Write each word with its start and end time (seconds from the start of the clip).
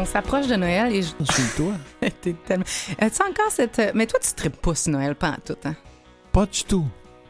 on 0.00 0.04
s'approche 0.04 0.46
de 0.46 0.56
Noël 0.56 0.92
et 0.94 1.02
je. 1.02 1.10
toi 1.56 1.72
T'es 2.20 2.34
tellement. 2.46 2.64
As-tu 2.98 3.22
encore 3.22 3.50
cette. 3.50 3.92
Mais 3.94 4.06
toi, 4.06 4.18
tu 4.20 4.32
tripes 4.34 4.56
pas 4.60 4.74
sur 4.74 4.92
Noël, 4.92 5.14
pas 5.14 5.30
en 5.30 5.36
tout, 5.44 5.56
hein? 5.64 5.74
Pas 6.32 6.46
du 6.46 6.64
tout. 6.64 6.86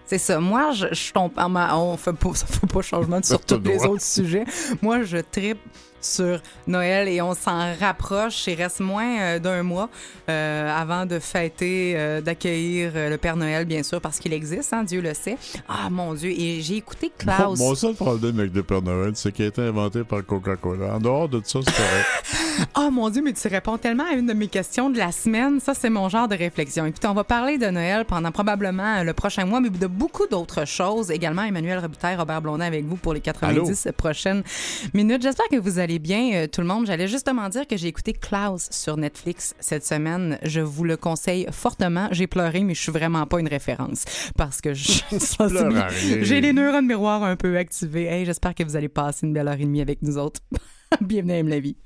C'est 0.07 0.19
ça. 0.19 0.41
Moi, 0.41 0.73
je, 0.73 0.87
je 0.93 1.13
tombe. 1.13 1.33
en 1.37 1.49
ma- 1.49 1.77
On 1.77 1.97
fait 1.97 2.13
pas, 2.13 2.35
ça 2.35 2.47
fait 2.47 2.67
pas 2.67 2.83
changement 2.83 3.23
sur 3.23 3.41
tous 3.45 3.57
le 3.57 3.71
les 3.71 3.85
autres 3.85 4.03
sujets. 4.03 4.45
Moi, 4.83 5.03
je 5.03 5.19
tripe 5.19 5.61
sur 6.01 6.41
Noël 6.67 7.09
et 7.09 7.21
on 7.23 7.35
s'en 7.35 7.75
rapproche. 7.79 8.47
Il 8.47 8.55
reste 8.55 8.81
moins 8.81 9.21
euh, 9.21 9.39
d'un 9.39 9.63
mois 9.63 9.89
euh, 10.29 10.77
avant 10.77 11.07
de 11.07 11.19
fêter, 11.19 11.95
euh, 11.97 12.21
d'accueillir 12.21 12.93
le 12.95 13.17
Père 13.17 13.37
Noël, 13.37 13.65
bien 13.65 13.83
sûr, 13.83 14.01
parce 14.01 14.19
qu'il 14.19 14.33
existe, 14.33 14.73
hein, 14.73 14.85
Dieu 14.85 15.01
le 15.01 15.15
sait. 15.15 15.37
Ah, 15.69 15.91
mon 15.91 16.15
Dieu. 16.15 16.31
Et 16.31 16.61
j'ai 16.61 16.77
écouté 16.77 17.13
Klaus. 17.19 17.59
mon 17.59 17.75
seul 17.75 17.95
problème 17.95 18.39
avec 18.39 18.55
le 18.55 18.63
Père 18.63 18.83
Noël, 18.83 19.13
c'est 19.15 19.33
qu'il 19.33 19.45
a 19.45 19.49
été 19.49 19.63
inventé 19.63 20.05
par 20.05 20.25
Coca-Cola. 20.25 20.95
En 20.95 20.99
dehors 20.99 21.29
de 21.29 21.41
ça, 21.45 21.61
c'est 21.65 21.75
correct. 21.75 22.69
Oh 22.77 22.91
mon 22.93 23.11
Dieu, 23.11 23.23
mais 23.23 23.33
tu 23.33 23.49
réponds 23.49 23.79
tellement 23.79 24.07
à 24.11 24.15
une 24.15 24.27
de 24.27 24.33
mes 24.33 24.49
questions 24.49 24.91
de 24.91 24.99
la 24.99 25.13
semaine. 25.13 25.61
Ça, 25.61 25.75
c'est 25.75 25.91
mon 25.91 26.09
genre 26.09 26.29
de 26.29 26.37
réflexion. 26.37 26.87
Écoutez, 26.87 27.09
on 27.09 27.15
va 27.15 27.25
parler 27.25 27.59
de 27.59 27.67
Noël 27.67 28.05
pendant 28.05 28.31
probablement 28.31 29.03
le 29.03 29.13
prochain 29.13 29.45
mois, 29.45 29.61
mais 29.61 29.71
de 29.71 29.87
beaucoup 29.87 30.27
d'autres 30.27 30.65
choses. 30.65 31.11
Également, 31.11 31.43
Emmanuel 31.43 31.79
Robitaille, 31.79 32.17
Robert 32.17 32.43
Blondin 32.43 32.65
avec 32.65 32.85
vous 32.85 32.97
pour 32.97 33.15
les 33.15 33.21
90 33.21 33.89
prochaines 33.97 34.43
minutes. 34.95 35.23
J'espère 35.23 35.49
que 35.49 35.57
vous 35.57 35.79
allez 35.79 35.90
bien, 35.99 36.33
euh, 36.35 36.47
tout 36.47 36.61
le 36.61 36.67
monde. 36.67 36.87
J'allais 36.87 37.09
justement 37.09 37.49
dire 37.49 37.67
que 37.67 37.77
j'ai 37.77 37.89
écouté 37.89 38.13
Klaus 38.13 38.69
sur 38.71 38.97
Netflix 38.97 39.55
cette 39.61 39.85
semaine. 39.85 40.39
Je 40.43 40.61
vous 40.61 40.85
le 40.85 40.97
conseille 40.97 41.47
fortement. 41.51 42.09
J'ai 42.13 42.27
pleuré, 42.27 42.65
mais 42.65 42.75
je 42.75 42.83
suis 42.83 42.93
vraiment 42.93 43.27
pas 43.27 43.41
une 43.41 43.49
référence 43.49 44.05
parce 44.37 44.61
que 44.61 44.73
j'ai 44.75 46.41
les 46.41 46.53
neurones 46.53 46.87
miroirs 46.87 47.25
un 47.25 47.37
peu 47.37 47.57
activés. 47.57 48.05
Hey, 48.05 48.25
j'espère 48.25 48.55
que 48.55 48.63
vous 48.63 48.77
allez 48.77 48.89
passer 48.89 49.27
une 49.27 49.33
belle 49.33 49.49
heure 49.49 49.55
et 49.55 49.65
demie 49.65 49.81
avec 49.81 50.03
nous 50.03 50.19
autres. 50.19 50.41
Bienvenue 51.01 51.33
à 51.33 51.37
Aime 51.37 51.49
la 51.49 51.61
vie. 51.61 51.77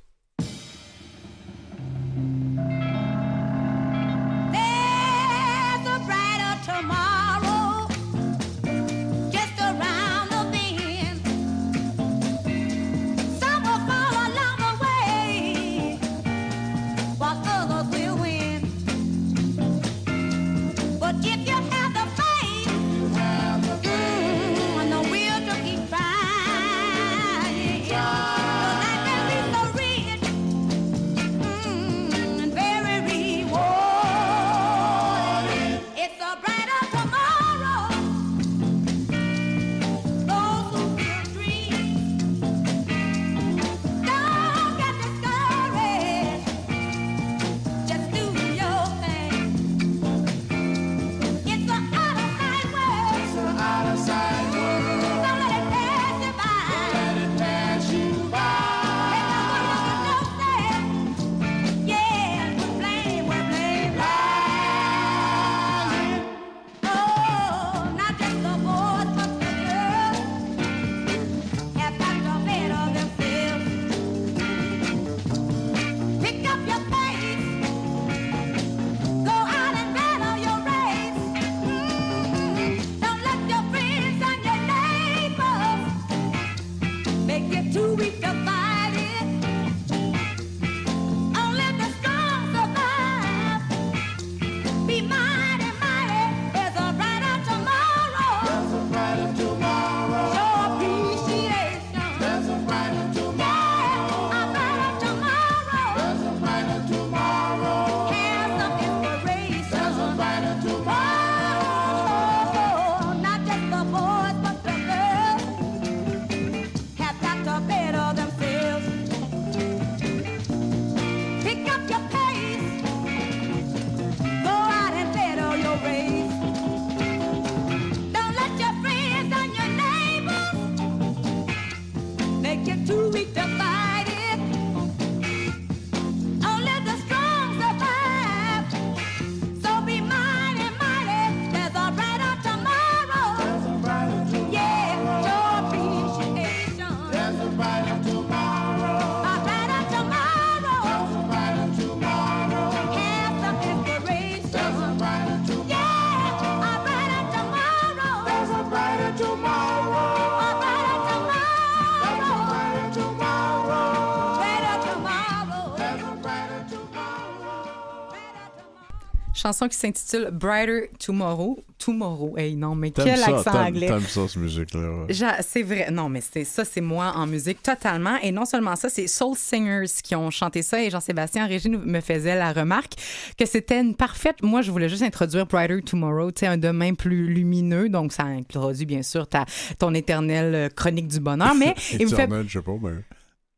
Chanson 169.44 169.68
qui 169.68 169.76
s'intitule 169.76 170.30
Brighter 170.32 170.88
Tomorrow. 170.98 171.58
Tomorrow. 171.78 172.38
Hey, 172.38 172.56
non, 172.56 172.74
mais 172.74 172.90
quel 172.92 173.18
ça, 173.18 173.36
accent 173.36 173.50
anglais. 173.52 173.88
T'aimes 173.88 174.00
ça, 174.00 174.26
cette 174.26 174.36
musique-là. 174.36 175.04
J'a- 175.10 175.42
C'est 175.42 175.62
vrai. 175.62 175.90
Non, 175.90 176.08
mais 176.08 176.22
c'est 176.22 176.44
ça, 176.44 176.64
c'est 176.64 176.80
moi 176.80 177.12
en 177.14 177.26
musique 177.26 177.62
totalement. 177.62 178.16
Et 178.22 178.32
non 178.32 178.46
seulement 178.46 178.74
ça, 178.76 178.88
c'est 178.88 179.06
Soul 179.06 179.36
Singers 179.36 179.90
qui 180.02 180.14
ont 180.14 180.30
chanté 180.30 180.62
ça. 180.62 180.82
Et 180.82 180.88
Jean-Sébastien 180.88 181.46
Régine 181.46 181.78
me 181.78 182.00
faisait 182.00 182.36
la 182.36 182.52
remarque 182.52 182.94
que 183.36 183.44
c'était 183.44 183.80
une 183.80 183.94
parfaite. 183.94 184.36
Moi, 184.42 184.62
je 184.62 184.70
voulais 184.70 184.88
juste 184.88 185.02
introduire 185.02 185.44
Brighter 185.46 185.82
Tomorrow, 185.82 186.32
tu 186.32 186.40
sais, 186.40 186.46
un 186.46 186.56
demain 186.56 186.94
plus 186.94 187.26
lumineux. 187.26 187.90
Donc, 187.90 188.12
ça 188.12 188.22
introduit 188.24 188.86
bien 188.86 189.02
sûr 189.02 189.26
ta, 189.26 189.44
ton 189.78 189.92
éternelle 189.92 190.54
euh, 190.54 190.68
chronique 190.70 191.08
du 191.08 191.20
bonheur. 191.20 191.54
Mais 191.54 191.74
il 191.92 192.06
me 192.06 192.08
fait. 192.08 192.24
Éternel, 192.24 192.46
je 192.48 192.58
sais 192.58 192.64
pas, 192.64 192.76
mais 192.82 192.92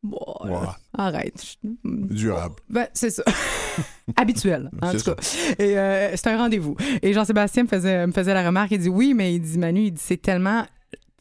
Bon, 0.06 0.18
Ouais. 0.44 0.68
Arrête. 0.96 1.56
durable. 1.84 2.54
Ben, 2.68 2.86
c'est 2.94 3.10
ça. 3.10 3.24
Habituel, 4.16 4.70
en 4.80 4.92
C'est 4.92 4.98
tout 5.02 5.14
cas. 5.14 5.16
Et 5.58 5.78
euh, 5.78 6.16
c'est 6.16 6.28
un 6.28 6.38
rendez-vous. 6.38 6.76
Et 7.02 7.12
Jean-Sébastien 7.12 7.64
me 7.64 7.68
faisait, 7.68 8.06
me 8.06 8.12
faisait 8.12 8.34
la 8.34 8.46
remarque. 8.46 8.70
Il 8.70 8.78
dit 8.78 8.88
oui, 8.88 9.14
mais 9.14 9.34
il 9.34 9.40
dit 9.40 9.58
Manu, 9.58 9.82
il 9.86 9.92
dit 9.92 10.02
c'est 10.02 10.20
tellement 10.20 10.64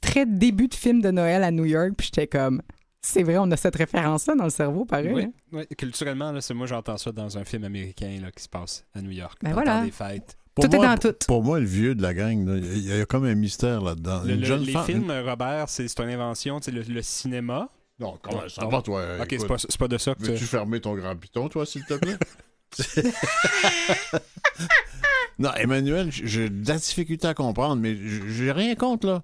très 0.02 0.26
début 0.26 0.68
de 0.68 0.76
film 0.76 1.02
de 1.02 1.12
Noël 1.12 1.44
à 1.44 1.52
New 1.52 1.66
York. 1.66 1.92
Puis 1.98 2.08
j'étais 2.14 2.28
comme, 2.28 2.62
c'est 3.02 3.24
vrai, 3.24 3.38
on 3.38 3.50
a 3.52 3.58
cette 3.58 3.76
référence-là 3.76 4.36
dans 4.36 4.44
le 4.46 4.50
cerveau, 4.52 4.86
pareil. 4.86 5.12
Oui, 5.14 5.24
hein? 5.24 5.32
oui. 5.52 5.66
culturellement, 5.78 6.32
là, 6.32 6.42
c'est 6.42 6.54
moi 6.54 6.68
j'entends 6.68 6.98
ça 6.98 7.12
dans 7.12 7.38
un 7.38 7.44
film 7.44 7.64
américain 7.64 8.18
là, 8.22 8.32
qui 8.32 8.44
se 8.44 8.50
passe 8.50 8.86
à 8.94 9.02
New 9.02 9.12
York. 9.12 9.38
Ben 9.42 9.54
voilà. 9.54 9.84
des 9.84 9.92
fêtes. 9.92 10.38
Pour 10.54 10.64
Tout 10.70 10.74
est 10.74 10.78
moi, 10.78 10.88
dans 10.96 10.98
tout. 10.98 11.14
Pour 11.28 11.44
moi, 11.44 11.60
le 11.60 11.66
vieux 11.66 11.96
de 11.96 12.02
la 12.02 12.14
gang, 12.14 12.48
il 12.48 12.66
y, 12.66 12.70
a- 12.70 12.94
il 12.94 13.00
y 13.00 13.02
a 13.02 13.06
comme 13.06 13.26
un 13.26 13.36
mystère 13.36 13.82
là-dedans. 13.82 14.22
Le- 14.24 14.36
Une 14.36 14.40
le- 14.40 14.46
jeune 14.46 14.62
les 14.62 14.72
femme- 14.72 14.86
films, 14.86 15.12
Robert, 15.26 15.68
c'est 15.68 15.86
c'est 15.90 16.02
une 16.02 16.10
invention, 16.10 16.62
le, 16.72 16.82
le 16.82 17.02
cinéma. 17.02 17.68
Non, 18.00 18.18
comment 18.22 18.48
ça 18.50 18.62
Non. 18.64 18.70
va, 18.70 18.82
toi? 18.82 19.06
ok, 19.22 19.28
c'est 19.30 19.48
pas, 19.48 19.58
c'est 19.58 19.78
pas 19.78 19.88
de 19.88 19.98
ça 19.98 20.16
que 20.16 20.22
Veux-tu 20.22 20.40
tu... 20.40 20.46
fermer 20.46 20.82
ton 20.82 20.96
grand 20.96 21.16
piton, 21.16 21.48
toi, 21.50 21.66
s'il 21.66 21.86
te 21.86 21.94
plaît? 21.94 22.18
non, 25.40 25.54
Emmanuel, 25.54 26.12
j'ai 26.12 26.50
de 26.50 26.68
la 26.68 26.76
difficulté 26.78 27.28
à 27.28 27.34
comprendre, 27.34 27.82
mais 27.82 27.96
j'ai 27.96 28.52
rien 28.52 28.76
contre, 28.76 29.08
là. 29.08 29.24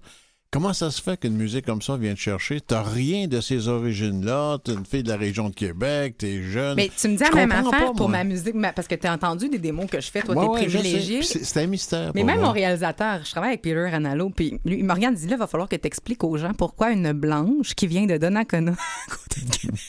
Comment 0.53 0.73
ça 0.73 0.91
se 0.91 1.01
fait 1.01 1.17
qu'une 1.17 1.37
musique 1.37 1.65
comme 1.65 1.81
ça 1.81 1.95
vient 1.95 2.13
te 2.13 2.19
chercher? 2.19 2.59
T'as 2.59 2.83
rien 2.83 3.25
de 3.29 3.39
ces 3.39 3.69
origines-là, 3.69 4.57
t'es 4.61 4.73
une 4.73 4.85
fille 4.85 5.01
de 5.01 5.07
la 5.07 5.15
région 5.15 5.47
de 5.47 5.55
Québec, 5.55 6.15
t'es 6.17 6.43
jeune. 6.43 6.75
Mais 6.75 6.91
tu 6.93 7.07
me 7.07 7.15
dis 7.15 7.23
la 7.23 7.31
même 7.31 7.53
affaire 7.53 7.85
pas, 7.87 7.93
pour 7.93 8.09
ma 8.09 8.25
musique, 8.25 8.55
parce 8.75 8.85
que 8.85 8.95
tu 8.95 9.07
as 9.07 9.13
entendu 9.13 9.47
des 9.47 9.59
démos 9.59 9.89
que 9.89 10.01
je 10.01 10.11
fais, 10.11 10.21
toi, 10.21 10.35
Ouais, 10.35 10.59
t'es 10.59 10.65
privilégié. 10.67 11.21
C'est 11.23 11.63
un 11.63 11.67
mystère. 11.67 12.11
Mais 12.13 12.25
même 12.25 12.39
moi. 12.39 12.47
mon 12.47 12.51
réalisateur, 12.51 13.21
je 13.23 13.31
travaille 13.31 13.51
avec 13.51 13.61
Peter 13.61 13.89
Ranallo, 13.89 14.29
puis 14.29 14.59
lui, 14.65 14.83
Morgane 14.83 15.15
dit 15.15 15.25
là, 15.27 15.35
il 15.37 15.39
va 15.39 15.47
falloir 15.47 15.69
que 15.69 15.77
tu 15.77 15.87
expliques 15.87 16.25
aux 16.25 16.35
gens 16.35 16.53
pourquoi 16.53 16.91
une 16.91 17.13
blanche 17.13 17.73
qui 17.73 17.87
vient 17.87 18.05
de 18.05 18.17
Donnacona, 18.17 18.73
côté 19.09 19.45
de 19.45 19.55
Québec, 19.55 19.79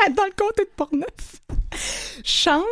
dans 0.16 0.24
le 0.24 0.32
comté 0.36 0.64
de 0.64 0.70
Portneuf, 0.76 1.40
chante 2.24 2.64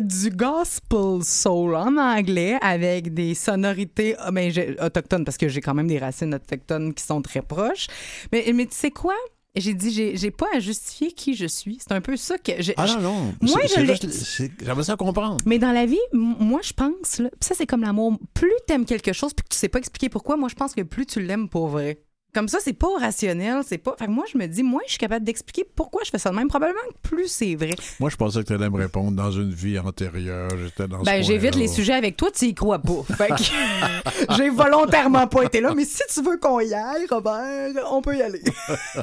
du 0.00 0.30
gospel 0.30 1.22
soul 1.22 1.74
en 1.74 1.96
anglais 1.96 2.58
avec 2.60 3.14
des 3.14 3.34
sonorités 3.34 4.14
ah, 4.18 4.30
ben, 4.30 4.52
autochtones, 4.80 5.24
parce 5.24 5.36
que 5.36 5.48
j'ai 5.48 5.60
quand 5.60 5.74
même 5.74 5.88
des 5.88 5.98
racines 5.98 6.34
autochtones 6.34 6.94
qui 6.94 7.04
sont 7.04 7.22
très 7.22 7.42
proches. 7.42 7.86
Mais, 8.32 8.50
mais 8.54 8.66
tu 8.66 8.74
sais 8.74 8.90
quoi? 8.90 9.14
J'ai 9.56 9.74
dit, 9.74 10.16
j'ai 10.16 10.30
pas 10.30 10.46
à 10.54 10.60
justifier 10.60 11.10
qui 11.10 11.34
je 11.34 11.46
suis. 11.46 11.78
C'est 11.80 11.92
un 11.92 12.00
peu 12.00 12.16
ça 12.16 12.38
que 12.38 12.52
j'ai. 12.60 12.72
Ah 12.76 12.86
non, 12.86 13.00
non. 13.00 13.34
Moi, 13.40 13.60
je 13.64 14.54
J'aimerais 14.64 14.84
ça 14.84 14.94
comprendre. 14.94 15.38
Mais 15.44 15.58
dans 15.58 15.72
la 15.72 15.86
vie, 15.86 15.98
moi, 16.12 16.60
je 16.62 16.72
pense, 16.72 17.18
là, 17.18 17.30
ça, 17.40 17.56
c'est 17.56 17.66
comme 17.66 17.82
l'amour. 17.82 18.16
Plus 18.32 18.52
t'aimes 18.68 18.84
quelque 18.84 19.12
chose 19.12 19.34
puis 19.34 19.42
que 19.42 19.48
tu 19.48 19.58
sais 19.58 19.68
pas 19.68 19.80
expliquer 19.80 20.08
pourquoi, 20.08 20.36
moi, 20.36 20.48
je 20.48 20.54
pense 20.54 20.72
que 20.72 20.82
plus 20.82 21.04
tu 21.04 21.20
l'aimes 21.20 21.48
pour 21.48 21.66
vrai. 21.66 22.00
Comme 22.32 22.48
ça, 22.48 22.58
c'est 22.60 22.72
pas 22.72 22.86
rationnel, 23.00 23.62
c'est 23.66 23.78
pas. 23.78 23.96
Fait 23.98 24.06
que 24.06 24.10
moi, 24.10 24.24
je 24.32 24.38
me 24.38 24.46
dis, 24.46 24.62
moi, 24.62 24.80
je 24.86 24.90
suis 24.92 24.98
capable 24.98 25.24
d'expliquer 25.24 25.64
pourquoi 25.74 26.02
je 26.04 26.10
fais 26.10 26.18
ça 26.18 26.30
de 26.30 26.36
même. 26.36 26.48
Probablement 26.48 26.78
que 26.88 27.08
plus 27.08 27.26
c'est 27.28 27.56
vrai. 27.56 27.74
Moi, 27.98 28.08
je 28.08 28.16
pensais 28.16 28.40
que 28.42 28.46
tu 28.46 28.52
allais 28.52 28.70
me 28.70 28.76
répondre 28.76 29.10
dans 29.12 29.32
une 29.32 29.52
vie 29.52 29.78
antérieure. 29.78 30.50
J'étais 30.62 30.86
dans 30.86 31.02
Ben, 31.02 31.22
j'évite 31.24 31.56
les 31.56 31.66
sujets 31.68 31.94
avec 31.94 32.16
toi, 32.16 32.30
tu 32.30 32.46
y 32.46 32.54
crois 32.54 32.78
pas. 32.78 33.02
Fait 33.16 33.28
que 33.28 34.34
j'ai 34.36 34.48
volontairement 34.48 35.26
pas 35.26 35.42
été 35.44 35.60
là. 35.60 35.74
Mais 35.74 35.84
si 35.84 36.02
tu 36.12 36.22
veux 36.22 36.38
qu'on 36.38 36.60
y 36.60 36.72
aille, 36.72 37.06
Robert, 37.10 37.70
on 37.90 38.00
peut 38.00 38.16
y 38.16 38.22
aller. 38.22 38.42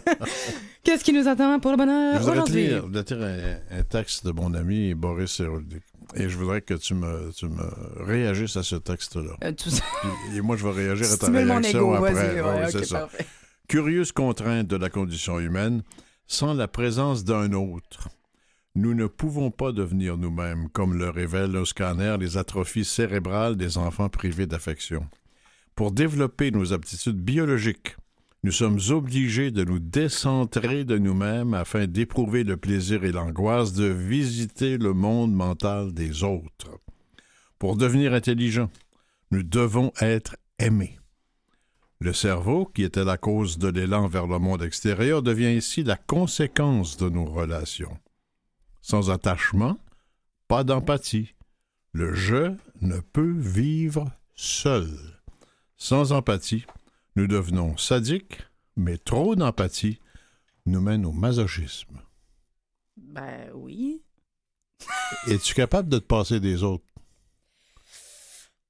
Qu'est-ce 0.83 1.03
qui 1.03 1.11
nous 1.11 1.27
attend 1.27 1.59
pour 1.59 1.71
le 1.71 1.77
Je 1.77 1.83
bonheur 1.83 2.19
voudrais 2.19 2.37
aujourd'hui? 2.37 2.67
lire, 2.67 2.87
de 2.87 3.01
te 3.01 3.13
lire 3.13 3.25
un, 3.71 3.79
un 3.79 3.83
texte 3.83 4.25
de 4.25 4.31
mon 4.31 4.53
ami 4.53 4.93
Boris 4.93 5.31
Cyrulnik. 5.35 5.83
Et 6.15 6.29
je 6.29 6.37
voudrais 6.37 6.61
que 6.61 6.73
tu 6.73 6.93
me, 6.93 7.31
tu 7.35 7.47
me 7.47 8.03
réagisses 8.03 8.57
à 8.57 8.63
ce 8.63 8.75
texte-là. 8.75 9.35
Euh, 9.43 9.51
tout 9.51 9.69
ça. 9.69 9.83
Et 10.33 10.41
moi, 10.41 10.55
je 10.55 10.67
vais 10.67 10.73
réagir 10.73 11.11
à 11.11 11.17
ta 11.17 11.29
réaction 11.29 11.79
ego, 11.79 11.93
après. 11.93 12.41
Ouais, 12.41 12.71
c'est 12.71 12.85
ça. 12.85 13.09
Curieuse 13.67 14.11
contrainte 14.11 14.67
de 14.67 14.77
la 14.77 14.89
condition 14.89 15.39
humaine, 15.39 15.83
sans 16.25 16.53
la 16.53 16.67
présence 16.67 17.23
d'un 17.23 17.51
autre, 17.53 18.09
nous 18.75 18.93
ne 18.93 19.07
pouvons 19.07 19.51
pas 19.51 19.71
devenir 19.71 20.17
nous-mêmes, 20.17 20.69
comme 20.69 20.97
le 20.97 21.09
révèle 21.09 21.55
un 21.55 21.65
scanner 21.65 22.15
les 22.19 22.37
atrophies 22.37 22.85
cérébrales 22.85 23.57
des 23.57 23.77
enfants 23.77 24.07
privés 24.07 24.45
d'affection. 24.45 25.07
Pour 25.75 25.91
développer 25.91 26.51
nos 26.51 26.73
aptitudes 26.73 27.19
biologiques, 27.19 27.97
nous 28.43 28.51
sommes 28.51 28.79
obligés 28.89 29.51
de 29.51 29.63
nous 29.63 29.79
décentrer 29.79 30.85
de 30.85 30.97
nous-mêmes 30.97 31.53
afin 31.53 31.87
d'éprouver 31.87 32.43
le 32.43 32.57
plaisir 32.57 33.03
et 33.03 33.11
l'angoisse 33.11 33.73
de 33.73 33.85
visiter 33.85 34.77
le 34.77 34.93
monde 34.93 35.33
mental 35.33 35.93
des 35.93 36.23
autres. 36.23 36.79
Pour 37.59 37.75
devenir 37.75 38.13
intelligents, 38.13 38.69
nous 39.31 39.43
devons 39.43 39.91
être 39.99 40.37
aimés. 40.59 40.99
Le 41.99 42.13
cerveau, 42.13 42.65
qui 42.65 42.83
était 42.83 43.03
la 43.03 43.17
cause 43.17 43.57
de 43.57 43.69
l'élan 43.69 44.07
vers 44.07 44.27
le 44.27 44.37
monde 44.37 44.61
extérieur, 44.61 45.23
devient 45.23 45.57
ici 45.57 45.83
la 45.83 45.97
conséquence 45.97 46.95
de 46.97 47.09
nos 47.09 47.25
relations. 47.25 47.97
Sans 48.81 49.09
attachement, 49.09 49.79
pas 50.47 50.63
d'empathie. 50.63 51.33
Le 51.93 52.13
je 52.13 52.53
ne 52.81 52.99
peut 52.99 53.35
vivre 53.35 54.11
seul. 54.35 54.87
Sans 55.75 56.11
empathie, 56.11 56.65
nous 57.17 57.25
devenons 57.25 57.75
sadiques, 57.77 58.43
mais 58.75 58.99
trop 58.99 59.35
d'empathie 59.35 59.99
nous 60.67 60.81
mène 60.81 61.03
au 61.03 61.11
masochisme. 61.11 61.99
Ben 62.95 63.49
oui. 63.55 64.03
Es-tu 65.27 65.55
capable 65.55 65.89
de 65.89 65.97
te 65.97 66.05
passer 66.05 66.39
des 66.39 66.61
autres? 66.61 66.85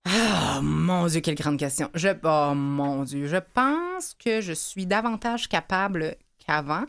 Ah, 0.05 0.61
mon 0.63 1.07
Dieu, 1.07 1.19
quelle 1.19 1.35
grande 1.35 1.59
question. 1.59 1.89
Je, 1.93 2.07
oh, 2.23 2.53
mon 2.55 3.03
Dieu, 3.03 3.27
je 3.27 3.35
pense 3.53 4.13
que 4.13 4.39
je 4.39 4.53
suis 4.53 4.85
davantage 4.85 5.49
capable 5.49 6.15
qu'avant. 6.39 6.85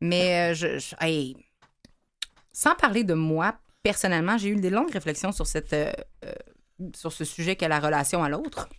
Mais 0.00 0.52
euh, 0.52 0.54
je, 0.54 0.78
je- 0.78 0.96
hey, 1.00 1.36
sans 2.54 2.74
parler 2.74 3.04
de 3.04 3.12
moi, 3.12 3.54
personnellement, 3.82 4.38
j'ai 4.38 4.48
eu 4.48 4.56
des 4.56 4.70
longues 4.70 4.90
réflexions 4.92 5.32
sur, 5.32 5.46
cette, 5.46 5.74
euh, 5.74 5.92
euh, 6.24 6.32
sur 6.94 7.12
ce 7.12 7.26
sujet 7.26 7.54
qu'est 7.56 7.68
la 7.68 7.80
relation 7.80 8.24
à 8.24 8.30
l'autre. 8.30 8.70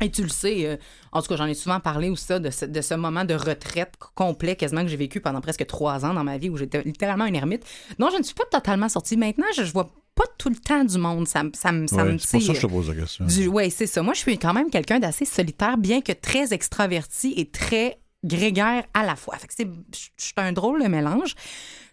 Et 0.00 0.10
tu 0.10 0.22
le 0.22 0.28
sais, 0.28 0.66
euh, 0.66 0.76
en 1.12 1.22
tout 1.22 1.28
cas, 1.28 1.36
j'en 1.36 1.46
ai 1.46 1.54
souvent 1.54 1.80
parlé 1.80 2.08
aussi 2.10 2.24
ça, 2.24 2.38
de, 2.38 2.50
ce, 2.50 2.64
de 2.64 2.80
ce 2.80 2.94
moment 2.94 3.24
de 3.24 3.34
retraite 3.34 3.94
complet 4.14 4.56
quasiment 4.56 4.82
que 4.82 4.88
j'ai 4.88 4.96
vécu 4.96 5.20
pendant 5.20 5.40
presque 5.40 5.66
trois 5.66 6.04
ans 6.04 6.14
dans 6.14 6.24
ma 6.24 6.38
vie 6.38 6.50
où 6.50 6.56
j'étais 6.56 6.82
littéralement 6.82 7.24
une 7.26 7.36
ermite. 7.36 7.64
Non, 7.98 8.08
je 8.12 8.18
ne 8.18 8.22
suis 8.22 8.34
pas 8.34 8.44
totalement 8.50 8.88
sortie. 8.88 9.16
Maintenant, 9.16 9.46
je, 9.56 9.64
je 9.64 9.72
vois 9.72 9.90
pas 10.14 10.24
tout 10.36 10.48
le 10.50 10.56
temps 10.56 10.84
du 10.84 10.98
monde. 10.98 11.26
Ça, 11.28 11.42
ça, 11.54 11.70
ça 11.86 11.96
Ouais, 12.04 12.12
me 12.12 12.18
c'est 12.18 12.38
pour 12.38 12.46
ça 12.46 12.52
que 12.52 12.58
je 12.58 12.66
te 12.66 12.66
pose 12.66 12.88
la 12.88 12.94
question. 12.94 13.26
Oui, 13.50 13.70
c'est 13.70 13.86
ça. 13.86 14.02
Moi, 14.02 14.14
je 14.14 14.20
suis 14.20 14.38
quand 14.38 14.52
même 14.54 14.70
quelqu'un 14.70 14.98
d'assez 14.98 15.24
solitaire, 15.24 15.78
bien 15.78 16.00
que 16.00 16.12
très 16.12 16.52
extraverti 16.52 17.34
et 17.36 17.50
très 17.50 18.00
grégaire 18.24 18.84
à 18.94 19.04
la 19.04 19.14
fois. 19.16 19.36
Fait 19.36 19.46
que 19.46 19.54
c'est, 19.56 19.68
je 19.94 20.08
je 20.18 20.24
suis 20.24 20.34
un 20.36 20.52
drôle 20.52 20.82
de 20.82 20.88
mélange. 20.88 21.34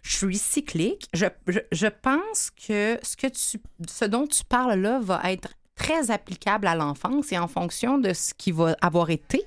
Je 0.02 0.16
suis 0.16 0.38
cyclique. 0.38 1.06
Je, 1.14 1.26
je, 1.46 1.58
je 1.72 1.86
pense 1.86 2.50
que 2.50 2.98
ce, 3.02 3.16
que 3.16 3.26
tu, 3.28 3.60
ce 3.88 4.04
dont 4.04 4.26
tu 4.26 4.44
parles 4.44 4.80
là 4.80 4.98
va 5.00 5.20
être 5.30 5.50
très 5.76 6.10
applicable 6.10 6.66
à 6.66 6.74
l'enfance 6.74 7.30
et 7.32 7.38
en 7.38 7.46
fonction 7.48 7.98
de 7.98 8.12
ce 8.12 8.34
qui 8.34 8.50
va 8.50 8.76
avoir 8.80 9.10
été 9.10 9.44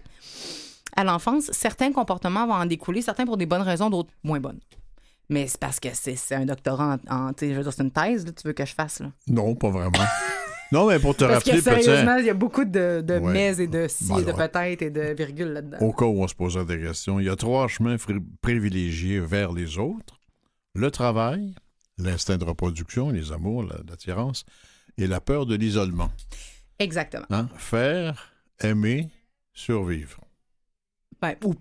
à 0.95 1.03
l'enfance, 1.03 1.49
certains 1.51 1.91
comportements 1.91 2.47
vont 2.47 2.53
en 2.53 2.65
découler, 2.65 3.01
certains 3.01 3.25
pour 3.25 3.37
des 3.37 3.45
bonnes 3.45 3.61
raisons, 3.61 3.89
d'autres 3.89 4.11
moins 4.23 4.39
bonnes. 4.39 4.59
Mais 5.29 5.47
c'est 5.47 5.59
parce 5.59 5.79
que 5.79 5.89
c'est, 5.93 6.33
un 6.33 6.45
doctorat 6.45 6.97
en, 7.09 7.15
en- 7.27 7.33
tu 7.33 7.45
sais, 7.45 7.51
je 7.51 7.57
veux 7.57 7.63
dire, 7.63 7.73
c'est 7.73 7.83
une 7.83 7.91
thèse, 7.91 8.25
là, 8.25 8.31
tu 8.31 8.47
veux 8.47 8.53
que 8.53 8.65
je 8.65 8.73
fasse, 8.73 8.99
là. 8.99 9.11
Non, 9.27 9.53
pas 9.55 9.69
vraiment. 9.69 9.91
non, 10.71 10.87
mais 10.87 10.97
pour 10.99 11.15
te 11.15 11.23
Parce 11.25 11.43
que 11.43 11.51
rappeler, 11.51 11.61
peut-être, 11.61 11.83
sérieusement, 11.83 12.15
il 12.17 12.25
y 12.25 12.29
a 12.31 12.33
beaucoup 12.33 12.65
de, 12.65 13.01
de 13.05 13.19
Ouais. 13.19 13.31
mais 13.33 13.61
et 13.61 13.67
de 13.67 13.87
si 13.87 14.07
Ben 14.07 14.19
et 14.19 14.23
de 14.23 14.31
peut-être 14.31 14.81
et 14.81 14.89
de 14.89 15.13
virgule 15.13 15.49
là-dedans. 15.49 15.77
au 15.81 15.93
cas 15.93 16.05
où 16.05 16.23
on 16.23 16.27
se 16.27 16.33
posait 16.33 16.65
des 16.65 16.79
questions, 16.79 17.19
il 17.19 17.27
y 17.27 17.29
a 17.29 17.35
trois 17.35 17.67
chemins 17.67 17.95
privilégiés 18.41 19.19
vers 19.19 19.51
les 19.51 19.77
autres. 19.77 20.19
Le 20.73 20.89
travail, 20.89 21.53
l'instinct 21.99 22.37
de 22.37 22.45
reproduction, 22.45 23.09
les 23.11 23.31
amours, 23.31 23.63
la- 23.63 23.79
l'attirance, 23.87 24.45
et 24.99 25.07
la 25.07 25.21
peur 25.21 25.45
de 25.45 25.55
l'isolement. 25.55 26.11
Exactement. 26.77 27.25
Hein? 27.29 27.47
Faire, 27.57 28.31
aimer, 28.61 29.09
survivre. 29.53 30.19
Ben, 31.21 31.35
ou 31.43 31.53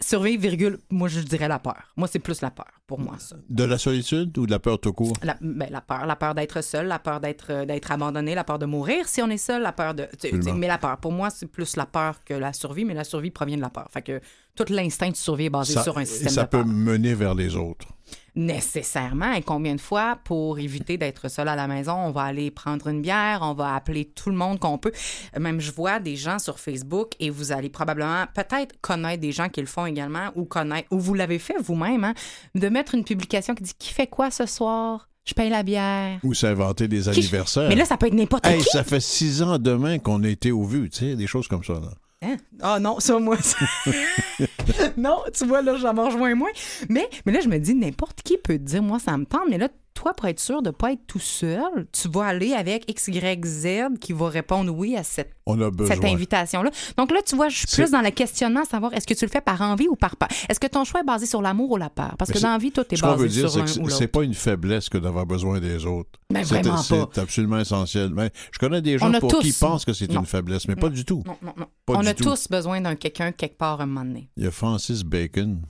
survivre, 0.00 0.40
virgule, 0.40 0.78
moi 0.88 1.08
je 1.08 1.18
dirais 1.20 1.48
la 1.48 1.58
peur. 1.58 1.92
Moi, 1.96 2.06
c'est 2.06 2.20
plus 2.20 2.40
la 2.42 2.52
peur, 2.52 2.70
pour 2.86 3.00
moi, 3.00 3.16
ça. 3.18 3.34
De 3.48 3.64
la 3.64 3.76
solitude 3.76 4.38
ou 4.38 4.46
de 4.46 4.52
la 4.52 4.60
peur 4.60 4.78
tout 4.78 4.92
court? 4.92 5.16
La, 5.24 5.36
ben, 5.40 5.68
la 5.68 5.80
peur, 5.80 6.06
la 6.06 6.14
peur 6.14 6.32
d'être 6.36 6.60
seul, 6.62 6.86
la 6.86 7.00
peur 7.00 7.18
d'être 7.18 7.46
euh, 7.50 7.64
d'être 7.64 7.90
abandonné, 7.90 8.36
la 8.36 8.44
peur 8.44 8.60
de 8.60 8.66
mourir 8.66 9.08
si 9.08 9.20
on 9.20 9.28
est 9.28 9.36
seul, 9.36 9.62
la 9.62 9.72
peur 9.72 9.94
de. 9.94 10.04
tu- 10.12 10.16
tu- 10.18 10.26
Absolument. 10.36 10.54
Mais 10.58 10.68
la 10.68 10.78
peur, 10.78 10.96
pour 10.98 11.10
moi, 11.10 11.28
c'est 11.30 11.46
plus 11.48 11.74
la 11.76 11.86
peur 11.86 12.22
que 12.24 12.34
la 12.34 12.52
survie, 12.52 12.84
mais 12.84 12.94
la 12.94 13.02
survie 13.02 13.32
provient 13.32 13.56
de 13.56 13.62
la 13.62 13.70
peur. 13.70 13.88
Fait 13.90 14.02
que 14.02 14.20
tout 14.54 14.66
l'instinct 14.68 15.10
de 15.10 15.16
survie 15.16 15.46
est 15.46 15.50
basé 15.50 15.74
Ça, 15.74 15.82
sur 15.82 15.98
un 15.98 16.02
et 16.02 16.06
système 16.06 16.28
ça 16.28 16.44
de 16.44 16.48
peut 16.48 16.58
peur. 16.58 16.66
mener 16.66 17.14
vers 17.14 17.34
les 17.34 17.56
autres. 17.56 17.88
Nécessairement. 18.36 19.32
Et 19.32 19.42
combien 19.42 19.74
de 19.74 19.80
fois, 19.80 20.18
pour 20.24 20.58
éviter 20.58 20.96
d'être 20.98 21.28
seul 21.28 21.48
à 21.48 21.56
la 21.56 21.66
maison, 21.66 21.94
on 21.94 22.10
va 22.10 22.22
aller 22.22 22.50
prendre 22.50 22.88
une 22.88 23.00
bière, 23.02 23.40
on 23.42 23.54
va 23.54 23.74
appeler 23.74 24.04
tout 24.04 24.30
le 24.30 24.36
monde 24.36 24.58
qu'on 24.58 24.78
peut. 24.78 24.92
Même 25.38 25.60
je 25.60 25.72
vois 25.72 25.98
des 26.00 26.16
gens 26.16 26.38
sur 26.38 26.58
Facebook 26.58 27.12
et 27.20 27.30
vous 27.30 27.52
allez 27.52 27.68
probablement 27.70 28.24
peut-être 28.34 28.74
connaître 28.80 29.20
des 29.20 29.32
gens 29.32 29.48
qui 29.48 29.60
le 29.60 29.66
font 29.66 29.86
également 29.86 30.30
ou 30.34 30.44
connaître, 30.44 30.88
ou 30.90 30.98
vous 30.98 31.14
l'avez 31.14 31.38
fait 31.38 31.56
vous-même, 31.60 32.04
hein, 32.04 32.14
de 32.54 32.68
mettre 32.68 32.94
une 32.94 33.04
publication 33.04 33.54
qui 33.54 33.62
dit 33.62 33.74
Qui 33.78 33.92
fait 33.92 34.06
quoi 34.06 34.30
ce 34.30 34.46
soir? 34.46 35.08
Je 35.24 35.34
paye 35.34 35.50
la 35.50 35.62
bière. 35.62 36.18
Ou 36.24 36.34
s'inventer 36.34 36.88
des 36.88 37.08
anniversaires. 37.08 37.68
Mais 37.68 37.74
là, 37.76 37.84
ça 37.84 37.96
peut 37.96 38.06
être 38.06 38.14
n'importe 38.14 38.46
Hey, 38.46 38.58
qui. 38.62 38.70
ça 38.70 38.82
fait 38.82 39.00
six 39.00 39.42
ans 39.42 39.58
demain 39.58 39.98
qu'on 39.98 40.24
a 40.24 40.28
été 40.28 40.50
au 40.50 40.64
vu, 40.64 40.88
tu 40.88 40.98
sais, 40.98 41.14
des 41.14 41.26
choses 41.26 41.46
comme 41.46 41.62
ça. 41.62 41.74
Là. 41.74 41.90
Hein? 42.22 42.36
Ah 42.60 42.78
non, 42.78 43.00
ça, 43.00 43.18
moi. 43.18 43.36
ça- 43.40 43.56
non, 44.96 45.18
tu 45.32 45.46
vois, 45.46 45.62
là, 45.62 45.76
j'en 45.76 45.94
rejoins 45.94 46.34
moins. 46.34 46.50
Mais, 46.88 47.08
mais 47.24 47.32
là, 47.32 47.40
je 47.40 47.48
me 47.48 47.58
dis, 47.58 47.74
n'importe 47.74 48.20
qui 48.22 48.36
peut 48.36 48.58
te 48.58 48.62
dire, 48.62 48.82
moi, 48.82 48.98
ça 48.98 49.16
me 49.16 49.24
tente. 49.24 49.48
Mais 49.48 49.56
là, 49.58 49.68
toi, 50.00 50.14
pour 50.14 50.26
être 50.26 50.40
sûr 50.40 50.62
de 50.62 50.68
ne 50.68 50.74
pas 50.74 50.92
être 50.92 51.06
tout 51.06 51.18
seul, 51.18 51.86
tu 51.92 52.08
vas 52.08 52.24
aller 52.26 52.54
avec 52.54 52.90
X, 52.90 53.08
Y, 53.08 53.44
Z 53.44 53.98
qui 54.00 54.14
va 54.14 54.28
répondre 54.30 54.72
oui 54.74 54.96
à 54.96 55.02
cette, 55.02 55.34
invitation-là. 55.46 56.70
Donc 56.96 57.10
là, 57.10 57.18
tu 57.26 57.36
vois, 57.36 57.48
je 57.50 57.58
suis 57.58 57.66
plus 57.66 57.90
dans 57.90 58.00
le 58.00 58.10
questionnement, 58.10 58.64
savoir 58.64 58.94
est-ce 58.94 59.06
que 59.06 59.12
tu 59.12 59.24
le 59.26 59.30
fais 59.30 59.42
par 59.42 59.60
envie 59.60 59.88
ou 59.88 59.96
par 59.96 60.16
peur? 60.16 60.28
Est-ce 60.48 60.58
que 60.58 60.66
ton 60.68 60.84
choix 60.84 61.00
est 61.00 61.04
basé 61.04 61.26
sur 61.26 61.42
l'amour 61.42 61.72
ou 61.72 61.76
la 61.76 61.90
peur? 61.90 62.14
Parce 62.18 62.30
Mais 62.30 62.36
que 62.36 62.40
dans 62.40 62.52
la 62.52 62.58
vie, 62.58 62.72
tout 62.72 62.84
est 62.90 62.96
Ce 62.96 63.02
qu'on 63.02 63.14
veut 63.14 63.26
basé 63.26 63.40
dire, 63.40 63.50
sur 63.50 63.68
c'est 63.68 63.90
c'est- 63.90 64.08
pas 64.08 64.22
une 64.24 64.32
faiblesse 64.34 64.88
que 64.88 64.96
d'avoir 64.96 65.26
besoin 65.26 65.60
des 65.60 65.84
autres. 65.84 66.18
C'est- 66.34 67.18
absolument 67.18 67.58
essentiel. 67.58 68.10
Mais 68.14 68.30
je 68.52 68.58
connais 68.58 68.80
des 68.80 68.96
gens 68.96 69.12
a 69.12 69.20
pour 69.20 69.30
tous- 69.30 69.40
qui 69.40 69.52
pensent 69.52 69.84
que 69.84 69.92
c'est 69.92 70.10
une 70.12 70.24
faiblesse, 70.26 70.66
mais 70.66 70.76
pas 70.76 70.88
du 70.88 71.04
tout. 71.04 71.22
Non, 71.26 71.36
non, 71.42 71.52
non. 71.56 71.66
Pas 71.84 71.94
On 71.94 72.00
du 72.00 72.08
a 72.08 72.14
tout. 72.14 72.24
tous 72.24 72.48
besoin 72.48 72.80
d'un 72.80 72.94
quelqu'un 72.94 73.32
quelque 73.32 73.58
part 73.58 73.80
un 73.82 73.86
moment 73.86 74.04
donné. 74.06 74.30
Il 74.36 74.44
y 74.44 74.46
a 74.46 74.50
Francis 74.50 75.02
Bacon 75.02 75.60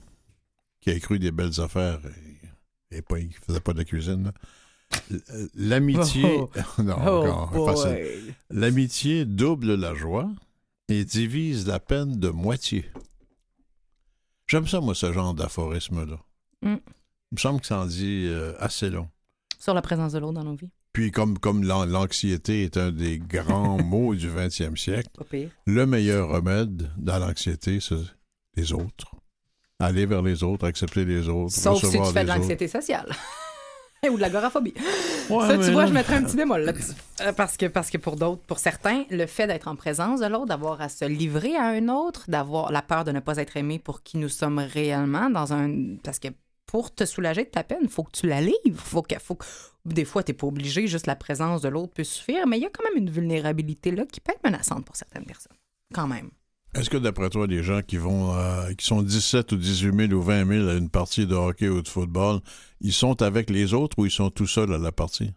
qui 0.79 0.89
a 0.89 0.93
écrit 0.93 1.19
des 1.19 1.31
belles 1.31 1.59
affaires 1.59 1.99
et, 2.91 3.01
pas, 3.01 3.19
il 3.19 3.33
faisait 3.33 3.59
pas 3.59 3.73
de 3.73 3.79
la 3.79 3.85
cuisine. 3.85 4.31
L'amitié. 5.55 6.23
Oh. 6.25 6.49
non, 6.83 6.93
encore, 6.93 7.51
boy. 7.51 7.75
facile. 7.75 8.33
L'amitié 8.49 9.25
double 9.25 9.75
la 9.75 9.93
joie 9.95 10.29
et 10.89 11.05
divise 11.05 11.67
la 11.67 11.79
peine 11.79 12.19
de 12.19 12.29
moitié. 12.29 12.85
J'aime 14.47 14.67
ça, 14.67 14.81
moi, 14.81 14.93
ce 14.95 15.13
genre 15.13 15.33
d'aphorisme-là. 15.33 16.17
Mm. 16.61 16.75
Il 17.31 17.35
me 17.35 17.37
semble 17.37 17.61
que 17.61 17.67
ça 17.67 17.79
en 17.79 17.85
dit 17.85 18.25
euh, 18.27 18.53
assez 18.59 18.89
long. 18.89 19.07
Sur 19.57 19.73
la 19.73 19.81
présence 19.81 20.11
de 20.11 20.19
l'eau 20.19 20.33
dans 20.33 20.43
nos 20.43 20.55
vies. 20.55 20.69
Puis 20.91 21.11
comme, 21.11 21.39
comme 21.39 21.63
l'an- 21.63 21.85
l'anxiété 21.85 22.63
est 22.63 22.75
un 22.75 22.91
des 22.91 23.17
grands 23.19 23.81
mots 23.83 24.13
du 24.13 24.29
20e 24.29 24.75
siècle, 24.75 25.09
le 25.65 25.85
meilleur 25.85 26.27
remède 26.29 26.91
dans 26.97 27.19
l'anxiété, 27.19 27.79
c'est 27.79 27.95
les 28.57 28.73
autres. 28.73 29.15
Aller 29.81 30.05
vers 30.05 30.21
les 30.21 30.43
autres, 30.43 30.65
accepter 30.65 31.05
les 31.05 31.27
autres, 31.27 31.51
Sauf 31.53 31.83
si 31.83 31.91
tu 31.91 32.05
fais 32.13 32.23
de 32.23 32.29
l'anxiété 32.29 32.67
sociale. 32.67 33.11
Ou 34.09 34.15
de 34.15 34.21
l'agoraphobie. 34.21 34.73
Ouais, 35.29 35.47
ça, 35.47 35.57
tu 35.59 35.71
vois, 35.71 35.83
là- 35.83 35.87
je 35.87 35.93
mettrais 35.93 36.15
un 36.15 36.23
petit 36.23 36.35
bémol 36.35 36.61
là-dessus. 36.61 36.93
Euh, 37.21 37.33
Parce 37.33 37.55
que, 37.55 37.67
parce 37.67 37.91
que 37.91 37.99
pour 37.99 38.15
d'autres, 38.15 38.41
pour 38.47 38.57
certains, 38.57 39.03
le 39.11 39.27
fait 39.27 39.45
d'être 39.45 39.67
en 39.67 39.75
présence 39.75 40.21
de 40.21 40.25
l'autre, 40.25 40.47
d'avoir 40.47 40.81
à 40.81 40.89
se 40.89 41.05
livrer 41.05 41.55
à 41.55 41.67
un 41.67 41.87
autre, 41.87 42.25
d'avoir 42.27 42.71
la 42.71 42.81
peur 42.81 43.03
de 43.03 43.11
ne 43.11 43.19
pas 43.19 43.37
être 43.37 43.57
aimé 43.57 43.77
pour 43.77 44.01
qui 44.01 44.17
nous 44.17 44.27
sommes 44.29 44.57
réellement 44.57 45.29
dans 45.29 45.53
un. 45.53 45.97
Parce 46.03 46.17
que 46.17 46.29
pour 46.65 46.91
te 46.95 47.05
soulager 47.05 47.43
de 47.43 47.49
ta 47.49 47.63
peine, 47.63 47.77
il 47.83 47.89
faut 47.89 48.01
que 48.03 48.11
tu 48.11 48.25
la 48.27 48.41
livres. 48.41 48.55
Faut 48.75 49.03
que, 49.03 49.19
faut 49.19 49.35
que- 49.35 49.45
Des 49.85 50.03
fois, 50.05 50.23
tu 50.23 50.31
n'es 50.31 50.35
pas 50.37 50.47
obligé, 50.47 50.87
juste 50.87 51.05
la 51.05 51.15
présence 51.15 51.61
de 51.61 51.69
l'autre 51.69 51.93
peut 51.93 52.03
suffire, 52.03 52.47
mais 52.47 52.57
il 52.57 52.63
y 52.63 52.65
a 52.65 52.69
quand 52.71 52.83
même 52.83 52.97
une 53.03 53.09
vulnérabilité 53.11 53.91
là 53.91 54.05
qui 54.11 54.19
peut 54.19 54.31
être 54.31 54.43
menaçante 54.43 54.83
pour 54.83 54.95
certaines 54.95 55.25
personnes. 55.25 55.57
Quand 55.93 56.07
même. 56.07 56.31
Est-ce 56.73 56.89
que 56.89 56.97
d'après 56.97 57.29
toi, 57.29 57.47
les 57.47 57.63
gens 57.63 57.81
qui 57.81 57.97
vont, 57.97 58.33
euh, 58.35 58.71
qui 58.73 58.85
sont 58.85 59.01
17 59.01 59.51
ou 59.51 59.57
18 59.57 60.07
000 60.07 60.13
ou 60.13 60.21
20 60.21 60.47
000 60.47 60.69
à 60.69 60.73
une 60.75 60.89
partie 60.89 61.25
de 61.27 61.35
hockey 61.35 61.67
ou 61.67 61.81
de 61.81 61.87
football, 61.87 62.39
ils 62.79 62.93
sont 62.93 63.21
avec 63.21 63.49
les 63.49 63.73
autres 63.73 63.99
ou 63.99 64.05
ils 64.05 64.11
sont 64.11 64.29
tout 64.29 64.47
seuls 64.47 64.73
à 64.73 64.77
la 64.77 64.91
partie? 64.93 65.33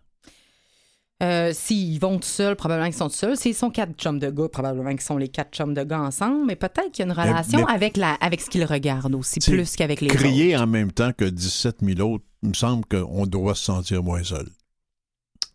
Euh, 1.22 1.52
S'ils 1.52 1.98
vont 2.00 2.18
tout 2.18 2.28
seuls, 2.28 2.54
probablement 2.54 2.88
qu'ils 2.88 2.98
sont 2.98 3.08
tout 3.08 3.16
seuls. 3.16 3.36
S'ils 3.36 3.54
sont 3.54 3.70
quatre 3.70 3.94
chums 3.96 4.18
de 4.20 4.30
gars, 4.30 4.48
probablement 4.48 4.90
qu'ils 4.90 5.00
sont 5.00 5.16
les 5.16 5.28
quatre 5.28 5.52
chums 5.52 5.74
de 5.74 5.82
gars 5.82 6.00
ensemble. 6.02 6.44
Mais 6.46 6.54
peut-être 6.56 6.92
qu'il 6.92 7.04
y 7.04 7.08
a 7.08 7.12
une 7.12 7.18
relation 7.18 7.64
mais- 7.66 7.72
avec, 7.72 7.96
la, 7.96 8.14
avec 8.14 8.40
ce 8.40 8.48
qu'ils 8.50 8.64
regardent 8.64 9.14
aussi, 9.16 9.40
plus 9.40 9.74
qu'avec 9.74 10.00
les 10.02 10.10
autres. 10.10 10.18
Crier 10.20 10.56
en 10.56 10.66
même 10.68 10.92
temps 10.92 11.12
que 11.12 11.24
17 11.24 11.76
000 11.82 12.00
autres, 12.14 12.24
il 12.42 12.50
me 12.50 12.54
semble 12.54 12.84
qu'on 12.86 13.26
doit 13.26 13.54
se 13.56 13.64
sentir 13.64 14.02
moins 14.04 14.22
seul. 14.22 14.48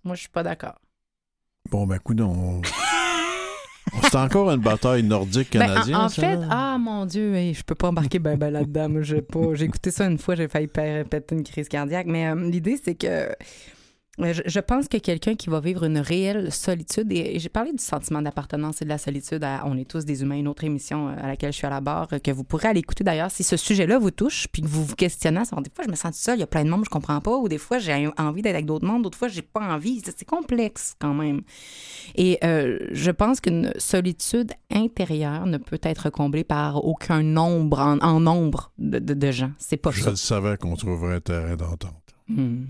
Moi, 0.03 0.15
je 0.15 0.21
suis 0.21 0.29
pas 0.29 0.43
d'accord. 0.43 0.79
Bon, 1.69 1.85
ben, 1.85 1.99
coup, 1.99 2.15
on... 2.19 2.61
C'est 4.03 4.15
encore 4.17 4.51
une 4.51 4.61
bataille 4.61 5.03
nordique 5.03 5.49
Ben, 5.53 5.67
canadienne. 5.67 5.95
en, 5.95 6.03
en 6.05 6.09
ça, 6.09 6.21
fait, 6.21 6.35
là? 6.35 6.47
ah 6.49 6.77
mon 6.79 7.05
Dieu, 7.05 7.35
hey, 7.35 7.53
je 7.53 7.63
peux 7.63 7.75
pas 7.75 7.89
embarquer 7.89 8.19
ben, 8.19 8.37
ben 8.37 8.51
là-dedans. 8.51 8.87
J'ai 9.01 9.23
écouté 9.65 9.91
ça 9.91 10.05
une 10.05 10.17
fois, 10.17 10.35
j'ai 10.35 10.47
failli 10.47 10.67
pé- 10.67 11.03
péter 11.09 11.35
une 11.35 11.43
crise 11.43 11.67
cardiaque. 11.67 12.07
Mais 12.07 12.27
euh, 12.27 12.35
l'idée, 12.49 12.79
c'est 12.83 12.95
que 12.95 13.29
je, 14.21 14.41
je 14.45 14.59
pense 14.59 14.87
que 14.87 14.97
quelqu'un 14.97 15.35
qui 15.35 15.49
va 15.49 15.59
vivre 15.59 15.83
une 15.85 15.97
réelle 15.99 16.51
solitude, 16.51 17.11
et, 17.11 17.35
et 17.35 17.39
j'ai 17.39 17.49
parlé 17.49 17.71
du 17.71 17.83
sentiment 17.83 18.21
d'appartenance 18.21 18.81
et 18.81 18.85
de 18.85 18.89
la 18.89 18.97
solitude 18.97 19.43
à 19.43 19.63
On 19.65 19.77
est 19.77 19.89
tous 19.89 20.05
des 20.05 20.21
humains, 20.21 20.35
une 20.37 20.47
autre 20.47 20.63
émission 20.63 21.07
euh, 21.09 21.15
à 21.21 21.27
laquelle 21.27 21.51
je 21.53 21.57
suis 21.57 21.67
à 21.67 21.69
la 21.69 21.81
barre, 21.81 22.07
euh, 22.13 22.19
que 22.19 22.31
vous 22.31 22.43
pourrez 22.43 22.67
aller 22.67 22.79
écouter 22.79 23.03
d'ailleurs 23.03 23.31
si 23.31 23.43
ce 23.43 23.55
sujet-là 23.57 23.97
vous 23.99 24.11
touche, 24.11 24.47
puis 24.51 24.61
que 24.61 24.67
vous 24.67 24.83
vous 24.83 24.95
questionnez, 24.95 25.39
des 25.39 25.69
fois 25.73 25.85
je 25.85 25.89
me 25.89 25.95
sens 25.95 26.15
seule, 26.17 26.37
il 26.37 26.41
y 26.41 26.43
a 26.43 26.47
plein 26.47 26.65
de 26.65 26.69
monde, 26.69 26.83
je 26.85 26.89
comprends 26.89 27.21
pas, 27.21 27.37
ou 27.37 27.47
des 27.47 27.57
fois 27.57 27.79
j'ai 27.79 28.09
envie 28.17 28.41
d'être 28.41 28.55
avec 28.55 28.65
d'autres 28.65 28.85
mondes, 28.85 29.03
d'autres 29.03 29.17
fois 29.17 29.27
j'ai 29.29 29.41
pas 29.41 29.61
envie. 29.61 30.01
C'est 30.03 30.25
complexe 30.25 30.95
quand 30.99 31.13
même. 31.13 31.41
Et 32.15 32.39
euh, 32.43 32.77
je 32.91 33.11
pense 33.11 33.39
qu'une 33.39 33.71
solitude 33.77 34.51
intérieure 34.71 35.45
ne 35.45 35.57
peut 35.57 35.79
être 35.83 36.09
comblée 36.09 36.43
par 36.43 36.83
aucun 36.83 37.23
nombre, 37.23 37.79
en, 37.79 37.99
en 37.99 38.19
nombre 38.19 38.71
de, 38.77 38.99
de- 38.99 39.13
de 39.13 39.31
gens. 39.31 39.51
C'est 39.57 39.77
pas 39.77 39.91
Je 39.91 40.01
ça. 40.03 40.09
le 40.09 40.15
savais 40.15 40.57
qu'on 40.57 40.75
trouverait 40.75 41.15
un 41.15 41.19
terrain 41.21 41.55
d'entente. 41.55 41.93
Hmm. 42.27 42.65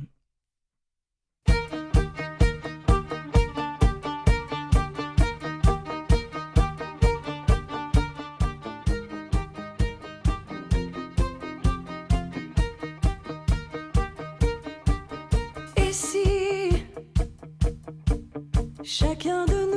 Chacun 18.90 19.46
de 19.46 19.54
nous 19.54 19.69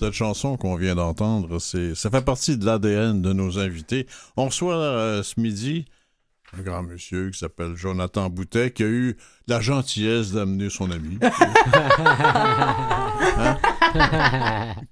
Cette 0.00 0.14
chanson 0.14 0.56
qu'on 0.56 0.76
vient 0.76 0.94
d'entendre, 0.94 1.58
c'est, 1.58 1.94
ça 1.94 2.08
fait 2.08 2.24
partie 2.24 2.56
de 2.56 2.64
l'ADN 2.64 3.20
de 3.20 3.34
nos 3.34 3.58
invités. 3.58 4.06
On 4.38 4.46
reçoit 4.46 4.76
euh, 4.76 5.22
ce 5.22 5.38
midi 5.38 5.84
un 6.58 6.62
grand 6.62 6.82
monsieur 6.82 7.28
qui 7.30 7.38
s'appelle 7.38 7.76
Jonathan 7.76 8.30
Boutet 8.30 8.70
qui 8.70 8.82
a 8.82 8.86
eu 8.86 9.18
la 9.46 9.60
gentillesse 9.60 10.32
d'amener 10.32 10.70
son 10.70 10.90
ami. 10.90 11.18
Hein? 13.36 13.58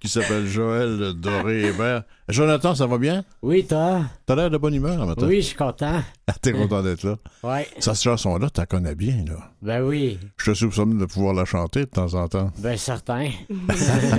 Qui 0.01 0.09
s'appelle 0.09 0.47
Joël 0.47 1.13
Doré 1.15 1.69
Hébert. 1.69 2.03
Jonathan, 2.29 2.75
ça 2.75 2.87
va 2.87 2.99
bien? 2.99 3.25
Oui, 3.43 3.65
toi? 3.67 4.03
T'as 4.27 4.35
l'air 4.35 4.51
de 4.51 4.59
bonne 4.59 4.75
humeur, 4.75 5.07
matin. 5.07 5.27
Oui, 5.27 5.37
je 5.37 5.47
suis 5.49 5.57
content. 5.57 6.03
T'es 6.43 6.53
content 6.53 6.83
d'être 6.83 7.03
là? 7.05 7.17
Ouais. 7.43 7.67
Ça, 7.79 7.95
cette 7.95 8.05
chanson-là, 8.05 8.51
tu 8.51 8.61
la 8.61 8.67
connais 8.67 8.95
bien, 8.95 9.25
là. 9.27 9.51
Ben 9.63 9.83
oui. 9.83 10.19
Je 10.37 10.51
te 10.51 10.55
soupçonne 10.55 10.99
de 10.99 11.05
pouvoir 11.07 11.35
la 11.35 11.45
chanter 11.45 11.81
de 11.81 11.91
temps 11.91 12.15
en 12.15 12.29
temps. 12.29 12.51
Ben 12.59 12.77
certain. 12.77 13.31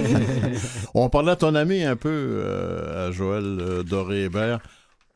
On 0.94 1.10
parlait 1.10 1.32
à 1.32 1.36
ton 1.36 1.56
ami 1.56 1.84
un 1.84 1.96
peu, 1.96 2.10
euh, 2.10 3.10
à 3.10 3.12
Joël 3.12 3.44
euh, 3.44 3.84
Doré 3.84 4.24
Hébert. 4.24 4.60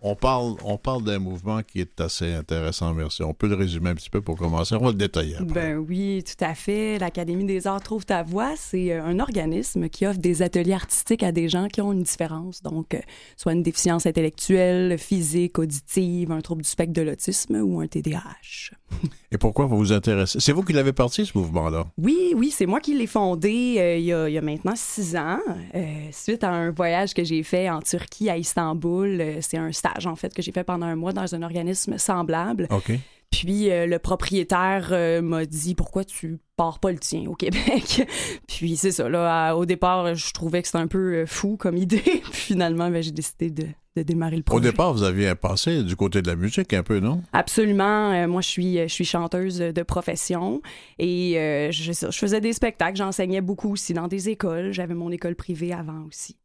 On 0.05 0.15
parle, 0.15 0.55
on 0.65 0.77
parle 0.77 1.03
d'un 1.03 1.19
mouvement 1.19 1.63
qui 1.63 1.79
est 1.79 2.01
assez 2.01 2.33
intéressant, 2.33 2.93
merci. 2.93 3.23
On 3.23 3.33
peut 3.33 3.47
le 3.47 3.55
résumer 3.55 3.91
un 3.91 3.95
petit 3.95 4.09
peu 4.09 4.19
pour 4.19 4.35
commencer. 4.35 4.75
On 4.75 4.83
va 4.83 4.91
le 4.91 4.97
détailler. 4.97 5.37
Ben 5.39 5.77
oui, 5.77 6.25
tout 6.25 6.43
à 6.43 6.53
fait. 6.55 6.99
L'Académie 6.99 7.45
des 7.45 7.67
arts 7.67 7.81
Trouve 7.81 8.05
ta 8.05 8.21
voix, 8.21 8.53
c'est 8.57 8.91
euh, 8.91 9.01
un 9.01 9.19
organisme 9.19 9.87
qui 9.87 10.05
offre 10.05 10.19
des 10.19 10.41
ateliers 10.41 10.73
artistiques 10.73 11.23
à 11.23 11.31
des 11.31 11.47
gens 11.47 11.69
qui 11.69 11.79
ont 11.79 11.93
une 11.93 12.03
différence. 12.03 12.61
Donc, 12.61 12.93
euh, 12.93 12.99
soit 13.37 13.53
une 13.53 13.63
déficience 13.63 14.05
intellectuelle, 14.05 14.97
physique, 14.97 15.57
auditive, 15.57 16.33
un 16.33 16.41
trouble 16.41 16.63
du 16.63 16.69
spectre 16.69 16.93
de 16.93 17.01
l'autisme 17.01 17.55
ou 17.55 17.79
un 17.79 17.87
TDAH. 17.87 18.75
Et 19.31 19.37
pourquoi 19.37 19.65
vous 19.65 19.77
vous 19.77 19.91
intéressez? 19.91 20.39
C'est 20.39 20.51
vous 20.51 20.63
qui 20.63 20.73
l'avez 20.73 20.93
parti, 20.93 21.25
ce 21.25 21.37
mouvement-là? 21.37 21.85
Oui, 21.97 22.33
oui, 22.35 22.51
c'est 22.51 22.65
moi 22.67 22.79
qui 22.79 22.93
l'ai 22.95 23.07
fondé 23.07 23.75
euh, 23.79 23.97
il, 23.97 24.05
y 24.05 24.13
a, 24.13 24.29
il 24.29 24.33
y 24.33 24.37
a 24.37 24.41
maintenant 24.41 24.73
six 24.75 25.15
ans, 25.15 25.39
euh, 25.73 25.83
suite 26.11 26.43
à 26.43 26.51
un 26.51 26.71
voyage 26.71 27.13
que 27.13 27.23
j'ai 27.23 27.41
fait 27.43 27.69
en 27.69 27.81
Turquie, 27.81 28.29
à 28.29 28.37
Istanbul. 28.37 29.19
Euh, 29.19 29.37
c'est 29.41 29.57
un 29.57 29.71
stage, 29.71 30.05
en 30.05 30.15
fait, 30.15 30.33
que 30.33 30.41
j'ai 30.41 30.51
fait 30.51 30.63
pendant 30.63 30.85
un 30.85 30.95
mois 30.95 31.13
dans 31.13 31.33
un 31.33 31.41
organisme 31.41 31.97
semblable. 31.97 32.67
OK. 32.69 32.91
Puis 33.31 33.71
euh, 33.71 33.87
le 33.87 33.97
propriétaire 33.97 34.89
euh, 34.91 35.19
m'a 35.23 35.45
dit 35.47 35.73
pourquoi 35.73 36.03
tu 36.05 36.37
pars 36.55 36.77
pas 36.77 36.91
le 36.91 36.99
tien 36.99 37.25
au 37.27 37.33
Québec. 37.33 38.07
Puis 38.47 38.77
c'est 38.77 38.91
ça 38.91 39.09
là. 39.09 39.47
à- 39.47 39.55
au 39.55 39.65
départ, 39.65 40.13
je 40.13 40.31
trouvais 40.33 40.61
que 40.61 40.67
c'était 40.67 40.77
un 40.77 40.85
peu 40.87 41.25
fou 41.25 41.57
comme 41.57 41.75
idée. 41.77 41.97
Puis 42.01 42.21
finalement, 42.31 42.91
ben, 42.91 43.01
j'ai 43.01 43.09
décidé 43.11 43.49
de, 43.49 43.65
de 43.95 44.03
démarrer 44.03 44.37
le 44.37 44.43
Au 44.51 44.59
départ, 44.59 44.93
vous 44.93 45.03
aviez 45.03 45.27
un 45.27 45.35
passé 45.35 45.83
du 45.83 45.95
côté 45.95 46.21
de 46.21 46.27
la 46.27 46.35
musique 46.35 46.73
un 46.73 46.83
peu, 46.83 46.99
non? 46.99 47.21
Absolument. 47.31 48.11
Euh, 48.11 48.27
moi, 48.27 48.41
je 48.41 48.47
suis, 48.47 48.77
je 48.77 48.87
suis 48.93 49.05
chanteuse 49.05 49.59
de 49.59 49.83
profession 49.83 50.61
et 50.99 51.37
euh, 51.37 51.71
je, 51.71 51.91
je 51.91 52.17
faisais 52.17 52.41
des 52.41 52.53
spectacles. 52.53 52.97
J'enseignais 52.97 53.41
beaucoup 53.41 53.73
aussi 53.73 53.93
dans 53.93 54.07
des 54.07 54.29
écoles. 54.29 54.71
J'avais 54.71 54.95
mon 54.95 55.11
école 55.11 55.35
privée 55.35 55.73
avant 55.73 56.05
aussi. 56.07 56.37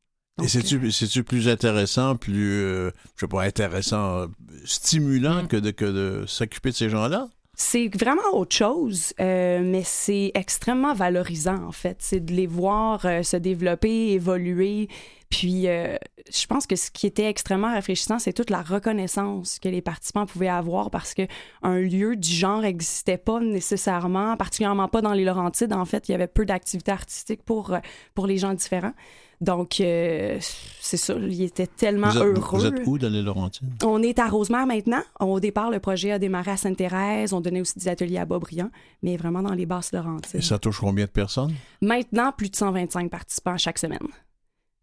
Et 0.42 0.46
c'est-tu, 0.46 0.92
c'est-tu 0.92 1.24
plus 1.24 1.48
intéressant, 1.48 2.14
plus, 2.14 2.62
euh, 2.62 2.90
je 3.16 3.22
sais 3.22 3.28
pas, 3.28 3.42
intéressant, 3.42 4.18
euh, 4.18 4.26
stimulant 4.64 5.46
que 5.46 5.56
de, 5.56 5.72
que 5.72 5.84
de 5.84 6.26
s'occuper 6.26 6.70
de 6.70 6.76
ces 6.76 6.88
gens-là? 6.90 7.28
C'est 7.60 7.88
vraiment 7.92 8.22
autre 8.34 8.54
chose, 8.54 9.12
euh, 9.18 9.60
mais 9.64 9.82
c'est 9.82 10.30
extrêmement 10.34 10.94
valorisant, 10.94 11.66
en 11.66 11.72
fait. 11.72 11.96
C'est 11.98 12.24
de 12.24 12.32
les 12.32 12.46
voir 12.46 13.04
euh, 13.04 13.24
se 13.24 13.36
développer, 13.36 14.12
évoluer. 14.12 14.88
Puis, 15.28 15.66
euh, 15.66 15.96
je 16.32 16.46
pense 16.46 16.68
que 16.68 16.76
ce 16.76 16.88
qui 16.92 17.08
était 17.08 17.28
extrêmement 17.28 17.72
rafraîchissant, 17.72 18.20
c'est 18.20 18.32
toute 18.32 18.50
la 18.50 18.62
reconnaissance 18.62 19.58
que 19.58 19.68
les 19.68 19.82
participants 19.82 20.24
pouvaient 20.24 20.48
avoir 20.48 20.92
parce 20.92 21.14
que 21.14 21.22
un 21.62 21.80
lieu 21.80 22.14
du 22.14 22.30
genre 22.30 22.60
n'existait 22.60 23.18
pas 23.18 23.40
nécessairement, 23.40 24.36
particulièrement 24.36 24.86
pas 24.86 25.02
dans 25.02 25.12
les 25.12 25.24
Laurentides. 25.24 25.72
En 25.72 25.84
fait, 25.84 26.08
il 26.08 26.12
y 26.12 26.14
avait 26.14 26.28
peu 26.28 26.46
d'activités 26.46 26.92
artistiques 26.92 27.42
pour, 27.42 27.76
pour 28.14 28.28
les 28.28 28.38
gens 28.38 28.54
différents. 28.54 28.94
Donc, 29.40 29.80
euh, 29.80 30.38
c'est 30.80 30.96
ça, 30.96 31.14
il 31.14 31.42
était 31.42 31.68
tellement 31.68 32.08
Vous 32.10 32.16
êtes, 32.16 32.22
heureux. 32.24 32.58
vous 32.58 32.66
êtes 32.66 32.86
où 32.86 32.98
dans 32.98 33.08
les 33.08 33.22
Laurentides? 33.22 33.68
On 33.84 34.02
est 34.02 34.18
à 34.18 34.26
Rosemère 34.28 34.66
maintenant. 34.66 35.02
Au 35.20 35.38
départ, 35.38 35.70
le 35.70 35.78
projet 35.78 36.10
a 36.10 36.18
démarré 36.18 36.50
à 36.50 36.56
Sainte-Thérèse. 36.56 37.32
On 37.32 37.40
donnait 37.40 37.60
aussi 37.60 37.78
des 37.78 37.86
ateliers 37.88 38.18
à 38.18 38.24
Boisbriand, 38.24 38.70
mais 39.02 39.16
vraiment 39.16 39.42
dans 39.42 39.54
les 39.54 39.64
basses 39.66 39.92
Laurentides. 39.92 40.36
Et 40.40 40.42
ça 40.42 40.58
touche 40.58 40.80
combien 40.80 41.04
de 41.04 41.10
personnes? 41.10 41.54
Maintenant, 41.80 42.32
plus 42.36 42.50
de 42.50 42.56
125 42.56 43.10
participants 43.10 43.56
chaque 43.56 43.78
semaine. 43.78 44.00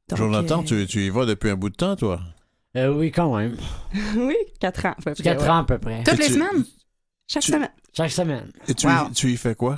Donc, 0.07 0.19
Jonathan, 0.19 0.61
euh, 0.61 0.63
tu, 0.63 0.87
tu 0.87 1.05
y 1.05 1.09
vas 1.09 1.25
depuis 1.25 1.49
un 1.49 1.55
bout 1.55 1.69
de 1.69 1.75
temps, 1.75 1.95
toi? 1.97 2.21
Euh, 2.77 2.93
oui, 2.93 3.11
quand 3.11 3.35
même. 3.35 3.57
oui, 4.15 4.35
4 4.61 4.85
ans. 4.85 4.89
à 4.91 4.95
peu 5.01 5.13
près, 5.13 5.23
Quatre 5.23 5.43
ouais. 5.43 5.49
ans 5.49 5.57
à 5.57 5.63
peu 5.65 5.77
près. 5.79 6.03
Toutes 6.03 6.13
Et 6.13 6.17
les 6.17 6.27
tu- 6.27 6.33
semaines? 6.33 6.65
Chaque 7.27 7.43
Tu- 7.43 7.51
semaine. 7.51 7.71
Chaque 7.91 8.11
semaine. 8.11 8.51
Et 8.69 8.73
tu, 8.73 8.87
Wow. 8.87 9.09
y, 9.09 9.13
tu 9.13 9.31
y 9.31 9.37
fais 9.37 9.55
quoi? 9.55 9.77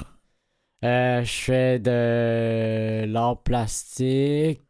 Euh, 0.86 1.24
je 1.24 1.32
fais 1.32 1.80
de 1.80 3.06
l'art 3.12 3.42
plastique. 3.42 4.62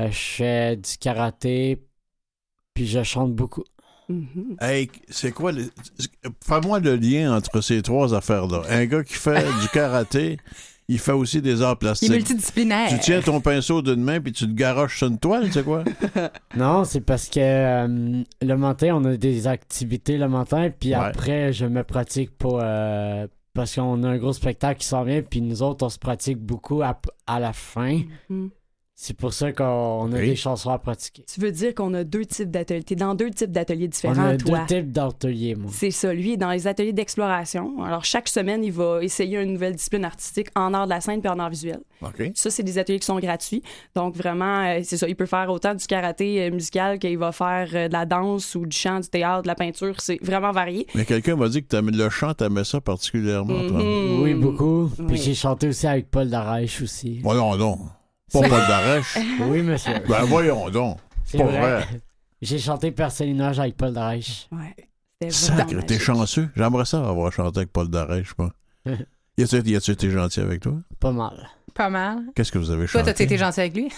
Euh, 0.00 0.10
je 0.10 0.18
fais 0.18 0.76
du 0.76 0.96
karaté. 0.98 1.82
Puis 2.74 2.86
je 2.86 3.02
chante 3.02 3.34
beaucoup. 3.34 3.64
Mhm. 4.08 4.56
Hey, 4.60 4.90
c'est 5.08 5.32
quoi? 5.32 5.50
le- 5.52 5.70
Fais-moi 6.46 6.78
le 6.80 6.96
lien 6.96 7.34
entre 7.36 7.60
ces 7.60 7.82
trois 7.82 8.14
affaires-là. 8.14 8.62
Un 8.68 8.84
gars 8.86 9.02
qui 9.02 9.14
fait 9.14 9.44
du 9.62 9.68
karaté, 9.72 10.36
il 10.88 10.98
fait 11.00 11.12
aussi 11.12 11.40
des 11.42 11.62
arts 11.62 11.70
Il 11.70 11.74
est 11.74 11.78
plastiques. 11.78 12.10
multidisciplinaire. 12.12 12.88
Tu 12.90 12.98
tiens 13.00 13.20
ton 13.20 13.40
pinceau 13.40 13.82
d'une 13.82 14.02
main 14.02 14.20
puis 14.20 14.32
tu 14.32 14.46
te 14.46 14.52
garoches 14.52 14.98
sur 14.98 15.08
une 15.08 15.18
toile, 15.18 15.50
c'est 15.52 15.64
quoi? 15.64 15.82
Non, 16.56 16.84
c'est 16.84 17.00
parce 17.00 17.28
que 17.28 17.40
euh, 17.40 18.22
le 18.42 18.54
matin, 18.56 18.94
on 18.94 19.04
a 19.06 19.16
des 19.16 19.46
activités 19.48 20.18
le 20.18 20.28
matin. 20.28 20.70
Puis 20.78 20.90
Ouais. 20.90 20.94
après, 20.96 21.52
je 21.52 21.66
me 21.66 21.82
pratique 21.82 22.30
pour. 22.36 22.60
euh, 22.62 23.26
parce 23.54 23.74
qu'on 23.74 24.02
a 24.04 24.08
un 24.10 24.18
gros 24.18 24.34
spectacle 24.34 24.80
qui 24.80 24.86
s'en 24.86 25.02
vient. 25.02 25.22
Puis 25.22 25.40
nous 25.40 25.62
autres, 25.62 25.84
on 25.84 25.88
se 25.88 25.98
pratique 25.98 26.38
beaucoup 26.38 26.82
à, 26.82 27.00
à 27.26 27.40
la 27.40 27.52
fin. 27.54 28.02
Mhm. 28.28 28.50
C'est 28.98 29.14
pour 29.14 29.34
ça 29.34 29.52
qu'on 29.52 30.10
a 30.10 30.16
Oui. 30.18 30.28
des 30.28 30.36
chansons 30.36 30.70
à 30.70 30.78
pratiquer. 30.78 31.22
Tu 31.30 31.38
veux 31.38 31.52
dire 31.52 31.74
qu'on 31.74 31.92
a 31.92 32.02
deux 32.02 32.24
types 32.24 32.50
d'ateliers. 32.50 32.82
T'es 32.82 32.94
dans 32.94 33.14
deux 33.14 33.28
types 33.30 33.52
d'ateliers 33.52 33.84
On 33.88 33.90
différents, 33.90 34.24
a 34.28 34.36
toi. 34.38 34.60
deux 34.66 34.76
types 34.76 34.90
d'ateliers, 34.90 35.54
moi. 35.54 35.70
C'est 35.70 35.90
ça, 35.90 36.14
lui 36.14 36.32
est 36.32 36.36
dans 36.38 36.50
les 36.50 36.66
ateliers 36.66 36.94
d'exploration. 36.94 37.82
Alors, 37.84 38.06
chaque 38.06 38.26
semaine, 38.26 38.64
il 38.64 38.72
va 38.72 39.00
essayer 39.02 39.38
une 39.38 39.52
nouvelle 39.52 39.74
discipline 39.74 40.06
artistique 40.06 40.48
en 40.54 40.72
art 40.72 40.86
de 40.86 40.90
la 40.90 41.02
scène 41.02 41.20
puis 41.20 41.28
en 41.28 41.38
art 41.38 41.50
visuel. 41.50 41.80
OK. 42.00 42.30
Ça, 42.34 42.50
c'est 42.50 42.62
des 42.62 42.78
ateliers 42.78 42.98
qui 42.98 43.04
sont 43.04 43.18
gratuits. 43.18 43.62
Donc, 43.94 44.16
vraiment, 44.16 44.64
euh, 44.64 44.80
c'est 44.82 44.96
ça. 44.96 45.06
Il 45.06 45.14
peut 45.14 45.26
faire 45.26 45.50
autant 45.50 45.74
du 45.74 45.86
karaté 45.86 46.44
euh, 46.46 46.50
musical 46.50 46.98
qu'il 46.98 47.18
va 47.18 47.32
faire 47.32 47.68
euh, 47.74 47.88
de 47.88 47.92
la 47.92 48.06
danse 48.06 48.54
ou 48.54 48.64
du 48.64 48.74
chant, 48.76 49.00
du 49.00 49.08
théâtre, 49.10 49.42
de 49.42 49.48
la 49.48 49.54
peinture. 49.54 50.00
C'est 50.00 50.18
vraiment 50.22 50.52
varié. 50.52 50.86
Mais 50.94 51.04
quelqu'un 51.04 51.36
m'a 51.36 51.50
dit 51.50 51.62
que 51.62 51.76
le 51.76 52.08
chant, 52.08 52.32
t'aimais 52.32 52.64
ça 52.64 52.80
particulièrement, 52.80 53.68
toi. 53.68 53.78
Mhm. 53.82 54.22
Oui, 54.22 54.32
beaucoup. 54.32 54.90
Puis 54.96 55.04
Oui. 55.10 55.16
j'ai 55.18 55.34
chanté 55.34 55.68
aussi 55.68 55.86
avec 55.86 56.10
Paul 56.10 56.30
Darèche 56.30 56.80
aussi. 56.80 57.20
Voyons 57.22 57.54
donc. 57.58 57.80
Pas 58.32 58.40
Paul 58.40 58.50
d'Arèche. 58.50 59.18
Oui, 59.40 59.62
monsieur. 59.62 59.94
Ben 60.08 60.24
voyons 60.24 60.68
donc. 60.70 60.98
C'est 61.24 61.38
pas 61.38 61.44
vrai. 61.44 61.58
vrai. 61.60 61.86
J'ai 62.42 62.58
chanté 62.58 62.90
Personnage 62.92 63.58
avec 63.60 63.76
Paul 63.76 63.92
Darèche. 63.92 64.48
Ouais. 64.52 64.74
C'était 65.20 65.32
Sacre, 65.32 65.64
vraiment 65.64 65.80
t'es 65.82 65.94
magique. 65.94 66.00
chanceux. 66.02 66.48
J'aimerais 66.56 66.84
ça 66.84 66.98
avoir 67.08 67.32
chanté 67.32 67.58
avec 67.60 67.72
Paul 67.72 67.88
Darèche, 67.88 68.32
moi. 68.38 68.52
Y 69.38 69.42
a-tu 69.42 69.68
y 69.70 69.76
a-tu 69.76 69.90
été 69.90 70.10
gentil 70.10 70.40
avec 70.40 70.62
toi? 70.62 70.72
Pas 70.98 71.12
mal. 71.12 71.50
Pas 71.74 71.90
mal. 71.90 72.20
Qu'est-ce 72.34 72.50
que 72.50 72.56
vous 72.58 72.70
avez 72.70 72.86
Toi, 72.86 73.00
chanté? 73.02 73.12
t'as 73.12 73.24
été 73.24 73.36
gentil 73.36 73.60
avec 73.60 73.76
lui? 73.76 73.92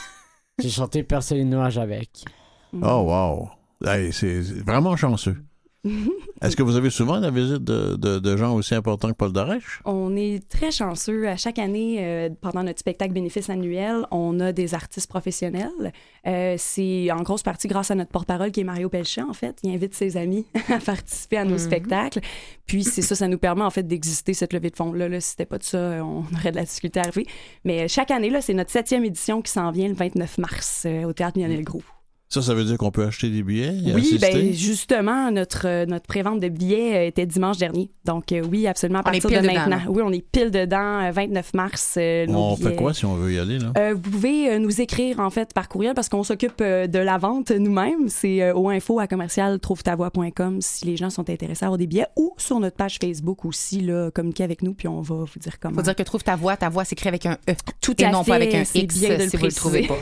J'ai 0.60 0.68
chanté 0.70 1.04
Personnage 1.04 1.78
avec. 1.78 2.24
Oh, 2.72 3.04
wow. 3.06 3.48
Hey, 3.88 4.12
c'est 4.12 4.42
c'est 4.42 4.64
vraiment 4.64 4.96
chanceux. 4.96 5.40
Est-ce 6.42 6.56
que 6.56 6.62
vous 6.62 6.76
avez 6.76 6.90
souvent 6.90 7.18
la 7.18 7.30
visite 7.30 7.62
de, 7.64 7.96
de- 7.96 8.18
de 8.18 8.36
gens 8.36 8.54
aussi 8.54 8.74
importants 8.74 9.08
que 9.08 9.14
Paul 9.16 9.32
Darèche? 9.32 9.80
On 9.84 10.16
est 10.16 10.46
très 10.48 10.70
chanceux. 10.70 11.28
À 11.28 11.36
chaque 11.36 11.58
année, 11.58 11.96
euh, 12.00 12.28
pendant 12.40 12.62
notre 12.62 12.80
spectacle 12.80 13.12
bénéfice 13.12 13.48
annuel, 13.48 14.04
on 14.10 14.38
a 14.40 14.52
des 14.52 14.74
artistes 14.74 15.08
professionnels. 15.08 15.92
Euh, 16.26 16.56
c'est 16.58 17.10
en 17.12 17.22
grosse 17.22 17.42
partie 17.42 17.68
grâce 17.68 17.90
à 17.90 17.94
notre 17.94 18.10
porte-parole 18.10 18.50
qui 18.50 18.60
est 18.60 18.64
Mario 18.64 18.88
Pelchat, 18.88 19.24
en 19.28 19.32
fait. 19.32 19.56
Il 19.62 19.72
invite 19.74 19.94
ses 19.94 20.16
amis 20.16 20.46
à 20.68 20.78
participer 20.78 21.38
à 21.38 21.44
nos 21.44 21.52
Mhm. 21.52 21.58
spectacles. 21.58 22.20
Puis 22.66 22.84
c'est 22.84 23.02
ça, 23.02 23.14
ça 23.14 23.28
nous 23.28 23.38
permet 23.38 23.62
en 23.62 23.70
fait 23.70 23.84
d'exister, 23.84 24.34
cette 24.34 24.52
levée 24.52 24.70
de 24.70 24.76
fonds-là. 24.76 25.08
Là, 25.08 25.20
si 25.20 25.30
c'était 25.30 25.46
pas 25.46 25.58
de 25.58 25.64
ça, 25.64 25.78
on 26.04 26.24
aurait 26.34 26.50
de 26.50 26.56
la 26.56 26.64
difficulté 26.64 27.00
à 27.00 27.04
arriver. 27.04 27.26
Mais 27.64 27.82
euh, 27.84 27.88
chaque 27.88 28.10
année, 28.10 28.30
là, 28.30 28.40
c'est 28.40 28.54
notre 28.54 28.70
septième 28.70 29.04
édition 29.04 29.40
qui 29.42 29.52
s'en 29.52 29.70
vient 29.70 29.88
le 29.88 29.94
29 29.94 30.38
mars 30.38 30.82
euh, 30.86 31.04
au 31.04 31.12
Théâtre 31.12 31.38
Lionel 31.38 31.62
Gros. 31.62 31.82
Ça, 32.30 32.42
ça 32.42 32.52
veut 32.52 32.64
dire 32.64 32.76
qu'on 32.76 32.90
peut 32.90 33.04
acheter 33.06 33.30
des 33.30 33.42
billets 33.42 33.74
et 33.86 33.94
Oui, 33.94 34.02
assister? 34.16 34.32
ben 34.32 34.52
justement, 34.52 35.30
notre, 35.30 35.66
euh, 35.66 35.86
notre 35.86 36.06
prévente 36.06 36.40
de 36.40 36.48
billets 36.50 36.96
euh, 36.96 37.06
était 37.06 37.24
dimanche 37.24 37.56
dernier. 37.56 37.90
Donc 38.04 38.32
euh, 38.32 38.42
oui, 38.50 38.66
absolument, 38.66 38.98
à 39.00 39.02
On 39.06 39.12
est 39.12 39.20
partir 39.20 39.30
pile 39.30 39.38
de 39.38 39.42
dedans, 39.48 39.54
maintenant. 39.60 39.76
là. 39.76 39.82
Oui, 39.88 40.02
on 40.04 40.12
est 40.12 40.20
pile 40.30 40.50
dedans, 40.50 41.00
euh, 41.06 41.10
29 41.10 41.54
mars. 41.54 41.94
euh, 41.96 42.26
nos 42.26 42.38
On 42.38 42.56
fait 42.56 42.76
quoi 42.76 42.92
si 42.92 43.06
on 43.06 43.14
veut 43.14 43.32
y 43.32 43.38
aller, 43.38 43.58
là? 43.58 43.72
Euh, 43.78 43.94
vous 43.94 44.10
pouvez 44.10 44.50
euh, 44.50 44.58
nous 44.58 44.80
écrire 44.82 45.20
en 45.20 45.30
fait 45.30 45.54
par 45.54 45.70
courriel 45.70 45.94
parce 45.94 46.10
qu'on 46.10 46.22
s'occupe 46.22 46.60
euh, 46.60 46.86
de 46.86 46.98
la 46.98 47.16
vente 47.16 47.50
nous-mêmes. 47.50 48.08
C'est 48.08 48.42
euh, 48.42 48.52
au 48.54 48.68
info 48.68 48.98
à 49.00 49.06
commercial 49.06 49.58
trouve-ta-voix.com 49.58 50.58
si 50.60 50.84
les 50.84 50.98
gens 50.98 51.08
sont 51.08 51.30
intéressés 51.30 51.64
à 51.64 51.68
avoir 51.68 51.78
des 51.78 51.86
billets 51.86 52.06
ou 52.16 52.34
sur 52.36 52.60
notre 52.60 52.76
page 52.76 52.98
Facebook 53.00 53.46
aussi, 53.46 53.80
là, 53.80 54.10
communiquez 54.10 54.44
avec 54.44 54.62
nous 54.62 54.74
puis 54.74 54.86
on 54.86 55.00
va 55.00 55.14
vous 55.16 55.38
dire 55.40 55.58
comment. 55.58 55.74
Faut 55.76 55.82
dire 55.82 55.96
que 55.96 56.02
trouve 56.02 56.22
ta 56.24 56.36
voix. 56.36 56.58
Ta 56.58 56.68
voix 56.68 56.84
s'écrit 56.84 57.08
avec 57.08 57.24
un 57.24 57.38
E. 57.48 57.54
Tout 57.80 57.94
et 58.02 58.04
à 58.04 58.10
non 58.10 58.22
fait, 58.22 58.32
pas 58.32 58.36
avec 58.36 58.54
un 58.54 58.64
X 58.74 58.98
bien 58.98 59.16
de 59.16 59.22
le 59.24 59.28
si 59.30 59.36
vous 59.38 59.46
le 59.46 59.52
trouvez 59.52 59.86
pas. 59.86 59.96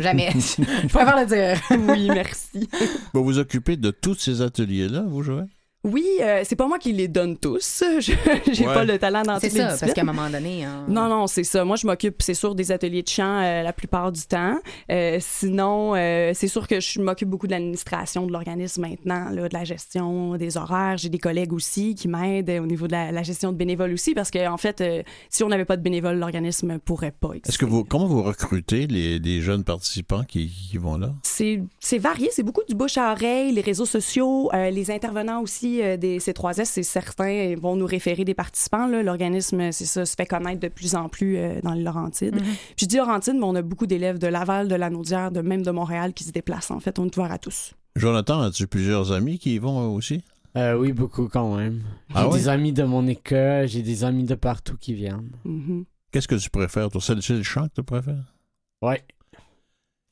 Jamais. 0.00 0.30
Je 0.34 0.88
préfère 0.88 1.16
le 1.20 1.26
dire. 1.26 1.60
Oui, 1.70 2.08
merci. 2.08 2.68
Vous 3.12 3.24
vous 3.24 3.38
occupez 3.38 3.76
de 3.76 3.90
tous 3.90 4.14
ces 4.14 4.42
ateliers-là, 4.42 5.04
vous, 5.08 5.22
Joël? 5.22 5.48
Oui, 5.86 6.04
euh, 6.20 6.42
c'est 6.44 6.56
pas 6.56 6.66
moi 6.66 6.78
qui 6.78 6.92
les 6.92 7.08
donne 7.08 7.36
tous. 7.38 7.82
Je- 8.00 8.12
J'ai 8.52 8.66
Ouais. 8.66 8.74
pas 8.74 8.84
le 8.84 8.98
talent 8.98 9.22
dans 9.22 9.38
C'est 9.38 9.48
toutes 9.48 9.58
les 9.58 9.60
ça, 9.62 9.66
parce 9.68 9.80
disciplines. 9.82 9.94
qu'à 9.94 10.10
un 10.10 10.12
moment 10.12 10.28
donné. 10.28 10.64
hein, 10.64 10.84
Non, 10.88 11.08
non, 11.08 11.26
c'est 11.28 11.44
ça. 11.44 11.64
Moi, 11.64 11.76
je 11.76 11.86
m'occupe, 11.86 12.20
c'est 12.22 12.34
sûr, 12.34 12.54
des 12.54 12.72
ateliers 12.72 13.02
de 13.02 13.08
chant 13.08 13.40
euh, 13.42 13.62
la 13.62 13.72
plupart 13.72 14.10
du 14.12 14.20
temps. 14.22 14.58
Euh, 14.90 15.18
sinon, 15.20 15.94
euh, 15.94 16.32
c'est 16.34 16.48
sûr 16.48 16.66
que 16.66 16.80
je 16.80 17.00
m'occupe 17.00 17.28
beaucoup 17.28 17.46
de 17.46 17.52
l'administration 17.52 18.26
de 18.26 18.32
l'organisme 18.32 18.82
maintenant, 18.82 19.30
là, 19.30 19.48
de 19.48 19.54
la 19.54 19.64
gestion 19.64 20.36
des 20.36 20.56
horaires. 20.56 20.96
J'ai 20.96 21.08
des 21.08 21.18
collègues 21.18 21.52
aussi 21.52 21.94
qui 21.94 22.08
m'aident 22.08 22.50
au 22.62 22.66
niveau 22.66 22.86
de 22.86 22.92
la, 22.92 23.12
la 23.12 23.22
gestion 23.22 23.52
de 23.52 23.56
bénévoles 23.56 23.92
aussi, 23.92 24.12
parce 24.14 24.30
qu'en 24.30 24.52
en 24.52 24.56
fait, 24.58 24.80
euh, 24.80 25.02
si 25.30 25.44
on 25.44 25.48
n'avait 25.48 25.64
pas 25.64 25.76
de 25.76 25.82
bénévoles, 25.82 26.18
l'organisme 26.18 26.78
pourrait 26.80 27.12
pas 27.12 27.28
exister. 27.34 27.50
Est-ce 27.50 27.58
que 27.58 27.64
vous, 27.64 27.84
comment 27.84 28.06
vous 28.06 28.22
recrutez 28.22 28.86
les, 28.88 29.18
les 29.18 29.40
jeunes 29.40 29.62
participants 29.64 30.24
qui, 30.24 30.48
qui 30.48 30.78
vont 30.78 30.98
là? 30.98 31.10
C'est 31.22 31.62
c'est 31.78 31.98
varié, 31.98 32.28
c'est 32.32 32.42
beaucoup 32.42 32.64
du 32.68 32.74
bouche 32.74 32.98
à 32.98 33.12
oreille, 33.12 33.52
les 33.52 33.60
réseaux 33.60 33.86
sociaux, 33.86 34.50
euh, 34.52 34.70
les 34.70 34.90
intervenants 34.90 35.40
aussi 35.42 35.75
euh, 35.82 35.96
des 35.96 36.18
C3S, 36.18 36.64
c'est 36.64 36.82
certains 36.82 37.30
ils 37.30 37.58
vont 37.58 37.76
nous 37.76 37.86
référer 37.86 38.24
des 38.24 38.34
participants. 38.34 38.86
L'organisme, 38.86 39.72
c'est 39.72 39.84
ça, 39.84 40.04
se 40.06 40.14
fait 40.14 40.26
connaître 40.26 40.60
de 40.60 40.68
plus 40.68 40.94
en 40.94 41.08
plus 41.08 41.36
euh, 41.36 41.60
dans 41.62 41.72
les 41.72 41.82
Laurentides. 41.82 42.36
Puis 42.36 42.76
je 42.82 42.86
dis 42.86 42.96
Laurentides, 42.96 43.34
mais 43.34 43.44
on 43.44 43.54
a 43.54 43.62
beaucoup 43.62 43.86
d'élèves 43.86 44.18
de 44.18 44.26
Laval, 44.26 44.68
de 44.68 44.74
la 44.74 44.90
Naudière, 44.90 45.30
de 45.30 45.40
même 45.40 45.62
de 45.62 45.70
Montréal 45.70 46.12
qui 46.14 46.24
se 46.24 46.32
déplacent. 46.32 46.70
En 46.70 46.80
fait, 46.80 46.98
on 46.98 47.06
est 47.06 47.16
ouvert 47.16 47.32
à 47.32 47.38
tous. 47.38 47.72
Jonathan, 47.96 48.40
as-tu 48.42 48.66
plusieurs 48.66 49.12
amis 49.12 49.38
qui 49.38 49.54
y 49.54 49.58
vont 49.58 49.94
aussi? 49.94 50.22
Euh, 50.56 50.76
oui, 50.76 50.92
beaucoup 50.92 51.28
quand 51.28 51.56
même. 51.56 51.82
J'ai 52.10 52.14
Ah 52.16 52.28
ouais? 52.28 52.38
des 52.38 52.48
amis 52.48 52.72
de 52.72 52.82
mon 52.82 53.06
école, 53.06 53.68
j'ai 53.68 53.82
des 53.82 54.04
amis 54.04 54.24
de 54.24 54.34
partout 54.34 54.76
qui 54.78 54.94
viennent. 54.94 55.30
Mhm. 55.44 55.84
Qu'est-ce 56.10 56.28
que 56.28 56.34
tu 56.34 56.48
préfères? 56.50 56.88
toi? 56.88 57.00
C'est 57.02 57.14
le 57.14 57.42
chant 57.42 57.68
que 57.68 57.74
tu 57.74 57.82
préfères? 57.82 58.34
Ouais. 58.80 59.02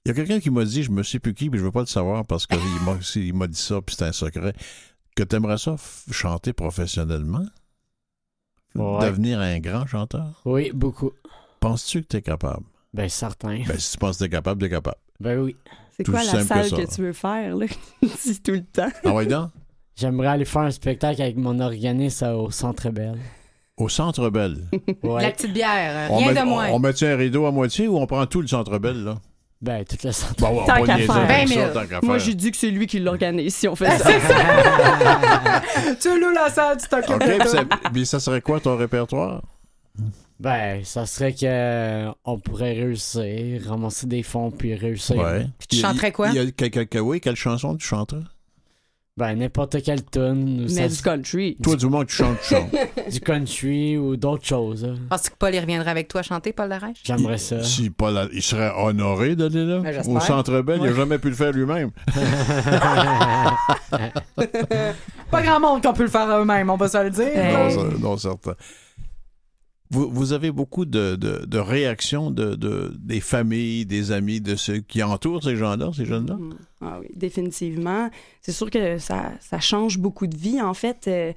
Il 0.05 0.09
y 0.09 0.11
a 0.11 0.15
quelqu'un 0.15 0.39
qui 0.41 0.51
m'a 0.51 0.65
dit, 0.67 0.83
je 0.83 0.91
me 0.91 1.03
sais 1.03 1.19
plus 1.19 1.33
qui, 1.33 1.49
mais 1.49 1.57
je 1.57 1.65
veux 1.65 1.71
pas 1.73 1.81
le 1.81 1.87
savoir 1.87 2.27
parce 2.27 2.47
qu'il 2.47 2.59
m'a 2.85 2.99
il 3.17 3.33
m'a 3.35 3.47
dit 3.47 3.59
ça, 3.59 3.81
puis 3.81 3.97
c'est 3.99 4.05
un 4.05 4.13
secret, 4.13 4.53
que 5.15 5.23
tu 5.23 5.37
aimerais 5.37 5.59
ça 5.59 5.77
chanter 6.11 6.53
professionnellement? 6.53 7.47
Ouais. 8.75 9.07
Devenir 9.07 9.41
un 9.41 9.59
grand 9.61 9.87
chanteur? 9.87 10.41
Oui, 10.45 10.71
beaucoup. 10.75 11.13
Penses-tu 11.61 12.03
que 12.03 12.09
tu 12.09 12.17
es 12.17 12.23
capable? 12.23 12.65
Ben, 12.93 13.09
certain. 13.09 13.63
Ben, 13.67 13.79
si 13.79 13.93
tu 13.93 13.99
penses 13.99 14.17
que 14.19 14.25
tu 14.25 14.27
es 14.27 14.31
capable, 14.31 14.61
tu 14.61 14.67
es 14.67 14.71
capable. 14.71 14.97
Ben 15.21 15.39
oui. 15.39 15.57
C'est 15.97 16.05
quoi 16.05 16.25
la 16.25 16.33
que 16.33 16.43
salle 16.43 16.71
que, 16.71 16.93
tu 16.95 17.03
veux 17.03 17.13
faire, 17.13 17.57
là? 17.57 17.67
Dis 18.03 18.41
tout 18.43 18.53
le 18.53 18.65
temps. 18.65 18.91
Ah 19.05 19.13
ouais, 19.15 19.27
donc? 19.27 19.51
J'aimerais 19.95 20.27
aller 20.29 20.45
faire 20.45 20.63
un 20.63 20.73
spectacle 20.73 21.23
avec 21.23 21.37
mon 21.37 21.61
organisme 21.61 22.27
au 22.27 22.51
Centre 22.51 22.91
Belle. 22.91 23.19
Au 23.77 23.89
Centre 23.89 24.29
Belle. 24.29 24.65
La 25.05 25.31
petite 25.31 25.53
bière, 25.53 26.11
On 26.11 26.19
rien 26.19 26.33
met, 26.33 26.41
de 26.41 26.47
moins. 26.47 26.69
on, 26.71 26.75
on 26.75 26.79
met 26.81 27.05
un 27.05 27.17
rideau 27.17 27.47
à 27.47 27.53
moitié 27.53 27.87
ou 27.87 27.97
on 27.99 28.07
prend 28.07 28.27
tout 28.27 28.41
le 28.41 28.49
Centre 28.49 28.79
Belle, 28.79 29.05
là? 29.05 29.21
Ben, 29.65 29.83
tout 29.83 29.97
le 30.05 30.13
centre. 30.13 30.35
Bon, 30.41 30.61
on 30.61 30.67
Tant 30.67 30.85
qu'à 30.85 30.99
faire. 30.99 31.11
avec 31.17 31.49
20 31.49 31.55
000. 31.55 31.61
ça, 31.73 31.81
tant 31.81 31.87
qu'à 31.87 32.01
Moi, 32.03 32.19
j'ai 32.19 32.35
dit 32.35 32.51
que 32.51 32.57
c'est 32.59 32.71
lui 32.71 32.87
qui 32.87 32.99
l'organise 32.99 33.55
si 33.55 33.67
on 33.67 33.75
fait 33.75 33.89
ça. 33.99 34.11
tu 36.03 36.21
loues 36.21 36.35
la 36.35 36.51
salle, 36.51 36.77
tu 36.77 36.87
t'occupes 36.87 37.15
OK, 37.15 37.39
puis 37.39 37.49
ça, 37.49 37.65
puis 37.91 38.07
ça 38.07 38.21
serait 38.21 38.43
quoi 38.43 38.61
ton 38.61 38.77
répertoire? 38.77 39.41
Ben, 40.39 40.85
ça 40.85 41.07
serait 41.07 41.33
que 41.33 41.47
euh, 41.47 42.11
on 42.27 42.39
pourrait 42.39 42.75
réussir, 42.75 43.63
ramasser 43.67 44.07
des 44.07 44.23
fonds 44.23 44.51
puis 44.51 44.75
réussir. 44.75 45.17
Ouais. 45.17 45.47
tu 45.67 45.77
chanterais 45.77 46.13
quoi? 46.13 46.29
Il 46.29 46.35
y 46.35 46.99
a, 46.99 47.03
oui, 47.03 47.23
quelle 47.23 47.37
chanson 47.37 47.75
tu 47.75 47.87
chanterais? 47.87 48.21
Ben, 49.17 49.37
n'importe 49.39 49.81
quelle 49.81 50.05
tune, 50.05 50.63
Mais 50.63 50.69
ça- 50.69 50.89
du 50.89 51.01
country. 51.01 51.57
Toi, 51.63 51.77
du 51.77 51.89
que 51.89 52.03
tu 52.05 52.17
chantes, 52.17 52.37
tu 52.43 52.55
chantes. 52.57 52.75
du 53.13 53.21
country 53.21 53.97
ou 53.97 54.17
d'autres 54.17 54.45
choses. 54.45 54.85
hein. 54.85 54.97
Penses-tu 55.09 55.31
que 55.31 55.37
Paul 55.39 55.55
il 55.55 55.61
reviendrait 55.61 55.93
avec 55.93 56.09
toi 56.09 56.23
chanter, 56.23 56.53
Paul 56.53 56.69
Darèche? 56.69 56.97
J'aimerais 57.05 57.39
ça. 57.39 57.63
Si 57.63 57.91
Paul, 57.91 58.19
a- 58.19 58.27
il 58.33 58.43
serait 58.43 58.73
honoré 58.77 59.37
d'aller 59.37 59.65
là, 59.65 59.79
Ben, 59.79 59.93
j'espère. 59.93 60.15
au 60.17 60.21
Centre 60.21 60.61
Belle, 60.63 60.81
il 60.83 60.87
n'a 60.91 60.95
jamais 60.95 61.19
pu 61.21 61.29
le 61.29 61.37
faire 61.37 61.53
lui-même. 61.53 61.93
Pas 65.31 65.43
grand 65.43 65.61
monde 65.61 65.81
qu'on 65.81 65.93
peut 65.93 66.03
le 66.03 66.09
faire 66.09 66.29
eux-mêmes, 66.37 66.69
on 66.71 66.77
va 66.77 66.89
se 66.89 66.99
le 67.05 67.11
dire. 67.11 67.31
Non, 67.53 67.99
non, 68.01 68.17
certain. 68.17 68.55
Vous, 69.91 70.09
avez 70.33 70.51
beaucoup 70.51 70.87
de, 70.87 71.15
de- 71.15 71.45
réactions 71.59 72.31
de, 72.31 72.55
de- 72.55 72.93
des 72.99 73.21
familles, 73.21 73.85
des 73.87 74.13
amis, 74.13 74.41
de 74.41 74.57
ceux 74.57 74.79
qui 74.79 75.03
entourent 75.03 75.43
ces 75.45 75.57
gens-là, 75.57 75.91
ces 75.95 76.07
jeunes-là? 76.07 76.35
Mhm. 76.37 76.55
Ah 76.81 76.99
oui, 77.01 77.09
définitivement. 77.15 78.11
C'est 78.41 78.53
sûr 78.53 78.71
que 78.71 78.99
ça, 78.99 79.33
ça 79.41 79.61
change 79.61 79.99
beaucoup 79.99 80.27
de 80.27 80.37
vie. 80.37 80.61
En 80.61 80.73
fait, 80.75 81.07
euh, 81.07 81.33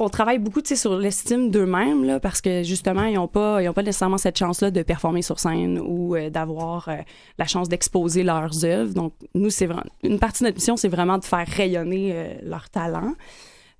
on 0.00 0.08
travaille 0.08 0.40
beaucoup 0.40 0.60
sur 0.64 0.98
l'estime 0.98 1.50
d'eux-mêmes, 1.52 2.18
parce 2.20 2.40
que 2.40 2.64
justement, 2.64 3.04
ils 3.04 3.14
n'ont 3.14 3.28
pas, 3.28 3.62
pas 3.72 3.82
nécessairement 3.82 4.18
cette 4.18 4.36
chance-là 4.36 4.72
de 4.72 4.82
performer 4.82 5.22
sur 5.22 5.38
scène 5.38 5.78
ou 5.80 6.16
euh, 6.16 6.28
d'avoir 6.30 6.88
euh, 6.88 6.96
la 7.38 7.46
chance 7.46 7.68
d'exposer 7.68 8.24
leurs 8.24 8.64
œuvres. 8.64 8.92
Donc, 8.92 9.14
nous, 9.34 9.50
c'est 9.50 9.68
une 10.02 10.18
partie 10.18 10.42
de 10.42 10.48
notre 10.48 10.56
mission, 10.56 10.76
c'est 10.76 10.88
vraiment 10.88 11.18
de 11.18 11.24
faire 11.24 11.46
rayonner 11.46 12.36
leur 12.42 12.68
talent. 12.68 13.14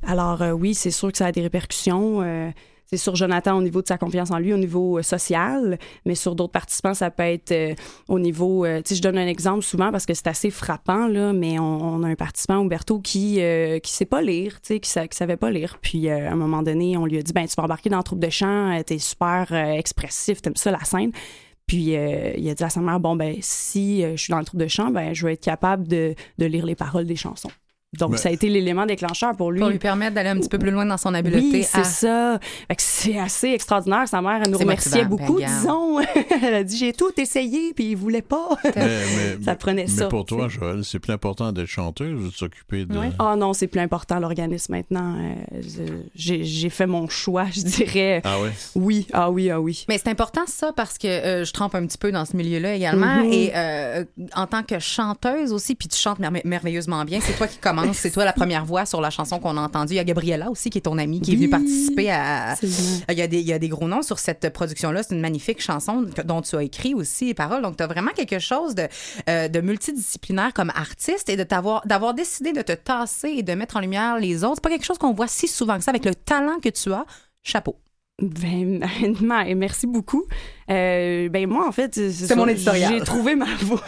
Alors, 0.07 0.43
oui, 0.57 0.75
c'est 0.75 0.93
sûr 0.93 1.11
que 1.11 1.19
ça 1.19 1.27
a 1.27 1.33
des 1.33 1.43
répercussions. 1.43 2.23
C'est 2.87 2.97
sur 2.97 3.17
Jonathan 3.17 3.57
au 3.57 3.63
niveau 3.63 3.83
de 3.83 3.89
sa 3.89 3.99
confiance 3.99 4.31
en 4.31 4.39
lui, 4.39 4.53
au 4.53 4.59
niveau 4.59 4.99
euh, 4.99 5.03
social, 5.03 5.79
mais 6.05 6.15
sur 6.15 6.35
d'autres 6.35 6.53
participants, 6.53 6.95
ça 6.95 7.11
peut 7.11 7.23
être 7.23 7.53
euh, 7.53 7.75
au 8.09 8.19
niveau. 8.19 8.65
euh, 8.65 8.79
tu 8.83 8.91
sais, 8.91 8.95
je 8.97 9.03
donne 9.03 9.19
un 9.19 9.27
exemple 9.27 9.63
souvent 9.63 9.91
parce 9.91 10.07
que 10.07 10.15
c'est 10.15 10.27
assez 10.27 10.51
frappant, 10.51 11.09
là, 11.09 11.33
mais 11.33 11.59
on, 11.59 12.03
a 12.03 12.09
un 12.09 12.15
participant, 12.15 12.57
Umberto, 12.57 13.01
qui 13.01 13.41
qui 13.83 13.93
sait 13.93 14.05
pas 14.05 14.23
lire, 14.23 14.61
tu 14.61 14.75
sais, 14.75 14.81
qui, 14.81 14.91
qui 15.09 15.17
savait 15.17 15.37
pas 15.37 15.51
lire. 15.51 15.79
Puis 15.81 16.09
à 16.09 16.33
un 16.33 16.37
moment 16.37 16.63
donné, 16.63 16.97
on 16.97 17.07
lui 17.07 17.19
a 17.19 17.23
dit 17.23 17.33
ben, 17.33 17.47
tu 17.47 17.55
vas 17.57 17.65
embarquer 17.65 17.91
dans 17.91 17.99
le 17.99 18.03
troupe 18.03 18.21
de 18.21 18.31
chant, 18.31 18.79
euh, 18.79 18.83
t'es 18.83 18.99
super 18.99 19.53
expressif, 19.53 20.43
t'aimes 20.43 20.57
ça 20.57 20.71
la 20.71 20.85
scène. 20.85 21.13
Puis 21.67 21.95
il 21.95 22.51
a 22.51 22.55
dit 22.55 22.65
à 22.65 22.69
sa 22.69 22.81
mère 22.81 23.01
bon, 23.01 23.17
ben, 23.17 23.37
si 23.41 24.03
je 24.03 24.17
suis 24.17 24.31
dans 24.31 24.39
le 24.39 24.45
troupe 24.45 24.61
de 24.61 24.69
chant, 24.69 24.91
ben, 24.91 25.15
je 25.15 25.27
vais 25.27 25.33
être 25.35 25.45
capable 25.45 25.89
de 25.89 26.15
lire 26.39 26.67
les 26.67 26.75
paroles 26.75 27.07
des 27.07 27.17
chansons. 27.17 27.51
Donc, 27.99 28.13
Mais- 28.13 28.17
ça 28.17 28.29
a 28.29 28.33
été 28.33 28.49
l'élément 28.49 28.87
déclencheur 28.87 29.37
pour 29.37 29.51
lui. 29.53 29.61
Pour 29.61 29.69
lui 29.71 29.79
permettre 29.79 30.15
d'aller 30.15 30.31
un 30.31 30.37
petit 30.37 30.49
peu 30.49 30.59
plus 30.59 30.71
loin 30.71 30.85
dans 30.87 30.97
son 30.97 31.15
habileté. 31.15 31.41
Oui, 31.53 31.63
c'est 31.63 31.79
à- 31.81 31.85
ça. 31.85 32.39
Fait 32.69 32.77
que 32.77 32.83
c'est 32.83 33.19
assez 33.19 33.49
extraordinaire. 33.49 34.07
Sa 34.09 34.21
mère, 34.23 34.41
elle 34.45 34.51
nous 34.51 34.59
remerciait 34.59 35.05
motivant. 35.05 35.17
beaucoup, 35.35 35.39
Ben, 35.41 35.47
disons. 35.47 36.01
elle 36.43 36.55
a 36.55 36.65
dit, 36.65 36.77
j'ai 36.77 36.93
tout 36.93 37.13
essayé, 37.19 37.73
puis 37.75 37.91
il 37.91 37.97
voulait 37.97 38.23
pas. 38.23 38.49
Mais, 38.65 38.73
mais- 39.39 39.45
ça 39.45 39.55
prenait 39.57 39.83
mais 39.85 39.89
ça. 39.89 40.07
pour 40.09 40.25
toi. 40.25 40.49
Joël, 40.49 40.85
c'est 40.85 40.99
plus 40.99 41.13
important 41.13 41.53
d'être 41.53 41.67
chanteuse 41.67 42.21
ou 42.25 42.29
de 42.29 42.35
s'occuper 42.35 42.85
de... 42.85 42.99
Ouais. 42.99 43.11
Ah 43.19 43.37
non, 43.37 43.53
c'est 43.53 43.67
plus 43.67 43.81
important, 43.81 44.19
l'organisme, 44.19 44.73
maintenant. 44.73 45.17
Euh, 45.19 46.03
j'ai 46.15 46.71
fait 46.71 46.87
mon 46.87 47.09
choix, 47.09 47.47
je 47.53 47.61
dirais. 47.63 48.21
Ah 48.25 48.41
ouais? 48.41 48.51
Oui, 48.75 49.07
ah 49.13 49.31
oui, 49.31 49.51
ah 49.51 49.61
oui. 49.61 49.85
Mais 49.89 49.99
c'est 49.99 50.09
important 50.09 50.43
ça 50.47 50.73
parce 50.75 50.99
que 50.99 51.07
euh, 51.09 51.45
je 51.45 51.53
trempe 51.53 51.75
un 51.75 51.87
petit 51.87 51.99
peu 51.99 52.13
dans 52.13 52.25
ce 52.25 52.37
milieu-là 52.37 52.75
également 52.75 53.23
Mhm. 53.25 53.33
et 53.33 53.53
euh, 53.55 54.05
en 54.35 54.47
tant 54.47 54.63
que 54.63 54.79
chanteuse 54.79 55.53
aussi 55.53 55.75
puis 55.75 55.89
tu 55.89 55.99
chantes 55.99 56.19
merve- 56.19 56.41
merveilleusement 56.45 57.05
bien, 57.05 57.21
c'est 57.21 57.33
toi 57.37 57.47
qui 57.47 57.59
commences, 57.59 57.84
c'est 57.93 58.11
toi 58.11 58.25
la 58.25 58.33
première 58.33 58.65
voix 58.65 58.87
sur 58.87 59.01
la 59.01 59.11
chanson 59.11 59.39
qu'on 59.39 59.57
a 59.57 59.61
entendue. 59.61 59.95
Il 59.95 59.97
y 59.97 60.01
a 60.01 60.05
Gabriella 60.05 60.51
aussi 60.51 60.71
qui 60.71 60.79
est 60.79 60.83
ton 60.83 60.99
amie 60.99 61.21
qui 61.21 61.33
est 61.33 61.37
venue 61.37 61.51
participer 61.51 62.11
à 62.11 62.57
il 62.63 63.19
y, 63.19 63.23
a 63.23 63.27
des, 63.27 63.41
il 63.41 63.47
y 63.47 63.53
a 63.53 63.59
des 63.59 63.69
gros 63.69 63.89
noms 63.89 64.03
sur 64.03 64.19
cette 64.19 64.53
production-là. 64.53 65.03
C'est 65.03 65.15
une 65.15 65.21
magnifique 65.21 65.61
chanson 65.61 66.07
dont 66.25 66.43
tu 66.43 66.57
as 66.57 66.63
écrit 66.63 66.95
aussi 66.95 67.27
les 67.27 67.35
paroles. 67.35 67.63
Donc, 67.63 67.77
tu 67.77 67.83
as 67.83 67.87
vraiment 67.87 68.11
quelque 68.13 68.39
chose 68.39 68.75
de, 68.75 68.89
euh, 69.29 69.49
de 69.49 69.61
multidisciplinaire 69.61 70.53
comme 70.55 70.71
artiste 70.71 71.29
et 71.29 71.37
d'avoir 71.37 72.15
décidé 72.15 72.53
de 72.53 72.63
te 72.63 72.73
tasser 72.73 73.29
et 73.29 73.43
de 73.43 73.53
mettre 73.55 73.77
en 73.77 73.81
lumière 73.81 74.19
les 74.19 74.45
autres. 74.45 74.57
C'est 74.57 74.63
pas 74.63 74.71
quelque 74.71 74.87
chose 74.87 74.99
qu'on 74.99 75.13
voit 75.13 75.29
si 75.29 75.49
souvent 75.49 75.79
que 75.79 75.85
ça 75.85 75.91
avec 75.91 76.05
le 76.05 76.15
talent 76.15 76.59
que 76.61 76.69
tu 76.69 76.93
as. 76.93 77.05
Chapeau. 77.43 77.77
Ben, 78.23 78.79
merci 79.57 79.87
beaucoup. 79.89 80.25
Euh, 80.71 81.29
ben, 81.29 81.49
moi, 81.49 81.67
en 81.67 81.73
fait, 81.73 81.95
c'est 82.13 82.37
mon 82.37 82.47
éditorial. 82.47 82.93
J'ai 82.95 83.01
trouvé 83.01 83.35
ma 83.35 83.47
voix. 83.63 83.81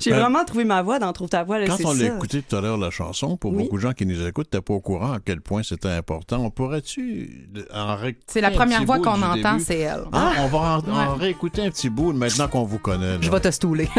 j'ai 0.00 0.10
Ben, 0.12 0.20
vraiment 0.20 0.44
trouvé 0.46 0.64
ma 0.64 0.80
voix 0.82 0.98
dans 0.98 1.12
Trouve 1.12 1.28
ta 1.28 1.44
voix. 1.44 1.58
là, 1.58 1.66
Quand 1.66 1.76
on 1.84 1.92
l'a 1.92 2.06
écouté 2.06 2.40
tout 2.40 2.56
à 2.56 2.62
l'heure, 2.62 2.78
la 2.78 2.90
chanson, 2.90 3.36
pour 3.36 3.52
Oui. 3.52 3.64
beaucoup 3.64 3.76
de 3.76 3.82
gens 3.82 3.92
qui 3.92 4.06
nous 4.06 4.26
écoutent, 4.26 4.48
t'es 4.48 4.62
pas 4.62 4.72
au 4.72 4.80
courant 4.80 5.12
à 5.12 5.18
quel 5.22 5.42
point 5.42 5.62
c'était 5.62 5.90
important. 5.90 6.38
On 6.38 6.50
pourrait-tu 6.50 7.48
en 7.72 7.96
réécouter 7.96 8.24
C'est 8.28 8.40
la 8.40 8.50
première 8.50 8.84
voix 8.84 8.98
qu'on 8.98 9.20
entend, 9.22 9.58
c'est 9.58 9.80
elle. 9.80 10.04
Ah, 10.12 10.32
on 10.40 10.46
va 10.46 10.80
en, 10.88 11.14
réécouter 11.16 11.62
un 11.62 11.70
petit 11.70 11.90
bout 11.90 12.12
maintenant 12.14 12.48
qu'on 12.48 12.64
vous 12.64 12.78
connaît. 12.78 13.12
là. 13.14 13.18
Je 13.20 13.30
vais 13.30 13.40
te 13.40 13.50
stouler. 13.50 13.88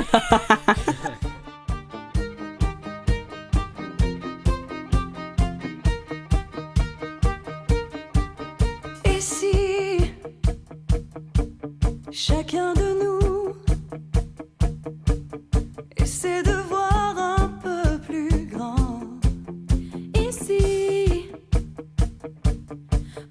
chacun 12.24 12.74
de 12.74 12.90
nous 13.02 13.54
essaie 15.96 16.44
de 16.44 16.52
voir 16.68 17.16
un 17.18 17.48
peu 17.64 17.98
plus 18.00 18.46
grand 18.48 19.00
Ici, 20.16 21.30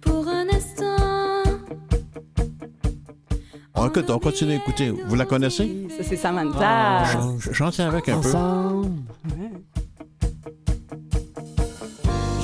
pour 0.01 0.27
un 0.27 0.47
instant 0.49 1.43
On, 3.75 3.87
écoute, 3.89 4.09
on 4.11 4.19
continue 4.19 4.53
d'écouter. 4.55 4.91
Vous 5.07 5.15
la 5.15 5.25
connaissez? 5.27 5.87
Ça, 5.97 6.03
c'est 6.03 6.17
Samantha. 6.17 7.05
Ch- 7.05 7.53
Chantez 7.53 7.83
avec 7.83 8.09
un 8.09 8.21
peu. 8.21 8.29
Ensemble. 8.29 8.97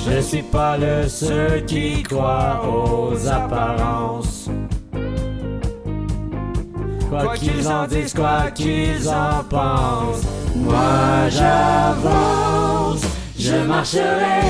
Je 0.07 0.21
suis 0.21 0.43
pas 0.43 0.77
le 0.77 1.09
seul 1.09 1.65
qui 1.65 2.03
croit 2.03 2.61
aux 2.69 3.27
apparences. 3.27 4.49
Quoi 7.09 7.37
qu'ils 7.37 7.67
en 7.67 7.87
disent, 7.87 8.13
quoi 8.13 8.51
qu'ils 8.53 9.07
en 9.07 9.43
pensent, 9.49 10.23
moi 10.55 11.29
j'avance, 11.29 13.01
je 13.37 13.55
marcherai 13.67 14.41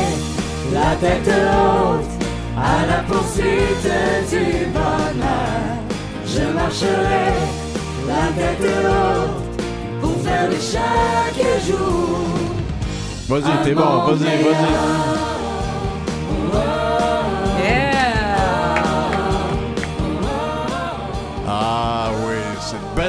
la 0.74 0.96
tête 0.96 1.28
haute, 1.28 2.06
à 2.58 2.86
la 2.88 3.04
poursuite 3.04 3.92
du 4.30 4.66
bonheur. 4.68 5.76
Je 6.26 6.42
marcherai, 6.54 7.34
la 8.08 8.32
tête 8.36 8.70
haute, 8.86 10.02
pour 10.02 10.22
faire 10.22 10.50
de 10.50 10.56
chaque 10.56 11.66
jour. 11.68 12.26
Vas-y, 13.28 13.64
t'es 13.64 13.74
bon, 13.74 14.06
vas-y, 14.06 14.44
vas-y. 14.44 15.35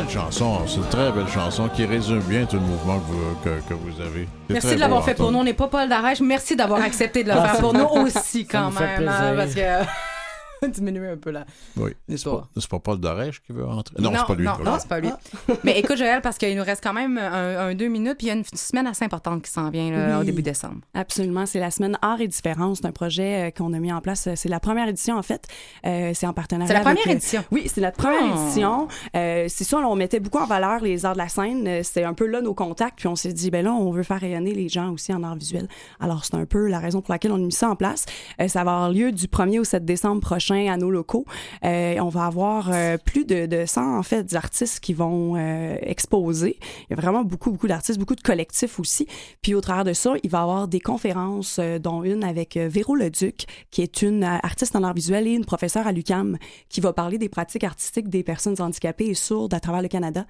Belle 0.07 0.15
chanson. 0.15 0.59
C'est 0.67 0.77
une 0.77 0.89
très 0.89 1.13
belle 1.13 1.29
chanson 1.29 1.69
qui 1.69 1.85
résume 1.85 2.21
bien 2.21 2.45
tout 2.47 2.57
le 2.57 2.63
mouvement 2.63 2.99
que 3.01 3.05
vous, 3.07 3.37
que, 3.45 3.69
que 3.69 3.75
vous 3.75 4.01
avez. 4.01 4.29
Merci 4.49 4.75
de 4.75 4.81
l'avoir 4.81 5.05
fait 5.05 5.15
pour 5.15 5.31
nous. 5.33 5.39
On 5.39 5.45
n'est 5.45 5.53
pas 5.53 5.69
Paul 5.69 5.89
Darèche. 5.89 6.21
Merci 6.21 6.57
d'avoir 6.57 6.81
accepté 6.83 7.23
de 7.25 7.29
le 7.29 7.35
faire 7.35 7.59
pour 7.59 7.73
nous 7.73 7.85
aussi, 8.03 8.47
ça 8.51 8.59
quand 8.59 8.71
même. 8.81 9.09
hein, 9.09 9.35
parce 9.37 9.53
plaisir. 9.53 9.79
que. 9.81 10.16
Diminuer 10.69 11.09
un 11.11 11.17
peu 11.17 11.31
là. 11.31 11.45
Oui. 11.77 11.93
C'est 12.09 12.25
pas, 12.25 12.49
c'est 12.57 12.69
pas 12.69 12.79
Paul 12.79 12.99
Darèche 12.99 13.41
qui 13.43 13.53
veut 13.53 13.65
rentrer? 13.65 13.97
Non, 13.99 14.13
c'est 14.15 14.27
pas 14.27 14.35
lui. 14.35 14.45
Non, 14.45 14.53
non, 14.65 14.77
c'est 14.79 14.89
pas 14.89 15.01
lui. 15.01 15.11
Mais 15.65 15.79
écoute, 15.79 15.97
Joël, 15.97 16.21
parce 16.23 16.39
qu'il 16.39 16.57
nous 16.57 16.65
reste 16.65 16.83
quand 16.83 16.93
même 16.93 17.19
un, 17.19 17.69
un 17.69 17.75
deux 17.75 17.89
minutes, 17.89 18.17
puis 18.19 18.27
il 18.27 18.31
y 18.31 18.33
a 18.33 18.35
une 18.37 18.45
semaine 18.55 18.87
assez 18.87 19.05
importante 19.05 19.43
qui 19.43 19.51
s'en 19.51 19.71
vient 19.71 19.91
là, 19.91 20.21
au 20.21 20.25
début 20.25 20.43
décembre. 20.43 20.81
Absolument, 20.95 21.47
c'est 21.47 21.61
la 21.61 21.71
semaine 21.71 21.99
Art 22.03 22.21
et 22.21 22.29
Différence, 22.29 22.79
c'est 22.79 22.87
un 22.87 22.93
projet 22.93 23.49
euh, 23.49 23.51
qu'on 23.51 23.73
a 23.73 23.79
mis 23.79 23.93
en 23.93 24.01
place. 24.01 24.29
C'est 24.35 24.49
la 24.49 24.61
première 24.61 24.89
édition 24.89 25.17
en 25.17 25.23
fait. 25.23 25.47
Euh, 25.87 26.13
c'est 26.15 26.27
en 26.27 26.33
partenariat. 26.33 26.69
C'est 26.69 26.75
la 26.75 26.81
première 26.85 27.07
euh, 27.09 27.13
édition. 27.13 27.45
Oui, 27.51 27.71
c'est 27.73 27.81
notre 27.81 27.97
première 27.97 28.23
Oh. 28.35 28.43
édition. 28.45 28.89
Euh, 29.15 29.45
c'est 29.49 29.65
ça, 29.65 29.79
on 29.79 29.95
mettait 29.97 30.21
beaucoup 30.21 30.39
en 30.39 30.47
valeur 30.47 30.81
les 30.81 31.05
arts 31.05 31.13
de 31.13 31.19
la 31.19 31.29
scène. 31.29 31.67
Euh, 31.69 31.83
C'était 31.83 32.05
un 32.05 32.15
peu 32.15 32.27
là 32.27 32.41
nos 32.41 32.55
contacts, 32.55 32.99
puis 32.99 33.09
on 33.09 33.17
s'est 33.17 33.33
dit 33.33 33.51
ben 33.51 33.65
là, 33.65 33.73
on 33.73 33.91
veut 33.91 34.03
faire 34.03 34.21
rayonner 34.21 34.55
les 34.55 34.69
gens 34.69 34.91
aussi 34.93 35.13
en 35.13 35.23
art 35.23 35.37
visuel. 35.37 35.69
Alors 36.01 36.25
c'est 36.25 36.35
un 36.35 36.47
peu 36.47 36.67
la 36.69 36.79
raison 36.79 37.01
pour 37.03 37.13
laquelle 37.13 37.33
on 37.33 37.37
a 37.37 37.39
mis 37.39 37.53
ça 37.53 37.69
en 37.69 37.77
place. 37.77 38.07
Euh, 38.41 38.49
ça 38.49 38.65
va 38.65 38.73
avoir 38.73 38.91
lieu 38.91 39.13
du 39.13 39.27
1er 39.27 39.59
au 39.61 39.65
7 39.65 39.85
décembre 39.85 40.21
prochain 40.21 40.46
à 40.55 40.77
nos 40.77 40.91
locaux. 40.91 41.25
Euh, 41.65 41.99
on 42.01 42.09
va 42.09 42.27
avoir 42.27 42.71
euh, 42.73 42.97
plus 42.99 43.25
de, 43.25 43.47
de 43.47 43.67
100 43.67 43.99
en 43.99 44.03
fait 44.03 44.25
d'artistes 44.31 44.81
qui 44.81 44.95
vont 44.95 45.37
euh, 45.37 45.77
exposer. 45.83 46.59
Il 46.89 46.91
y 46.91 46.99
a 46.99 47.01
vraiment 47.01 47.25
beaucoup 47.25 47.51
beaucoup 47.51 47.67
d'artistes, 47.67 47.99
beaucoup 47.99 48.15
de 48.15 48.23
collectifs 48.23 48.79
aussi. 48.79 49.09
Puis 49.43 49.55
au 49.55 49.61
travers 49.61 49.85
de 49.85 49.93
ça, 49.93 50.15
il 50.23 50.31
va 50.31 50.39
y 50.39 50.43
avoir 50.43 50.69
des 50.69 50.81
conférences, 50.81 51.59
dont 51.83 52.05
une 52.05 52.23
avec 52.23 52.57
Véro 52.57 52.95
Leduc, 52.95 53.47
qui 53.71 53.83
est 53.83 54.03
une 54.03 54.23
artiste 54.23 54.77
en 54.77 54.83
art 54.83 54.95
visuel 54.95 55.27
et 55.27 55.33
une 55.33 55.45
professeure 55.45 55.87
à 55.87 55.93
l'UCAM, 55.93 56.39
qui 56.69 56.81
va 56.81 56.93
parler 56.93 57.19
des 57.19 57.29
pratiques 57.29 57.65
artistiques 57.65 58.09
des 58.09 58.23
personnes 58.23 58.61
handicapées 58.61 59.07
et 59.07 59.15
sourdes 59.15 59.55
à 59.55 59.61
travers 59.61 59.83
le 59.83 59.89
Canada. 59.89 60.27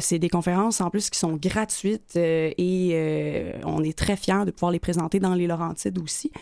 C'est 0.00 0.18
des 0.18 0.28
conférences 0.28 0.80
en 0.80 0.90
plus 0.90 1.10
qui 1.10 1.18
sont 1.18 1.36
gratuites 1.36 2.16
et 2.16 3.52
on 3.64 3.82
est 3.82 3.96
très 3.96 4.16
fiers 4.16 4.44
de 4.44 4.50
pouvoir 4.50 4.72
les 4.72 4.80
présenter 4.80 5.20
dans 5.20 5.34
les 5.34 5.46
Laurentides 5.46 5.98
aussi. 5.98 6.32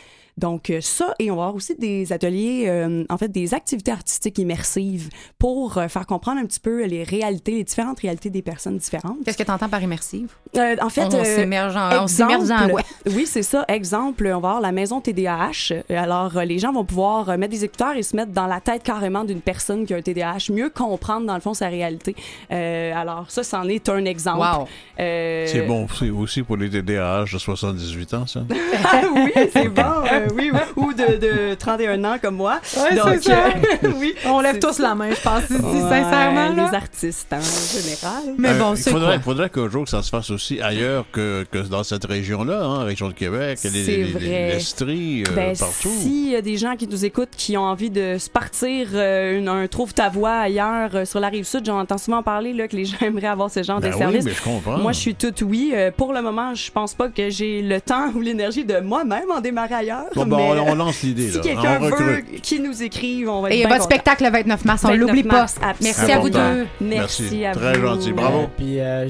Donc 0.41 0.71
euh, 0.71 0.81
ça, 0.81 1.15
et 1.19 1.31
on 1.31 1.37
va 1.37 1.43
avoir 1.43 1.55
aussi 1.55 1.75
des 1.75 2.15
ateliers, 2.15 2.65
euh, 2.67 3.05
en 3.11 3.19
fait 3.19 3.29
des 3.29 3.53
activités 3.53 3.93
artistiques 3.93 4.39
immersives 4.39 5.11
pour 5.39 5.77
euh, 5.77 5.89
faire 5.89 6.07
comprendre 6.07 6.41
un 6.41 6.47
petit 6.47 6.61
peu 6.61 6.87
les 6.87 7.05
réalités, 7.05 7.53
les 7.53 7.65
différentes 7.65 8.01
réalités 8.01 8.31
des 8.31 8.41
personnes 8.41 8.79
différentes. 8.79 9.19
Qu'est-ce 9.25 9.37
que 9.37 9.43
tu 9.43 9.51
entends 9.51 9.69
par 9.69 9.83
immersive? 9.83 10.31
Euh, 10.57 10.77
en 10.81 10.89
fait, 10.89 11.15
on 11.15 11.25
s'immerge 11.25 11.77
en, 11.77 12.05
on 12.05 12.07
s'immerge 12.07 12.51
en 12.51 12.55
Exemple, 12.65 12.73
ouais. 12.73 12.83
Oui, 13.15 13.27
c'est 13.27 13.43
ça. 13.43 13.65
Exemple, 13.69 14.27
on 14.27 14.41
va 14.41 14.49
avoir 14.49 14.61
la 14.61 14.73
maison 14.73 15.01
TDAH. 15.01 15.75
Alors, 15.91 16.37
euh, 16.37 16.45
les 16.45 16.59
gens 16.59 16.73
vont 16.73 16.85
pouvoir 16.85 17.29
euh, 17.29 17.37
mettre 17.37 17.53
des 17.53 17.65
écouteurs 17.65 17.97
et 17.97 18.03
se 18.03 18.17
mettre 18.17 18.33
dans 18.33 18.47
la 18.47 18.61
tête 18.61 18.83
carrément 18.83 19.25
d'une 19.25 19.41
personne 19.41 19.87
qui 19.87 19.95
a 19.95 19.99
un 19.99 20.03
TDAH, 20.03 20.53
mieux 20.53 20.71
comprendre 20.71 21.27
dans 21.27 21.35
le 21.35 21.41
fond 21.41 21.55
sa 21.55 21.69
réalité. 21.69 22.17
Euh, 22.51 22.93
alors, 22.95 23.27
ça, 23.29 23.43
c'en 23.43 23.69
est 23.69 23.89
un 23.89 24.05
exemple. 24.05 24.39
Wow. 24.41 24.69
Euh, 24.99 25.47
C'est 25.47 25.63
bon 25.63 25.87
c'est 25.99 26.11
aussi 26.11 26.43
pour 26.43 26.57
les 26.57 26.71
TDAH 26.71 27.25
de 27.33 27.39
78 27.39 28.15
ans, 28.15 28.27
ça. 28.27 28.41
oui, 29.15 29.33
c'est 29.53 29.69
bon. 29.69 29.83
euh, 30.39 30.43
oui, 30.43 30.51
ou 30.77 30.93
de, 30.93 31.51
de 31.51 31.55
31 31.55 32.03
ans 32.05 32.17
comme 32.21 32.37
moi. 32.37 32.61
Ouais, 32.77 32.97
Donc, 32.97 33.07
c'est 33.23 33.31
ça. 33.31 33.47
euh, 33.85 33.89
oui. 33.99 34.15
On 34.27 34.41
lève 34.41 34.59
tous 34.59 34.79
la 34.79 34.95
main, 34.95 35.11
je 35.11 35.21
pense, 35.21 35.45
ici, 35.45 35.53
Ouais, 35.63 35.81
sincèrement. 36.03 36.49
là. 36.55 36.69
Les 36.71 36.77
artistes, 36.77 37.33
hein, 37.33 37.39
en 37.39 37.81
général. 37.81 38.35
Mais 38.39 38.51
Euh, 38.51 38.59
bon, 38.59 38.75
il 38.75 38.79
c'est 38.79 38.91
faudrait, 38.91 39.07
quoi? 39.09 39.17
il 39.17 39.23
faudrait 39.23 39.51
qu'un 39.51 39.69
jour 39.69 39.85
que 39.85 39.91
ça 39.91 40.03
se 40.03 40.11
fasse 40.11 40.31
aussi 40.31 40.61
ailleurs 40.61 41.05
que, 41.13 41.45
que 41.51 41.59
dans 41.59 41.83
cette 41.85 42.05
région-là, 42.05 42.63
hein, 42.63 42.85
région 42.85 43.09
de 43.09 43.15
Québec, 43.15 43.59
les, 43.65 43.71
C'est 43.71 43.71
les, 43.71 43.97
les- 44.05 44.13
vrai. 44.13 44.49
l'Estrie, 44.53 45.23
euh, 45.29 45.35
Ben, 45.35 45.57
partout. 45.57 45.89
S'il 46.01 46.31
y 46.31 46.37
a 46.37 46.43
des 46.43 46.57
gens 46.57 46.77
qui 46.77 46.87
nous 46.87 47.05
écoutent 47.05 47.31
qui 47.37 47.57
ont 47.57 47.63
envie 47.65 47.91
de 47.91 48.17
se 48.19 48.29
partir 48.31 48.89
euh, 48.95 49.39
une- 49.39 49.49
un 49.49 49.67
trouve 49.69 49.95
ta 49.95 50.09
voix 50.09 50.33
ailleurs 50.39 50.91
euh, 50.95 51.05
sur 51.05 51.21
la 51.21 51.29
rive 51.29 51.45
sud, 51.45 51.65
j'en 51.67 51.79
entends 51.81 51.99
souvent 51.99 52.23
parler 52.23 52.53
là, 52.53 52.69
que 52.69 52.77
les 52.77 52.85
gens 52.87 52.99
aimeraient 53.03 53.27
avoir 53.27 53.51
ce 53.51 53.63
genre 53.63 53.81
Ben 53.81 53.91
de 53.91 53.95
oui, 53.95 54.01
service. 54.01 54.25
mais 54.25 54.33
je 54.35 54.43
comprends. 54.43 54.79
Moi, 54.79 54.93
je 54.93 54.99
suis 54.99 55.15
toute 55.15 55.43
oui. 55.43 55.73
Euh, 55.75 55.91
pour 55.97 56.13
le 56.13 56.23
moment, 56.23 56.55
je 56.55 56.71
pense 56.71 56.95
pas 56.95 57.09
que 57.09 57.31
j'ai 57.31 57.63
le 57.63 57.81
temps 57.81 58.11
ou 58.15 58.21
l'énergie 58.21 58.65
de 58.65 58.79
moi-même 58.81 59.31
en 59.35 59.41
démarrer 59.41 59.75
ailleurs. 59.75 60.07
Bon, 60.25 60.37
ben, 60.37 60.55
mais, 60.55 60.61
on, 60.61 60.73
on 60.73 60.75
lance 60.75 61.03
l'idée. 61.03 61.29
si 61.31 61.37
là. 61.37 61.43
quelqu'un 61.43 61.79
veut 61.79 62.23
qui 62.43 62.61
nous 62.61 62.83
écrive, 62.83 63.29
on 63.29 63.43
va 63.43 63.49
être 63.49 63.55
Et 63.55 63.59
il 63.59 63.61
y 63.61 63.65
a 63.65 63.67
bien 63.67 63.77
votre 63.77 63.89
content. 63.89 63.95
spectacle 63.97 64.25
le 64.25 64.31
29 64.31 64.65
mars, 64.65 64.85
on 64.85 64.89
29 64.89 65.07
l'oublie 65.07 65.23
pas. 65.23 65.47
Merci 65.81 66.13
à 66.13 66.19
vous 66.19 66.31
deux. 66.31 66.67
Merci, 66.81 67.23
Merci. 67.23 67.45
à 67.45 67.53
Très 67.53 67.79
vous. 67.79 67.87
gentil. 67.87 68.13
Bravo. 68.13 68.49
Euh, 68.61 69.09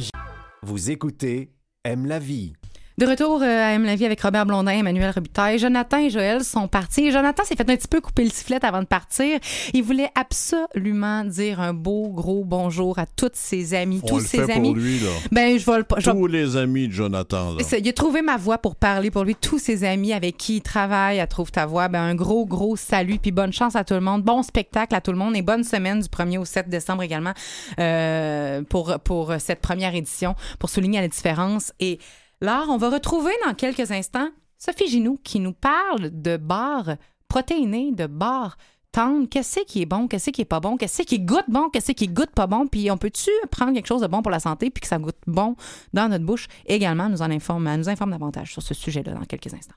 Vous 0.63 0.91
écoutez 0.91 1.51
Aime 1.85 2.07
la 2.07 2.19
vie. 2.19 2.53
De 3.01 3.07
retour 3.07 3.41
euh, 3.41 3.47
à 3.47 3.73
Aime 3.73 3.85
la 3.87 3.97
vie 3.97 4.05
avec 4.05 4.21
Robert 4.21 4.45
Blondin, 4.45 4.73
Emmanuel 4.73 5.11
Robitaille. 5.15 5.59
Jonathan 5.59 5.97
et 5.97 6.11
Joël 6.11 6.45
sont 6.45 6.69
partis. 6.69 7.11
Jonathan 7.11 7.43
s'est 7.45 7.57
fait 7.57 7.63
un 7.71 7.75
petit 7.75 7.89
peu 7.89 8.03
couper 8.03 8.25
le 8.25 8.29
sifflet 8.29 8.63
avant 8.63 8.81
de 8.81 8.87
partir. 8.87 9.39
Il 9.73 9.83
voulait 9.83 10.11
absolument 10.15 11.25
dire 11.25 11.61
un 11.63 11.73
beau, 11.73 12.09
gros 12.11 12.45
bonjour 12.45 12.99
à 12.99 13.07
tous 13.07 13.31
ses 13.33 13.73
amis, 13.73 14.01
On 14.03 14.07
tous 14.07 14.19
le 14.19 14.25
ses 14.27 14.45
fait 14.45 14.53
amis. 14.53 14.69
pour 14.69 14.77
lui, 14.77 14.99
là. 14.99 15.09
Ben, 15.33 15.59
je 15.59 15.65
vais 15.65 15.79
le. 15.79 15.85
je 15.97 16.11
vais- 16.11 16.13
Tous 16.13 16.27
les 16.27 16.59
amis 16.59 16.89
de 16.89 16.93
Jonathan, 16.93 17.55
là. 17.55 17.63
Il 17.79 17.89
a 17.89 17.93
trouvé 17.95 18.21
ma 18.21 18.37
voix 18.37 18.59
pour 18.59 18.77
parler 18.77 19.11
pour 19.11 19.25
lui, 19.25 19.35
tous 19.35 19.59
ses 19.59 19.83
amis 19.83 20.13
avec 20.13 20.37
qui 20.37 20.57
il 20.57 20.61
travaille 20.61 21.21
à 21.21 21.27
Trouve 21.27 21.51
ta 21.51 21.65
voix. 21.65 21.89
Ben, 21.89 22.03
un 22.03 22.15
gros, 22.15 22.45
gros 22.45 22.77
salut, 22.77 23.17
puis 23.19 23.31
bonne 23.33 23.55
chance 23.55 23.77
à 23.77 23.85
tout 23.85 23.95
le 23.95 24.01
monde. 24.01 24.23
Bon 24.25 24.43
spectacle 24.43 24.95
à 24.95 25.01
tout 25.01 25.13
le 25.13 25.17
monde 25.19 25.35
et 25.37 25.41
bonne 25.41 25.65
semaine 25.65 26.01
du 26.01 26.09
1er 26.09 26.37
au 26.37 26.45
7 26.45 26.69
décembre 26.69 27.03
également 27.03 27.33
euh, 27.79 28.61
pour, 28.69 28.99
pour 29.03 29.33
cette 29.39 29.63
première 29.63 29.95
édition, 29.95 30.35
pour 30.59 30.69
souligner 30.69 31.01
la 31.01 31.09
différence. 31.09 31.73
Et 31.81 31.99
là, 32.41 32.65
on 32.69 32.77
va 32.77 32.91
retrouver 32.91 33.33
dans 33.47 33.55
quelques 33.55 33.91
instants 33.91 34.29
Sophie 34.59 34.89
Ginoux 34.89 35.19
qui 35.25 35.41
nous 35.41 35.53
parle 35.53 36.11
de 36.11 36.37
bars 36.37 36.97
protéinés, 37.29 37.93
de 37.93 38.07
bars 38.07 38.59
tendres. 38.93 39.29
Qu'est-ce 39.29 39.61
qui 39.61 39.83
est 39.83 39.87
bon, 39.87 40.07
qu'est-ce 40.09 40.31
qui 40.31 40.43
est 40.43 40.47
pas 40.47 40.61
bon, 40.61 40.77
qu'est-ce 40.77 41.03
qui 41.03 41.21
goûte 41.21 41.47
bon, 41.49 41.71
qu'est-ce 41.71 41.93
qui 41.93 42.09
goûte 42.09 42.31
pas 42.31 42.47
bon, 42.47 42.67
puis 42.67 42.91
on 42.91 42.99
peut-tu 42.99 43.31
prendre 43.51 43.73
quelque 43.73 43.87
chose 43.87 44.03
de 44.03 44.07
bon 44.07 44.23
pour 44.23 44.31
la 44.31 44.41
santé 44.41 44.71
puis 44.71 44.81
que 44.81 44.87
ça 44.87 44.99
goûte 44.99 45.17
bon 45.27 45.57
dans 45.95 46.09
notre 46.09 46.25
bouche 46.25 46.49
également? 46.67 47.09
Nous 47.09 47.23
en 47.23 47.31
informe, 47.31 47.75
nous 47.77 47.89
informe 47.89 48.11
davantage 48.11 48.53
sur 48.53 48.63
ce 48.63 48.75
sujet-là 48.75 49.15
dans 49.15 49.25
quelques 49.25 49.55
instants. 49.55 49.77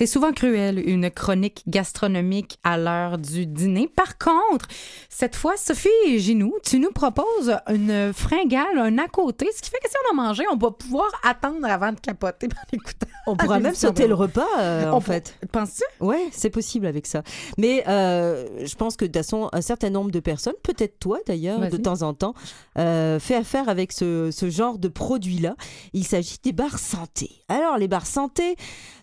C'est 0.00 0.06
souvent 0.06 0.32
cruel, 0.32 0.82
une 0.88 1.10
chronique 1.10 1.62
gastronomique 1.68 2.58
à 2.64 2.78
l'heure 2.78 3.18
du 3.18 3.44
dîner. 3.44 3.86
Par 3.86 4.16
contre, 4.16 4.66
cette 5.10 5.36
fois, 5.36 5.58
Sophie 5.58 5.90
Ginou, 6.18 6.54
tu 6.62 6.78
nous 6.78 6.90
proposes 6.90 7.54
une 7.68 8.10
fringale, 8.14 8.78
un 8.78 8.96
à 8.96 9.08
côté, 9.08 9.46
ce 9.54 9.60
qui 9.60 9.68
fait 9.68 9.76
que 9.76 9.90
si 9.90 9.96
on 10.06 10.12
a 10.18 10.22
mangé, 10.26 10.42
on 10.50 10.56
va 10.56 10.70
pouvoir 10.70 11.10
attendre 11.22 11.66
avant 11.66 11.92
de 11.92 12.00
capoter. 12.00 12.48
On 13.26 13.36
pourra 13.36 13.60
même 13.60 13.74
sauter 13.74 14.08
le 14.08 14.14
repas, 14.14 14.48
euh, 14.58 14.90
en 14.90 15.00
fait. 15.00 15.36
Penses-tu? 15.52 15.84
Ouais, 16.04 16.28
c'est 16.32 16.48
possible 16.48 16.86
avec 16.86 17.06
ça. 17.06 17.22
Mais 17.58 17.84
euh, 17.86 18.64
je 18.64 18.74
pense 18.74 18.96
que 18.96 19.04
de 19.04 19.10
toute 19.10 19.18
façon, 19.18 19.50
un 19.52 19.60
certain 19.60 19.90
nombre 19.90 20.10
de 20.10 20.20
personnes, 20.20 20.54
peut-être 20.62 20.98
toi 20.98 21.18
d'ailleurs, 21.26 21.60
de 21.68 21.76
temps 21.76 22.00
en 22.00 22.14
temps, 22.14 22.34
euh, 22.78 23.20
fait 23.20 23.36
affaire 23.36 23.68
avec 23.68 23.92
ce, 23.92 24.30
ce 24.32 24.48
genre 24.48 24.78
de 24.78 24.88
produit-là. 24.88 25.54
Il 25.92 26.04
s'agit 26.04 26.38
des 26.42 26.52
barres 26.52 26.78
santé. 26.78 27.30
Alors, 27.48 27.76
les 27.76 27.88
barres 27.88 28.06
santé, 28.06 28.56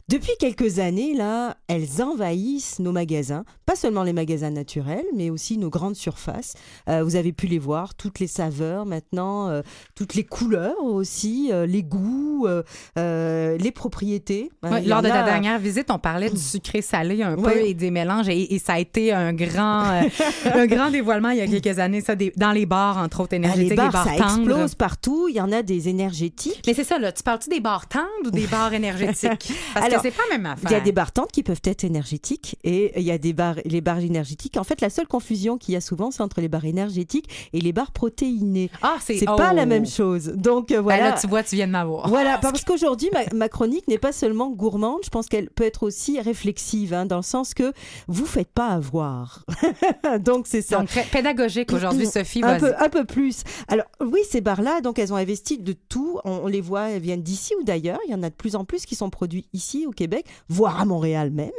depuis 0.09 0.31
quelques 0.39 0.79
années, 0.79 1.13
là, 1.13 1.57
elles 1.67 2.01
envahissent 2.01 2.79
nos 2.79 2.93
magasins. 2.93 3.43
Pas 3.65 3.75
seulement 3.75 4.03
les 4.03 4.13
magasins 4.13 4.51
naturels, 4.51 5.03
mais 5.13 5.29
aussi 5.29 5.57
nos 5.57 5.69
grandes 5.69 5.97
surfaces. 5.97 6.53
Euh, 6.87 7.03
vous 7.03 7.17
avez 7.17 7.33
pu 7.33 7.47
les 7.47 7.59
voir, 7.59 7.93
toutes 7.95 8.19
les 8.19 8.27
saveurs 8.27 8.85
maintenant, 8.85 9.49
euh, 9.49 9.61
toutes 9.95 10.15
les 10.15 10.23
couleurs 10.23 10.81
aussi, 10.81 11.49
euh, 11.51 11.65
les 11.65 11.83
goûts, 11.83 12.45
euh, 12.47 12.63
euh, 12.97 13.57
les 13.57 13.71
propriétés. 13.71 14.49
Euh, 14.63 14.69
Ouais, 14.69 14.81
lors 14.83 15.01
de 15.01 15.09
ta 15.09 15.23
dernière 15.23 15.59
visite, 15.59 15.91
on 15.91 15.99
parlait 15.99 16.29
du 16.29 16.39
sucré-salé 16.39 17.21
un 17.23 17.35
peu 17.35 17.41
Ouais. 17.41 17.69
et 17.71 17.73
des 17.73 17.91
mélanges 17.91 18.29
et, 18.29 18.53
et 18.55 18.59
ça 18.59 18.73
a 18.73 18.79
été 18.79 19.11
un 19.11 19.33
grand, 19.33 19.83
euh, 19.89 20.01
un 20.53 20.67
grand 20.67 20.89
dévoilement 20.89 21.31
il 21.31 21.39
y 21.39 21.41
a 21.41 21.47
quelques 21.47 21.79
années, 21.79 21.99
ça, 21.99 22.15
des- 22.15 22.31
dans 22.37 22.53
les 22.53 22.65
bars, 22.65 22.97
entre 22.97 23.19
autres 23.19 23.33
Ah, 23.33 23.37
énergétiques, 23.37 23.71
les 23.71 23.75
bars, 23.75 23.91
ça 24.05 24.11
tendres. 24.17 24.43
explose 24.49 24.75
partout. 24.75 25.27
Il 25.29 25.35
y 25.35 25.41
en 25.41 25.51
a 25.51 25.61
des 25.63 25.89
énergétiques. 25.89 26.61
Mais 26.65 26.73
c'est 26.73 26.85
ça, 26.85 26.97
là. 26.97 27.11
Tu 27.11 27.23
parles-tu 27.23 27.49
des 27.49 27.59
bars 27.59 27.87
tendres 27.89 28.05
ou 28.27 28.31
des 28.31 28.47
bars 28.47 28.73
énergétiques? 28.73 29.51
Parce 29.73 29.85
Alors, 29.87 29.96
c'est 30.01 30.11
pas 30.11 30.23
la 30.29 30.37
même 30.37 30.45
affaire. 30.47 30.69
Il 30.69 30.73
y 30.73 30.77
a 30.77 30.81
des 30.81 30.91
barres 30.91 31.11
tendres 31.11 31.31
qui 31.31 31.43
peuvent 31.43 31.61
être 31.63 31.83
énergétiques 31.83 32.57
et 32.63 32.99
il 32.99 33.05
y 33.05 33.11
a 33.11 33.17
des 33.17 33.33
barres, 33.33 33.57
les 33.65 33.81
barres 33.81 33.99
énergétiques. 33.99 34.57
En 34.57 34.63
fait, 34.63 34.81
la 34.81 34.89
seule 34.89 35.07
confusion 35.07 35.57
qu'il 35.57 35.73
y 35.73 35.77
a 35.77 35.81
souvent, 35.81 36.11
c'est 36.11 36.21
entre 36.21 36.41
les 36.41 36.47
barres 36.47 36.65
énergétiques 36.65 37.49
et 37.53 37.61
les 37.61 37.73
barres 37.73 37.91
protéinées. 37.91 38.69
Ah, 38.81 38.97
c'est 39.01 39.17
C'est 39.17 39.25
pas 39.25 39.49
oh. 39.51 39.55
la 39.55 39.65
même 39.65 39.85
chose. 39.85 40.27
Donc 40.35 40.71
euh, 40.71 40.77
Ben 40.77 40.81
voilà. 40.81 41.09
là, 41.11 41.17
tu 41.19 41.27
vois, 41.27 41.43
tu 41.43 41.55
viens 41.55 41.67
de 41.67 41.71
m'avoir. 41.71 42.07
Voilà, 42.07 42.37
parce 42.41 42.63
qu'aujourd'hui, 42.63 43.09
ma, 43.13 43.21
ma 43.33 43.49
chronique 43.49 43.87
n'est 43.87 43.97
pas 43.97 44.11
seulement 44.11 44.49
gourmande, 44.49 44.99
je 45.03 45.09
pense 45.09 45.27
qu'elle 45.27 45.49
peut 45.49 45.63
être 45.63 45.83
aussi 45.83 46.19
réflexive, 46.19 46.93
hein, 46.93 47.05
dans 47.05 47.17
le 47.17 47.23
sens 47.23 47.53
que 47.53 47.73
vous 48.07 48.25
faites 48.25 48.51
pas 48.51 48.67
avoir. 48.67 49.45
donc 50.19 50.47
c'est 50.47 50.61
ça. 50.61 50.79
Donc, 50.79 50.89
pédagogique 51.11 51.71
aujourd'hui, 51.71 52.07
Sophie. 52.07 52.41
un 52.43 52.59
peu, 52.59 52.73
un 52.77 52.89
peu 52.89 53.05
plus. 53.05 53.43
Alors 53.67 53.85
oui, 54.01 54.19
ces 54.29 54.41
barres-là, 54.41 54.81
donc 54.81 54.99
elles 54.99 55.13
ont 55.13 55.17
investi 55.17 55.57
de 55.57 55.73
tout. 55.73 56.19
On, 56.23 56.41
on 56.43 56.47
les 56.47 56.61
voit, 56.61 56.89
elles 56.89 57.01
viennent 57.01 57.23
d'ici 57.23 57.53
ou 57.59 57.63
d'ailleurs. 57.63 57.99
Il 58.07 58.11
y 58.11 58.15
en 58.15 58.23
a 58.23 58.29
de 58.29 58.35
plus 58.35 58.55
en 58.55 58.65
plus 58.65 58.85
qui 58.85 58.95
sont 58.95 59.09
produits 59.09 59.47
ici 59.53 59.86
au 59.87 59.91
Québec, 59.91 60.25
voire 60.49 60.79
à 60.79 60.85
Montréal 60.85 61.31
même, 61.31 61.49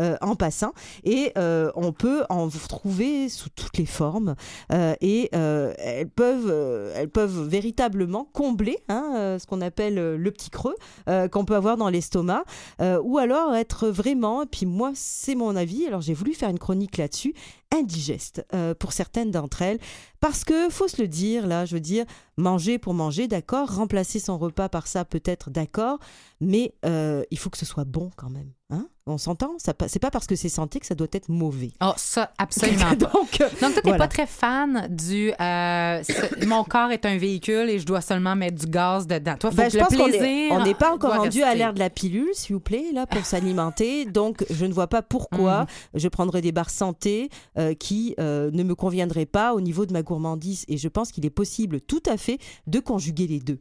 euh, 0.00 0.16
en 0.20 0.34
passant. 0.34 0.72
Et 1.04 1.32
euh, 1.38 1.70
on 1.74 1.92
peut 1.92 2.24
en 2.28 2.48
trouver 2.48 3.28
sous 3.28 3.50
toutes 3.50 3.78
les 3.78 3.86
formes. 3.86 4.34
Euh, 4.72 4.94
et 5.00 5.28
elles 5.32 6.08
peuvent, 6.08 6.92
elles 6.94 7.08
peuvent 7.08 7.46
véritablement 7.48 8.28
combler 8.32 8.78
hein, 8.88 9.36
ce 9.38 9.46
qu'on 9.46 9.60
appelle 9.60 9.94
le 9.94 10.30
petit 10.30 10.50
creux 10.50 10.74
qu'on 11.06 11.44
peut 11.44 11.56
avoir 11.56 11.76
dans 11.76 11.88
l'estomac, 11.88 12.44
ou 12.80 13.18
alors 13.18 13.54
être 13.54 13.88
vraiment. 13.88 14.42
Et 14.42 14.46
puis 14.46 14.66
moi, 14.66 14.92
c'est 14.94 15.34
mon 15.34 15.56
avis. 15.56 15.86
Alors 15.86 16.00
j'ai 16.00 16.14
voulu 16.14 16.34
faire 16.34 16.48
une 16.48 16.58
chronique 16.58 16.96
là-dessus 16.96 17.34
indigeste 17.74 18.46
euh, 18.54 18.74
pour 18.74 18.92
certaines 18.92 19.30
d'entre 19.30 19.62
elles. 19.62 19.78
Parce 20.20 20.44
que, 20.44 20.70
faut 20.70 20.88
se 20.88 21.00
le 21.02 21.08
dire, 21.08 21.46
là, 21.46 21.64
je 21.64 21.74
veux 21.74 21.80
dire, 21.80 22.04
manger 22.36 22.78
pour 22.78 22.94
manger, 22.94 23.28
d'accord, 23.28 23.74
remplacer 23.74 24.20
son 24.20 24.38
repas 24.38 24.68
par 24.68 24.86
ça, 24.86 25.04
peut-être, 25.04 25.50
d'accord, 25.50 25.98
mais 26.40 26.74
euh, 26.84 27.22
il 27.30 27.38
faut 27.38 27.50
que 27.50 27.58
ce 27.58 27.66
soit 27.66 27.84
bon 27.84 28.10
quand 28.16 28.30
même. 28.30 28.50
Hein? 28.74 28.88
On 29.06 29.18
s'entend? 29.18 29.50
C'est 29.58 29.98
pas 29.98 30.10
parce 30.10 30.26
que 30.26 30.34
c'est 30.34 30.48
santé 30.48 30.80
que 30.80 30.86
ça 30.86 30.94
doit 30.94 31.08
être 31.12 31.28
mauvais. 31.28 31.72
Oh, 31.82 31.92
ça, 31.98 32.32
absolument 32.38 32.88
pas. 32.88 32.94
Donc, 33.12 33.38
euh, 33.40 33.48
Donc, 33.50 33.58
toi, 33.60 33.70
t'es 33.74 33.80
voilà. 33.84 33.98
pas 33.98 34.08
très 34.08 34.26
fan 34.26 34.86
du 34.90 35.30
euh, 35.38 36.02
mon 36.46 36.64
corps 36.64 36.90
est 36.90 37.04
un 37.04 37.18
véhicule 37.18 37.68
et 37.68 37.78
je 37.78 37.84
dois 37.84 38.00
seulement 38.00 38.34
mettre 38.34 38.56
du 38.58 38.66
gaz 38.66 39.06
dedans. 39.06 39.36
Toi, 39.38 39.50
faut 39.50 39.56
Ben, 39.58 39.66
que 39.66 39.72
je 39.74 39.78
le 39.78 39.84
pense 39.84 39.94
plaisir. 39.94 40.52
on 40.52 40.64
n'est 40.64 40.74
pas 40.74 40.92
encore 40.94 41.14
rendu 41.16 41.42
à 41.42 41.54
l'ère 41.54 41.74
de 41.74 41.78
la 41.80 41.90
pilule, 41.90 42.30
s'il 42.32 42.54
vous 42.54 42.60
plaît, 42.60 42.86
là, 42.94 43.06
pour 43.06 43.26
s'alimenter. 43.26 44.06
Donc, 44.06 44.44
je 44.50 44.64
ne 44.64 44.72
vois 44.72 44.86
pas 44.88 45.02
pourquoi 45.02 45.60
Mhm. 45.60 45.66
je 46.00 46.08
prendrais 46.08 46.40
des 46.40 46.52
barres 46.52 46.70
santé 46.70 47.28
euh, 47.58 47.74
qui 47.74 48.14
euh, 48.18 48.50
ne 48.52 48.62
me 48.62 48.74
conviendraient 48.74 49.26
pas 49.26 49.52
au 49.54 49.60
niveau 49.60 49.84
de 49.84 49.92
ma 49.92 50.02
gourmandise. 50.02 50.64
Et 50.68 50.78
je 50.78 50.88
pense 50.88 51.12
qu'il 51.12 51.26
est 51.26 51.30
possible, 51.30 51.82
tout 51.82 52.02
à 52.06 52.16
fait, 52.16 52.38
de 52.66 52.80
conjuguer 52.80 53.26
les 53.26 53.38
deux. 53.40 53.58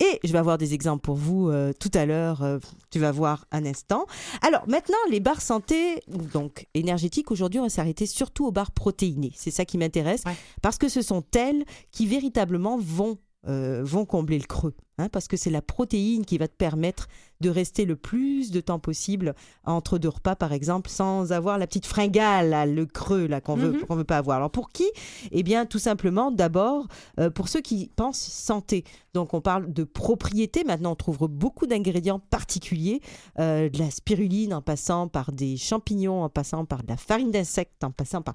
Et 0.00 0.18
je 0.24 0.32
vais 0.32 0.38
avoir 0.38 0.58
des 0.58 0.74
exemples 0.74 1.02
pour 1.02 1.14
vous 1.14 1.48
euh, 1.50 1.72
tout 1.78 1.90
à 1.94 2.04
l'heure, 2.04 2.42
euh, 2.42 2.58
tu 2.90 2.98
vas 2.98 3.12
voir 3.12 3.46
un 3.52 3.64
instant. 3.64 4.06
Alors 4.42 4.68
maintenant, 4.68 4.96
les 5.10 5.20
barres 5.20 5.40
santé, 5.40 6.02
donc 6.08 6.66
énergétiques, 6.74 7.30
aujourd'hui, 7.30 7.60
on 7.60 7.64
va 7.64 7.68
s'arrêter 7.68 8.06
surtout 8.06 8.46
aux 8.46 8.50
barres 8.52 8.72
protéinées. 8.72 9.32
C'est 9.36 9.52
ça 9.52 9.64
qui 9.64 9.78
m'intéresse, 9.78 10.22
Ouais. 10.26 10.34
parce 10.62 10.78
que 10.78 10.88
ce 10.88 11.00
sont 11.00 11.22
elles 11.36 11.64
qui 11.92 12.06
véritablement 12.06 12.76
vont, 12.76 13.18
euh, 13.48 13.82
vont 13.84 14.04
combler 14.04 14.38
le 14.38 14.46
creux. 14.46 14.74
hein, 14.98 15.08
parce 15.08 15.26
que 15.26 15.36
c'est 15.36 15.50
la 15.50 15.60
protéine 15.60 16.24
qui 16.24 16.38
va 16.38 16.46
te 16.46 16.54
permettre 16.54 17.08
de 17.40 17.50
rester 17.50 17.84
le 17.84 17.96
plus 17.96 18.52
de 18.52 18.60
temps 18.60 18.78
possible 18.78 19.34
entre 19.64 19.98
deux 19.98 20.08
repas, 20.10 20.36
par 20.36 20.52
exemple, 20.52 20.88
sans 20.88 21.32
avoir 21.32 21.58
la 21.58 21.66
petite 21.66 21.84
fringale, 21.86 22.50
là, 22.50 22.64
le 22.64 22.86
creux 22.86 23.26
là 23.26 23.40
qu'on 23.40 23.56
veut, 23.56 23.72
Mhm. 23.72 23.80
qu'on 23.86 23.96
veut 23.96 24.04
pas 24.04 24.18
avoir. 24.18 24.36
Alors 24.36 24.50
pour 24.52 24.68
qui? 24.70 24.84
Eh 25.32 25.42
bien, 25.42 25.66
tout 25.66 25.80
simplement, 25.80 26.30
d'abord, 26.30 26.86
euh, 27.18 27.28
pour 27.28 27.48
ceux 27.48 27.60
qui 27.60 27.90
pensent 27.96 28.20
santé. 28.22 28.84
Donc, 29.14 29.34
on 29.34 29.40
parle 29.40 29.72
de 29.72 29.82
propriété. 29.82 30.62
Maintenant, 30.62 30.92
on 30.92 30.96
trouve 30.96 31.26
beaucoup 31.26 31.66
d'ingrédients 31.66 32.20
particuliers, 32.20 33.00
euh, 33.40 33.68
de 33.68 33.78
la 33.80 33.90
spiruline 33.90 34.54
en 34.54 34.62
passant 34.62 35.08
par 35.08 35.32
des 35.32 35.56
champignons, 35.56 36.22
en 36.22 36.28
passant 36.28 36.64
par 36.66 36.84
de 36.84 36.88
la 36.88 36.96
farine 36.96 37.32
d'insectes, 37.32 37.82
en 37.82 37.90
passant 37.90 38.22
par 38.22 38.34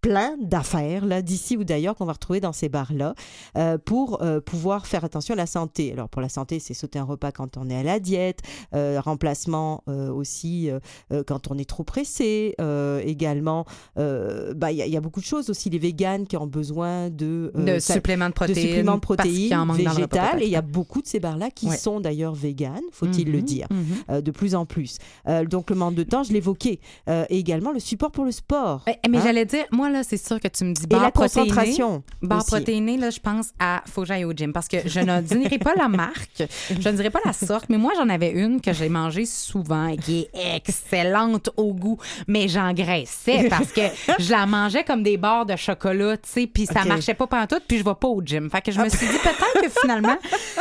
plein 0.00 0.36
d'affaires 0.40 1.04
là 1.04 1.22
d'ici 1.22 1.56
ou 1.56 1.64
d'ailleurs 1.64 1.94
qu'on 1.94 2.04
va 2.06 2.12
retrouver 2.14 2.40
dans 2.40 2.52
ces 2.52 2.68
bars 2.68 2.92
là 2.94 3.14
pour 3.84 4.22
euh, 4.22 4.40
pouvoir 4.40 4.86
faire 4.86 5.04
attention 5.04 5.34
à 5.34 5.36
la 5.36 5.46
santé. 5.46 5.92
Alors 5.92 6.08
pour 6.08 6.22
la 6.22 6.28
santé, 6.28 6.58
c'est 6.58 6.74
sauter 6.74 6.98
un 6.98 7.04
repas 7.04 7.32
quand 7.32 7.56
on 7.56 7.68
est 7.68 7.76
à 7.76 7.82
la 7.82 8.00
diète, 8.00 8.40
euh, 8.74 9.00
remplacement 9.00 9.82
euh, 9.88 10.10
aussi 10.10 10.70
euh, 10.70 10.80
euh, 11.12 11.22
quand 11.26 11.50
on 11.50 11.58
est 11.58 11.68
trop 11.68 11.84
pressé, 11.84 12.54
euh, 12.60 13.00
également 13.04 13.64
euh, 13.98 14.54
bah 14.54 14.72
il 14.72 14.78
y, 14.78 14.82
a- 14.82 14.86
il 14.86 14.92
y 14.92 14.96
a 14.96 15.00
beaucoup 15.00 15.20
de 15.20 15.24
choses 15.26 15.50
aussi 15.50 15.68
les 15.70 15.78
véganes 15.78 16.26
qui 16.26 16.36
ont 16.36 16.46
besoin 16.46 17.10
de 17.10 17.52
de 17.54 17.78
ça- 17.78 17.94
suppléments 17.94 18.26
de 18.26 18.30
de 18.30 18.34
protéines. 18.34 18.56
suppléments 18.56 18.92
de 18.92 18.96
y 18.96 18.96
en 18.96 19.00
protéines 19.00 19.88
végétales 19.88 20.42
et 20.42 20.46
il 20.46 20.50
y 20.52 20.56
a 20.56 20.62
beaucoup 20.62 21.02
de 21.02 21.06
ces 21.06 21.20
bars 21.20 21.36
là 21.36 21.50
qui 21.50 21.66
Ouais. 21.66 21.76
sont 21.76 22.00
d'ailleurs 22.00 22.34
véganes, 22.34 22.80
faut-il 22.92 23.30
le 23.30 23.38
Mhm, 23.38 23.44
dire. 23.44 23.66
mhm. 23.70 23.84
euh, 24.10 24.20
de 24.20 24.30
plus 24.30 24.54
en 24.54 24.64
plus. 24.66 24.96
Euh, 25.28 25.44
donc 25.44 25.70
le 25.70 25.76
manque 25.76 25.94
de 25.94 26.02
temps, 26.02 26.22
je 26.22 26.32
l'évoquais. 26.32 26.80
Euh, 27.08 27.24
et 27.28 27.38
également 27.38 27.70
le 27.72 27.80
support 27.80 28.10
pour 28.10 28.24
le 28.24 28.32
sport. 28.32 28.84
Mais 29.08 29.18
Hein? 29.18 29.20
j'allais 29.22 29.44
dire, 29.44 29.64
moi, 29.72 29.89
là, 29.90 30.02
c'est 30.02 30.16
sûr 30.16 30.40
que 30.40 30.48
tu 30.48 30.64
me 30.64 30.72
dis 30.72 30.84
Et 30.84 30.86
barre 30.86 31.02
la 31.02 31.10
protéinée. 31.10 31.48
concentration. 31.48 32.02
Barre 32.22 32.44
protéinée, 32.44 32.96
là, 32.96 33.10
je 33.10 33.18
pense 33.20 33.48
à 33.58 33.82
faut 33.86 34.02
que 34.02 34.08
j'aille 34.08 34.24
au 34.24 34.32
gym 34.32 34.52
parce 34.52 34.68
que 34.68 34.76
je 34.86 35.00
ne 35.00 35.20
dirai 35.20 35.58
pas 35.58 35.74
la 35.74 35.88
marque, 35.88 36.42
je 36.70 36.88
ne 36.88 36.94
dirai 36.96 37.10
pas 37.10 37.20
la 37.24 37.32
sorte, 37.32 37.66
mais 37.68 37.76
moi, 37.78 37.92
j'en 37.96 38.08
avais 38.08 38.30
une 38.30 38.60
que 38.60 38.72
j'ai 38.72 38.88
mangée 38.88 39.26
souvent 39.26 39.86
et 39.88 39.96
qui 39.96 40.26
est 40.34 40.56
excellente 40.56 41.50
au 41.56 41.72
goût, 41.74 41.98
mais 42.26 42.48
j'engraissais 42.48 43.48
parce 43.48 43.72
que 43.72 43.82
je 44.18 44.30
la 44.30 44.46
mangeais 44.46 44.84
comme 44.84 45.02
des 45.02 45.16
barres 45.16 45.46
de 45.46 45.56
chocolat, 45.56 46.16
tu 46.16 46.28
sais, 46.30 46.46
puis 46.46 46.66
ça 46.66 46.80
Ok. 46.82 46.86
marchait 46.86 47.14
pas 47.14 47.26
pendant 47.26 47.46
tout, 47.46 47.60
puis 47.66 47.78
je 47.78 47.84
vais 47.84 47.94
pas 47.94 48.08
au 48.08 48.22
gym. 48.24 48.50
Fait 48.50 48.60
que 48.62 48.72
je 48.72 48.80
me 48.80 48.88
suis 48.88 49.06
dit 49.06 49.18
peut-être 49.18 49.60
que 49.62 49.80
finalement, 49.80 50.16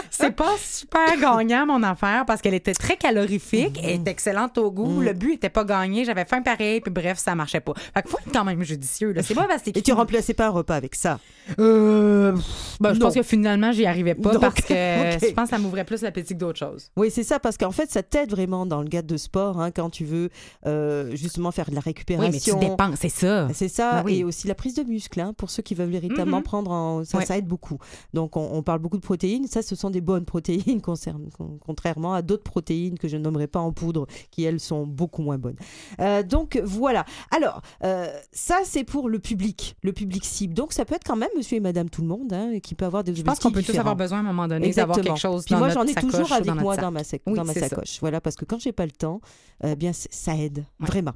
c'est 0.10 0.32
pas 0.36 0.56
super 0.62 1.18
gagnant 1.20 1.66
mon 1.66 1.82
affaire 1.84 2.26
parce 2.26 2.42
qu'elle 2.42 2.54
était 2.54 2.74
très 2.74 2.98
calorifique, 2.98 3.80
elle 3.84 4.02
était 4.02 4.12
excellente 4.12 4.58
au 4.58 4.72
goût, 4.72 5.02
le 5.02 5.14
but 5.14 5.34
était 5.34 5.50
pas 5.50 5.64
gagné, 5.64 6.06
j'avais 6.06 6.26
faim 6.26 6.42
pareil, 6.42 6.82
puis 6.82 6.92
bref, 6.92 7.18
ça 7.18 7.36
marchait 7.36 7.60
pas. 7.60 7.74
Fait 7.94 8.02
que 8.02 8.10
faut 8.10 8.18
être 8.20 8.32
quand 8.34 8.44
même 8.44 8.64
judicieux, 8.64 9.14
que 9.28 9.78
Et 9.78 9.82
tu 9.82 9.92
remplaçais 9.94 10.34
pas 10.34 10.48
un 10.48 10.52
repas 10.52 10.76
avec 10.76 10.96
ça? 10.96 11.20
euh, 11.60 12.32
ben, 12.80 12.94
je 12.94 13.00
Non. 13.00 13.06
pense 13.08 13.16
que 13.16 13.24
finalement, 13.24 13.72
j'y 13.72 13.86
arrivais 13.86 14.16
pas 14.16 14.32
Donc, 14.34 14.42
parce 14.42 14.56
que 14.62 14.74
je 14.74 15.34
pense 15.34 15.46
que 15.50 15.56
ça 15.56 15.58
m'ouvrait 15.58 15.86
plus 15.86 16.02
l'appétit 16.02 16.34
que 16.34 16.40
d'autres 16.40 16.60
choses. 16.60 16.90
Oui, 16.96 17.10
c'est 17.12 17.24
ça, 17.24 17.40
parce 17.40 17.58
qu'en 17.58 17.72
fait, 17.72 17.90
ça 17.90 18.04
t'aide 18.04 18.30
vraiment 18.32 18.66
dans 18.66 18.82
le 18.82 18.90
cadre 18.90 19.08
de 19.08 19.18
sport, 19.18 19.60
hein, 19.60 19.72
quand 19.72 19.90
tu 19.90 20.06
veux 20.06 20.30
euh, 20.66 21.16
justement 21.16 21.52
faire 21.52 21.70
de 21.70 21.76
la 21.76 21.80
Oui, 21.82 21.86
récupération. 21.86 22.32
mais 22.60 22.66
tu 22.66 22.70
dépenses, 22.70 23.00
c'est 23.02 23.10
ça. 23.10 23.48
C'est 23.54 23.68
ça, 23.68 23.98
Ben 23.98 24.04
oui. 24.06 24.20
et 24.20 24.24
aussi 24.24 24.48
la 24.48 24.56
prise 24.56 24.76
de 24.76 24.84
muscle, 24.84 25.20
hein, 25.20 25.34
pour 25.36 25.50
ceux 25.50 25.64
qui 25.64 25.76
veulent 25.76 25.90
véritablement 25.90 26.38
Mhm. 26.38 26.44
prendre 26.44 26.72
en... 26.72 27.04
Ça, 27.04 27.18
Ouais. 27.18 27.26
ça 27.26 27.38
aide 27.38 27.48
beaucoup. 27.48 27.78
Donc, 28.14 28.38
on, 28.38 28.50
on 28.54 28.62
parle 28.64 28.80
beaucoup 28.80 28.98
de 28.98 29.02
protéines. 29.02 29.48
Ça, 29.48 29.62
ce 29.62 29.76
sont 29.76 29.90
des 29.90 30.02
bonnes 30.02 30.26
protéines, 30.26 30.82
contrairement 31.66 32.14
à 32.14 32.22
d'autres 32.22 32.44
protéines 32.44 32.98
que 33.00 33.08
je 33.08 33.18
nommerai 33.18 33.48
pas 33.48 33.60
en 33.60 33.72
poudre, 33.72 34.08
qui, 34.32 34.44
elles, 34.44 34.60
sont 34.60 34.86
beaucoup 34.86 35.22
moins 35.22 35.38
bonnes. 35.38 35.56
Euh, 36.00 36.24
donc, 36.24 36.60
voilà. 36.64 37.06
Alors, 37.36 37.62
euh, 37.84 38.08
ça, 38.32 38.60
c'est 38.64 38.84
pour 38.84 39.09
le 39.10 39.20
public, 39.20 39.76
le 39.84 39.92
public 39.94 40.24
cible. 40.24 40.54
Donc, 40.54 40.72
ça 40.74 40.86
peut 40.86 40.96
être 40.96 41.04
quand 41.04 41.16
même 41.16 41.30
monsieur 41.36 41.58
et 41.58 41.60
madame 41.60 41.90
tout 41.90 42.02
le 42.02 42.08
monde, 42.08 42.32
hein, 42.32 42.60
qui 42.62 42.76
peut 42.76 42.86
avoir 42.86 43.04
des 43.04 43.14
Je 43.14 43.22
pense 43.24 43.34
objectifs 43.38 43.44
qu'on 43.44 43.52
peut 43.52 43.64
tous 43.74 43.78
avoir 43.80 43.96
besoin 43.96 44.20
à 44.20 44.22
un 44.22 44.24
moment 44.24 44.48
donné 44.48 44.72
d'avoir 44.72 45.02
quelque 45.02 45.18
chose 45.20 45.44
Puis 45.46 45.54
dans 45.54 45.60
moi, 45.60 45.70
j'en 45.70 45.84
ai 45.86 45.94
toujours 45.96 46.30
ou 46.30 46.34
avec 46.34 46.46
dans 46.46 46.56
moi 46.56 46.76
sac. 46.76 46.82
dans 46.84 46.92
ma, 46.92 47.02
Oui, 47.28 47.34
dans 47.36 47.46
ma 47.46 47.54
ça. 47.54 47.68
sacoche. 47.68 47.98
Voilà, 48.00 48.22
parce 48.22 48.36
que 48.36 48.46
quand 48.46 48.60
j'ai 48.60 48.72
pas 48.72 48.86
le 48.86 48.92
temps, 48.92 49.20
euh, 49.66 49.76
bien, 49.76 49.92
ça 49.94 50.36
aide, 50.38 50.66
Ouais. 50.80 50.88
vraiment. 50.88 51.12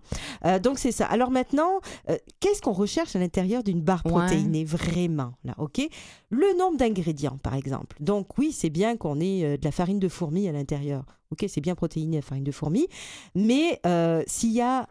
Euh, 0.45 0.59
donc, 0.59 0.79
c'est 0.79 0.91
ça. 0.91 1.05
Alors 1.05 1.31
maintenant, 1.31 1.79
euh, 2.09 2.17
qu'est-ce 2.39 2.61
qu'on 2.61 2.73
recherche 2.73 3.15
à 3.15 3.19
l'intérieur 3.19 3.63
d'une 3.63 3.81
barre 3.81 4.01
Ouais. 4.05 4.11
protéinée, 4.11 4.65
vraiment, 4.65 5.33
là, 5.45 5.53
OK? 5.57 5.81
Le 6.29 6.57
nombre 6.57 6.77
d'ingrédients, 6.77 7.37
par 7.43 7.53
exemple. 7.55 7.95
Donc, 7.99 8.37
oui, 8.37 8.51
c'est 8.51 8.69
bien 8.69 8.97
qu'on 8.97 9.19
ait 9.19 9.57
de 9.57 9.63
la 9.63 9.71
farine 9.71 9.99
de 9.99 10.07
fourmi 10.09 10.47
à 10.49 10.51
l'intérieur. 10.51 11.05
OK, 11.31 11.45
c'est 11.47 11.61
bien 11.61 11.75
protéiné, 11.75 12.17
la 12.17 12.21
farine 12.21 12.43
de 12.43 12.51
fourmi. 12.51 12.87
Mais 13.35 13.79
s'il 14.27 14.51
y 14.51 14.61
a 14.61 14.87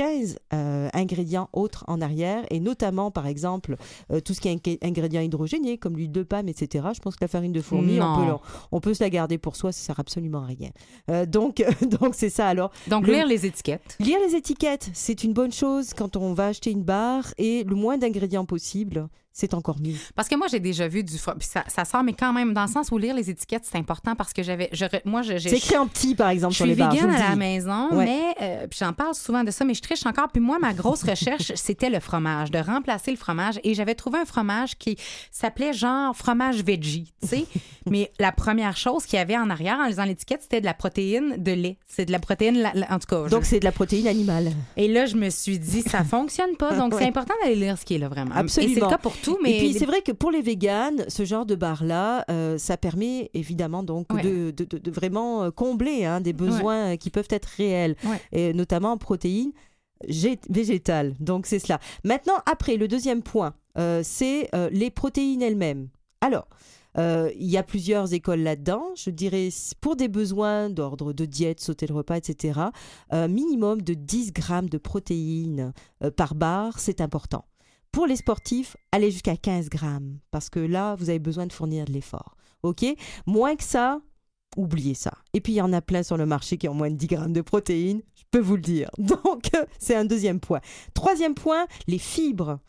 15 0.00 0.38
euh, 0.54 0.88
ingrédients 0.94 1.50
autres 1.52 1.84
en 1.86 2.00
arrière, 2.00 2.44
et 2.50 2.58
notamment, 2.58 3.10
par 3.10 3.26
exemple, 3.26 3.76
euh, 4.10 4.20
tout 4.20 4.32
ce 4.32 4.40
qui 4.40 4.48
est 4.48 4.54
ingé- 4.56 4.78
ingrédients 4.82 5.20
hydrogénés, 5.20 5.76
comme 5.76 5.94
l'huile 5.96 6.10
de 6.12 6.22
palme, 6.22 6.48
etc., 6.48 6.88
je 6.94 7.00
pense 7.00 7.16
que 7.16 7.24
la 7.24 7.28
farine 7.28 7.52
de 7.52 7.60
fourmi, 7.60 8.00
on 8.00 8.16
peut, 8.16 8.32
on 8.72 8.80
peut 8.80 8.94
se 8.94 9.04
la 9.04 9.10
garder 9.10 9.36
pour 9.36 9.56
soi, 9.56 9.72
ça 9.72 9.80
sert 9.86 10.00
absolument 10.00 10.42
à 10.42 10.46
rien. 10.46 10.70
Euh, 11.10 11.26
donc, 11.26 11.62
donc 12.00 12.14
c'est 12.14 12.30
ça. 12.30 12.46
Alors, 12.48 12.70
Donc, 12.88 13.06
Le- 13.06 13.12
lire 13.12 13.26
les 13.26 13.44
étiquettes. 13.44 13.96
lire 14.00 14.18
les 14.26 14.34
étiquettes, 14.34 14.88
c'est 14.94 15.22
une 15.22 15.34
bonne 15.34 15.52
chose 15.52 15.92
quand 15.92 16.16
on 16.16 16.32
va 16.32 16.46
acheter 16.46 16.70
une 16.70 16.82
barre, 16.82 17.34
et 17.36 17.64
le 17.64 17.74
moins 17.76 17.98
d'ingrédients 17.98 18.46
possible, 18.46 19.06
c'est 19.40 19.54
encore 19.54 19.76
mieux. 19.80 19.94
Parce 20.14 20.28
que 20.28 20.34
moi, 20.36 20.46
j'ai 20.50 20.60
déjà 20.60 20.86
vu 20.88 21.02
du 21.02 21.16
fromage. 21.18 21.42
Ça, 21.42 21.64
ça 21.68 21.84
sort, 21.84 22.02
mais 22.02 22.12
quand 22.12 22.32
même, 22.32 22.52
dans 22.52 22.62
le 22.66 22.70
sens 22.70 22.90
où 22.92 22.98
lire 22.98 23.14
les 23.14 23.30
étiquettes, 23.30 23.64
c'est 23.64 23.78
important 23.78 24.14
parce 24.14 24.32
que 24.32 24.42
j'avais. 24.42 24.70
Moi, 25.04 25.22
j'ai. 25.22 25.38
C'est 25.38 25.56
écrit 25.56 25.76
en 25.76 25.86
petit, 25.86 26.14
par 26.14 26.28
exemple, 26.30 26.52
Je 26.52 26.56
sur 26.58 26.66
suis 26.66 26.74
les 26.74 26.80
je 26.82 26.88
vous 27.00 27.06
le 27.08 27.14
à 27.14 27.28
la 27.30 27.36
maison, 27.36 27.88
Ouais. 27.92 28.04
mais 28.04 28.22
euh, 28.42 28.66
puis 28.68 28.78
j'en 28.80 28.92
parle 28.92 29.14
souvent 29.14 29.42
de 29.44 29.50
ça, 29.50 29.64
mais 29.64 29.74
je 29.74 29.82
triche 29.82 30.04
encore. 30.06 30.28
Puis 30.28 30.40
moi, 30.40 30.58
ma 30.60 30.72
grosse 30.74 31.02
recherche, 31.02 31.52
c'était 31.54 31.90
le 31.90 32.00
fromage, 32.00 32.50
de 32.50 32.58
remplacer 32.58 33.10
le 33.10 33.16
fromage. 33.16 33.58
Et 33.64 33.74
j'avais 33.74 33.94
trouvé 33.94 34.18
un 34.18 34.24
fromage 34.24 34.76
qui 34.76 34.96
s'appelait 35.30 35.72
genre 35.72 36.14
fromage 36.16 36.62
veggie, 36.62 37.12
tu 37.22 37.28
sais. 37.28 37.46
mais 37.90 38.10
la 38.18 38.32
première 38.32 38.76
chose 38.76 39.04
qu'il 39.06 39.18
y 39.18 39.22
avait 39.22 39.36
en 39.38 39.50
arrière, 39.50 39.78
en 39.78 39.86
lisant 39.86 40.04
l'étiquette, 40.04 40.42
c'était 40.42 40.60
de 40.60 40.66
la 40.66 40.74
protéine 40.74 41.36
de 41.38 41.52
lait. 41.52 41.78
C'est 41.86 42.04
de 42.04 42.12
la 42.12 42.18
protéine, 42.18 42.58
la- 42.58 42.72
la- 42.74 42.92
en 42.92 42.98
tout 42.98 43.06
cas. 43.08 43.24
je- 43.26 43.30
Donc, 43.30 43.44
c'est 43.44 43.60
de 43.60 43.64
la 43.64 43.72
protéine 43.72 44.06
animale. 44.06 44.52
Et 44.76 44.88
là, 44.88 45.06
je 45.06 45.16
me 45.16 45.30
suis 45.30 45.58
dit, 45.58 45.82
ça 45.82 46.04
fonctionne 46.04 46.56
pas. 46.56 46.74
Donc, 46.76 46.94
c'est 46.98 47.06
important 47.06 47.34
d'aller 47.42 47.56
lire 47.56 47.78
ce 47.78 47.84
qui 47.84 47.94
est 47.94 47.98
là, 47.98 48.08
vraiment. 48.08 48.34
Absolument. 48.34 48.72
Et 48.72 48.74
c'est 48.74 48.80
le 48.80 48.88
cas 48.88 48.98
pour 48.98 49.16
tout, 49.16 49.29
mais. 49.42 49.56
Et 49.56 49.58
puis 49.58 49.72
c'est 49.74 49.86
vrai 49.86 50.02
que 50.02 50.12
pour 50.12 50.30
les 50.30 50.42
véganes, 50.42 51.04
ce 51.08 51.24
genre 51.24 51.46
de 51.46 51.54
bar-là, 51.54 52.24
euh, 52.30 52.58
ça 52.58 52.76
permet 52.76 53.30
évidemment 53.34 53.82
donc 53.82 54.12
Ouais. 54.12 54.22
de, 54.22 54.50
de- 54.50 54.64
de- 54.64 54.78
de 54.78 54.90
vraiment 54.90 55.44
euh, 55.44 55.50
combler 55.50 56.04
hein, 56.04 56.20
des 56.20 56.32
besoins 56.32 56.92
euh, 56.92 56.96
qui 56.96 57.10
peuvent 57.10 57.28
être 57.30 57.46
réels, 57.46 57.96
Ouais. 58.04 58.20
et 58.32 58.52
notamment 58.54 58.92
en 58.92 58.98
protéines 58.98 59.52
gé- 60.08 60.38
végétales. 60.48 61.14
Donc 61.20 61.46
c'est 61.46 61.58
cela. 61.58 61.78
Maintenant, 62.04 62.38
après, 62.46 62.76
le 62.76 62.88
deuxième 62.88 63.22
point, 63.22 63.54
euh, 63.78 64.00
c'est 64.04 64.48
euh, 64.54 64.68
les 64.72 64.90
protéines 64.90 65.42
elles-mêmes. 65.42 65.88
Alors, 66.20 66.48
il 66.98 67.46
y 67.48 67.56
a 67.56 67.62
plusieurs 67.62 68.12
écoles 68.12 68.40
là-dedans. 68.40 68.82
Je 68.96 69.10
dirais, 69.10 69.48
pour 69.80 69.94
des 69.94 70.08
besoins 70.08 70.68
d'ordre 70.70 71.12
de 71.12 71.24
diète, 71.24 71.60
sauter 71.60 71.86
le 71.86 71.94
repas, 71.94 72.16
etc., 72.16 72.58
un 73.10 73.28
minimum 73.28 73.80
de 73.80 73.94
10 73.94 74.32
grammes 74.32 74.68
de 74.68 74.76
protéines 74.76 75.72
par 76.16 76.34
barre, 76.34 76.80
c'est 76.80 77.00
important. 77.00 77.44
Pour 77.92 78.06
les 78.06 78.16
sportifs, 78.16 78.76
allez 78.92 79.10
jusqu'à 79.10 79.36
15 79.36 79.68
grammes, 79.68 80.18
parce 80.30 80.48
que 80.48 80.60
là, 80.60 80.94
vous 80.94 81.10
avez 81.10 81.18
besoin 81.18 81.46
de 81.46 81.52
fournir 81.52 81.84
de 81.84 81.92
l'effort. 81.92 82.36
OK? 82.62 82.84
Moins 83.26 83.56
que 83.56 83.64
ça, 83.64 84.00
oubliez 84.56 84.94
ça. 84.94 85.12
Et 85.32 85.40
puis, 85.40 85.54
il 85.54 85.56
y 85.56 85.62
en 85.62 85.72
a 85.72 85.80
plein 85.80 86.02
sur 86.02 86.16
le 86.16 86.26
marché 86.26 86.56
qui 86.56 86.68
ont 86.68 86.74
moins 86.74 86.90
de 86.90 86.96
10 86.96 87.06
grammes 87.08 87.32
de 87.32 87.40
protéines, 87.40 88.02
je 88.14 88.22
peux 88.30 88.38
vous 88.38 88.56
le 88.56 88.62
dire. 88.62 88.90
Donc, 88.98 89.54
euh, 89.54 89.64
c'est 89.78 89.96
un 89.96 90.04
deuxième 90.04 90.38
point. 90.38 90.60
Troisième 90.94 91.34
point, 91.34 91.66
les 91.88 91.98
fibres. 91.98 92.60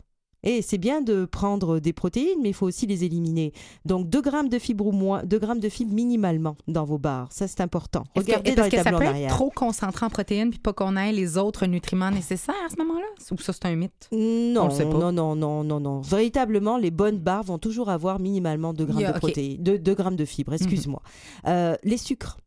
Et 0.44 0.60
c'est 0.60 0.78
bien 0.78 1.00
de 1.02 1.24
prendre 1.24 1.78
des 1.78 1.92
protéines, 1.92 2.40
mais 2.42 2.48
il 2.48 2.54
faut 2.54 2.66
aussi 2.66 2.86
les 2.86 3.04
éliminer. 3.04 3.52
Donc 3.84 4.08
2 4.08 4.20
grammes 4.20 4.48
de 4.48 4.58
fibres 4.58 4.86
ou 4.88 4.92
moins, 4.92 5.22
2 5.24 5.38
grammes 5.38 5.60
de 5.60 5.68
fibres 5.68 5.94
minimalement 5.94 6.56
dans 6.66 6.84
vos 6.84 6.98
barres. 6.98 7.28
Ça, 7.30 7.46
c'est 7.46 7.60
important. 7.60 8.02
Est-ce 8.16 8.24
que- 8.24 8.30
Regardez 8.32 8.50
dans 8.50 8.56
parce 8.56 8.70
les 8.70 8.76
que 8.78 8.82
ça 8.82 8.90
peut 8.90 8.96
en 8.96 9.14
être 9.14 9.28
trop 9.34 9.50
concentré 9.54 10.04
en 10.06 10.10
protéines 10.10 10.50
puis 10.50 10.58
pas 10.58 10.72
qu'on 10.72 10.96
ait 10.96 11.12
les 11.12 11.38
autres 11.38 11.66
nutriments 11.66 12.10
nécessaires 12.10 12.54
à 12.66 12.70
ce 12.70 12.76
moment-là? 12.78 13.06
Ou 13.30 13.38
ça, 13.38 13.52
c'est 13.52 13.66
un 13.66 13.76
mythe? 13.76 14.08
Non, 14.10 14.68
non, 14.68 15.12
non, 15.12 15.36
non, 15.36 15.62
non, 15.64 15.80
non. 15.80 16.00
Véritablement, 16.00 16.76
les 16.76 16.90
bonnes 16.90 17.18
barres 17.18 17.44
vont 17.44 17.58
toujours 17.58 17.88
avoir 17.88 18.18
minimalement 18.18 18.72
2 18.72 18.84
grammes 18.86 18.98
de 19.12 19.18
protéines, 19.18 19.62
2, 19.62 19.94
grammes 19.94 20.16
de 20.16 20.24
fibres, 20.24 20.54
excuse-moi. 20.54 21.02
Euh, 21.46 21.76
les 21.84 21.96
sucres. 21.98 22.38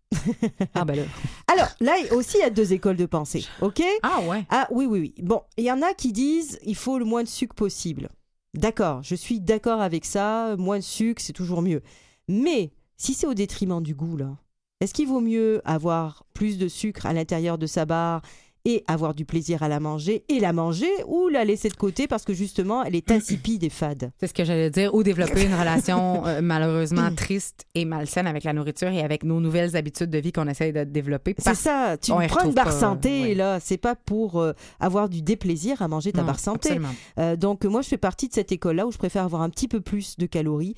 Ah, 0.73 0.85
ben 0.85 0.95
là. 0.95 1.03
Alors, 1.51 1.67
là 1.79 1.93
aussi, 2.11 2.37
il 2.37 2.41
y 2.41 2.43
a 2.43 2.49
deux 2.49 2.73
écoles 2.73 2.97
de 2.97 3.05
pensée, 3.05 3.45
OK? 3.61 3.81
Ah, 4.03 4.21
ouais. 4.21 4.45
Ah 4.49 4.67
oui, 4.71 4.85
oui, 4.85 4.99
oui. 4.99 5.23
Bon, 5.23 5.41
il 5.57 5.65
y 5.65 5.71
en 5.71 5.81
a 5.81 5.93
qui 5.93 6.11
disent 6.11 6.59
il 6.63 6.75
faut 6.75 6.97
le 6.99 7.05
moins 7.05 7.23
de 7.23 7.27
sucre 7.27 7.55
possible. 7.55 8.09
D'accord, 8.53 9.03
je 9.03 9.15
suis 9.15 9.41
d'accord 9.41 9.81
avec 9.81 10.05
ça. 10.05 10.55
Moins 10.57 10.77
de 10.77 10.83
sucre, 10.83 11.21
c'est 11.21 11.33
toujours 11.33 11.61
mieux. 11.61 11.81
Mais 12.27 12.71
si 12.97 13.13
c'est 13.13 13.27
au 13.27 13.33
détriment 13.33 13.81
du 13.81 13.93
goût, 13.93 14.15
là, 14.17 14.37
est-ce 14.81 14.93
qu'il 14.93 15.07
vaut 15.07 15.21
mieux 15.21 15.61
avoir 15.65 16.25
plus 16.33 16.57
de 16.57 16.67
sucre 16.67 17.05
à 17.05 17.13
l'intérieur 17.13 17.57
de 17.57 17.67
sa 17.67 17.85
barre 17.85 18.21
et 18.65 18.83
avoir 18.87 19.13
du 19.13 19.25
plaisir 19.25 19.63
à 19.63 19.69
la 19.69 19.79
manger 19.79 20.25
et 20.27 20.39
la 20.39 20.51
manger 20.51 20.89
ou 21.07 21.29
la 21.29 21.45
laisser 21.45 21.69
de 21.69 21.75
côté 21.75 22.07
parce 22.07 22.25
que 22.25 22.33
justement 22.33 22.83
elle 22.83 22.95
est 22.95 23.11
insipide 23.11 23.63
et 23.63 23.69
fade 23.69 24.11
C'est 24.19 24.27
ce 24.27 24.33
que 24.33 24.43
j'allais 24.43 24.71
dire. 24.71 24.93
Ou 24.93 25.03
développer 25.03 25.45
une 25.45 25.53
relation 25.53 26.25
euh, 26.25 26.41
malheureusement 26.43 27.13
triste 27.15 27.65
et 27.75 27.85
malsaine 27.85 28.27
avec 28.27 28.43
la 28.43 28.53
nourriture 28.53 28.89
et 28.89 29.01
avec 29.01 29.23
nos 29.23 29.39
nouvelles 29.39 29.75
habitudes 29.75 30.09
de 30.09 30.17
vie 30.17 30.31
qu'on 30.31 30.47
essaye 30.47 30.73
de 30.73 30.83
développer. 30.83 31.35
C'est 31.37 31.55
ça, 31.55 31.95
tu 32.01 32.11
prends 32.11 32.45
une 32.45 32.53
barre 32.53 32.73
santé, 32.73 33.21
ouais. 33.21 33.35
là, 33.35 33.59
c'est 33.59 33.77
pas 33.77 33.95
pour 33.95 34.41
euh, 34.41 34.53
avoir 34.79 35.09
du 35.09 35.21
déplaisir 35.21 35.81
à 35.81 35.87
manger 35.87 36.11
ta 36.11 36.21
Non, 36.21 36.27
barre 36.27 36.39
santé. 36.39 36.79
Euh, 37.19 37.35
donc 37.35 37.65
moi, 37.65 37.81
je 37.81 37.87
fais 37.89 37.97
partie 37.97 38.27
de 38.27 38.33
cette 38.33 38.51
école-là 38.51 38.87
où 38.87 38.91
je 38.91 38.97
préfère 38.97 39.23
avoir 39.23 39.41
un 39.41 39.49
petit 39.49 39.67
peu 39.67 39.81
plus 39.81 40.17
de 40.17 40.25
calories, 40.25 40.75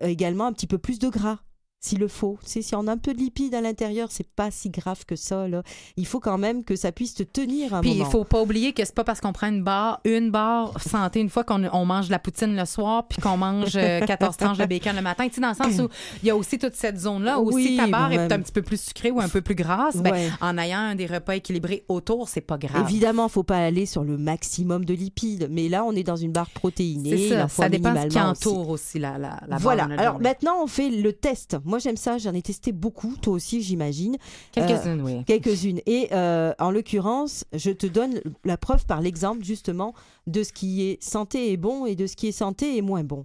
également 0.00 0.46
un 0.46 0.52
petit 0.52 0.66
peu 0.66 0.78
plus 0.78 0.98
de 0.98 1.08
gras. 1.08 1.38
S'il 1.82 1.98
le 1.98 2.08
faut. 2.08 2.38
Tu 2.44 2.50
sais, 2.50 2.62
si 2.62 2.74
on 2.74 2.86
a 2.88 2.92
un 2.92 2.98
peu 2.98 3.14
de 3.14 3.18
lipides 3.18 3.54
à 3.54 3.62
l'intérieur, 3.62 4.08
c'est 4.10 4.28
pas 4.28 4.50
si 4.50 4.68
grave 4.68 5.06
que 5.06 5.16
ça. 5.16 5.48
Là. 5.48 5.62
Il 5.96 6.06
faut 6.06 6.20
quand 6.20 6.36
même 6.36 6.62
que 6.62 6.76
ça 6.76 6.92
puisse 6.92 7.14
te 7.14 7.22
tenir 7.22 7.72
un 7.72 7.80
Puis 7.80 7.92
moment. 7.92 8.04
il 8.06 8.10
faut 8.10 8.24
pas 8.24 8.42
oublier 8.42 8.74
que 8.74 8.84
c'est 8.84 8.94
pas 8.94 9.02
parce 9.02 9.22
qu'on 9.22 9.32
prend 9.32 9.46
une 9.48 9.62
barre, 9.64 9.98
une 10.04 10.30
barre 10.30 10.78
santé 10.82 11.20
une 11.20 11.30
fois 11.30 11.42
qu'on 11.42 11.64
on 11.72 11.86
mange 11.86 12.08
de 12.08 12.10
la 12.12 12.18
poutine 12.18 12.54
le 12.54 12.66
soir 12.66 13.08
puis 13.08 13.22
qu'on 13.22 13.38
mange 13.38 13.76
euh, 13.76 14.00
14 14.06 14.36
tranches 14.36 14.58
de 14.58 14.66
bacon 14.66 14.94
le 14.94 15.00
matin. 15.00 15.26
Tu 15.28 15.36
sais, 15.36 15.40
dans 15.40 15.48
le 15.48 15.54
sens 15.54 15.78
où 15.80 15.88
il 16.22 16.26
y 16.26 16.30
a 16.30 16.36
aussi 16.36 16.58
toute 16.58 16.74
cette 16.74 16.98
zone-là 16.98 17.40
où 17.40 17.50
Oui, 17.50 17.64
si 17.68 17.76
ta 17.78 17.86
barre 17.86 18.12
est 18.12 18.30
un 18.30 18.40
petit 18.40 18.52
peu 18.52 18.60
plus 18.60 18.78
sucrée 18.80 19.10
ou 19.10 19.18
un 19.20 19.30
peu 19.30 19.40
plus 19.40 19.54
grasse, 19.54 19.96
ben, 19.96 20.12
Ouais. 20.12 20.28
en 20.42 20.58
ayant 20.58 20.80
un 20.80 20.94
des 20.96 21.06
repas 21.06 21.36
équilibrés 21.36 21.84
autour, 21.88 22.28
c'est 22.28 22.40
pas 22.42 22.58
grave. 22.58 22.82
Évidemment, 22.90 23.28
faut 23.30 23.42
pas 23.42 23.56
aller 23.56 23.86
sur 23.86 24.04
le 24.04 24.18
maximum 24.18 24.84
de 24.84 24.92
lipides, 24.92 25.48
mais 25.50 25.70
là, 25.70 25.84
on 25.86 25.92
est 25.92 26.02
dans 26.04 26.16
une 26.16 26.32
barre 26.32 26.50
protéinée. 26.50 27.28
C'est 27.28 27.34
ça, 27.36 27.48
ça 27.48 27.68
dépend 27.70 27.94
ce 27.94 28.00
qui 28.00 28.04
minimalement 28.08 28.32
aussi. 28.32 28.48
entoure 28.48 28.68
aussi 28.68 28.98
la, 28.98 29.12
la, 29.12 29.38
la 29.40 29.46
barre 29.48 29.60
Voilà. 29.60 29.84
Alors 29.84 30.12
journée. 30.14 30.28
maintenant, 30.28 30.62
on 30.62 30.66
fait 30.66 30.90
le 30.90 31.12
test. 31.14 31.56
Moi, 31.70 31.78
j'aime 31.78 31.96
ça. 31.96 32.18
J'en 32.18 32.34
ai 32.34 32.42
testé 32.42 32.72
beaucoup. 32.72 33.14
Toi 33.22 33.34
aussi, 33.34 33.62
j'imagine. 33.62 34.16
Quelques-unes, 34.52 35.00
oui. 35.02 35.24
Quelques-unes. 35.24 35.80
Et 35.86 36.08
euh, 36.12 36.52
en 36.58 36.70
l'occurrence, 36.70 37.44
je 37.52 37.70
te 37.70 37.86
donne 37.86 38.20
la 38.44 38.56
preuve 38.56 38.84
par 38.86 39.00
l'exemple 39.00 39.44
justement 39.44 39.94
de 40.26 40.42
ce 40.42 40.52
qui 40.52 40.82
est 40.82 41.02
santé 41.02 41.52
et 41.52 41.56
bon 41.56 41.86
et 41.86 41.94
de 41.94 42.06
ce 42.06 42.16
qui 42.16 42.26
est 42.26 42.32
santé 42.32 42.76
et 42.76 42.82
moins 42.82 43.04
bon. 43.04 43.24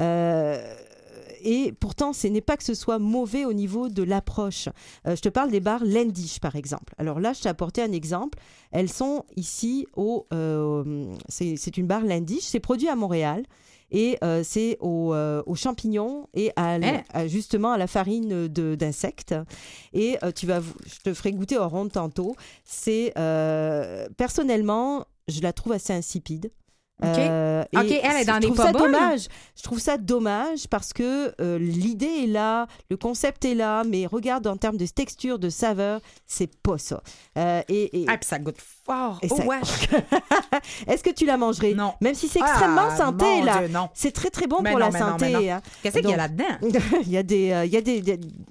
Euh, 0.00 0.62
et 1.42 1.72
pourtant, 1.72 2.12
ce 2.12 2.26
n'est 2.26 2.40
pas 2.40 2.56
que 2.56 2.64
ce 2.64 2.74
soit 2.74 2.98
mauvais 2.98 3.44
au 3.44 3.52
niveau 3.52 3.88
de 3.88 4.02
l'approche. 4.02 4.68
Euh, 5.06 5.16
je 5.16 5.20
te 5.20 5.28
parle 5.28 5.50
des 5.50 5.60
barres 5.60 5.84
Lendish, 5.84 6.40
par 6.40 6.56
exemple. 6.56 6.94
Alors 6.98 7.20
là, 7.20 7.32
je 7.32 7.42
t'ai 7.42 7.48
apporté 7.48 7.82
un 7.82 7.92
exemple. 7.92 8.38
Elles 8.72 8.92
sont 8.92 9.24
ici 9.36 9.86
au... 9.96 10.26
euh, 10.32 11.06
c'est 11.28 11.56
c'est 11.56 11.76
une 11.76 11.86
barre 11.86 12.04
Lendish. 12.04 12.42
C'est 12.42 12.60
produit 12.60 12.88
à 12.88 12.96
Montréal. 12.96 13.44
Et 13.90 14.18
euh, 14.24 14.42
c'est 14.44 14.76
au, 14.80 15.14
euh, 15.14 15.42
aux 15.46 15.54
champignons 15.54 16.28
et 16.34 16.50
à, 16.56 16.74
Hein? 16.74 17.02
à- 17.12 17.26
justement 17.28 17.72
à 17.72 17.78
la 17.78 17.86
farine 17.86 18.48
de- 18.48 18.74
d'insectes. 18.74 19.34
Et 19.92 20.18
euh, 20.22 20.32
tu 20.32 20.46
vas, 20.46 20.60
je 20.60 20.98
te 21.04 21.14
ferai 21.14 21.32
goûter 21.32 21.56
en 21.58 21.68
ronde 21.68 21.92
tantôt. 21.92 22.34
C'est 22.64 23.12
euh, 23.16 24.08
personnellement, 24.16 25.06
je 25.28 25.40
la 25.40 25.52
trouve 25.52 25.72
assez 25.72 25.92
insipide. 25.92 26.50
OK. 27.02 27.08
Euh, 27.18 27.62
OK, 27.76 27.84
et 27.90 28.00
elle 28.02 28.22
est 28.22 28.24
dans 28.24 28.36
je 28.36 28.40
des 28.40 28.46
trouve 28.46 28.56
pas 28.56 28.66
ça 28.66 28.72
bonnes. 28.72 28.92
dommage. 28.92 29.26
Je 29.54 29.62
trouve 29.62 29.78
ça 29.78 29.98
dommage 29.98 30.66
parce 30.68 30.94
que 30.94 31.34
euh, 31.42 31.58
l'idée 31.58 32.22
est 32.24 32.26
là, 32.26 32.66
le 32.88 32.96
concept 32.96 33.44
est 33.44 33.54
là, 33.54 33.84
mais 33.84 34.06
regarde 34.06 34.46
en 34.46 34.56
termes 34.56 34.78
de 34.78 34.86
texture, 34.86 35.38
de 35.38 35.50
saveur, 35.50 36.00
c'est 36.26 36.50
pas 36.62 36.78
ça. 36.78 37.02
Euh, 37.36 37.60
et, 37.68 38.00
et- 38.02 38.06
Ah, 38.08 38.16
puis 38.16 38.26
ça 38.26 38.38
goûte 38.38 38.56
fort. 38.86 39.18
Et 39.22 39.28
oh, 39.30 39.36
ça- 39.36 39.44
wesh. 39.44 39.88
Est-ce 40.86 41.02
que 41.04 41.10
tu 41.10 41.26
la 41.26 41.36
mangerais? 41.36 41.74
Non. 41.74 41.92
Même 42.00 42.14
si 42.14 42.28
c'est 42.28 42.38
extrêmement 42.40 42.88
Ah, 42.90 42.96
santé, 42.96 43.42
là. 43.42 43.60
C'est 43.92 44.12
très 44.12 44.30
très 44.30 44.46
bon 44.46 44.62
Mais 44.62 44.70
pour 44.70 44.78
non, 44.80 44.86
la 44.86 44.92
mais 44.92 44.98
santé. 44.98 45.50
hein. 45.50 45.60
Qu'est-ce 45.82 45.98
qu'il 45.98 46.08
y 46.08 46.14
a 46.14 46.16
là-dedans? 46.16 46.44
il 47.02 47.10
y 47.10 47.18
a 47.18 47.22
des, 47.22 47.62
il 47.66 47.72
y 47.72 47.76
a 47.76 47.80
des, 47.82 47.98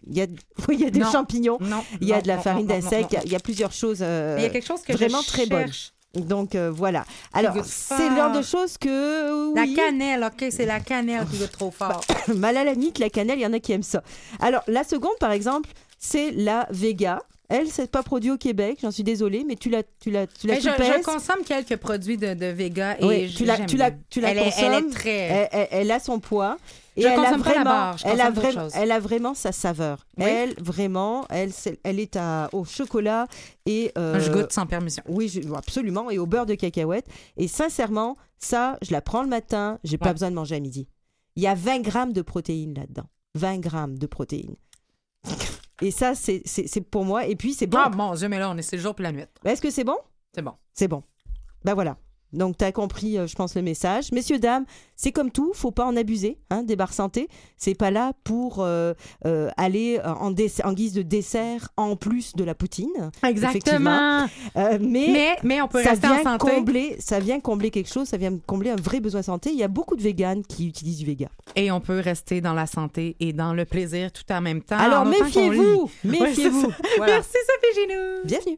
il 0.07 0.17
y 0.17 0.21
a, 0.21 0.25
oui, 0.67 0.75
il 0.77 0.81
y 0.81 0.85
a 0.85 0.91
des 0.91 0.99
Non. 0.99 1.11
champignons. 1.11 1.57
Non. 1.61 1.83
Il 1.99 2.07
y 2.07 2.13
a 2.13 2.21
de 2.21 2.27
la 2.27 2.37
farine 2.37 2.67
d'insectes. 2.67 3.17
Il 3.25 3.31
y 3.31 3.35
a- 3.35 3.39
plusieurs 3.39 3.71
choses. 3.71 4.01
Il 4.01 4.41
y 4.43 4.45
a 4.45 4.49
quelque 4.49 4.67
chose 4.67 4.81
que 4.83 4.93
vraiment 4.93 5.21
je 5.23 5.27
très 5.27 5.45
bonne. 5.47 5.71
Donc 6.15 6.55
euh, 6.55 6.71
voilà. 6.73 7.05
Alors 7.33 7.55
c'est 7.65 8.09
le 8.09 8.15
genre 8.15 8.31
de 8.31 8.41
choses 8.41 8.77
que 8.77 9.53
La 9.55 9.63
oui, 9.63 9.73
cannelle, 9.73 10.23
OK, 10.23 10.47
c'est 10.49 10.65
la 10.65 10.79
cannelle 10.79 11.25
qui 11.31 11.37
goûte 11.37 11.51
trop 11.51 11.71
fort. 11.71 12.01
mal 12.35 12.57
à 12.57 12.63
la 12.63 12.73
limite 12.73 12.99
la 12.99 13.09
cannelle, 13.09 13.39
il 13.39 13.43
y 13.43 13.45
en 13.45 13.53
a 13.53 13.59
qui 13.59 13.71
aiment 13.73 13.83
ça. 13.83 14.01
Alors 14.39 14.61
la 14.67 14.83
seconde 14.83 15.17
par 15.19 15.31
exemple, 15.31 15.69
c'est 15.99 16.31
la 16.31 16.67
Vega. 16.71 17.21
Elle, 17.47 17.67
c'est 17.67 17.91
pas 17.91 18.01
produit 18.01 18.31
au 18.31 18.37
Québec, 18.37 18.79
j'en 18.81 18.89
suis 18.89 19.03
désolée, 19.03 19.43
mais 19.47 19.55
tu 19.55 19.69
la, 19.69 19.83
tu 19.83 20.09
la, 20.09 20.25
tu 20.25 20.47
la 20.47 20.55
Mais 20.55 20.61
je, 20.61 21.03
consomme 21.03 21.43
quelques 21.45 21.75
produits 21.77 22.17
de, 22.17 22.33
de 22.33 22.47
Vega 22.47 22.97
et 22.99 23.05
Oui, 23.05 23.27
je- 23.29 23.37
tu 23.37 23.45
la, 23.45 23.59
tu 23.59 23.77
la, 23.77 23.91
tu 24.09 24.19
la 24.19 24.31
elle, 24.31 24.37
est, 24.39 24.43
consommes. 24.45 24.63
elle 24.73 24.83
est 24.85 24.89
très... 24.89 25.09
Elle, 25.11 25.49
elle- 25.51 25.67
elle 25.71 25.91
a 25.91 25.99
son 25.99 26.19
poids. 26.19 26.57
Et 26.97 27.01
Je 27.01 27.07
elle 27.07 27.13
a 27.19 27.23
pas 27.23 27.31
la 27.31 27.37
vraiment, 27.37 27.63
barre, 27.65 27.97
je 27.97 28.07
elle, 28.07 28.21
a 28.21 28.51
choses. 28.51 28.71
elle 28.75 28.91
a 28.91 28.99
vraiment 28.99 29.33
sa 29.33 29.51
saveur. 29.51 30.05
Oui. 30.17 30.23
Elle, 30.25 30.53
vraiment, 30.61 31.25
elle, 31.29 31.51
est 31.99 32.15
à, 32.15 32.49
au 32.53 32.63
chocolat 32.63 33.27
et. 33.65 33.91
euh, 33.97 34.19
Je 34.19 34.31
goûte 34.31 34.51
sans 34.53 34.65
permission. 34.65 35.03
Oui, 35.07 35.27
je- 35.27 35.41
absolument. 35.53 36.09
Et 36.09 36.17
au 36.19 36.25
beurre 36.25 36.45
de 36.45 36.55
cacahuète. 36.55 37.05
Et 37.35 37.47
sincèrement, 37.49 38.15
ça, 38.39 38.77
je 38.81 38.91
la 38.91 39.01
prends 39.01 39.23
le 39.23 39.27
matin, 39.29 39.77
j'ai 39.83 39.97
pas 39.97 40.07
Ouais. 40.07 40.11
besoin 40.13 40.29
de 40.29 40.35
manger 40.35 40.55
à 40.55 40.59
midi. 40.61 40.87
Il 41.35 41.43
y 41.43 41.47
a 41.47 41.53
20 41.55 41.79
grammes 41.81 42.13
de 42.13 42.21
protéines 42.21 42.73
là-dedans. 42.75 43.09
20 43.35 43.59
grammes 43.59 43.97
de 43.97 44.07
protéines. 44.07 44.55
Et 45.81 45.91
ça, 45.91 46.13
c'est 46.15 46.81
pour 46.89 47.03
moi. 47.03 47.25
Et 47.25 47.35
puis, 47.35 47.53
c'est 47.53 47.67
bon. 47.67 47.77
Ah 47.83 47.89
mon 47.89 48.13
Dieu, 48.13 48.29
mais 48.29 48.39
là, 48.39 48.49
on 48.49 48.57
est 48.57 48.61
c'est 48.61 48.77
le 48.77 48.81
jour 48.81 48.95
puis 48.95 49.03
la 49.03 49.11
nuit. 49.11 49.25
Est-ce 49.43 49.61
que 49.61 49.69
c'est 49.69 49.83
bon? 49.83 49.97
C'est 50.33 50.41
bon. 50.41 50.53
C'est 50.73 50.87
bon. 50.87 51.03
Ben 51.65 51.73
voilà. 51.73 51.97
Donc, 52.33 52.57
tu 52.57 52.65
as 52.65 52.71
compris, 52.71 53.17
euh, 53.17 53.27
je 53.27 53.35
pense, 53.35 53.55
le 53.55 53.61
message. 53.61 54.11
Messieurs, 54.11 54.39
dames, 54.39 54.65
c'est 54.95 55.11
comme 55.11 55.31
tout, 55.31 55.51
faut 55.53 55.71
pas 55.71 55.85
en 55.85 55.95
abuser, 55.95 56.37
hein, 56.49 56.63
des 56.63 56.75
barres 56.75 56.93
santé. 56.93 57.29
C'est 57.57 57.75
pas 57.75 57.91
là 57.91 58.11
pour 58.23 58.57
euh, 58.59 58.93
euh, 59.25 59.49
aller 59.57 59.99
en, 60.03 60.33
en 60.33 60.73
guise 60.73 60.93
de 60.93 61.01
dessert 61.01 61.69
en 61.77 61.95
plus 61.95 62.33
de 62.35 62.43
la 62.43 62.55
poutine. 62.55 63.11
Exactement. 63.23 64.25
Euh, 64.57 64.77
mais, 64.81 65.07
Mais, 65.11 65.35
mais 65.43 65.61
on 65.61 65.67
peut 65.67 65.83
ça 65.83 65.91
rester 65.91 66.07
en 66.07 66.13
vient, 66.15 66.23
santé. 66.23 66.51
combler, 66.55 66.95
ça 66.99 67.19
vient 67.19 67.39
combler 67.39 67.71
quelque 67.71 67.91
chose, 67.91 68.07
ça 68.07 68.17
vient 68.17 68.37
combler 68.45 68.69
un 68.71 68.75
vrai 68.75 68.99
besoin 68.99 69.21
santé. 69.21 69.51
Il 69.51 69.57
y 69.57 69.63
a 69.63 69.67
beaucoup 69.67 69.95
de 69.95 70.01
véganes 70.01 70.43
qui 70.43 70.67
utilisent 70.67 70.97
du 70.97 71.05
véga. 71.05 71.27
Et 71.55 71.71
on 71.71 71.79
peut 71.79 71.99
rester 71.99 72.41
dans 72.41 72.53
la 72.53 72.65
santé 72.65 73.15
et 73.19 73.31
dans 73.33 73.53
le 73.53 73.65
plaisir 73.65 74.11
tout 74.11 74.29
en 74.31 74.41
même 74.41 74.61
temps. 74.61 74.77
Alors 74.77 75.01
en 75.01 75.05
méfiez-vous, 75.05 75.89
méfiez-vous. 76.03 76.65
Ouais. 76.67 76.73
Voilà. 76.97 77.13
Merci 77.13 77.31
Sophie 77.31 77.81
Ginou. 77.81 78.01
Bienvenue. 78.25 78.57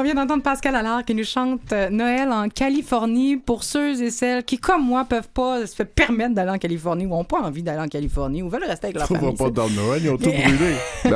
On 0.00 0.02
vient 0.02 0.14
d'entendre 0.14 0.42
Pascal 0.42 0.74
Allard 0.76 1.04
qui 1.04 1.14
nous 1.14 1.24
chante 1.24 1.74
euh, 1.74 1.90
Noël 1.90 2.32
en 2.32 2.48
Californie 2.48 3.36
pour 3.36 3.64
ceux 3.64 4.00
et 4.02 4.10
celles 4.10 4.42
qui, 4.44 4.56
comme 4.56 4.82
moi, 4.82 5.04
peuvent 5.04 5.28
pas 5.28 5.66
se 5.66 5.82
permettre 5.82 6.34
d'aller 6.34 6.52
en 6.52 6.56
Californie 6.56 7.04
ou 7.04 7.14
ont 7.14 7.24
pas 7.24 7.42
envie 7.42 7.62
d'aller 7.62 7.82
en 7.82 7.86
Californie 7.86 8.42
ou 8.42 8.48
veulent 8.48 8.64
rester 8.64 8.86
avec 8.86 8.96
leur 8.96 9.10
On 9.10 9.12
va 9.12 9.20
famille. 9.20 9.36
pas 9.36 9.50
dans 9.50 9.66
le 9.66 9.74
Noël, 9.74 10.00
ils 10.02 10.08
ont 10.08 10.16
tout 10.16 10.30
brûlé. 10.30 10.74
On 11.04 11.10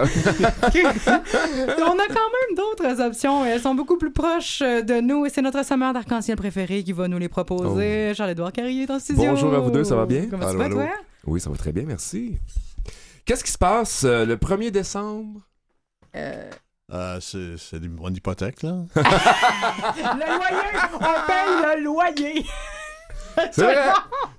a 1.98 2.06
quand 2.08 2.28
même 2.28 2.56
d'autres 2.58 3.00
options 3.00 3.46
et 3.46 3.48
elles 3.48 3.62
sont 3.62 3.74
beaucoup 3.74 3.96
plus 3.96 4.12
proches 4.12 4.60
euh, 4.60 4.82
de 4.82 5.00
nous 5.00 5.24
et 5.24 5.30
c'est 5.30 5.40
notre 5.40 5.64
sommeur 5.64 5.94
d'arc-en-ciel 5.94 6.36
préféré 6.36 6.82
qui 6.82 6.92
va 6.92 7.08
nous 7.08 7.16
les 7.18 7.30
proposer. 7.30 8.12
Charles-Édouard 8.14 8.52
Carrier 8.52 8.82
est 8.82 8.90
en 8.90 8.98
studio. 8.98 9.30
Bonjour 9.30 9.54
à 9.54 9.60
vous 9.60 9.70
deux, 9.70 9.84
ça 9.84 9.96
va 9.96 10.04
bien? 10.04 10.26
Comment 10.30 10.42
Allô, 10.46 10.52
ça 10.52 10.58
va, 10.58 10.64
allô? 10.66 10.76
toi? 10.76 10.88
Oui, 11.26 11.40
ça 11.40 11.48
va 11.48 11.56
très 11.56 11.72
bien, 11.72 11.84
merci. 11.86 12.36
Qu'est-ce 13.24 13.44
qui 13.44 13.50
se 13.50 13.56
passe 13.56 14.04
euh, 14.04 14.26
le 14.26 14.36
1er 14.36 14.70
décembre? 14.70 15.40
Euh, 16.16 16.50
Euh, 16.92 17.18
c'est 17.20 17.56
c'est 17.56 17.80
mon 17.80 18.10
hypothèque, 18.10 18.62
là. 18.62 18.84
le 18.94 20.36
loyer! 20.36 20.78
On 20.94 21.26
paye 21.26 21.76
le 21.76 21.82
loyer! 21.82 22.46
C'est 23.52 23.62
vrai. 23.62 23.76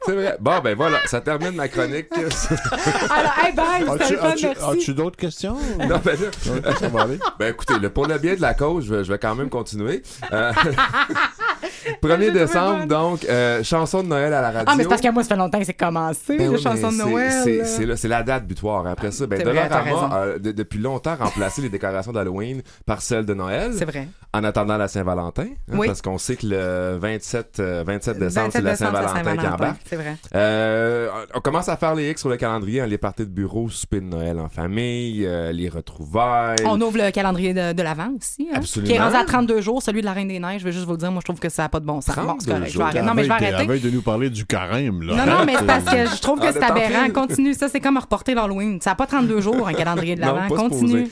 C'est 0.05 0.13
vrai. 0.13 0.37
Bon, 0.39 0.59
ben 0.63 0.75
voilà, 0.75 0.99
ça 1.05 1.19
termine 1.21 1.51
ma 1.55 1.67
chronique. 1.67 2.07
Alors, 2.15 3.33
hey, 3.43 3.53
bye, 3.53 3.83
c'était 3.87 4.03
As-tu 4.03 4.13
le 4.13 4.19
fun, 4.19 4.27
as-tu- 4.29 4.45
merci. 4.45 4.63
as-tu 4.71 4.93
d'autres 4.93 5.17
questions? 5.17 5.57
Non, 5.79 5.99
ben 6.03 6.15
là, 6.19 6.73
ça 6.79 6.87
va 6.89 7.01
aller. 7.03 7.19
Ben 7.39 7.51
écoutez, 7.51 7.79
le- 7.79 7.89
pour 7.89 8.05
le 8.07 8.17
bien 8.17 8.35
de 8.35 8.41
la 8.41 8.53
cause, 8.53 8.85
je 8.85 8.93
vais, 8.93 9.03
je 9.03 9.11
vais 9.11 9.17
quand 9.19 9.35
même 9.35 9.49
continuer. 9.49 10.03
Euh, 10.31 10.51
1er 12.01 12.31
décembre, 12.31 12.85
donc, 12.85 13.25
euh, 13.25 13.63
chanson 13.63 14.03
de 14.03 14.07
Noël 14.07 14.33
à 14.33 14.41
la 14.41 14.51
radio. 14.51 14.63
Ah, 14.67 14.75
mais 14.75 14.83
c'est 14.83 14.89
parce 14.89 15.01
que 15.01 15.09
moi, 15.11 15.23
ça 15.23 15.29
fait 15.29 15.35
longtemps 15.35 15.59
que 15.59 15.65
c'est 15.65 15.73
commencé, 15.73 16.37
Ben 16.37 16.39
les 16.39 16.47
oui, 16.49 16.61
chansons 16.61 16.91
de 16.91 16.97
Noël. 16.97 17.65
c'est- 17.65 18.05
la 18.07 18.21
date 18.23 18.45
butoir. 18.45 18.85
Après 18.87 19.11
ça, 19.11 19.25
ben, 19.25 19.41
raison. 19.41 20.11
a 20.11 20.37
de- 20.39 20.51
depuis 20.51 20.79
longtemps 20.79 21.15
remplacé 21.15 21.61
les 21.61 21.69
décorations 21.69 22.11
d'Halloween 22.11 22.61
par 22.85 23.01
celles 23.01 23.25
de 23.25 23.33
Noël. 23.33 23.71
C'est 23.77 23.85
vrai. 23.85 24.07
En 24.33 24.43
attendant 24.43 24.77
la 24.77 24.87
Saint-Valentin. 24.87 25.43
hein, 25.43 25.73
Oui. 25.73 25.87
Parce 25.87 26.01
qu'on 26.01 26.17
sait 26.17 26.35
que 26.35 26.45
le 26.45 26.97
27, 26.99 27.59
euh, 27.59 27.83
27 27.87 28.19
décembre, 28.19 28.45
27 28.47 28.51
c'est 28.51 28.61
la 28.61 28.71
décembre, 28.71 28.84
qui 28.89 29.47
embarque. 29.47 29.81
C'est 29.85 29.95
vrai. 29.95 30.15
Euh, 30.35 31.09
on 31.33 31.39
commence 31.41 31.69
à 31.69 31.77
faire 31.77 31.95
les 31.95 32.09
X 32.11 32.21
sur 32.21 32.29
le 32.29 32.37
calendrier, 32.37 32.81
hein, 32.81 32.87
les 32.87 32.97
parties 32.97 33.23
de 33.25 33.29
bureau, 33.31 33.69
souper 33.69 33.99
de 33.99 34.05
Noël 34.05 34.39
en 34.39 34.49
famille, 34.49 35.25
euh, 35.25 35.51
les 35.51 35.69
retrouvailles. 35.69 36.57
On 36.65 36.79
ouvre 36.81 36.97
le 36.97 37.11
calendrier 37.11 37.53
de, 37.53 37.73
de 37.73 37.81
l'Avent 37.83 38.11
aussi. 38.19 38.47
Hein, 38.51 38.57
Absolument. 38.57 38.91
Qui 38.91 38.97
est 38.97 39.01
rendu 39.01 39.15
à 39.15 39.23
32 39.25 39.61
jours, 39.61 39.81
celui 39.81 40.01
de 40.01 40.05
la 40.05 40.13
Reine 40.13 40.27
des 40.27 40.39
Neiges. 40.39 40.59
Je 40.61 40.65
vais 40.65 40.71
juste 40.71 40.85
vous 40.85 40.91
le 40.93 40.97
dire, 40.97 41.11
moi, 41.11 41.21
je 41.21 41.25
trouve 41.25 41.39
que 41.39 41.49
ça 41.49 41.63
n'a 41.63 41.69
pas 41.69 41.79
de 41.79 41.85
bon 41.85 42.01
sens. 42.01 42.15
Bon, 42.15 42.35
c'est 42.39 42.47
32 42.49 42.51
correct. 42.53 42.71
Je 42.71 42.77
vais 42.77 42.83
arrêter. 42.83 43.01
Non, 43.01 43.13
mais 43.13 43.23
je 43.23 43.27
vais 43.29 43.33
La 43.33 43.39
veille- 43.39 43.53
arrêter. 43.67 43.79
De 43.85 43.89
nous 43.89 44.01
parler 44.01 44.29
du 44.29 44.45
carême, 44.45 45.01
là. 45.03 45.15
Non, 45.25 45.25
non, 45.39 45.45
mais 45.45 45.53
c'est 45.59 45.65
parce 45.65 45.83
que 45.85 46.05
je 46.15 46.21
trouve 46.21 46.39
que 46.39 46.45
Ah, 46.47 46.53
c'est 46.53 46.63
aberrant. 46.63 47.09
Continue, 47.13 47.53
ça, 47.53 47.67
c'est 47.69 47.79
comme 47.79 47.97
reporter 47.97 48.33
l'Halloween. 48.35 48.79
Ça 48.81 48.91
n'a 48.91 48.95
pas 48.95 49.05
32 49.07 49.41
jours, 49.41 49.67
un 49.67 49.73
calendrier 49.73 50.15
de 50.15 50.21
l'Avent. 50.21 50.47
Continue. 50.47 51.07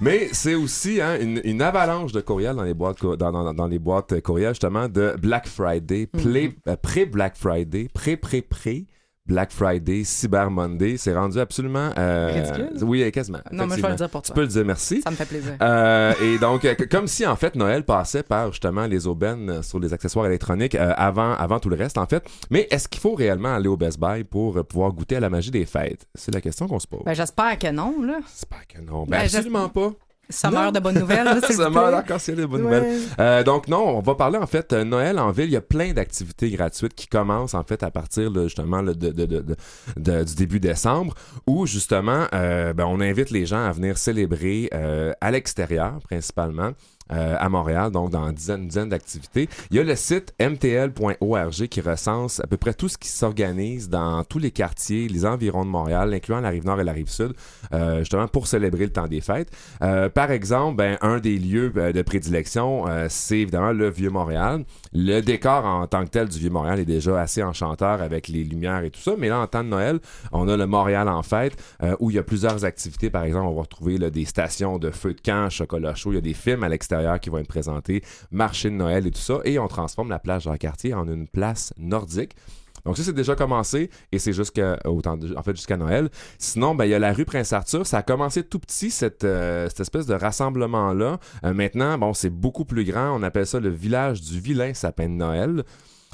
Mais 0.00 0.28
c'est 0.32 0.54
aussi 0.54 1.00
hein, 1.00 1.16
une, 1.20 1.40
une 1.44 1.62
avalanche 1.62 2.12
de 2.12 2.20
courriels 2.20 2.56
dans 2.56 2.62
les 2.62 2.74
boîtes 2.74 3.02
dans, 3.04 3.32
dans, 3.32 3.52
dans 3.54 3.66
les 3.66 3.78
boîtes 3.78 4.20
courriels 4.22 4.50
justement 4.50 4.88
de 4.88 5.14
Black 5.20 5.46
Friday, 5.46 6.08
Mhm. 6.14 6.22
play- 6.22 6.52
euh, 6.68 6.76
pré-Black 7.16 7.36
Friday, 7.36 7.88
pré-pré-pré. 7.92 8.86
Black 9.28 9.50
Friday, 9.50 10.04
Cyber 10.04 10.52
Monday, 10.52 10.96
c'est 10.96 11.12
rendu 11.12 11.40
absolument 11.40 11.90
euh, 11.98 12.30
Ridicule. 12.32 12.84
Oui, 12.84 13.10
quasiment. 13.10 13.40
Non, 13.50 13.66
mais 13.66 13.74
je 13.76 13.82
vais 13.82 13.88
le 13.88 13.96
dire 13.96 14.08
pour 14.08 14.22
Tu 14.22 14.28
toi. 14.28 14.34
peux 14.36 14.42
le 14.42 14.46
dire 14.46 14.64
merci. 14.64 15.02
Ça 15.02 15.10
me 15.10 15.16
fait 15.16 15.24
plaisir. 15.26 15.56
Euh, 15.60 16.12
et 16.22 16.38
donc, 16.38 16.64
euh, 16.64 16.76
comme 16.88 17.08
si 17.08 17.26
en 17.26 17.34
fait 17.34 17.56
Noël 17.56 17.82
passait 17.84 18.22
par 18.22 18.52
justement 18.52 18.86
les 18.86 19.08
aubaines 19.08 19.64
sur 19.64 19.80
les 19.80 19.92
accessoires 19.92 20.26
électroniques 20.26 20.76
euh, 20.76 20.92
avant, 20.96 21.32
avant 21.32 21.58
tout 21.58 21.68
le 21.68 21.74
reste 21.74 21.98
en 21.98 22.06
fait. 22.06 22.24
Mais 22.50 22.68
est-ce 22.70 22.86
qu'il 22.88 23.00
faut 23.00 23.16
réellement 23.16 23.52
aller 23.52 23.66
au 23.66 23.76
Best 23.76 23.98
Buy 23.98 24.22
pour 24.22 24.64
pouvoir 24.64 24.92
goûter 24.92 25.16
à 25.16 25.20
la 25.20 25.28
magie 25.28 25.50
des 25.50 25.66
fêtes? 25.66 26.06
C'est 26.14 26.32
la 26.32 26.40
question 26.40 26.68
qu'on 26.68 26.78
se 26.78 26.86
pose. 26.86 27.02
Ben, 27.04 27.14
j'espère 27.14 27.58
que 27.58 27.72
non, 27.72 28.00
là. 28.04 28.20
J'espère 28.32 28.64
que 28.68 28.80
non. 28.80 29.06
Ben, 29.06 29.18
Ben, 29.18 29.20
absolument 29.22 29.68
pas. 29.68 29.90
Summer 30.28 30.64
Non. 30.66 30.70
de 30.72 30.80
bonnes 30.80 30.98
nouvelles, 30.98 31.24
là, 31.24 31.40
Summer 31.48 31.70
plaît. 31.70 31.90
d'arc-en-ciel 31.92 32.36
de 32.36 32.46
bonnes 32.46 32.64
Ouais. 32.66 32.80
nouvelles. 32.80 33.00
Euh, 33.20 33.42
donc 33.44 33.68
non, 33.68 33.96
on 33.96 34.00
va 34.00 34.14
parler 34.14 34.38
en 34.38 34.46
fait 34.46 34.72
euh, 34.72 34.84
Noël 34.84 35.18
en 35.18 35.30
ville. 35.30 35.46
Il 35.46 35.52
y 35.52 35.56
a 35.56 35.60
plein 35.60 35.92
d'activités 35.92 36.50
gratuites 36.50 36.94
qui 36.94 37.06
commencent 37.06 37.54
en 37.54 37.62
fait 37.64 37.82
à 37.82 37.90
partir 37.90 38.30
là, 38.30 38.44
justement 38.44 38.82
là, 38.82 38.92
de, 38.94 39.10
de, 39.10 39.26
de, 39.26 39.40
de- 39.40 39.56
de- 39.96 40.24
du 40.24 40.34
début 40.34 40.60
décembre, 40.60 41.14
où 41.46 41.66
justement 41.66 42.26
euh, 42.34 42.72
ben, 42.72 42.84
on 42.86 43.00
invite 43.00 43.30
les 43.30 43.46
gens 43.46 43.64
à 43.64 43.72
venir 43.72 43.98
célébrer 43.98 44.68
euh, 44.74 45.12
à 45.20 45.30
l'extérieur 45.30 45.98
principalement. 46.08 46.72
Euh, 47.12 47.36
à 47.38 47.48
Montréal, 47.48 47.90
donc 47.90 48.10
dans 48.10 48.26
une 48.26 48.66
dizaine, 48.66 48.88
d'activités. 48.88 49.48
Il 49.70 49.76
y 49.76 49.80
a 49.80 49.84
le 49.84 49.96
site 49.96 50.34
mtl.org 50.38 51.66
qui 51.68 51.80
recense 51.80 52.40
à 52.40 52.46
peu 52.46 52.56
près 52.56 52.74
tout 52.74 52.88
ce 52.88 52.98
qui 52.98 53.08
s'organise 53.08 53.88
dans 53.88 54.22
tous 54.24 54.38
les 54.38 54.50
quartiers, 54.50 55.08
les 55.08 55.24
environs 55.24 55.64
de 55.64 55.70
Montréal, 55.70 56.12
incluant 56.12 56.40
la 56.40 56.50
rive 56.50 56.64
nord 56.64 56.80
et 56.80 56.84
la 56.84 56.92
rive 56.92 57.08
sud, 57.08 57.32
euh, 57.72 58.00
justement 58.00 58.28
pour 58.28 58.46
célébrer 58.46 58.84
le 58.84 58.92
temps 58.92 59.08
des 59.08 59.20
fêtes. 59.20 59.50
Euh, 59.82 60.08
par 60.08 60.30
exemple, 60.30 60.76
ben, 60.76 60.98
un 61.00 61.18
des 61.18 61.38
lieux 61.38 61.72
euh, 61.76 61.92
de 61.92 62.02
prédilection, 62.02 62.86
euh, 62.88 63.06
c'est 63.08 63.38
évidemment 63.38 63.72
le 63.72 63.88
Vieux-Montréal. 63.90 64.64
Le 64.92 65.20
décor 65.20 65.64
en 65.64 65.86
tant 65.86 66.04
que 66.04 66.10
tel 66.10 66.28
du 66.28 66.38
Vieux-Montréal 66.38 66.80
est 66.80 66.84
déjà 66.84 67.20
assez 67.20 67.42
enchanteur 67.42 68.02
avec 68.02 68.28
les 68.28 68.44
lumières 68.44 68.84
et 68.84 68.90
tout 68.90 69.00
ça, 69.00 69.12
mais 69.18 69.28
là, 69.28 69.40
en 69.40 69.46
temps 69.46 69.64
de 69.64 69.68
Noël, 69.68 70.00
on 70.32 70.48
a 70.48 70.56
le 70.56 70.66
Montréal 70.66 71.08
en 71.08 71.22
fête 71.22 71.56
euh, 71.82 71.96
où 72.00 72.10
il 72.10 72.16
y 72.16 72.18
a 72.18 72.22
plusieurs 72.22 72.64
activités. 72.64 73.10
Par 73.10 73.24
exemple, 73.24 73.46
on 73.46 73.54
va 73.54 73.62
retrouver 73.62 73.98
là, 73.98 74.10
des 74.10 74.24
stations 74.24 74.78
de 74.78 74.90
feu 74.90 75.14
de 75.14 75.20
camp, 75.20 75.50
chocolat 75.50 75.94
chaud, 75.94 76.12
il 76.12 76.16
y 76.16 76.18
a 76.18 76.22
des 76.22 76.34
films 76.34 76.62
à 76.62 76.68
l'extérieur 76.68 76.95
qui 77.20 77.30
vont 77.30 77.38
être 77.38 77.48
présentés, 77.48 78.02
marché 78.30 78.70
de 78.70 78.74
Noël 78.74 79.06
et 79.06 79.10
tout 79.10 79.20
ça, 79.20 79.40
et 79.44 79.58
on 79.58 79.68
transforme 79.68 80.08
la 80.08 80.18
plage 80.18 80.44
d'un 80.44 80.56
quartier 80.56 80.94
en 80.94 81.06
une 81.08 81.26
place 81.26 81.72
nordique. 81.78 82.36
Donc 82.84 82.96
ça, 82.96 83.02
c'est 83.02 83.12
déjà 83.12 83.34
commencé 83.34 83.90
et 84.12 84.20
c'est 84.20 84.32
jusqu'à 84.32 84.78
en 84.84 85.42
fait 85.42 85.56
jusqu'à 85.56 85.76
Noël. 85.76 86.08
Sinon, 86.38 86.76
ben 86.76 86.84
il 86.84 86.90
y 86.90 86.94
a 86.94 87.00
la 87.00 87.12
rue 87.12 87.24
Prince-Arthur. 87.24 87.84
Ça 87.84 87.98
a 87.98 88.02
commencé 88.02 88.44
tout 88.44 88.60
petit 88.60 88.92
cette 88.92 89.24
euh, 89.24 89.68
espèce 89.68 90.06
de 90.06 90.14
rassemblement 90.14 90.92
là. 90.92 91.18
maintenant, 91.42 91.98
bon, 91.98 92.14
c'est 92.14 92.30
beaucoup 92.30 92.64
plus 92.64 92.84
grand. 92.84 93.18
On 93.18 93.24
appelle 93.24 93.46
ça 93.46 93.58
le 93.58 93.70
village 93.70 94.20
du 94.20 94.38
vilain 94.38 94.72
sapin 94.72 95.08
de 95.08 95.14
Noël. 95.14 95.64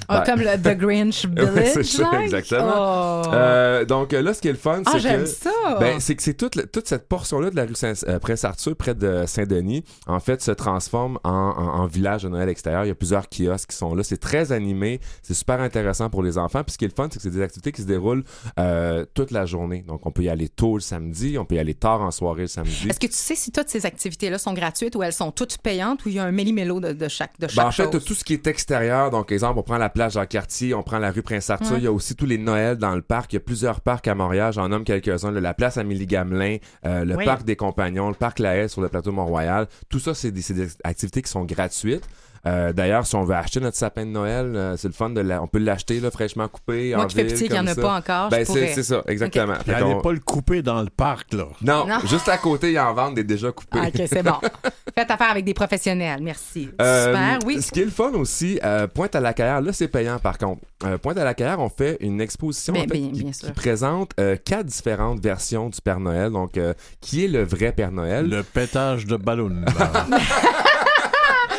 Ah, 0.09 0.25
Ben- 0.27 0.33
comme 0.35 0.41
le 0.45 0.57
The 0.61 0.77
Grinch 0.79 1.27
Village. 1.27 1.55
Ouais, 1.55 1.67
c'est 1.75 1.83
ça, 1.85 2.11
like? 2.13 2.23
exactement. 2.25 3.23
Oh. 3.25 3.33
Euh, 3.33 3.85
donc 3.85 4.13
euh, 4.13 4.21
là, 4.21 4.35
ce 4.35 4.41
qui 4.41 4.49
est 4.49 4.53
le 4.53 4.59
fun, 4.59 4.83
Ah, 4.85 4.93
c'est 5.01 5.17
que 5.17 5.27
ça. 5.27 5.51
ben, 5.79 6.01
c'est 6.01 6.17
que 6.17 6.23
c'est 6.25 6.35
toute, 6.35 6.73
toute 6.73 6.89
cette 6.89 7.09
portion-là 7.09 7.51
de 7.51 7.57
la 7.57 7.65
rue 7.65 7.75
Saint- 7.77 7.93
euh, 8.09 8.19
Prince-Arthur, 8.19 8.75
près 8.75 8.95
de 8.95 9.25
Saint-Denis, 9.27 9.85
en 10.09 10.19
fait, 10.19 10.43
se 10.43 10.51
transforme 10.51 11.19
en, 11.23 11.31
en- 11.31 11.81
en 11.83 11.87
village 11.87 12.25
de 12.25 12.29
Noël 12.29 12.49
extérieur. 12.49 12.85
Il 12.85 12.89
y 12.89 12.91
a 12.91 12.95
plusieurs 12.97 13.29
kiosques 13.29 13.71
qui 13.71 13.77
sont 13.77 13.95
là. 13.95 14.03
C'est 14.03 14.17
très 14.19 14.51
animé. 14.51 14.99
C'est 15.23 15.35
super 15.35 15.61
intéressant 15.61 16.11
pour 16.11 16.23
les 16.25 16.37
enfants. 16.37 16.65
Puis 16.65 16.73
ce 16.73 16.79
qui 16.79 16.85
est 16.85 16.89
le 16.89 16.95
fun, 16.95 17.09
c'est 17.11 17.19
que 17.19 17.23
c'est 17.23 17.31
des 17.31 17.43
activités 17.43 17.71
qui 17.71 17.83
se 17.83 17.87
déroulent 17.87 18.25
euh, 18.59 19.05
toute 19.15 19.31
la 19.31 19.47
journée. 19.47 19.85
Donc, 19.87 20.05
on 20.05 20.11
peut 20.11 20.23
y 20.23 20.29
aller 20.29 20.49
tôt 20.49 20.75
le 20.75 20.81
samedi, 20.81 21.39
on 21.39 21.45
peut 21.45 21.55
y 21.55 21.59
aller 21.61 21.75
tard 21.75 22.01
en 22.03 22.11
soirée 22.11 22.43
le 22.43 22.49
samedi. 22.49 22.89
Est-ce 22.91 22.99
que 22.99 23.07
tu 23.07 23.13
sais 23.15 23.37
si 23.37 23.53
toutes 23.53 23.69
ces 23.69 23.87
activités-là 23.87 24.39
sont 24.39 24.53
gratuites 24.53 24.97
ou 24.97 25.03
elles 25.05 25.13
sont 25.13 25.31
toutes 25.31 25.59
payantes 25.59 26.05
ou 26.05 26.09
il 26.09 26.17
y 26.17 26.19
a 26.19 26.25
un 26.25 26.33
méli-mélo 26.33 26.81
de, 26.81 26.93
de 26.93 27.09
chaque, 27.09 27.39
de 27.39 27.47
chaque 27.47 27.57
Ben, 27.57 27.67
en 27.67 27.71
fait, 27.71 27.93
chose? 27.93 28.05
tout 28.05 28.15
ce 28.15 28.25
qui 28.25 28.33
est 28.33 28.47
extérieur, 28.49 29.11
donc 29.11 29.31
exemple, 29.31 29.59
on 29.61 29.63
prend 29.63 29.79
la 29.89 30.09
le 30.23 30.27
quartier, 30.27 30.75
on 30.75 30.83
prend 30.83 30.99
la 30.99 31.11
rue 31.11 31.23
Prince-Arthur, 31.23 31.73
Ouais. 31.73 31.79
il 31.79 31.85
y 31.85 31.87
a 31.87 31.93
aussi 31.93 32.15
tous 32.17 32.27
les 32.27 32.39
Noëls 32.39 32.77
dans 32.77 32.95
le 32.95 33.03
parc, 33.03 33.33
il 33.33 33.37
y 33.37 33.39
a 33.39 33.41
plusieurs 33.41 33.81
parcs 33.81 34.07
à 34.09 34.15
Montréal, 34.15 34.53
j'en 34.53 34.69
nomme 34.69 34.85
quelques-uns, 34.85 35.31
la 35.31 35.55
place 35.55 35.77
Amélie-Gamelin, 35.77 36.59
euh, 36.87 37.05
le 37.05 37.17
Oui. 37.17 37.25
parc 37.25 37.45
des 37.45 37.57
Compagnons, 37.57 38.09
le 38.09 38.15
parc 38.15 38.39
La 38.39 38.57
Haye 38.57 38.69
sur 38.69 38.81
le 38.81 38.89
plateau 38.89 39.13
Mont-Royal, 39.13 39.67
tout 39.89 39.99
ça, 39.99 40.15
c'est 40.15 40.31
des, 40.31 40.43
c'est 40.43 40.55
des 40.55 40.69
activités 40.85 41.23
qui 41.23 41.31
sont 41.31 41.45
gratuites. 41.45 42.09
Euh, 42.47 42.73
D'ailleurs, 42.73 43.07
si 43.07 43.15
on 43.15 43.25
veut 43.25 43.35
acheter 43.37 43.61
notre 43.61 43.77
sapin 43.77 44.05
de 44.05 44.11
Noël, 44.11 44.53
euh, 44.57 44.77
c'est 44.77 44.89
le 44.89 44.95
fun 44.95 45.11
de 45.11 45.21
la... 45.21 45.41
on 45.43 45.47
peut 45.47 45.59
l'acheter 45.61 46.01
là, 46.01 46.11
fraîchement 46.11 46.49
coupé 46.49 46.93
Moi 46.95 47.05
en 47.05 47.07
qui 47.07 47.15
fais 47.17 47.25
petit, 47.25 47.45
qu'il 47.47 47.55
y 47.55 47.59
en 47.59 47.67
a 47.69 47.75
pas 47.75 47.97
encore, 47.97 48.31
Ben, 48.31 48.45
c'est 48.45 48.83
ça, 48.83 49.03
exactement. 49.07 49.55
Fait 49.65 49.75
allez 49.75 49.85
qu'on- 49.95 50.01
pas 50.01 50.13
le 50.13 50.19
couper 50.21 50.61
dans 50.63 50.83
le 50.83 50.91
parc, 50.91 51.33
là. 51.35 51.45
Non, 51.63 51.87
Non. 51.87 52.01
juste 52.07 52.29
à 52.29 52.39
côté, 52.39 52.73
ils 52.73 52.79
en 52.81 52.93
vendent 52.95 53.15
des 53.15 53.25
déjà 53.25 53.53
coupés. 53.53 53.79
Ah, 53.81 53.89
OK, 53.89 54.03
c'est 54.09 54.23
bon. 54.23 54.35
Faites 54.95 55.11
affaire 55.11 55.31
avec 55.31 55.45
des 55.45 55.55
professionnels. 55.55 56.21
Merci. 56.23 56.69
Euh, 56.81 57.07
Super, 57.07 57.39
oui. 57.47 57.63
Ce 57.63 57.71
qui 57.71 57.81
est 57.81 57.85
le 57.85 57.91
fun 57.91 58.11
aussi, 58.15 58.59
euh, 58.65 58.87
Pointe 58.89 59.15
à 59.15 59.21
la 59.21 59.33
Carrière, 59.33 59.61
là 59.63 59.73
c'est 59.73 59.89
payant 59.89 60.19
par 60.19 60.37
contre. 60.37 60.61
Euh, 60.85 60.99
Pointe 60.99 61.17
à 61.19 61.25
la 61.25 61.35
Carrière, 61.35 61.61
on 61.61 61.69
fait 61.71 61.97
une 62.01 62.21
exposition 62.21 62.73
Bien, 62.75 62.83
en 62.83 62.89
fait, 62.89 62.99
bien, 62.99 63.11
qui, 63.13 63.23
bien 63.23 63.31
qui 63.33 63.39
sûr. 63.39 63.53
présente 63.53 64.11
euh, 64.21 64.37
quatre 64.37 64.67
différentes 64.67 65.23
versions 65.23 65.69
du 65.71 65.81
Père 65.81 66.01
Noël. 66.01 66.31
Donc, 66.31 66.57
euh, 66.59 66.75
qui 67.01 67.25
est 67.25 67.29
le 67.29 67.43
vrai 67.45 67.73
Père 67.73 67.93
Noël? 67.93 68.29
Le 68.29 68.43
pétage 68.43 69.07
de 69.07 69.17
ballon. 69.17 69.53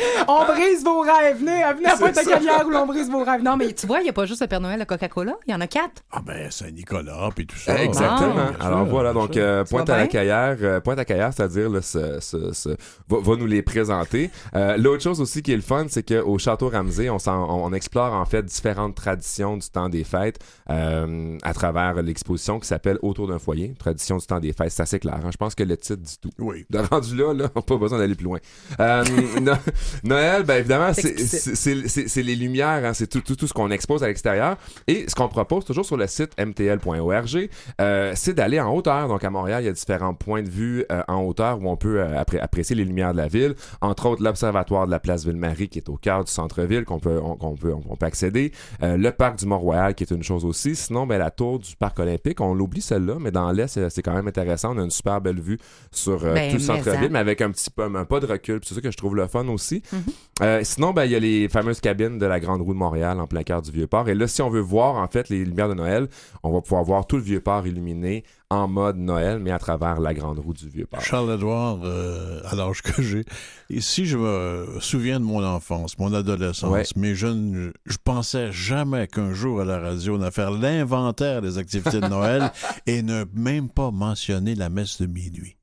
On 0.28 0.44
brise 0.46 0.82
vos 0.84 1.00
rêves. 1.00 1.38
Venez, 1.38 1.62
venez 1.74 1.86
à 1.86 1.90
ça. 1.90 1.96
Pointe-à-Calière 1.98 2.66
où 2.66 2.74
on 2.74 2.86
brise 2.86 3.10
vos 3.10 3.22
rêves. 3.24 3.42
Non, 3.42 3.56
mais 3.56 3.72
tu 3.72 3.86
vois, 3.86 4.00
il 4.00 4.04
n'y 4.04 4.08
a 4.08 4.12
pas 4.12 4.24
juste 4.26 4.40
le 4.40 4.46
Père 4.46 4.60
Noël, 4.60 4.78
le 4.78 4.84
Coca-Cola. 4.84 5.34
Il 5.46 5.52
y 5.52 5.54
en 5.54 5.60
a 5.60 5.66
quatre. 5.66 6.02
ah 6.12 6.20
ben, 6.24 6.50
Saint-Nicolas, 6.50 7.28
puis 7.34 7.46
tout 7.46 7.56
ça. 7.58 7.82
Exactement. 7.82 8.48
Sûr, 8.48 8.64
Alors 8.66 8.84
voilà, 8.86 9.12
donc 9.12 9.36
euh, 9.36 9.64
Pointe 9.64 9.90
à 9.90 9.98
la? 9.98 10.06
Carrière, 10.06 10.56
euh, 10.62 10.80
Pointe 10.80 10.98
à 10.98 11.02
la 11.02 11.04
Carrière, 11.04 11.32
c'est-à-dire 11.32 11.68
là, 11.70 11.82
ce, 11.82 12.18
ce, 12.20 12.52
ce- 12.52 12.68
va, 13.08 13.18
va 13.20 13.36
nous 13.36 13.46
les 13.46 13.62
présenter. 13.62 14.30
Euh, 14.54 14.76
L'autre 14.76 15.02
chose 15.02 15.20
aussi 15.20 15.42
qui 15.42 15.52
est 15.52 15.56
le 15.56 15.62
fun, 15.62 15.86
c'est 15.88 16.02
qu'au 16.08 16.38
Château 16.38 16.68
Ramsey, 16.68 17.08
on, 17.10 17.72
explore 17.72 18.12
en 18.14 18.24
fait 18.24 18.42
différentes 18.44 18.94
traditions 18.94 19.56
du 19.56 19.68
temps 19.68 19.88
des 19.88 20.04
fêtes 20.04 20.38
euh, 20.70 21.36
à 21.42 21.52
travers 21.54 21.94
l'exposition 22.02 22.58
qui 22.60 22.66
s'appelle 22.68 22.98
Autour 23.02 23.28
d'un 23.28 23.38
foyer, 23.38 23.74
tradition 23.78 24.16
du 24.16 24.26
temps 24.26 24.40
des 24.40 24.52
fêtes. 24.52 24.70
C'est 24.70 24.82
assez 24.82 24.98
clair. 24.98 25.16
hein. 25.24 25.30
Je 25.32 25.36
pense 25.36 25.54
que 25.54 25.62
le 25.64 25.76
titre 25.76 26.00
dit 26.02 26.18
tout. 26.20 26.30
Oui. 26.38 26.64
De 26.70 26.78
rendu 26.78 27.16
là, 27.16 27.32
là, 27.34 27.48
on 27.54 27.58
n'a 27.58 27.62
pas 27.62 27.76
besoin 27.76 27.98
d'aller 27.98 28.14
plus 28.14 28.24
loin. 28.24 28.38
Euh, 28.80 29.04
Noël, 30.02 30.42
ben 30.44 30.56
évidemment, 30.56 30.92
C'est 30.92 32.22
les 32.22 32.36
lumières, 32.36 32.84
hein, 32.84 32.94
c'est 32.94 33.06
tout, 33.06 33.20
tout, 33.20 33.36
tout 33.36 33.46
ce 33.46 33.52
qu'on 33.52 33.70
expose 33.70 34.02
à 34.02 34.08
l'extérieur. 34.08 34.56
Et 34.86 35.04
ce 35.08 35.14
qu'on 35.14 35.28
propose 35.28 35.64
toujours 35.64 35.84
sur 35.84 35.96
le 35.96 36.06
site 36.06 36.32
mtl.org, 36.38 37.48
euh, 37.80 38.12
c'est 38.14 38.34
d'aller 38.34 38.60
en 38.60 38.74
hauteur. 38.74 39.08
Donc 39.08 39.24
à 39.24 39.30
Montréal, 39.30 39.62
il 39.62 39.66
y 39.66 39.68
a 39.68 39.72
différents 39.72 40.14
points 40.14 40.42
de 40.42 40.48
vue 40.50 40.84
euh, 40.90 41.02
en 41.08 41.22
hauteur 41.22 41.60
où 41.60 41.68
on 41.68 41.76
peut 41.76 42.00
euh, 42.00 42.20
appré- 42.22 42.40
apprécier 42.40 42.76
les 42.76 42.84
lumières 42.84 43.12
de 43.12 43.18
la 43.18 43.28
ville. 43.28 43.54
Entre 43.80 44.06
autres, 44.06 44.22
l'observatoire 44.22 44.86
de 44.86 44.90
la 44.90 44.98
place 45.00 45.24
Ville-Marie 45.24 45.68
qui 45.68 45.78
est 45.78 45.88
au 45.88 45.96
cœur 45.96 46.24
du 46.24 46.32
centre-ville 46.32 46.84
qu'on 46.84 46.98
peut, 46.98 47.20
on, 47.22 47.36
qu'on 47.36 47.54
peut, 47.54 47.72
on, 47.88 47.96
peut 47.96 48.06
accéder. 48.06 48.52
Le 48.80 49.10
parc 49.10 49.38
du 49.38 49.46
Mont-Royal 49.46 49.94
qui 49.94 50.04
est 50.04 50.10
une 50.10 50.22
chose 50.22 50.44
aussi. 50.44 50.74
Sinon, 50.76 51.06
ben, 51.06 51.18
la 51.18 51.30
tour 51.30 51.58
du 51.58 51.76
parc 51.76 51.98
olympique, 51.98 52.40
on 52.40 52.54
l'oublie 52.54 52.80
celle-là, 52.82 53.16
mais 53.20 53.30
dans 53.30 53.50
l'est, 53.52 53.88
c'est 53.88 54.02
quand 54.02 54.14
même 54.14 54.28
intéressant. 54.28 54.74
On 54.74 54.78
a 54.78 54.84
une 54.84 54.90
super 54.90 55.20
belle 55.20 55.40
vue 55.40 55.58
sur 55.90 56.20
Ben, 56.20 56.50
tout 56.50 56.56
le 56.56 56.58
mais 56.58 56.58
centre-ville, 56.58 57.10
mais 57.10 57.18
avec 57.18 57.40
un 57.40 57.50
petit 57.50 57.70
peu, 57.70 57.82
un 57.84 58.04
pas 58.04 58.20
de 58.20 58.26
recul. 58.26 58.60
C'est 58.64 58.74
ça 58.74 58.80
que 58.80 58.90
je 58.90 58.96
trouve 58.96 59.16
le 59.16 59.26
fun 59.26 59.46
aussi. 59.48 59.73
Mhm. 59.92 60.02
Euh, 60.42 60.60
sinon, 60.64 60.92
ben, 60.92 61.04
il 61.04 61.12
y 61.12 61.14
a 61.14 61.20
les 61.20 61.48
fameuses 61.48 61.80
cabines 61.80 62.18
de 62.18 62.26
la 62.26 62.40
Grande 62.40 62.60
Roue 62.60 62.72
de 62.74 62.78
Montréal 62.78 63.20
en 63.20 63.26
plein 63.28 63.44
cœur 63.44 63.62
du 63.62 63.70
Vieux-Port. 63.70 64.08
Et 64.08 64.14
là, 64.14 64.26
si 64.26 64.42
on 64.42 64.50
veut 64.50 64.60
voir, 64.60 64.96
en 64.96 65.06
fait, 65.06 65.28
les 65.28 65.44
lumières 65.44 65.68
de 65.68 65.74
Noël, 65.74 66.08
on 66.42 66.52
va 66.52 66.60
pouvoir 66.60 66.82
voir 66.82 67.06
tout 67.06 67.16
le 67.16 67.22
Vieux-Port 67.22 67.66
illuminé 67.68 68.24
en 68.50 68.66
mode 68.68 68.96
Noël, 68.96 69.38
mais 69.38 69.52
à 69.52 69.58
travers 69.60 70.00
la 70.00 70.12
Grande 70.12 70.40
Roue 70.40 70.52
du 70.54 70.68
Vieux-Port. 70.68 71.00
Charles-Édouard, 71.00 71.80
euh, 71.84 72.40
à 72.44 72.54
l'âge 72.56 72.82
que 72.82 73.00
j'ai, 73.00 73.24
et 73.70 73.80
si 73.80 74.06
je 74.06 74.18
me 74.18 74.78
souviens 74.80 75.18
de 75.20 75.24
mon 75.24 75.44
enfance, 75.44 75.98
mon 75.98 76.12
adolescence, 76.12 76.70
Ouais. 76.70 76.82
mes 76.96 77.14
jeunes, 77.14 77.72
je 77.86 77.96
pensais 78.02 78.50
jamais 78.52 79.06
qu'un 79.06 79.32
jour 79.32 79.60
à 79.60 79.64
la 79.64 79.78
radio, 79.78 80.16
on 80.18 80.22
a 80.22 80.30
faire 80.32 80.50
l'inventaire 80.50 81.42
des 81.42 81.58
activités 81.58 82.00
de 82.00 82.08
Noël 82.08 82.50
et 82.86 83.02
ne 83.02 83.24
même 83.34 83.68
pas 83.68 83.90
mentionner 83.92 84.54
la 84.56 84.68
messe 84.68 85.00
de 85.00 85.06
minuit. 85.06 85.56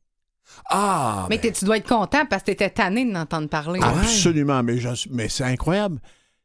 Ah! 0.70 1.28
Mais 1.30 1.38
t'es- 1.38 1.52
tu 1.52 1.66
dois 1.66 1.78
être 1.78 1.88
content 1.88 2.26
parce 2.30 2.42
que 2.44 2.48
t'étais 2.52 2.70
tanné 2.70 3.06
de 3.06 3.12
n'entendre 3.12 3.50
parler. 3.50 3.80
Absolument, 3.82 4.64
mais, 4.64 4.78
je- 4.78 5.08
mais 5.12 5.28
c'est 5.30 5.44
incroyable. 5.44 5.98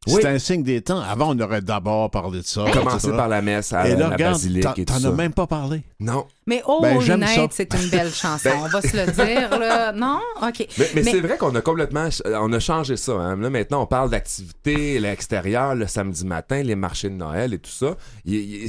Oui. 0.07 0.19
C'est 0.23 0.29
un 0.29 0.39
signe 0.39 0.63
des 0.63 0.81
temps. 0.83 1.01
Avant, 1.01 1.35
on 1.35 1.41
aurait 1.41 1.61
d'abord 1.63 2.11
parlé 2.11 2.39
de 2.41 2.45
ça. 2.47 2.65
Commencer 2.73 3.11
par 3.11 3.29
la 3.29 3.43
messe 3.43 3.73
à 3.73 3.87
Et 3.89 3.93
la, 3.93 3.97
là, 3.97 4.01
la 4.09 4.15
regarde, 4.15 4.33
basilique 4.35 4.63
t'en- 4.63 4.75
et 4.75 4.85
tout 4.85 4.93
t'en 4.95 5.01
ça. 5.01 5.09
as 5.09 5.13
même 5.13 5.33
pas 5.33 5.47
parlé. 5.47 5.83
Non. 6.01 6.27
Mais 6.49 6.63
Oh 6.67 6.79
Ben, 6.81 7.01
j'aime 7.01 7.25
ça. 7.27 7.37
Night, 7.41 7.53
c'est 7.53 7.75
une 7.75 7.89
belle 7.91 8.11
chanson. 8.15 8.51
Ben- 8.51 8.59
On 8.65 8.69
va 8.69 8.81
se 8.83 8.97
le 8.97 9.11
dire, 9.13 9.59
là. 9.59 9.93
Non? 9.93 10.21
OK. 10.43 10.67
Mais, 10.79 10.87
mais 10.95 11.03
c'est 11.03 11.21
vrai 11.21 11.37
qu'on 11.39 11.55
a 11.57 11.61
complètement, 11.61 12.09
on 12.41 12.53
a 12.53 12.61
changé 12.61 12.97
ça. 12.97 13.13
hein. 13.13 13.37
Là 13.37 13.51
maintenant, 13.51 13.83
on 13.83 13.87
parle 13.87 14.11
d'activités 14.11 14.99
à 14.99 15.01
l'extérieur 15.01 15.75
le 15.75 15.87
samedi 15.87 16.25
matin, 16.25 16.63
les 16.63 16.77
marchés 16.77 17.09
de 17.11 17.15
Noël 17.15 17.53
et 17.55 17.59
tout 17.59 17.71
ça. 17.71 17.97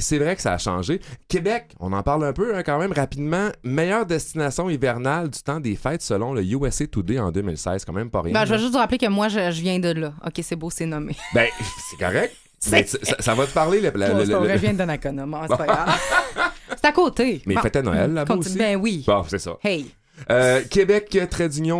C'est 0.00 0.18
vrai 0.18 0.34
que 0.36 0.42
ça 0.42 0.54
a 0.54 0.58
changé. 0.58 1.00
Québec, 1.28 1.66
on 1.78 1.92
en 1.92 2.02
parle 2.02 2.24
un 2.24 2.32
peu 2.32 2.56
hein, 2.56 2.62
quand 2.64 2.78
même 2.78 2.92
rapidement. 2.92 3.48
Meilleure 3.62 4.06
destination 4.06 4.68
hivernale 4.70 5.28
du 5.30 5.38
temps 5.40 5.60
des 5.60 5.76
fêtes 5.76 6.02
selon 6.02 6.32
le 6.32 6.42
USA 6.42 6.86
Today 6.86 7.18
en 7.20 7.30
2016, 7.30 7.84
quand 7.84 7.92
même 7.92 8.10
pas 8.10 8.22
rien. 8.22 8.32
Ben, 8.32 8.44
je 8.44 8.54
vais 8.54 8.58
juste 8.58 8.72
vous 8.72 8.78
rappeler 8.78 8.98
que 8.98 9.06
moi, 9.08 9.28
je, 9.28 9.50
je 9.52 9.60
viens 9.60 9.78
de 9.78 9.90
là. 9.92 10.12
OK, 10.26 10.40
c'est 10.42 10.56
beau, 10.56 10.70
c'est 10.70 10.86
nommé. 10.86 11.14
Ben, 11.34 11.46
c'est 11.90 11.96
correct. 11.98 12.34
Mais 12.72 12.84
ça, 12.86 12.98
ça 13.20 13.34
va 13.34 13.46
te 13.46 13.52
parler 13.52 13.80
le, 13.80 13.92
la- 13.94 14.08
le- 14.12 14.24
c'est 14.26 14.32
le- 14.32 14.72
Donnacona. 14.76 15.26
c'est 15.48 15.56
pas 15.56 15.66
grave. 15.66 16.00
c'est 16.70 16.84
à 16.86 16.92
côté. 16.92 17.40
Mais 17.46 17.54
Bon. 17.54 17.60
fêtait 17.60 17.82
Noël 17.82 18.12
là-bas 18.12 18.34
Continue. 18.34 18.50
aussi. 18.54 18.58
Ben 18.58 18.76
oui. 18.76 19.04
Bon, 19.06 19.22
c'est 19.28 19.38
ça. 19.38 19.56
Hey. 19.62 19.86
Euh, 20.30 20.62
Québec 20.68 21.16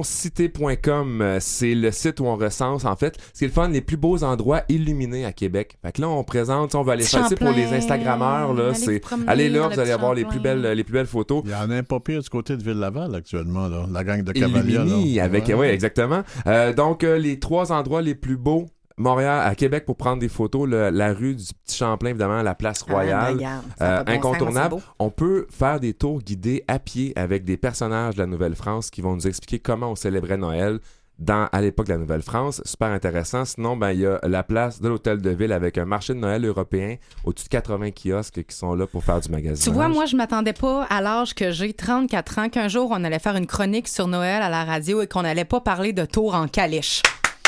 cité.com, 0.05 1.20
euh, 1.22 1.38
c'est 1.40 1.74
le 1.74 1.90
site 1.90 2.20
où 2.20 2.26
on 2.26 2.36
recense 2.36 2.84
en 2.84 2.94
fait 2.94 3.16
ce 3.32 3.38
qui 3.40 3.44
est 3.44 3.49
le 3.49 3.53
fun 3.53 3.68
les 3.68 3.80
plus 3.80 3.96
beaux 3.96 4.22
endroits 4.22 4.62
illuminés 4.68 5.24
à 5.24 5.32
Québec. 5.32 5.76
Fait 5.84 5.90
que 5.90 6.01
là 6.03 6.09
on 6.09 6.22
présente, 6.22 6.76
on 6.76 6.82
va 6.82 6.92
aller 6.92 7.03
faire 7.03 7.22
tu 7.24 7.30
sais, 7.30 7.34
pour 7.34 7.51
les 7.51 7.62
Champlain, 7.64 7.76
Instagrammeurs 7.78 8.55
là, 8.55 8.66
allez 8.66 8.74
c'est 8.74 8.92
vous 8.94 9.01
promener 9.01 9.28
allez 9.28 9.49
là, 9.49 9.59
dans 9.59 9.64
vous 9.64 9.74
le 9.74 9.80
allez 9.80 9.88
petit 9.88 9.92
avoir 9.92 10.14
les 10.14 10.22
Champlain. 10.22 10.36
plus 10.38 10.40
belles 10.42 10.72
les 10.76 10.84
plus 10.84 10.92
belles 10.92 11.07
photos. 11.07 11.42
Il 11.46 11.51
y 11.51 11.55
en 11.57 11.68
a 11.70 11.74
un 11.74 11.82
pas 11.82 11.99
pire 11.99 12.22
du 12.22 12.28
côté 12.28 12.57
de 12.57 12.62
Ville-Laval 12.62 13.12
actuellement, 13.16 13.66
là. 13.66 13.86
la 13.92 14.05
gang 14.05 14.22
de 14.22 14.30
Cavalier. 14.32 14.74
Illumini 14.74 15.18
avec 15.20 15.49
Ouais. 15.49 15.55
ouais, 15.55 15.74
exactement. 15.74 16.22
Euh, 16.46 16.72
donc 16.72 17.03
euh, 17.03 17.18
les 17.18 17.40
trois 17.40 17.72
endroits 17.72 18.03
les 18.03 18.14
plus 18.14 18.36
beaux 18.36 18.66
Montréal, 18.99 19.40
à 19.46 19.55
Québec 19.55 19.84
pour 19.86 19.96
prendre 19.96 20.18
des 20.18 20.28
photos, 20.28 20.68
le- 20.68 20.90
la 20.90 21.12
rue 21.12 21.34
du 21.34 21.44
Petit 21.64 21.76
Champlain, 21.78 22.11
évidemment, 22.11 22.42
la 22.42 22.55
place 22.55 22.82
Ah, 22.86 22.90
ben, 22.90 22.94
Royale, 22.94 23.38
euh, 23.80 24.03
bon 24.05 24.12
incontournable. 24.12 24.76
On 24.99 25.11
peut 25.11 25.46
faire 25.51 25.80
des 25.80 25.94
tours 25.94 26.20
guidés 26.20 26.64
à 26.68 26.78
pied 26.78 27.12
avec 27.16 27.44
des 27.44 27.57
personnages 27.57 28.14
de 28.16 28.20
la 28.20 28.26
Nouvelle-France 28.26 28.90
qui 28.90 29.01
vont 29.01 29.14
nous 29.14 29.26
expliquer 29.26 29.59
comment 29.59 29.92
on 29.92 29.96
célébrait 29.96 30.36
Noël 30.36 30.78
dans, 31.18 31.49
à 31.51 31.61
l'époque 31.61 31.86
de 31.88 31.92
la 31.94 31.99
Nouvelle-France. 31.99 32.62
Super 32.64 32.88
intéressant. 32.88 33.44
Sinon, 33.44 33.76
ben, 33.76 33.90
il 33.90 34.01
y 34.01 34.07
a 34.07 34.20
la 34.22 34.44
place 34.44 34.80
de 34.80 34.88
l'Hôtel 34.88 35.20
de 35.20 35.30
Ville 35.30 35.51
avec 35.53 35.76
un 35.76 35.84
marché 35.84 36.14
de 36.14 36.18
Noël 36.20 36.44
européen, 36.44 36.94
au-dessus 37.24 37.46
de 37.46 37.51
80 37.51 37.90
kiosques 37.90 38.44
qui 38.46 38.55
sont 38.57 38.74
là 38.74 38.86
pour 38.86 39.03
faire 39.03 39.18
du 39.20 39.28
magasin. 39.28 39.61
Tu 39.64 39.70
vois, 39.74 39.88
moi, 39.88 40.07
je 40.07 40.14
m'attendais 40.14 40.53
pas 40.53 40.84
à 40.84 41.01
l'âge 41.01 41.34
que 41.34 41.51
j'ai, 41.51 41.72
34 41.72 42.38
ans, 42.38 42.49
qu'un 42.49 42.68
jour, 42.68 42.90
on 42.92 43.03
allait 43.03 43.18
faire 43.18 43.34
une 43.36 43.49
chronique 43.49 43.88
sur 43.88 44.07
Noël 44.07 44.42
à 44.42 44.49
la 44.49 44.64
radio 44.64 45.03
et 45.03 45.09
qu'on 45.09 45.24
allait 45.24 45.44
pas 45.44 45.61
parler 45.61 45.92
de 45.92 46.05
tour 46.05 46.34
en 46.36 46.46
calèche. 46.46 47.03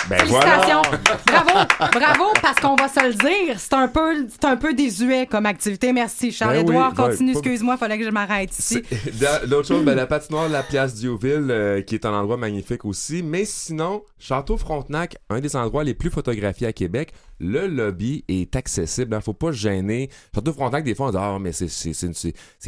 Ben 0.08 0.18
Félicitations! 0.18 0.82
Bravo! 1.26 1.68
Bravo, 1.92 2.24
parce 2.42 2.58
qu'on 2.60 2.74
va 2.76 2.88
se 2.88 3.06
le 3.06 3.14
dire, 3.14 3.58
c'est 3.58 3.74
un 3.74 3.88
peu, 3.88 4.26
c'est 4.28 4.44
un 4.44 4.56
peu 4.56 4.74
désuet 4.74 5.26
comme 5.26 5.46
activité. 5.46 5.92
Merci. 5.92 6.32
Charles-Édouard, 6.32 6.92
Ben 6.94 7.04
oui, 7.04 7.10
continue. 7.10 7.32
Excuse-moi, 7.32 7.74
il 7.74 7.78
fallait 7.78 7.98
que 7.98 8.04
je 8.04 8.10
m'arrête 8.10 8.56
ici. 8.58 8.82
L'autre 9.48 9.68
chose, 9.68 9.84
ben, 9.84 9.94
la 9.94 10.06
patinoire 10.06 10.48
de 10.48 10.52
la 10.52 10.62
place 10.62 10.94
Diouville, 10.94 11.50
euh, 11.50 11.82
qui 11.82 11.94
est 11.94 12.06
un 12.06 12.12
endroit 12.12 12.36
magnifique 12.36 12.84
aussi. 12.84 13.22
Mais 13.22 13.44
sinon, 13.44 14.02
Château 14.18 14.56
Frontenac, 14.56 15.16
un 15.28 15.40
des 15.40 15.56
endroits 15.56 15.84
les 15.84 15.94
plus 15.94 16.10
photographiés 16.10 16.66
à 16.66 16.72
Québec, 16.72 17.12
le 17.40 17.66
lobby 17.66 18.24
est 18.28 18.54
accessible. 18.54 19.16
Il 19.18 19.22
faut 19.22 19.32
pas 19.32 19.48
se 19.52 19.56
gêner. 19.58 20.10
Château 20.34 20.52
Frontenac, 20.52 20.84
des 20.84 20.94
fois, 20.94 21.08
on 21.08 21.10
dit 21.10 21.16
Ah, 21.18 21.38
mais 21.40 21.52
c'est- 21.52 21.68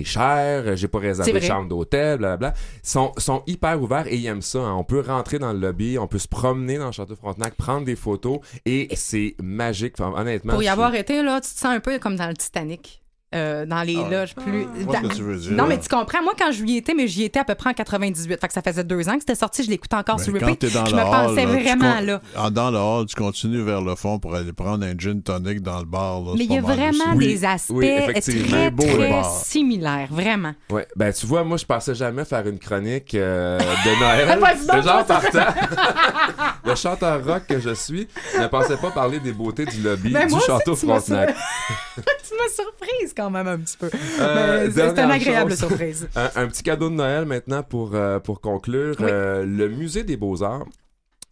cher, 0.05 0.77
j'ai 0.77 0.89
pas 0.89 0.99
réservé 0.99 1.33
de 1.33 1.39
chambre 1.41 1.68
d'hôtel, 1.68 2.18
blablabla. 2.18 2.55
Ils 2.83 2.89
sont, 2.89 3.12
sont 3.18 3.43
hyper 3.47 3.81
ouverts 3.81 4.07
et 4.09 4.16
ils 4.16 4.27
aiment 4.27 4.43
ça. 4.43 4.61
hein. 4.61 4.75
On 4.77 4.85
peut 4.85 5.01
rentrer 5.01 5.39
dans 5.39 5.53
le 5.53 5.59
lobby, 5.59 5.99
on 5.99 6.07
peut 6.09 6.18
se 6.18 6.29
promener 6.29 6.79
dans 6.79 6.87
le 6.87 6.93
Château 6.93 7.16
Frontenac, 7.16 7.55
prendre 7.55 7.85
des 7.85 7.97
photos 7.97 8.39
et 8.66 8.89
c'est 8.95 9.35
magique. 9.43 9.95
Enfin, 10.01 10.18
honnêtement. 10.20 10.53
Pour 10.55 10.62
y 10.62 10.66
je- 10.66 10.70
avoir 10.70 10.95
été, 10.95 11.23
là, 11.23 11.41
tu 11.41 11.51
te 11.53 11.59
sens 11.59 11.66
un 11.75 11.81
peu 11.81 11.99
comme 11.99 12.16
dans 12.16 12.29
le 12.29 12.35
Titanic. 12.37 13.02
Euh, 13.35 13.66
dans 13.66 13.83
les 13.83 13.97
Ah, 14.05 14.09
loges 14.11 14.35
plus. 14.35 14.66
je 14.78 14.85
vois 14.85 14.97
ce 14.97 15.01
que 15.09 15.14
tu 15.14 15.22
veux 15.22 15.37
dire. 15.37 15.53
Non, 15.53 15.66
mais 15.66 15.78
tu 15.78 15.89
comprends. 15.89 16.22
Moi, 16.22 16.33
quand 16.39 16.53
je 16.53 16.62
lui 16.62 16.76
étais, 16.76 16.95
mais 16.95 17.07
j'y 17.09 17.24
étais 17.24 17.39
à 17.41 17.45
peu 17.45 17.55
près 17.55 17.70
en 17.70 17.74
98. 17.74 18.41
Fait 18.41 18.47
que 18.49 18.53
ça 18.53 18.62
faisait 18.62 18.85
deux 18.85 19.09
ans 19.09 19.14
que 19.14 19.20
c'était 19.20 19.35
sorti. 19.35 19.62
Je 19.64 19.70
l'écoutais 19.70 19.97
encore 19.97 20.20
sur 20.20 20.33
quand 20.39 20.47
repeat. 20.47 20.72
dans 20.72 20.87
je 20.87 20.91
le 20.97 21.03
me 21.03 21.03
hall, 21.07 21.11
pensais 21.11 21.45
là, 21.45 21.53
vraiment 21.53 21.95
con- 21.99 22.05
là. 22.07 22.20
Ah, 22.37 22.51
Dans 22.51 22.70
le 22.70 22.78
hall, 22.78 23.07
tu 23.07 23.14
continues 23.16 23.62
vers 23.62 23.80
le 23.80 23.95
fond 23.95 24.18
pour 24.18 24.35
aller 24.35 24.53
prendre 24.53 24.85
un 24.85 24.95
gin 24.97 25.22
tonic 25.22 25.61
dans 25.62 25.78
le 25.78 25.85
bar. 25.85 26.20
là, 26.20 26.33
Mais 26.37 26.45
il 26.45 26.53
y 26.53 26.59
a 26.59 26.61
vraiment 26.61 27.14
aussi. 27.16 27.26
des 27.26 27.45
aspects 27.45 27.70
oui, 27.74 27.87
effectivement. 27.87 28.49
très, 28.49 28.70
beau 28.70 28.83
très 28.85 29.22
similaires. 29.45 30.09
Vraiment. 30.11 30.53
Ouais, 30.70 30.87
ben 30.97 31.12
tu 31.12 31.26
vois, 31.26 31.45
moi 31.45 31.57
je 31.57 31.64
pensais 31.64 31.95
jamais 31.95 32.24
faire 32.24 32.47
une 32.47 32.59
chronique 32.59 33.14
euh, 33.14 33.59
de 33.59 34.01
Noël. 34.01 34.39
De 34.76 34.83
genre 34.87 35.05
partant. 35.07 35.55
le 36.64 36.74
chanteur 36.74 37.24
rock 37.24 37.43
que 37.49 37.61
je 37.61 37.74
suis 37.74 38.09
ne 38.41 38.47
pensais 38.47 38.76
pas 38.76 38.91
parler 38.91 39.18
des 39.20 39.33
beautés 39.33 39.64
du 39.66 39.80
lobby 39.83 40.11
Ben, 40.12 40.26
du 40.26 40.39
château 40.41 40.74
Frontenac. 40.76 41.35
tu 41.97 42.03
m'as 42.37 42.49
surprise 42.55 43.12
quand 43.23 43.31
même 43.31 43.47
un 43.49 43.59
petit 43.59 43.77
peu. 43.77 43.91
Euh, 44.20 44.70
c'est- 44.75 44.91
une 45.03 45.11
agréable 45.11 45.51
chose. 45.51 45.59
surprise. 45.61 46.09
un, 46.16 46.31
un 46.37 46.47
petit 46.49 46.62
cadeau 46.62 46.89
de 46.91 46.95
Noël 46.95 47.25
maintenant 47.25 47.62
pour, 47.62 47.91
euh, 47.95 48.18
pour 48.18 48.41
conclure. 48.41 48.97
Oui. 48.99 49.07
Euh, 49.09 49.45
le 49.45 49.68
musée 49.68 50.03
des 50.05 50.16
beaux-arts 50.16 50.66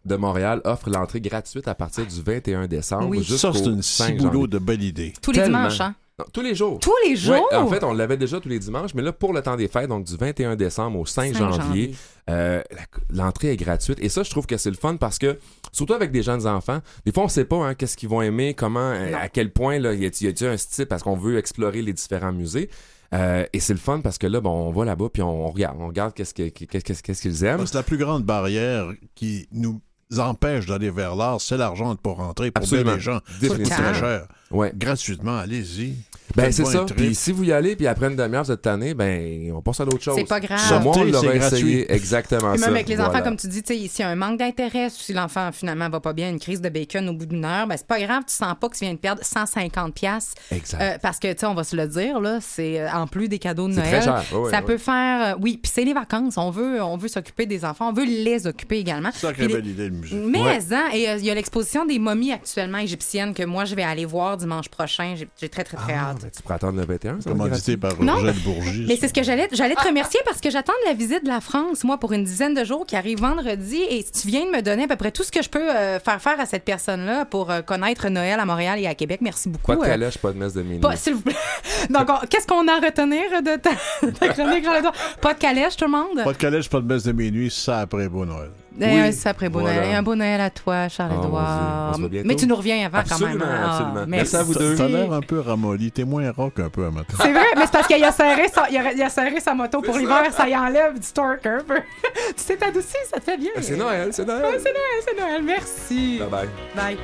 de 0.05 0.15
Montréal 0.15 0.61
offre 0.63 0.89
l'entrée 0.89 1.21
gratuite 1.21 1.67
à 1.67 1.75
partir 1.75 2.05
du 2.05 2.21
21 2.21 2.67
décembre 2.67 3.07
Oui. 3.09 3.19
jusqu'au 3.23 3.53
Ça, 3.53 3.59
c'est 3.59 3.65
une 3.65 3.81
5 3.81 4.05
ciboulot 4.07 4.31
janvier. 4.33 4.47
de 4.47 4.57
belle 4.59 4.83
idée. 4.83 5.13
Tous 5.21 5.31
les 5.31 5.39
Tellement. 5.41 5.57
dimanches, 5.59 5.81
hein? 5.81 5.95
Non, 6.19 6.25
tous 6.33 6.41
les 6.41 6.53
jours. 6.55 6.79
Tous 6.79 6.93
les 7.05 7.15
jours? 7.15 7.47
Ouais, 7.51 7.57
en 7.57 7.67
fait, 7.67 7.83
on 7.83 7.93
l'avait 7.93 8.17
déjà 8.17 8.39
tous 8.39 8.49
les 8.49 8.59
dimanches, 8.59 8.93
mais 8.93 9.01
là, 9.01 9.11
pour 9.13 9.33
le 9.33 9.41
temps 9.41 9.55
des 9.55 9.67
fêtes, 9.67 9.87
donc 9.87 10.03
du 10.05 10.15
21 10.17 10.55
décembre 10.55 10.99
au 10.99 11.05
5, 11.05 11.33
5 11.33 11.37
janvier, 11.39 11.61
janvier. 11.61 11.95
euh, 12.29 12.61
l'entrée 13.09 13.51
est 13.53 13.57
gratuite. 13.57 13.97
Et 14.01 14.09
ça, 14.09 14.21
je 14.23 14.29
trouve 14.29 14.45
que 14.45 14.57
c'est 14.57 14.69
le 14.69 14.75
fun 14.75 14.97
parce 14.97 15.17
que, 15.17 15.39
surtout 15.71 15.93
avec 15.93 16.11
des 16.11 16.21
jeunes 16.21 16.45
enfants, 16.45 16.79
des 17.05 17.11
fois, 17.11 17.23
on 17.23 17.27
sait 17.27 17.45
pas 17.45 17.55
hein, 17.65 17.73
qu'est-ce 17.75 17.95
qu'ils 17.97 18.09
vont 18.09 18.21
aimer, 18.21 18.53
comment, 18.53 18.79
euh, 18.91 19.11
Non. 19.11 19.17
à 19.19 19.29
quel 19.29 19.51
point, 19.51 19.79
là, 19.79 19.93
y 19.93 20.05
a-t-il 20.05 20.45
un 20.47 20.57
style 20.57 20.85
parce 20.85 21.01
qu'on 21.01 21.15
veut 21.15 21.37
explorer 21.37 21.81
les 21.81 21.93
différents 21.93 22.33
musées. 22.33 22.69
Euh, 23.13 23.45
et 23.51 23.59
c'est 23.59 23.73
le 23.73 23.79
fun 23.79 23.99
parce 24.01 24.17
que 24.17 24.27
là, 24.27 24.39
bon, 24.39 24.51
on 24.51 24.71
va 24.71 24.85
là-bas 24.85 25.07
puis 25.11 25.21
on, 25.21 25.47
on 25.47 25.49
regarde, 25.49 25.75
on 25.81 25.87
regarde 25.87 26.13
qu'est-ce 26.13 26.33
que- 26.33 26.47
qu'est-ce 26.47 26.83
qu'est-ce- 26.85 27.03
qu'est-ce 27.03 27.21
qu'ils 27.21 27.43
aiment. 27.43 27.65
C'est 27.67 27.73
la 27.75 27.83
plus 27.83 27.97
grande 27.97 28.23
barrière 28.23 28.87
qui 29.15 29.47
nous 29.51 29.81
empêche 30.19 30.65
d'aller 30.65 30.89
vers 30.89 31.15
l'art, 31.15 31.39
c'est 31.41 31.57
l'argent 31.57 31.95
pour 31.95 32.17
rentrer. 32.17 32.51
Pour 32.51 32.63
Absolument. 32.63 32.95
les 32.95 32.99
gens, 32.99 33.19
c'est 33.39 33.63
très 33.63 33.93
cher. 33.93 34.27
Ouais. 34.51 34.71
Gratuitement, 34.75 35.37
allez-y. 35.37 35.95
Ben, 36.35 36.49
c'est 36.49 36.63
ça. 36.65 36.85
Puis 36.95 37.13
si 37.13 37.33
vous 37.33 37.43
y 37.43 37.51
allez, 37.51 37.75
puis 37.75 37.87
après 37.87 38.07
une 38.07 38.15
demi-heure, 38.15 38.43
vous 38.45 38.51
êtes 38.53 38.61
tanné, 38.61 38.93
ben, 38.93 39.51
on 39.53 39.61
passe 39.61 39.81
à 39.81 39.85
d'autres 39.85 40.01
choses. 40.01 40.15
C'est 40.15 40.23
pas 40.27 40.39
grave. 40.39 40.59
Ça, 40.59 40.79
moi, 40.79 40.93
on 40.97 41.03
l'aurait 41.03 41.27
c'est 41.33 41.37
gratuit. 41.39 41.57
essayé 41.57 41.93
exactement 41.93 42.51
Puis 42.51 42.59
ça. 42.59 42.67
même 42.67 42.75
avec 42.75 42.87
les 42.87 42.95
Voilà. 42.95 43.09
enfants, 43.11 43.21
comme 43.23 43.35
tu 43.35 43.47
dis, 43.47 43.61
s'il 43.65 43.85
y 43.99 44.03
a 44.03 44.07
un 44.09 44.15
manque 44.15 44.39
d'intérêt, 44.39 44.89
si 44.89 45.11
l'enfant 45.11 45.49
finalement 45.51 45.89
va 45.89 45.99
pas 45.99 46.13
bien, 46.13 46.29
une 46.29 46.39
crise 46.39 46.61
de 46.61 46.69
bacon 46.69 47.09
au 47.09 47.13
bout 47.13 47.25
d'une 47.25 47.43
heure, 47.43 47.67
ben 47.67 47.75
c'est 47.75 47.85
pas 47.87 47.99
grave, 47.99 48.23
tu 48.27 48.33
sens 48.33 48.53
pas 48.59 48.69
que 48.69 48.77
tu 48.77 48.85
viens 48.85 48.93
de 48.93 48.99
perdre 48.99 49.21
150 49.25 49.93
pièces 49.93 50.33
Exact. 50.51 51.01
parce 51.01 51.19
que 51.19 51.31
tu 51.33 51.39
sais, 51.39 51.45
on 51.47 51.53
va 51.53 51.65
se 51.65 51.75
le 51.75 51.87
dire 51.87 52.21
là, 52.21 52.39
c'est 52.41 52.79
euh, 52.79 52.89
en 52.93 53.07
plus 53.07 53.27
des 53.27 53.39
cadeaux 53.39 53.67
de 53.67 53.73
C'est 53.73 53.79
Noël, 53.81 54.01
très 54.01 54.01
cher. 54.01 54.23
Ça 54.51 54.61
peut 54.61 54.77
faire 54.77 55.35
euh, 55.35 55.39
oui, 55.41 55.59
puis 55.61 55.69
c'est 55.73 55.83
les 55.83 55.93
vacances, 55.93 56.37
on 56.37 56.49
veut 56.49 56.81
on 56.81 56.95
veut 56.95 57.09
s'occuper 57.09 57.45
des 57.45 57.65
enfants, 57.65 57.89
on 57.89 57.93
veut 57.93 58.05
les 58.05 58.47
occuper 58.47 58.77
également. 58.79 59.11
Sacrée 59.11 59.45
Puis 59.45 59.47
les- 59.47 59.53
belle 59.61 59.67
idée, 59.67 59.89
le 59.89 59.95
Mais 60.11 60.41
Ouais. 60.41 60.59
hein, 60.73 60.83
et 60.93 61.09
euh, 61.09 61.17
il 61.17 61.25
y 61.25 61.29
a 61.31 61.35
l'exposition 61.35 61.85
des 61.85 61.99
momies 61.99 62.31
actuellement 62.33 62.77
égyptiennes 62.79 63.33
que 63.33 63.43
moi 63.43 63.65
je 63.65 63.75
vais 63.75 63.83
aller 63.83 64.05
voir 64.05 64.37
dimanche 64.37 64.69
prochain, 64.69 65.15
j'ai 65.39 65.49
très 65.49 65.63
très 65.63 65.77
très 65.77 65.93
Ah, 65.93 66.09
hâte. 66.11 66.21
ben, 66.23 66.29
tu 66.35 66.41
pourrais 66.41 66.55
attendre 66.55 66.77
le 66.79 66.85
21, 66.85 67.21
ça 67.21 67.29
Commandité 67.29 67.77
par 67.77 68.01
Non. 68.01 68.15
Roger 68.15 68.33
Bourgie. 68.43 68.85
Mais 68.87 68.95
c'est 68.97 69.07
ce 69.07 69.13
que 69.13 69.23
j'allais 69.23 69.47
j'allais 69.51 69.75
te 69.75 69.85
remercier 69.87 70.19
parce 70.25 70.39
que 70.41 70.49
j'attends 70.49 70.73
de 70.83 70.89
la 70.89 70.93
visite 70.95 71.23
de 71.23 71.29
la 71.29 71.41
France, 71.41 71.83
moi, 71.83 71.97
pour 71.99 72.13
une 72.13 72.23
dizaine 72.23 72.53
de 72.53 72.63
jours 72.63 72.85
qui 72.85 72.95
arrive 72.95 73.19
vendredi. 73.19 73.81
Et 73.89 74.03
tu 74.03 74.27
viens 74.27 74.45
de 74.45 74.51
me 74.51 74.61
donner 74.61 74.83
à 74.83 74.87
peu 74.87 74.95
près 74.95 75.11
tout 75.11 75.23
ce 75.23 75.31
que 75.31 75.41
je 75.41 75.49
peux 75.49 75.69
euh, 75.69 75.99
faire 75.99 76.21
faire 76.21 76.39
à 76.39 76.45
cette 76.45 76.63
personne-là 76.65 77.25
pour 77.25 77.51
euh, 77.51 77.61
connaître 77.61 78.09
Noël 78.09 78.39
à 78.39 78.45
Montréal 78.45 78.79
et 78.79 78.87
à 78.87 78.95
Québec, 78.95 79.19
merci 79.21 79.49
beaucoup. 79.49 79.67
Pas 79.67 79.75
de 79.75 79.81
Euh, 79.81 79.85
calèche, 79.85 80.17
pas 80.17 80.31
de 80.31 80.37
messe 80.37 80.53
de 80.53 80.61
minuit. 80.61 80.81
s'il 80.95 81.13
vous 81.15 81.21
plaît. 81.21 81.35
Donc, 81.89 82.07
on- 82.09 82.25
qu'est-ce 82.27 82.47
qu'on 82.47 82.67
a 82.67 82.73
à 82.73 82.79
retenir 82.79 83.41
de 83.41 83.55
ta, 83.57 83.71
ta 84.19 84.27
chronique, 84.29 84.63
Jean-Lédouard? 84.65 84.93
Pas 85.21 85.33
de 85.33 85.39
calèche, 85.39 85.75
tout 85.75 85.85
le 85.85 85.91
monde? 85.91 86.23
Pas 86.23 86.33
de 86.33 86.37
calèche, 86.37 86.69
pas 86.69 86.79
de 86.81 86.91
messe 86.93 87.03
de 87.03 87.11
minuit, 87.11 87.49
ça 87.51 87.79
après 87.79 88.07
beau 88.09 88.25
Noël. 88.25 88.51
Eh, 88.79 88.85
Oui, 88.85 88.99
un 89.01 89.11
sacré 89.11 89.49
beau 89.49 89.59
voilà. 89.59 89.75
Noël. 89.81 89.89
Et 89.89 89.93
un 89.95 90.01
beau 90.03 90.15
Noël 90.15 90.39
à 90.39 90.49
toi, 90.49 90.75
Ah, 90.85 90.89
Charles-Édouard. 90.89 91.97
voit 91.97 92.07
bientôt. 92.09 92.27
Mais 92.27 92.35
tu 92.35 92.47
nous 92.47 92.55
reviens 92.55 92.85
avant 92.85 92.99
Absolument, 92.99 93.31
quand 93.43 93.45
même. 93.51 93.55
hein. 93.61 93.67
absolument. 93.69 93.99
Ah, 94.01 94.05
Merci 94.07 94.35
à 94.37 94.43
vous 94.43 94.53
deux. 94.53 94.75
T'as 94.75 94.87
l'air 94.87 95.11
un 95.11 95.19
peu 95.21 95.39
ramolli. 95.41 95.91
T'es 95.91 96.05
moins 96.05 96.31
rock 96.31 96.59
un 96.59 96.69
peu 96.69 96.85
à 96.85 96.91
matin. 96.91 97.13
C'est 97.21 97.31
vrai, 97.33 97.43
mais 97.57 97.65
c'est 97.65 97.71
parce 97.73 97.87
qu'il 97.87 98.03
a 98.03 98.11
serré 98.11 98.47
sa, 98.47 98.69
il 98.69 98.77
a, 98.77 98.93
il 98.93 99.01
a 99.01 99.09
serré 99.09 99.39
sa 99.41 99.53
moto 99.53 99.81
pour 99.81 99.97
l'hiver, 99.97 100.23
ça 100.31 100.47
y 100.47 100.55
enlève 100.55 100.93
du 100.99 101.07
torque 101.13 101.45
un 101.45 101.59
peu. 101.67 101.79
tu 102.37 102.43
t'es 102.55 102.63
adouci, 102.65 102.95
ça 103.11 103.19
te 103.19 103.25
fait 103.25 103.37
bien. 103.37 103.51
C'est 103.59 103.75
Noël, 103.75 104.09
c'est 104.11 104.25
Noël. 104.25 104.41
Ouais, 104.43 104.57
c'est 104.59 104.73
Noël, 104.73 105.01
c'est 105.05 105.19
Noël. 105.19 105.43
Merci. 105.43 106.19
Bye 106.19 106.29
bye. 106.29 106.49
Bye. 106.75 106.97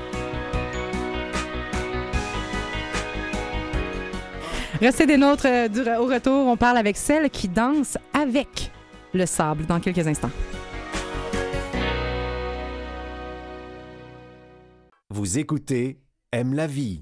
Restez 4.82 5.05
des 5.07 5.18
nôtres 5.18 5.47
euh, 5.47 5.68
du- 5.68 5.82
au 5.82 6.05
retour. 6.05 6.47
On 6.47 6.55
parle 6.55 6.78
avec 6.78 6.97
celle 6.97 7.30
qui 7.30 7.47
danse 7.47 7.97
avec 8.13 8.72
le 9.13 9.26
sable 9.26 9.65
dans 9.65 9.80
quelques 9.80 10.05
instants. 10.07 10.30
Vous 15.09 15.39
écoutez 15.39 16.01
Aime 16.33 16.53
la 16.53 16.67
vie. 16.67 16.99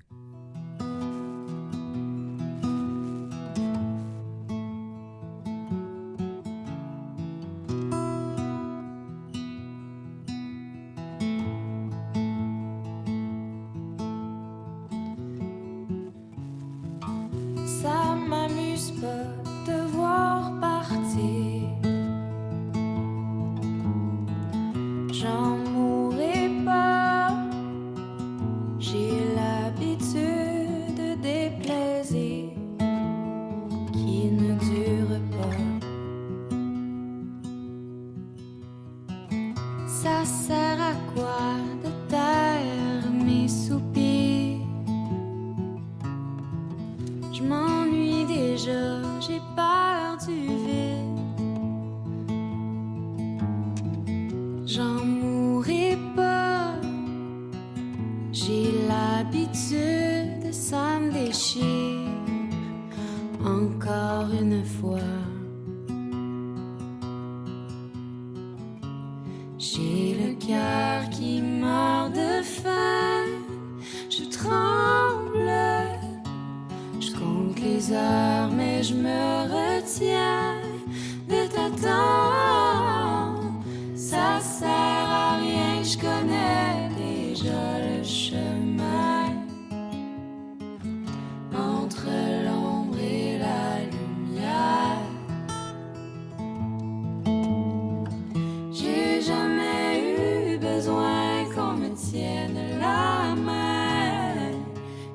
Me 101.90 102.80
la 102.80 103.36
main 103.36 104.52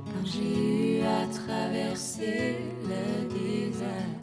quand 0.07 0.25
j'ai 0.25 0.99
eu 0.99 1.03
à 1.03 1.27
traverser 1.27 2.57
le 2.91 3.29
désert. 3.29 4.21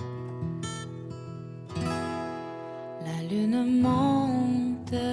La 3.05 3.17
lune 3.29 3.81
monte, 3.81 5.03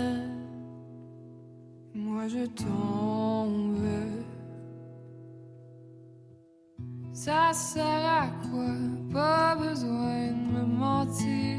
moi 1.95 2.28
je 2.28 2.47
tombe. 2.47 3.74
Ça 7.12 7.53
sert 7.53 8.07
à 8.22 8.26
quoi? 8.49 8.74
Pas 9.12 9.57
besoin 9.57 10.28
de 10.28 10.45
me 10.55 10.64
mentir. 10.64 11.55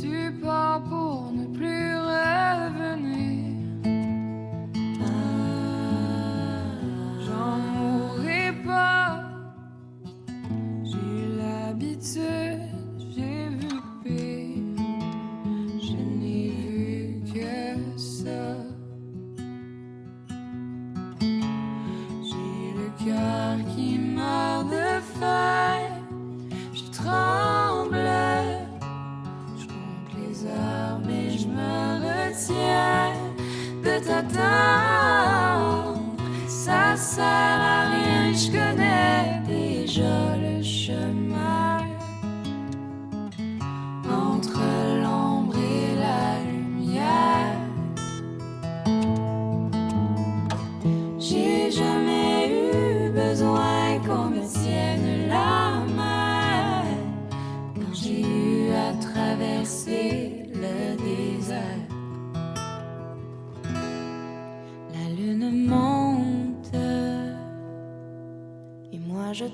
Tu 0.00 0.14
pars 0.42 0.82
pour 0.84 1.32
ne 1.32 1.46
plus 1.46 1.71
t'attendre. 34.32 36.00
Ça 36.48 36.96
sert 36.96 37.24
à 37.24 37.90
rien, 37.90 38.32
je 38.32 38.50
connais 38.50 38.91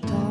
moi 0.07 0.28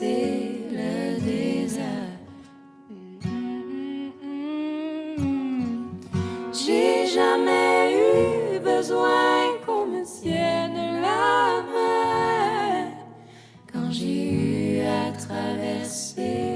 traverser 0.00 0.66
le 0.70 1.20
désert. 1.20 1.84
J'ai 6.52 7.06
jamais 7.06 7.94
eu 7.94 8.58
besoin 8.60 9.58
qu'on 9.66 9.86
me 9.86 10.04
tienne 10.04 11.00
la 11.02 11.62
main 11.72 12.90
quand 13.72 13.90
j'ai 13.90 14.32
eu 14.32 14.80
à 14.80 15.12
traverser 15.12 16.49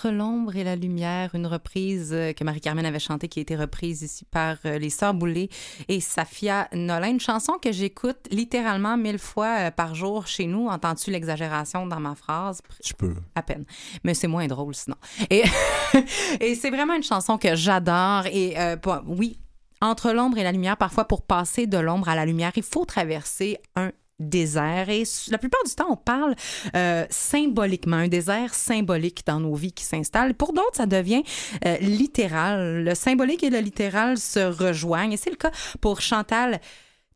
Entre 0.00 0.12
l'ombre 0.12 0.56
et 0.56 0.64
la 0.64 0.76
lumière, 0.76 1.34
une 1.34 1.46
reprise 1.46 2.14
euh, 2.14 2.32
que 2.32 2.42
Marie-Carmen 2.42 2.86
avait 2.86 2.98
chantée, 2.98 3.28
qui 3.28 3.38
a 3.38 3.42
été 3.42 3.54
reprise 3.54 4.00
ici 4.00 4.24
par 4.24 4.56
euh, 4.64 4.78
les 4.78 4.88
Sœurs 4.88 5.12
Boulay 5.12 5.50
et 5.88 6.00
Safia 6.00 6.68
Nolin. 6.72 7.10
Une 7.10 7.20
chanson 7.20 7.58
que 7.60 7.70
j'écoute 7.70 8.16
littéralement 8.30 8.96
mille 8.96 9.18
fois 9.18 9.58
euh, 9.58 9.70
par 9.70 9.94
jour 9.94 10.26
chez 10.26 10.46
nous. 10.46 10.68
Entends-tu 10.68 11.10
l'exagération 11.10 11.86
dans 11.86 12.00
ma 12.00 12.14
phrase? 12.14 12.62
Tu 12.82 12.94
peux. 12.94 13.14
À 13.34 13.42
peine. 13.42 13.66
Mais 14.02 14.14
c'est 14.14 14.26
moins 14.26 14.46
drôle 14.46 14.74
sinon. 14.74 14.96
Et, 15.28 15.44
et 16.40 16.54
c'est 16.54 16.70
vraiment 16.70 16.94
une 16.94 17.02
chanson 17.02 17.36
que 17.36 17.54
j'adore. 17.54 18.24
Et 18.32 18.58
euh, 18.58 18.76
oui, 19.06 19.38
entre 19.82 20.12
l'ombre 20.12 20.38
et 20.38 20.44
la 20.44 20.52
lumière, 20.52 20.78
parfois 20.78 21.04
pour 21.04 21.20
passer 21.20 21.66
de 21.66 21.76
l'ombre 21.76 22.08
à 22.08 22.14
la 22.14 22.24
lumière, 22.24 22.52
il 22.56 22.62
faut 22.62 22.86
traverser 22.86 23.58
un 23.76 23.92
désert. 24.20 24.88
Et 24.88 25.02
la 25.30 25.38
plupart 25.38 25.62
du 25.64 25.74
temps, 25.74 25.88
on 25.90 25.96
parle 25.96 26.34
euh, 26.76 27.04
symboliquement, 27.10 27.96
un 27.96 28.08
désert 28.08 28.54
symbolique 28.54 29.22
dans 29.26 29.40
nos 29.40 29.54
vies 29.54 29.72
qui 29.72 29.84
s'installe. 29.84 30.34
Pour 30.34 30.52
d'autres, 30.52 30.76
ça 30.76 30.86
devient 30.86 31.22
euh, 31.66 31.76
littéral. 31.78 32.84
Le 32.84 32.94
symbolique 32.94 33.42
et 33.42 33.50
le 33.50 33.58
littéral 33.58 34.18
se 34.18 34.40
rejoignent. 34.40 35.12
Et 35.12 35.16
c'est 35.16 35.30
le 35.30 35.36
cas 35.36 35.50
pour 35.80 36.00
Chantal 36.00 36.60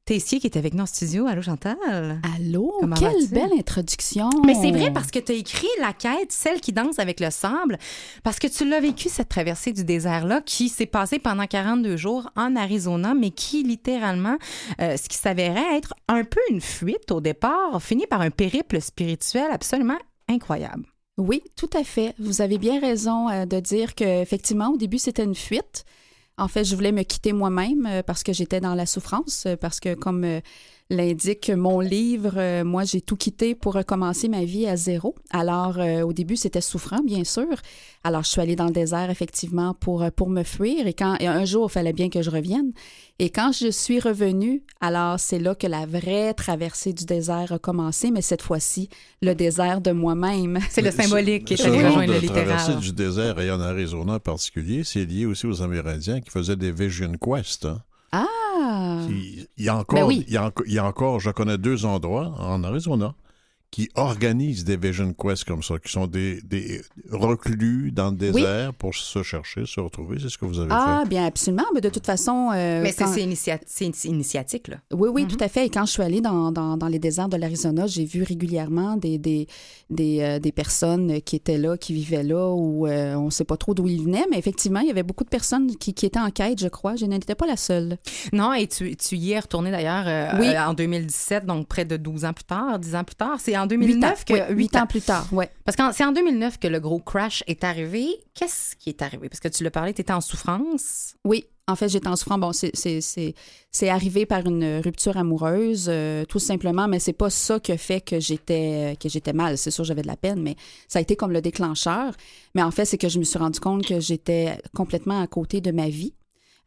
Tessier 0.07 0.39
qui 0.39 0.47
est 0.47 0.59
avec 0.59 0.75
nous 0.75 0.83
en 0.83 0.87
studio. 0.87 1.27
Allô, 1.27 1.41
Chantal? 1.41 1.79
Allô? 2.37 2.75
Comment 2.79 2.95
Quelle 2.95 3.27
belle 3.29 3.55
introduction! 3.59 4.29
Mais 4.45 4.53
c'est 4.55 4.71
vrai 4.71 4.93
parce 4.93 5.11
que 5.11 5.19
tu 5.19 5.33
as 5.33 5.35
écrit 5.35 5.67
La 5.81 5.95
quête, 5.95 6.31
celle 6.31 6.61
qui 6.61 6.75
danse 6.75 6.99
avec 6.99 7.21
le 7.21 7.31
sable, 7.31 7.79
parce 8.23 8.39
que 8.39 8.47
tu 8.47 8.69
l'as 8.69 8.81
vécu, 8.81 9.09
cette 9.09 9.31
traversée 9.31 9.73
du 9.73 9.83
désert-là, 9.83 10.43
qui 10.45 10.69
s'est 10.69 10.85
passée 10.85 11.19
pendant 11.19 11.47
42 11.47 11.97
jours 11.97 12.29
en 12.37 12.55
Arizona, 12.55 13.15
mais 13.15 13.31
qui, 13.31 13.63
littéralement, 13.63 14.37
euh, 14.83 14.99
ce 14.99 15.09
qui 15.09 15.17
s'avérait 15.17 15.79
être 15.79 15.95
un 16.09 16.25
peu 16.25 16.41
une 16.51 16.61
fuite 16.61 17.11
au 17.11 17.23
départ, 17.23 17.81
finit 17.83 18.07
par 18.07 18.21
un 18.21 18.31
périple 18.31 18.83
spirituel 18.83 19.47
absolument 19.51 19.99
incroyable. 20.29 20.85
Oui, 21.17 21.43
tout 21.57 21.71
à 21.73 21.83
fait. 21.83 22.15
Vous 22.19 22.43
avez 22.43 22.59
bien 22.59 22.79
raison 22.79 23.31
euh, 23.31 23.47
de 23.47 23.59
dire 23.59 23.95
qu'effectivement, 23.95 24.69
au 24.69 24.77
début, 24.77 24.99
c'était 24.99 25.25
une 25.25 25.35
fuite. 25.35 25.87
En 26.37 26.49
fait, 26.49 26.65
je 26.65 26.75
voulais 26.75 26.93
me 26.93 27.03
quitter 27.03 27.33
moi-même 27.33 27.87
euh, 27.87 28.03
parce 28.03 28.23
que 28.25 28.33
j'étais 28.33 28.61
dans 28.61 28.75
la 28.75 28.87
souffrance, 28.87 29.47
euh, 29.47 29.57
parce 29.57 29.79
que 29.79 29.95
comme 29.95 30.25
euh, 30.25 30.41
l'indique 30.91 31.51
mon 31.51 31.81
livre, 31.81 32.35
euh, 32.37 32.65
moi, 32.65 32.85
j'ai 32.85 33.01
tout 33.01 33.17
quitté 33.17 33.55
pour 33.55 33.75
recommencer 33.75 34.29
ma 34.29 34.45
vie 34.45 34.67
à 34.67 34.77
zéro. 34.77 35.15
Alors, 35.31 35.79
euh, 35.79 36.03
au 36.03 36.13
début, 36.13 36.37
c'était 36.37 36.61
souffrant, 36.61 37.01
bien 37.05 37.25
sûr. 37.25 37.55
Alors, 38.03 38.23
je 38.23 38.29
suis 38.29 38.41
allée 38.41 38.57
dans 38.57 38.67
le 38.67 38.73
désert, 38.73 39.11
effectivement, 39.11 39.75
pour, 39.75 40.03
euh, 40.03 40.11
pour 40.15 40.29
me 40.29 40.43
fuir. 40.43 40.87
Et, 40.87 40.93
quand, 40.93 41.17
et 41.21 41.27
un 41.27 41.45
jour, 41.45 41.69
il 41.71 41.73
fallait 41.73 41.93
bien 41.93 42.11
que 42.11 42.21
je 42.23 42.31
revienne. 42.31 42.73
Et 43.19 43.31
quand 43.31 43.53
je 43.53 43.71
suis 43.71 44.01
revenue, 44.01 44.63
alors 44.81 45.21
c'est 45.21 45.39
là 45.39 45.55
que 45.55 45.67
la 45.69 45.87
vraie 45.87 46.35
traversée 46.35 46.93
du 46.93 47.05
désert 47.05 47.53
a 47.53 47.59
commencé, 47.59 48.11
mais 48.11 48.23
cette 48.23 48.43
fois-ci, 48.43 48.89
le 49.23 49.35
désert 49.35 49.81
de 49.81 49.93
moi-même. 49.93 50.59
C'est 50.69 50.83
le 50.83 50.91
symbolique 50.91 51.45
qui 51.45 51.55
est 51.55 51.65
allé 51.65 51.85
rejoindre 51.85 52.13
le 52.13 52.21
de 52.21 52.27
traversée 52.27 52.73
littéral. 52.73 52.81
du 52.81 52.93
désert 52.93 53.41
et 53.41 53.51
en 53.53 53.61
Arizona 53.61 54.15
en 54.15 54.19
particulier, 54.21 54.83
c'est 54.85 55.05
lié 55.05 55.27
aussi 55.27 55.47
aux 55.47 55.63
Amérindiens 55.63 56.21
qui 56.21 56.31
faisaient 56.31 56.57
des 56.57 56.73
Vision 56.73 57.13
Quest. 57.21 57.67
hein. 57.67 57.81
Ah! 58.11 58.44
Il 59.09 59.47
il 59.57 59.65
y 59.65 59.69
a 59.69 59.77
encore, 59.77 59.99
Ben 60.01 60.07
oui. 60.07 60.25
il, 60.27 60.35
y 60.35 60.37
a, 60.37 60.47
enco- 60.49 60.65
il 60.67 60.73
y 60.73 60.79
a 60.79 60.85
encore, 60.85 61.21
je 61.21 61.31
connais 61.31 61.59
deux 61.59 61.85
endroits 61.85 62.35
en 62.39 62.65
Arizona 62.65 63.15
qui 63.75 63.89
organisent 63.97 64.63
des 64.65 64.77
Vision 64.77 65.13
Quest 65.13 65.43
comme 65.43 65.65
ça, 65.65 65.81
qui 65.81 65.91
sont 65.91 66.07
des, 66.07 66.41
des 66.43 66.81
reclus 67.11 67.91
dans 67.91 68.11
le 68.13 68.17
Oui. 68.31 68.33
désert 68.43 68.73
pour 68.75 68.95
se 68.95 69.23
chercher, 69.25 69.67
se 69.67 69.81
retrouver. 69.81 70.19
C'est 70.21 70.29
ce 70.29 70.39
que 70.39 70.45
vous 70.45 70.61
avez 70.61 70.69
Ah, 70.73 71.01
fait. 71.03 71.09
bien, 71.09 71.27
absolument. 71.27 71.65
Mais 71.75 71.81
de 71.81 71.89
toute 71.89 72.07
façon. 72.07 72.51
euh, 72.55 72.83
Mais 72.83 72.93
c'est 72.93 73.03
quand- 73.05 73.13
c'est 73.13 73.23
initia- 73.27 73.61
c'est 73.67 74.05
initiatique, 74.05 74.69
là. 74.69 74.77
Oui, 74.93 75.09
oui, 75.13 75.23
Mhm. 75.23 75.29
tout 75.29 75.37
à 75.41 75.49
fait. 75.49 75.67
Et 75.67 75.71
quand 75.71 75.87
je 75.87 75.91
suis 75.91 76.03
allée 76.03 76.21
dans, 76.21 76.53
dans, 76.53 76.77
dans 76.77 76.87
les 76.87 77.01
déserts 77.01 77.29
de 77.29 77.37
l'Arizona, 77.37 77.87
j'ai 77.89 78.05
vu 78.05 78.23
régulièrement 78.23 78.97
des, 78.97 79.19
des, 79.19 79.49
des, 79.91 80.21
euh, 80.21 80.39
des 80.39 80.53
personnes 80.53 81.21
qui 81.23 81.35
étaient 81.35 81.59
là, 81.59 81.77
qui 81.77 81.95
vivaient 81.95 82.23
là, 82.23 82.53
où 82.53 82.87
euh, 82.87 83.15
on 83.17 83.25
ne 83.27 83.31
sait 83.31 83.45
pas 83.45 83.57
trop 83.57 83.75
d'où 83.75 83.89
ils 83.89 84.03
venaient, 84.05 84.27
mais 84.31 84.39
effectivement, 84.39 84.81
il 84.81 84.87
y 84.87 84.91
avait 84.91 85.03
beaucoup 85.03 85.25
de 85.25 85.29
personnes 85.31 85.75
qui, 85.77 85.95
qui 85.95 86.07
étaient 86.07 86.21
en 86.21 86.31
quête, 86.31 86.61
je 86.61 86.69
crois. 86.69 86.95
Je 86.95 87.07
n'étais 87.07 87.35
pas 87.35 87.47
la 87.47 87.57
seule. 87.57 87.99
Non, 88.33 88.53
et 88.53 88.69
tu, 88.69 88.95
tu 88.97 89.17
y 89.17 89.33
es 89.33 89.41
retourné 89.41 89.73
d'ailleurs 89.73 90.05
euh, 90.07 90.39
Oui. 90.41 90.47
euh, 90.49 90.65
en 90.65 90.75
2017, 90.75 91.45
donc 91.45 91.67
près 91.67 91.85
de 91.85 91.97
12 91.97 92.25
ans 92.25 92.33
plus 92.33 92.45
tard, 92.45 92.79
10 92.79 92.95
ans 92.95 93.03
plus 93.05 93.17
tard. 93.17 93.39
C'est 93.41 93.57
en 93.65 93.67
2009 93.67 94.25
que. 94.25 94.33
oui, 94.35 94.41
huit 94.57 94.77
ans 94.77 94.87
plus 94.87 95.01
tard, 95.01 95.27
ouais. 95.33 95.51
Parce 95.65 95.77
que 95.77 95.83
c'est 95.97 96.05
en 96.05 96.13
2009 96.13 96.59
que 96.59 96.69
le 96.69 96.81
gros 96.81 97.01
crash 97.01 97.43
est 97.47 97.65
arrivé. 97.65 98.07
Qu'est-ce 98.35 98.77
qui 98.77 98.91
est 98.91 99.03
arrivé? 99.03 99.29
Parce 99.29 99.41
que 99.41 99.49
tu 99.49 99.65
l'as 99.65 99.71
parlé, 99.71 99.93
tu 99.95 100.01
étais 100.01 100.13
en 100.13 100.21
souffrance. 100.21 101.15
Oui, 101.25 101.45
en 101.67 101.77
fait, 101.77 101.89
j'étais 101.89 102.09
en 102.09 102.17
souffrance. 102.17 102.41
Bon, 102.41 102.53
c'est- 102.53 103.35
arrivé 103.89 104.27
par 104.27 104.47
une 104.47 104.81
rupture 104.85 105.17
amoureuse, 105.17 105.87
euh, 105.89 106.25
tout 106.27 106.39
simplement, 106.39 106.87
mais 106.89 106.99
c'est 106.99 107.13
pas 107.13 107.31
ça 107.31 107.59
qui 107.61 107.73
a 107.73 107.77
fait 107.79 108.01
que 108.01 108.21
j'étais 108.21 108.97
que 109.01 109.09
j'étais 109.09 109.33
mal. 109.33 109.59
C'est 109.59 109.71
sûr, 109.71 109.85
j'avais 109.85 110.03
de 110.03 110.07
la 110.07 110.17
peine, 110.17 110.41
mais 110.43 110.57
ça 110.89 110.99
a 110.99 111.03
été 111.03 111.17
comme 111.17 111.33
le 111.33 111.41
déclencheur. 111.41 112.15
Mais 112.55 112.63
en 112.63 112.71
fait, 112.71 112.85
c'est 112.85 112.99
que 112.99 113.09
je 113.09 113.19
me 113.19 113.25
suis 113.25 113.39
rendu 113.39 113.61
compte 113.61 113.85
que 113.87 114.01
j'étais 114.01 114.59
complètement 114.75 115.21
à 115.21 115.27
côté 115.27 115.61
de 115.61 115.71
ma 115.73 115.89
vie. 115.89 116.15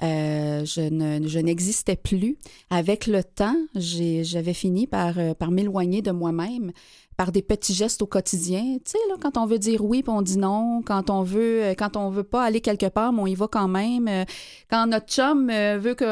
Euh, 0.03 0.63
je 0.65 0.81
ne- 0.81 1.27
je 1.27 1.39
n'existais 1.39 1.95
plus. 1.95 2.37
Avec 2.69 3.07
le 3.07 3.23
temps, 3.23 3.55
j'ai- 3.75 4.23
j'avais 4.23 4.53
fini 4.53 4.85
par, 4.85 5.17
euh, 5.17 5.33
par 5.33 5.49
m'éloigner 5.51 6.01
de 6.03 6.11
moi-même 6.11 6.71
par 7.15 7.31
des 7.31 7.41
petits 7.41 7.73
gestes 7.73 8.03
au 8.03 8.05
quotidien. 8.05 8.61
Tu 8.85 8.91
sais, 8.91 8.97
là, 9.09 9.15
quand 9.19 9.37
on 9.39 9.47
veut 9.47 9.57
dire 9.57 9.83
oui, 9.83 10.03
puis 10.03 10.13
on 10.15 10.21
dit 10.21 10.37
non. 10.37 10.83
Quand 10.85 11.09
on 11.09 11.23
veut, 11.23 11.63
euh, 11.63 11.73
quand 11.73 11.97
on 11.97 12.11
veut 12.11 12.21
pas 12.23 12.43
aller 12.43 12.61
quelque 12.61 12.85
part, 12.85 13.11
mais 13.11 13.21
on 13.23 13.25
y 13.25 13.33
va 13.33 13.47
quand 13.47 13.67
même. 13.67 14.07
Euh, 14.07 14.23
Quand 14.69 14.85
notre 14.85 15.07
chum 15.07 15.47
veut 15.49 15.95
qu'on 15.95 16.05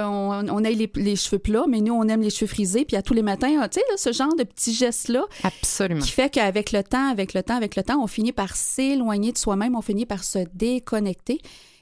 on 0.49 0.63
ait 0.63 0.73
les, 0.73 0.91
les 0.95 1.15
cheveux 1.15 1.37
plats, 1.37 1.65
mais 1.69 1.79
nous, 1.81 1.93
on 1.93 2.07
aime 2.07 2.21
les 2.21 2.31
cheveux 2.31 2.47
frisés, 2.47 2.85
puis 2.85 2.95
à 2.97 3.03
tous 3.03 3.13
les 3.13 3.21
matins, 3.21 3.67
tu 3.69 3.79
sais, 3.79 3.85
là, 3.91 3.97
ce 3.97 4.11
genre 4.13 4.35
de 4.35 4.43
petits 4.43 4.73
gestes-là. 4.73 5.25
Absolument. 5.43 6.01
Qui 6.01 6.09
fait 6.09 6.31
qu'avec 6.31 6.71
le 6.71 6.81
temps, 6.81 7.07
avec 7.11 7.35
le 7.35 7.43
temps, 7.43 7.55
avec 7.57 7.75
le 7.75 7.83
temps, 7.83 8.01
on 8.03 8.07
finit 8.07 8.31
par 8.31 8.55
s'éloigner 8.55 9.31
de 9.31 9.37
soi-même, 9.37 9.75
on 9.75 9.81
finit 9.83 10.07
par 10.07 10.23
se 10.23 10.39
déconnecter. 10.55 11.39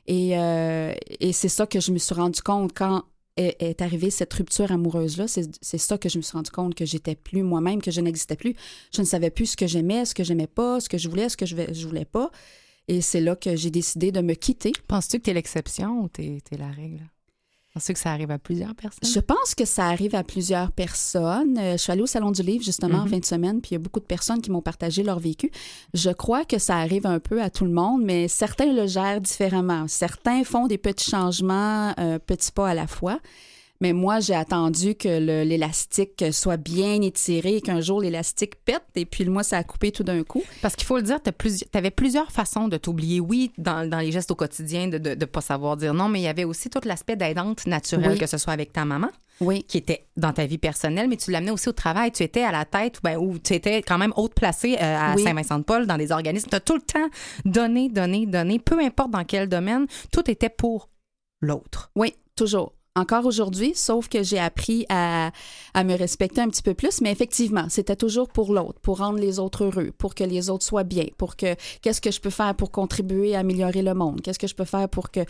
Et, 0.07 0.37
euh, 0.37 0.93
et 1.19 1.33
c'est 1.33 1.49
ça 1.49 1.65
que 1.65 1.79
je 1.79 1.91
me 1.91 1.97
suis 1.97 2.15
rendu 2.15 2.41
compte 2.41 2.73
quand 2.73 3.03
est, 3.37 3.81
arrivée 3.81 4.09
cette 4.09 4.33
rupture 4.33 4.71
amoureuse-là. 4.71 5.25
C'est 5.27 5.77
ça 5.77 5.97
que 5.97 6.09
je 6.09 6.17
me 6.17 6.21
suis 6.21 6.33
rendu 6.33 6.51
compte 6.51 6.75
que 6.75 6.85
j'étais 6.85 7.15
plus 7.15 7.43
moi-même, 7.43 7.81
que 7.81 7.91
je 7.91 8.01
n'existais 8.01 8.35
plus. 8.35 8.55
Je 8.93 9.01
ne 9.01 9.05
savais 9.05 9.29
plus 9.29 9.47
ce 9.47 9.57
que 9.57 9.67
j'aimais, 9.67 10.05
ce 10.05 10.13
que 10.13 10.23
j'aimais 10.23 10.47
pas, 10.47 10.79
ce 10.79 10.89
que 10.89 10.97
je 10.97 11.09
voulais, 11.09 11.29
ce 11.29 11.37
que 11.37 11.45
je, 11.45 11.55
je 11.71 11.87
voulais 11.87 12.05
pas. 12.05 12.31
Et 12.87 13.01
c'est 13.01 13.21
là 13.21 13.35
que 13.35 13.55
j'ai 13.55 13.71
décidé 13.71 14.11
de 14.11 14.21
me 14.21 14.33
quitter. 14.33 14.73
Penses-tu 14.87 15.19
que 15.19 15.23
tu 15.23 15.29
es 15.31 15.33
l'exception 15.33 16.01
ou 16.01 16.09
tu 16.09 16.21
es, 16.23 16.57
la 16.57 16.69
règle? 16.69 17.09
Penses-tu 17.73 17.93
que 17.93 17.99
ça 17.99 18.11
arrive 18.11 18.29
à 18.29 18.37
plusieurs 18.37 18.75
personnes? 18.75 19.09
Je 19.11 19.19
pense 19.19 19.55
que 19.55 19.65
ça 19.65 19.87
arrive 19.87 20.13
à 20.13 20.23
plusieurs 20.23 20.71
personnes. 20.71 21.57
Euh, 21.57 21.71
Je 21.71 21.77
suis 21.77 21.91
allée 21.91 22.03
au 22.03 22.07
Salon 22.07 22.29
du 22.29 22.43
Livre 22.43 22.63
justement 22.63 22.99
en 22.99 23.03
Mhm. 23.05 23.09
fin 23.09 23.17
de 23.17 23.25
semaine, 23.25 23.61
puis 23.61 23.71
il 23.71 23.73
y 23.73 23.75
a 23.77 23.79
beaucoup 23.79 23.99
de 23.99 24.05
personnes 24.05 24.41
qui 24.41 24.51
m'ont 24.51 24.61
partagé 24.61 25.01
leur 25.01 25.17
vécu. 25.19 25.49
Je 25.95 26.11
crois 26.11 26.45
que 26.45 26.59
ça 26.59 26.77
arrive 26.77 27.07
un 27.07 27.19
peu 27.19 27.41
à 27.41 27.49
tout 27.49 27.65
le 27.65 27.71
monde, 27.71 28.03
mais 28.03 28.27
certains 28.27 28.71
le 28.71 28.85
gèrent 28.85 29.21
différemment. 29.21 29.87
Certains 29.87 30.43
font 30.43 30.67
des 30.67 30.77
petits 30.77 31.09
changements, 31.09 31.93
euh, 31.99 32.19
petits 32.19 32.51
pas 32.51 32.69
à 32.69 32.73
la 32.75 32.85
fois. 32.85 33.19
Mais 33.83 33.91
moi, 33.91 34.21
j'ai 34.21 34.33
attendu 34.33 34.95
que 34.95 35.09
l'élastique 35.43 36.23
soit 36.31 36.55
bien 36.55 37.01
étiré 37.01 37.57
et 37.57 37.61
qu'un 37.61 37.81
jour 37.81 37.99
l'élastique 37.99 38.55
pète, 38.63 38.81
et 38.95 39.05
puis 39.05 39.25
moi, 39.25 39.43
ça 39.43 39.57
a 39.57 39.63
coupé 39.65 39.91
tout 39.91 40.03
d'un 40.05 40.23
coup. 40.23 40.41
Parce 40.61 40.77
qu'il 40.77 40.87
faut 40.87 40.95
le 40.95 41.03
dire, 41.03 41.19
tu 41.21 41.77
avais 41.77 41.91
plusieurs 41.91 42.31
façons 42.31 42.69
de 42.69 42.77
t'oublier. 42.77 43.19
Oui, 43.19 43.51
dans, 43.57 43.85
dans 43.89 43.99
les 43.99 44.13
gestes 44.13 44.31
au 44.31 44.35
quotidien, 44.35 44.87
de 44.87 44.97
ne 44.97 45.25
pas 45.25 45.41
savoir 45.41 45.75
dire 45.75 45.93
non, 45.93 46.07
mais 46.07 46.21
il 46.21 46.23
y 46.23 46.27
avait 46.29 46.45
aussi 46.45 46.69
tout 46.69 46.79
l'aspect 46.85 47.17
d'aidante 47.17 47.67
naturelle, 47.67 48.11
Oui. 48.13 48.17
que 48.19 48.25
ce 48.25 48.37
soit 48.37 48.53
avec 48.53 48.71
ta 48.71 48.85
maman, 48.85 49.09
oui. 49.41 49.63
qui 49.63 49.79
était 49.79 50.05
dans 50.15 50.31
ta 50.31 50.45
vie 50.45 50.57
personnelle, 50.59 51.09
mais 51.09 51.17
tu 51.17 51.29
l'amenais 51.31 51.51
aussi 51.51 51.67
au 51.67 51.73
travail. 51.73 52.13
Tu 52.13 52.23
étais 52.23 52.43
à 52.43 52.53
la 52.53 52.63
tête, 52.63 53.01
ben, 53.03 53.17
ou 53.17 53.37
tu 53.37 53.53
étais 53.53 53.81
quand 53.81 53.97
même 53.97 54.13
haute 54.15 54.33
placée 54.33 54.77
euh, 54.81 54.97
à 54.97 55.15
Oui. 55.17 55.23
Saint-Vincent-de-Paul, 55.23 55.87
dans 55.87 55.97
des 55.97 56.13
organismes. 56.13 56.47
Tu 56.49 56.55
as 56.55 56.61
tout 56.61 56.75
le 56.75 56.81
temps 56.81 57.09
donné, 57.43 57.89
donné, 57.89 58.27
donné, 58.27 58.59
peu 58.59 58.79
importe 58.79 59.11
dans 59.11 59.25
quel 59.25 59.49
domaine, 59.49 59.87
tout 60.13 60.31
était 60.31 60.47
pour 60.47 60.87
l'autre. 61.41 61.91
Oui, 61.97 62.13
toujours. 62.37 62.71
Encore 62.95 63.25
aujourd'hui, 63.25 63.71
sauf 63.73 64.07
que 64.07 64.21
j'ai 64.21 64.37
appris 64.37 64.85
à, 64.87 65.31
à 65.73 65.83
me 65.83 65.95
respecter 65.97 66.41
un 66.41 66.47
petit 66.47 66.61
peu 66.61 66.75
plus, 66.75 67.01
mais 67.01 67.11
effectivement, 67.11 67.65
c'était 67.67 67.95
toujours 67.95 68.29
pour 68.29 68.53
l'autre, 68.53 68.79
pour 68.81 68.99
rendre 68.99 69.17
les 69.17 69.39
autres 69.39 69.63
heureux, 69.63 69.91
pour 69.97 70.13
que 70.13 70.23
les 70.23 70.51
autres 70.51 70.63
soient 70.63 70.83
bien, 70.83 71.05
pour 71.17 71.35
que 71.35 71.55
qu'est-ce 71.81 71.99
que 72.01 72.11
je 72.11 72.21
peux 72.21 72.29
faire 72.29 72.53
pour 72.53 72.69
contribuer 72.69 73.35
à 73.35 73.39
améliorer 73.39 73.81
le 73.81 73.95
monde, 73.95 74.21
qu'est-ce 74.21 74.37
que 74.37 74.45
je 74.45 74.53
peux 74.53 74.63
faire 74.63 74.87
pour 74.89 75.09
que 75.09 75.21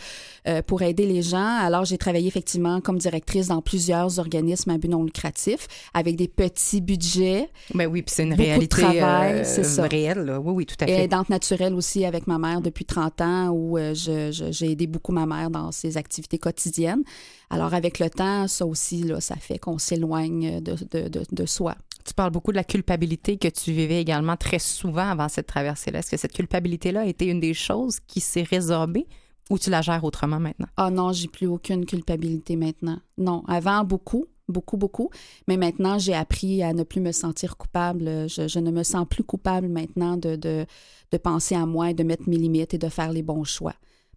euh, 0.46 0.60
pour 0.60 0.82
aider 0.82 1.06
les 1.06 1.22
gens? 1.22 1.56
Alors 1.58 1.86
j'ai 1.86 1.96
travaillé 1.96 2.28
effectivement 2.28 2.82
comme 2.82 2.98
directrice 2.98 3.46
dans 3.46 3.62
plusieurs 3.62 4.18
organismes 4.18 4.68
à 4.68 4.76
but 4.76 4.88
non 4.90 5.02
lucratif 5.02 5.66
avec 5.94 6.16
des 6.16 6.28
petits 6.28 6.82
budgets. 6.82 7.48
Ben 7.72 7.86
oui, 7.86 8.02
puis 8.02 8.14
c'est 8.14 8.24
une 8.24 8.34
de 8.34 8.42
réalité 8.42 8.82
travail, 8.82 9.38
euh, 9.38 9.42
c'est 9.46 9.64
ça. 9.64 9.84
réelle. 9.84 10.18
là. 10.26 10.38
Oui, 10.38 10.52
oui, 10.52 10.66
tout 10.66 10.76
à 10.80 10.84
Et 10.84 10.88
fait. 10.96 11.04
aidante 11.04 11.30
naturelle 11.30 11.72
aussi 11.72 12.04
avec 12.04 12.26
ma 12.26 12.36
mère 12.36 12.60
depuis 12.60 12.84
30 12.84 13.20
ans 13.22 13.48
où 13.48 13.78
euh, 13.78 13.94
j'ai 13.94 14.70
aidé 14.70 14.86
beaucoup 14.86 15.12
ma 15.12 15.24
mère 15.24 15.48
dans 15.48 15.72
ses 15.72 15.96
activités 15.96 16.36
quotidiennes. 16.36 17.04
Alors 17.50 17.74
avec 17.74 17.98
le 17.98 18.10
temps, 18.10 18.48
ça 18.48 18.66
aussi, 18.66 19.02
là, 19.02 19.20
ça 19.20 19.36
fait 19.36 19.58
qu'on 19.58 19.78
s'éloigne 19.78 20.60
de, 20.60 20.74
de, 20.90 21.08
de, 21.08 21.22
de 21.30 21.46
soi. 21.46 21.76
Tu 22.04 22.12
parles 22.12 22.32
beaucoup 22.32 22.50
de 22.50 22.56
la 22.56 22.64
culpabilité 22.64 23.38
que 23.38 23.48
tu 23.48 23.72
vivais 23.72 24.00
également 24.00 24.36
très 24.36 24.58
souvent 24.58 25.08
avant 25.08 25.28
cette 25.28 25.46
traversée-là. 25.46 26.00
Est-ce 26.00 26.10
que 26.10 26.16
cette 26.18 26.34
culpabilité-là 26.34 27.00
a 27.00 27.06
été 27.06 27.26
une 27.26 27.40
des 27.40 27.54
choses 27.54 27.98
qui 28.06 28.20
s'est 28.20 28.42
résorbée 28.42 29.06
ou 29.50 29.58
tu 29.58 29.70
la 29.70 29.80
gères 29.80 30.04
autrement 30.04 30.38
maintenant? 30.38 30.66
Ah 30.76 30.90
non, 30.90 31.12
j'ai 31.12 31.28
plus 31.28 31.46
aucune 31.46 31.86
culpabilité 31.86 32.56
maintenant. 32.56 32.98
Non, 33.16 33.42
avant 33.48 33.84
beaucoup, 33.84 34.26
beaucoup, 34.48 34.76
beaucoup. 34.76 35.10
Mais 35.48 35.56
maintenant, 35.56 35.98
j'ai 35.98 36.14
appris 36.14 36.62
à 36.62 36.74
ne 36.74 36.82
plus 36.82 37.00
me 37.00 37.12
sentir 37.12 37.56
coupable. 37.56 38.28
Je, 38.28 38.48
je 38.48 38.58
ne 38.58 38.70
me 38.70 38.82
sens 38.82 39.06
plus 39.08 39.24
coupable 39.24 39.68
maintenant 39.68 40.18
de, 40.18 40.36
de, 40.36 40.66
de 41.10 41.16
penser 41.16 41.54
à 41.54 41.64
moi 41.64 41.90
et 41.90 41.94
de 41.94 42.02
mettre 42.02 42.28
mes 42.28 42.36
limites 42.36 42.74
et 42.74 42.78
de 42.78 42.88
faire 42.90 43.12
les 43.12 43.22
bons 43.22 43.44
choix. 43.44 43.74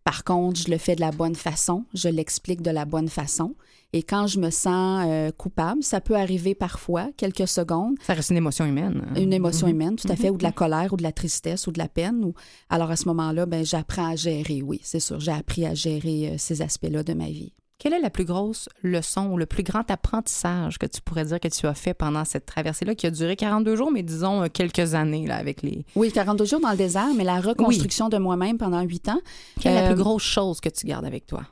Par 0.07 0.23
contre, 0.23 0.57
je 0.61 0.71
le 0.71 0.77
fais 0.77 0.95
de 0.95 1.01
la 1.01 1.11
bonne 1.11 1.35
façon, 1.35 1.83
je 1.93 2.07
l'explique 2.07 2.61
de 2.61 2.71
la 2.71 2.85
bonne 2.85 3.09
façon. 3.09 3.55
Et 3.91 4.03
quand 4.03 4.25
je 4.25 4.39
me 4.39 4.51
sens 4.51 5.05
euh, 5.05 5.31
coupable, 5.31 5.83
ça 5.83 5.99
peut 5.99 6.15
arriver 6.15 6.55
parfois, 6.55 7.09
quelques 7.17 7.45
secondes. 7.49 7.95
Ça 8.03 8.13
reste 8.13 8.29
une 8.29 8.37
émotion 8.37 8.65
humaine. 8.65 9.05
Une 9.17 9.33
émotion 9.33 9.67
Mhm. 9.67 9.73
humaine, 9.73 9.95
tout 9.97 10.07
à 10.09 10.15
fait, 10.15 10.29
ou 10.29 10.37
de 10.37 10.43
la 10.43 10.53
colère, 10.53 10.93
ou 10.93 10.95
de 10.95 11.03
la 11.03 11.11
tristesse, 11.11 11.67
ou 11.67 11.73
de 11.73 11.77
la 11.77 11.89
peine. 11.89 12.23
Ou... 12.23 12.33
Alors 12.69 12.89
à 12.89 12.95
ce 12.95 13.05
moment-là, 13.09 13.45
ben, 13.45 13.65
j'apprends 13.65 14.07
à 14.11 14.15
gérer, 14.15 14.61
oui, 14.61 14.79
c'est 14.81 15.01
sûr, 15.01 15.19
j'ai 15.19 15.33
appris 15.33 15.65
à 15.65 15.73
gérer 15.73 16.29
euh, 16.29 16.35
ces 16.37 16.61
aspects-là 16.61 17.03
de 17.03 17.13
ma 17.13 17.27
vie. 17.27 17.51
Quelle 17.79 17.93
est 17.93 17.99
la 17.99 18.09
plus 18.09 18.25
grosse 18.25 18.69
leçon 18.81 19.27
ou 19.27 19.37
le 19.37 19.45
plus 19.45 19.61
grand 19.61 19.89
apprentissage 19.91 20.79
que 20.79 20.87
tu 20.87 20.99
pourrais 21.01 21.25
dire 21.25 21.39
que 21.39 21.47
tu 21.47 21.67
as 21.67 21.75
fait 21.75 21.93
pendant 21.93 22.25
cette 22.25 22.47
traversée-là 22.47 22.95
qui 22.95 23.05
a 23.05 23.11
duré 23.11 23.35
42 23.35 23.75
jours, 23.75 23.91
mais 23.91 24.01
disons 24.01 24.41
euh, 24.43 24.47
quelques 24.51 24.95
années 24.95 25.27
là, 25.27 25.35
avec 25.37 25.61
les. 25.61 25.85
Oui, 25.95 26.11
42 26.11 26.45
jours 26.45 26.59
dans 26.59 26.71
le 26.71 26.77
désert, 26.77 27.13
mais 27.15 27.23
la 27.23 27.39
reconstruction 27.39 28.09
de 28.09 28.17
moi-même 28.17 28.57
pendant 28.57 28.81
huit 28.81 29.07
ans. 29.09 29.19
Quelle 29.59 29.73
est 29.73 29.75
la 29.75 29.83
Euh, 29.83 29.93
plus 29.93 30.01
grosse 30.03 30.23
chose 30.23 30.59
que 30.59 30.69
tu 30.69 30.87
gardes 30.87 31.05
avec 31.05 31.27
toi? 31.27 31.43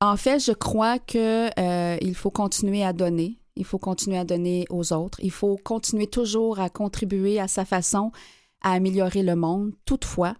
En 0.00 0.16
fait, 0.16 0.40
je 0.40 0.52
crois 0.52 0.98
que 0.98 1.50
euh, 1.60 1.96
il 2.00 2.14
faut 2.16 2.30
continuer 2.30 2.82
à 2.82 2.92
donner. 2.92 3.38
Il 3.54 3.64
faut 3.64 3.78
continuer 3.78 4.16
à 4.18 4.24
donner 4.24 4.64
aux 4.70 4.92
autres. 4.92 5.20
Il 5.22 5.30
faut 5.30 5.56
continuer 5.62 6.06
toujours 6.08 6.58
à 6.58 6.68
contribuer 6.70 7.38
à 7.38 7.46
sa 7.46 7.64
façon 7.64 8.10
à 8.62 8.72
améliorer 8.72 9.22
le 9.22 9.36
monde. 9.36 9.72
Toutefois, 9.84 10.34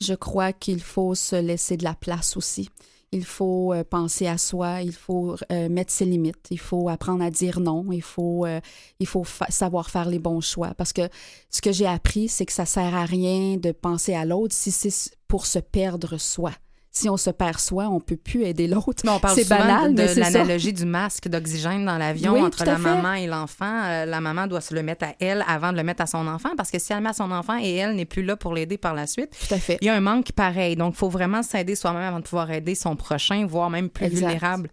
je 0.00 0.14
crois 0.14 0.52
qu'il 0.52 0.80
faut 0.80 1.14
se 1.16 1.34
laisser 1.36 1.76
de 1.76 1.84
la 1.84 1.94
place 1.94 2.36
aussi. 2.36 2.68
Il 3.10 3.24
faut 3.24 3.72
euh, 3.72 3.84
penser 3.84 4.26
à 4.26 4.36
soi, 4.36 4.82
il 4.82 4.92
faut 4.92 5.36
euh, 5.50 5.68
mettre 5.70 5.90
ses 5.90 6.04
limites, 6.04 6.48
il 6.50 6.58
faut 6.58 6.90
apprendre 6.90 7.24
à 7.24 7.30
dire 7.30 7.58
non, 7.58 7.86
il 7.90 8.02
faut, 8.02 8.44
euh, 8.44 8.60
il 9.00 9.06
faut 9.06 9.24
fa- 9.24 9.50
savoir 9.50 9.88
faire 9.88 10.08
les 10.10 10.18
bons 10.18 10.42
choix. 10.42 10.74
Parce 10.74 10.92
que 10.92 11.08
ce 11.50 11.62
que 11.62 11.72
j'ai 11.72 11.86
appris, 11.86 12.28
c'est 12.28 12.44
que 12.44 12.52
ça 12.52 12.66
sert 12.66 12.94
à 12.94 13.06
rien 13.06 13.56
de 13.56 13.72
penser 13.72 14.14
à 14.14 14.26
l'autre 14.26 14.54
si 14.54 14.70
c'est 14.70 15.10
pour 15.26 15.46
se 15.46 15.58
perdre 15.58 16.18
soi. 16.18 16.52
Si 16.98 17.08
on 17.08 17.16
se 17.16 17.30
perd 17.30 17.58
soi, 17.60 17.88
on 17.88 18.00
peut 18.00 18.16
plus 18.16 18.44
aider 18.44 18.66
l'autre. 18.66 19.02
Mais 19.04 19.10
on 19.10 19.20
parle 19.20 19.36
C'est 19.36 19.44
souvent 19.44 19.58
banal, 19.58 19.94
de, 19.94 20.02
mais 20.02 20.08
c'est 20.08 20.14
ça. 20.24 20.30
l'analogie 20.30 20.72
du 20.72 20.84
masque 20.84 21.28
d'oxygène 21.28 21.84
dans 21.84 21.96
l'avion 21.96 22.32
Oui, 22.32 22.40
entre 22.40 22.64
la 22.64 22.76
fait. 22.76 22.82
maman 22.82 23.12
et 23.14 23.26
l'enfant. 23.28 23.82
Euh, 23.84 24.04
la 24.04 24.20
maman 24.20 24.46
doit 24.48 24.60
se 24.60 24.74
le 24.74 24.82
mettre 24.82 25.04
à 25.04 25.12
elle 25.20 25.44
avant 25.46 25.70
de 25.72 25.76
le 25.76 25.84
mettre 25.84 26.02
à 26.02 26.06
son 26.06 26.26
enfant 26.26 26.50
parce 26.56 26.70
que 26.72 26.78
si 26.78 26.92
elle 26.92 27.00
met 27.00 27.10
à 27.10 27.12
son 27.12 27.30
enfant 27.30 27.56
et 27.62 27.76
elle 27.76 27.94
n'est 27.94 28.04
plus 28.04 28.24
là 28.24 28.34
pour 28.36 28.52
l'aider 28.52 28.78
par 28.78 28.94
la 28.94 29.06
suite, 29.06 29.30
Tout 29.48 29.54
à 29.54 29.58
fait. 29.58 29.78
il 29.80 29.86
y 29.86 29.88
a 29.88 29.94
un 29.94 30.00
manque 30.00 30.32
pareil. 30.32 30.74
Donc, 30.74 30.94
il 30.94 30.98
faut 30.98 31.08
vraiment 31.08 31.42
s'aider 31.44 31.76
soi-même 31.76 32.02
avant 32.02 32.18
de 32.18 32.24
pouvoir 32.24 32.50
aider 32.50 32.74
son 32.74 32.96
prochain, 32.96 33.46
voire 33.46 33.70
même 33.70 33.90
plus 33.90 34.06
Exact. 34.06 34.26
vulnérable. 34.26 34.70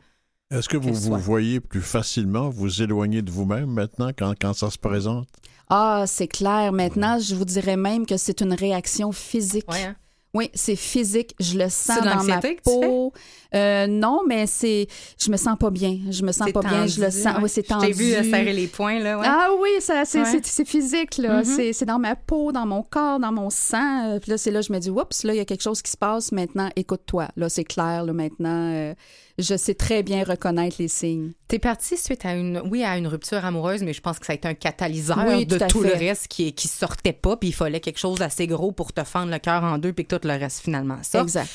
Est-ce 0.51 0.69
que 0.69 0.77
vous 0.77 0.93
vous 0.93 1.07
soit. 1.09 1.17
voyez 1.17 1.59
plus 1.59 1.81
facilement 1.81 2.49
vous 2.49 2.81
éloigner 2.81 3.21
de 3.21 3.31
vous-même 3.31 3.69
maintenant 3.69 4.09
quand, 4.17 4.33
quand 4.39 4.53
ça 4.53 4.69
se 4.69 4.77
présente? 4.77 5.27
Ah, 5.69 6.03
c'est 6.07 6.27
clair. 6.27 6.71
Maintenant, 6.71 7.17
je 7.19 7.33
vous 7.35 7.45
dirais 7.45 7.77
même 7.77 8.05
que 8.05 8.17
c'est 8.17 8.41
une 8.41 8.53
réaction 8.53 9.11
physique. 9.11 9.71
Ouais, 9.71 9.83
hein? 9.83 9.95
Oui, 10.35 10.51
c'est 10.53 10.75
physique. 10.75 11.33
Je 11.39 11.57
le 11.57 11.69
sens 11.69 11.99
dans 12.03 12.23
ma 12.23 12.39
peau. 12.63 13.13
Euh, 13.55 13.87
non, 13.87 14.21
mais 14.27 14.47
c'est, 14.47 14.87
je 15.17 15.31
me 15.31 15.37
sens 15.37 15.57
pas 15.57 15.69
bien. 15.69 15.97
Je 16.11 16.23
me 16.23 16.31
sens 16.33 16.51
pas 16.51 16.59
bien. 16.59 16.85
Je 16.87 16.99
le 17.01 17.09
sens. 17.09 17.37
ouais. 17.37 17.43
Oui, 17.43 17.49
c'est 17.49 17.63
Je 17.65 17.69
tendu. 17.73 17.85
t'ai 17.87 17.93
vu 17.93 18.13
euh, 18.13 18.23
serrer 18.23 18.51
les 18.53 18.67
poings, 18.67 18.99
là. 18.99 19.17
Ouais. 19.17 19.25
Ah 19.27 19.49
oui, 19.59 19.69
ça, 19.79 20.03
c'est, 20.03 20.21
Ouais. 20.21 20.41
c'est, 20.43 20.65
physique, 20.67 21.17
là. 21.17 21.43
C'est, 21.45 21.71
c'est 21.71 21.85
dans 21.85 21.99
ma 21.99 22.15
peau, 22.15 22.51
dans 22.51 22.65
mon 22.65 22.83
corps, 22.83 23.19
dans 23.19 23.31
mon 23.31 23.49
sang. 23.49 24.05
Euh, 24.09 24.19
Puis 24.19 24.31
là, 24.31 24.37
c'est 24.37 24.51
là, 24.51 24.59
je 24.61 24.73
me 24.73 24.79
dis, 24.79 24.89
oups, 24.89 25.23
là, 25.23 25.33
il 25.33 25.37
y 25.37 25.39
a 25.39 25.45
quelque 25.45 25.63
chose 25.63 25.81
qui 25.81 25.89
se 25.91 25.97
passe. 25.97 26.31
Maintenant, 26.33 26.69
écoute-toi. 26.75 27.29
Là, 27.37 27.47
c'est 27.49 27.63
clair, 27.63 28.03
là, 28.03 28.11
maintenant. 28.13 28.71
euh, 28.73 28.93
je 29.37 29.55
sais 29.57 29.75
très 29.75 30.03
bien 30.03 30.23
reconnaître 30.23 30.77
les 30.79 30.87
signes. 30.87 31.33
T'es 31.47 31.59
partie 31.59 31.97
suite 31.97 32.25
à 32.25 32.33
une, 32.35 32.61
oui, 32.65 32.83
à 32.83 32.97
une 32.97 33.07
rupture 33.07 33.43
amoureuse, 33.43 33.83
mais 33.83 33.93
je 33.93 34.01
pense 34.01 34.19
que 34.19 34.25
ça 34.25 34.33
a 34.33 34.35
été 34.35 34.47
un 34.47 34.53
catalyseur 34.53 35.23
Oui, 35.27 35.45
de 35.45 35.57
tout 35.67 35.81
le 35.81 35.93
reste 35.93 36.27
qui, 36.27 36.53
qui 36.53 36.67
sortait 36.67 37.13
pas, 37.13 37.37
puis 37.37 37.49
il 37.49 37.53
fallait 37.53 37.81
quelque 37.81 37.99
chose 37.99 38.19
d'assez 38.19 38.47
gros 38.47 38.71
pour 38.71 38.93
te 38.93 39.03
fendre 39.03 39.31
le 39.31 39.39
cœur 39.39 39.63
en 39.63 39.77
deux, 39.77 39.93
puis 39.93 40.05
que 40.05 40.15
tout 40.15 40.27
le 40.27 40.33
reste 40.33 40.61
finalement 40.61 40.99
ça. 41.03 41.21
Exact. 41.21 41.49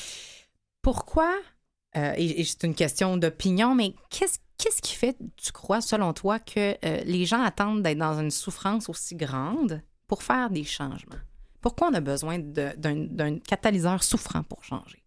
Pourquoi, 0.81 1.33
euh, 1.95 2.13
et, 2.17 2.41
et 2.41 2.43
c'est 2.43 2.63
une 2.63 2.75
question 2.75 3.17
d'opinion, 3.17 3.75
mais 3.75 3.93
qu'est-ce 4.09 4.39
qu'est-ce 4.61 4.81
qui 4.81 4.95
fait, 4.95 5.17
tu 5.37 5.51
crois, 5.51 5.81
selon 5.81 6.13
toi, 6.13 6.39
que 6.39 6.75
euh, 6.85 7.01
les 7.03 7.25
gens 7.25 7.41
attendent 7.41 7.81
d'être 7.81 7.97
dans 7.97 8.19
une 8.19 8.31
souffrance 8.31 8.89
aussi 8.89 9.15
grande 9.15 9.81
pour 10.07 10.23
faire 10.23 10.49
des 10.49 10.63
changements? 10.63 11.15
Pourquoi 11.61 11.89
on 11.89 11.93
a 11.93 11.99
besoin 11.99 12.39
d'un 12.39 13.39
catalyseur 13.39 14.03
souffrant 14.03 14.43
pour 14.43 14.63
changer? 14.63 15.00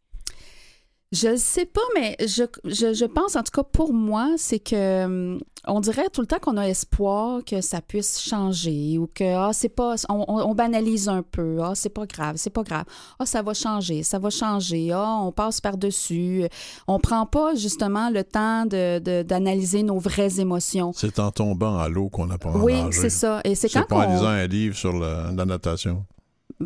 Je 1.12 1.28
ne 1.28 1.36
sais 1.36 1.64
pas, 1.66 1.80
mais 1.94 2.16
je, 2.26 2.42
je, 2.64 2.92
je 2.92 3.04
pense, 3.04 3.36
en 3.36 3.42
tout 3.44 3.52
cas 3.52 3.62
pour 3.62 3.92
moi, 3.94 4.32
c'est 4.36 4.58
que 4.58 5.04
hum, 5.04 5.40
on 5.66 5.78
dirait 5.78 6.08
tout 6.12 6.20
le 6.20 6.26
temps 6.26 6.40
qu'on 6.40 6.56
a 6.56 6.66
espoir 6.68 7.44
que 7.44 7.60
ça 7.60 7.80
puisse 7.80 8.20
changer 8.20 8.98
ou 8.98 9.08
que 9.14 9.22
ah, 9.36 9.50
c'est 9.52 9.68
pas 9.68 9.94
on, 10.08 10.24
on- 10.28 10.54
banalise 10.56 11.08
un 11.08 11.22
peu. 11.22 11.58
Ah, 11.62 11.72
c'est 11.76 11.88
pas 11.90 12.06
grave, 12.06 12.34
c'est 12.36 12.50
pas 12.50 12.64
grave. 12.64 12.84
Ah, 13.20 13.26
ça 13.26 13.42
va 13.42 13.54
changer, 13.54 14.02
ça 14.02 14.18
va 14.18 14.28
changer. 14.30 14.90
Ah, 14.92 15.18
on 15.22 15.30
passe 15.30 15.60
par-dessus. 15.60 16.46
On 16.88 16.98
prend 16.98 17.26
pas 17.26 17.54
justement 17.54 18.10
le 18.10 18.24
temps 18.24 18.66
de, 18.66 18.98
de- 18.98 19.22
d'analyser 19.22 19.84
nos 19.84 19.98
vraies 20.00 20.40
émotions. 20.40 20.92
C'est 20.96 21.20
en 21.20 21.30
tombant 21.30 21.78
à 21.78 21.88
l'eau 21.88 22.08
qu'on 22.08 22.28
apprend 22.30 22.58
Oui, 22.60 22.72
à 22.74 22.84
nager. 22.86 23.00
c'est 23.02 23.10
ça. 23.10 23.40
Et 23.44 23.54
c'est 23.54 23.68
quand 23.68 23.86
pas 23.86 24.08
en 24.08 24.12
lisant 24.12 24.26
un 24.26 24.46
livre 24.48 24.76
sur 24.76 24.92
la, 24.92 25.30
la 25.30 25.44
natation. 25.44 26.04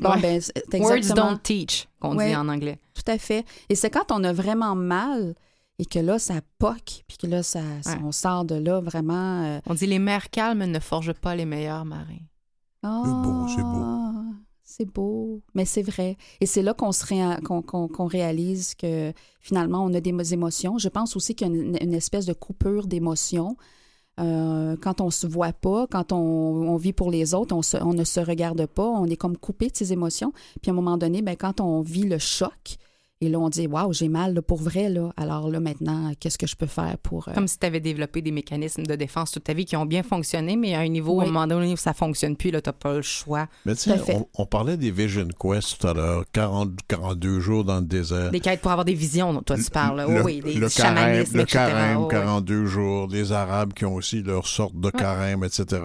Bon, 0.00 0.10
Ouais. 0.10 0.20
ben, 0.20 0.40
c'est 0.40 0.80
Words 0.80 1.14
don't 1.14 1.38
teach, 1.42 1.88
qu'on 2.00 2.16
Ouais. 2.16 2.28
dit 2.30 2.36
en 2.36 2.48
anglais. 2.48 2.78
Tout 2.94 3.10
à 3.10 3.18
fait. 3.18 3.44
Et 3.68 3.74
c'est 3.74 3.90
quand 3.90 4.10
on 4.12 4.22
a 4.24 4.32
vraiment 4.32 4.74
mal 4.74 5.34
et 5.78 5.84
que 5.84 5.98
là, 5.98 6.18
ça 6.18 6.34
poque, 6.58 7.04
puis 7.06 7.16
que 7.18 7.26
là, 7.26 7.42
ça, 7.42 7.60
ça- 7.82 7.92
Ouais. 7.92 7.98
on 8.04 8.12
sort 8.12 8.44
de 8.44 8.56
là 8.56 8.80
vraiment. 8.80 9.42
euh, 9.44 9.60
On 9.66 9.74
dit 9.74 9.86
les 9.86 9.98
mers 10.00 10.30
calmes 10.30 10.64
ne 10.64 10.78
forgent 10.80 11.12
pas 11.14 11.34
les 11.36 11.44
meilleurs 11.44 11.84
marins. 11.84 12.24
Ah, 12.82 13.02
c'est 13.54 13.62
beau. 13.62 13.84
C'est 14.70 14.84
beau, 14.84 15.42
mais 15.54 15.64
c'est 15.64 15.82
vrai. 15.82 16.16
Et 16.40 16.46
c'est 16.46 16.62
là 16.62 16.72
qu'on 16.74 16.92
se 16.92 17.04
ré- 17.04 17.40
qu'on, 17.42 17.62
qu'on- 17.62 17.88
qu'on 17.88 18.06
réalise 18.06 18.74
que 18.74 19.12
finalement, 19.40 19.82
on 19.84 19.92
a 19.94 20.00
des 20.00 20.12
mo- 20.12 20.22
émotions. 20.22 20.78
Je 20.78 20.88
pense 20.88 21.16
aussi 21.16 21.34
qu'il 21.34 21.48
y 21.48 21.50
a 21.50 21.54
une, 21.54 21.76
une 21.80 21.94
espèce 21.94 22.26
de 22.26 22.32
coupure 22.34 22.86
d'émotions. 22.86 23.56
Euh, 24.18 24.76
quand 24.80 25.00
on 25.00 25.10
se 25.10 25.26
voit 25.26 25.52
pas, 25.52 25.86
quand 25.90 26.12
on, 26.12 26.16
on 26.16 26.76
vit 26.76 26.92
pour 26.92 27.10
les 27.10 27.34
autres, 27.34 27.54
on, 27.54 27.62
se- 27.62 27.76
on 27.76 27.94
ne 27.94 28.04
se 28.04 28.20
regarde 28.20 28.66
pas, 28.66 28.86
on 28.86 29.06
est 29.06 29.16
comme 29.16 29.36
coupé 29.36 29.68
de 29.68 29.76
ses 29.76 29.92
émotions. 29.92 30.32
Puis 30.60 30.70
à 30.70 30.72
un 30.72 30.76
moment 30.76 30.98
donné, 30.98 31.22
ben, 31.22 31.36
quand 31.36 31.60
on 31.60 31.80
vit 31.82 32.04
le 32.04 32.18
choc, 32.18 32.76
et 33.20 33.28
là 33.28 33.38
on 33.38 33.48
dit 33.48 33.66
Waouh, 33.66 33.92
j'ai 33.92 34.08
mal 34.08 34.34
là, 34.34 34.42
pour 34.42 34.58
vrai, 34.58 34.88
là. 34.88 35.12
alors 35.16 35.48
là 35.50 35.60
maintenant, 35.60 36.12
qu'est-ce 36.20 36.38
que 36.38 36.46
je 36.46 36.54
peux 36.56 36.66
faire 36.66 36.96
pour. 37.02 37.28
euh, 37.28 37.32
Comme 37.34 37.48
si 37.48 37.58
tu 37.58 37.66
avais 37.66 37.80
développé 37.80 38.22
des 38.22 38.30
mécanismes 38.30 38.84
de 38.84 38.94
défense 38.94 39.32
toute 39.32 39.44
ta 39.44 39.52
vie 39.54 39.64
qui 39.64 39.76
ont 39.76 39.86
bien 39.86 40.02
fonctionné, 40.02 40.56
mais 40.56 40.74
à 40.74 40.80
un 40.80 40.88
niveau, 40.88 41.18
Oui. 41.18 41.24
à 41.24 41.28
un 41.28 41.32
moment 41.32 41.46
donné, 41.46 41.72
où 41.72 41.76
ça 41.76 41.94
fonctionne 41.94 42.36
plus, 42.36 42.50
là, 42.50 42.60
t'as 42.60 42.72
pas 42.72 42.94
le 42.94 43.02
choix. 43.02 43.48
Mais 43.66 43.74
tu 43.74 43.90
sais, 43.90 44.14
on, 44.14 44.28
on 44.34 44.46
parlait 44.46 44.76
des 44.76 44.90
Vision 44.90 45.26
Quest 45.38 45.78
tout 45.80 45.86
à 45.86 45.94
l'heure, 45.94 46.24
40, 46.32 46.70
42 46.86 47.40
jours 47.40 47.64
dans 47.64 47.80
le 47.80 47.86
désert. 47.86 48.30
Des 48.30 48.40
quêtes 48.40 48.60
pour 48.60 48.70
avoir 48.70 48.84
des 48.84 48.94
visions 48.94 49.32
dont 49.32 49.42
toi 49.42 49.56
tu 49.56 49.70
parles. 49.70 50.00
Le, 50.08 50.20
Oh 50.20 50.24
oui, 50.24 50.40
des 50.40 50.54
le 50.54 50.68
carême, 50.68 51.24
le 51.32 51.44
carême, 51.44 51.98
Oh 52.00 52.04
oui. 52.04 52.10
42 52.10 52.66
jours, 52.66 53.08
les 53.10 53.32
Arabes 53.32 53.72
qui 53.72 53.84
ont 53.84 53.94
aussi 53.94 54.22
leur 54.22 54.46
sorte 54.46 54.74
de 54.78 54.90
carême, 54.90 55.44
etc. 55.44 55.82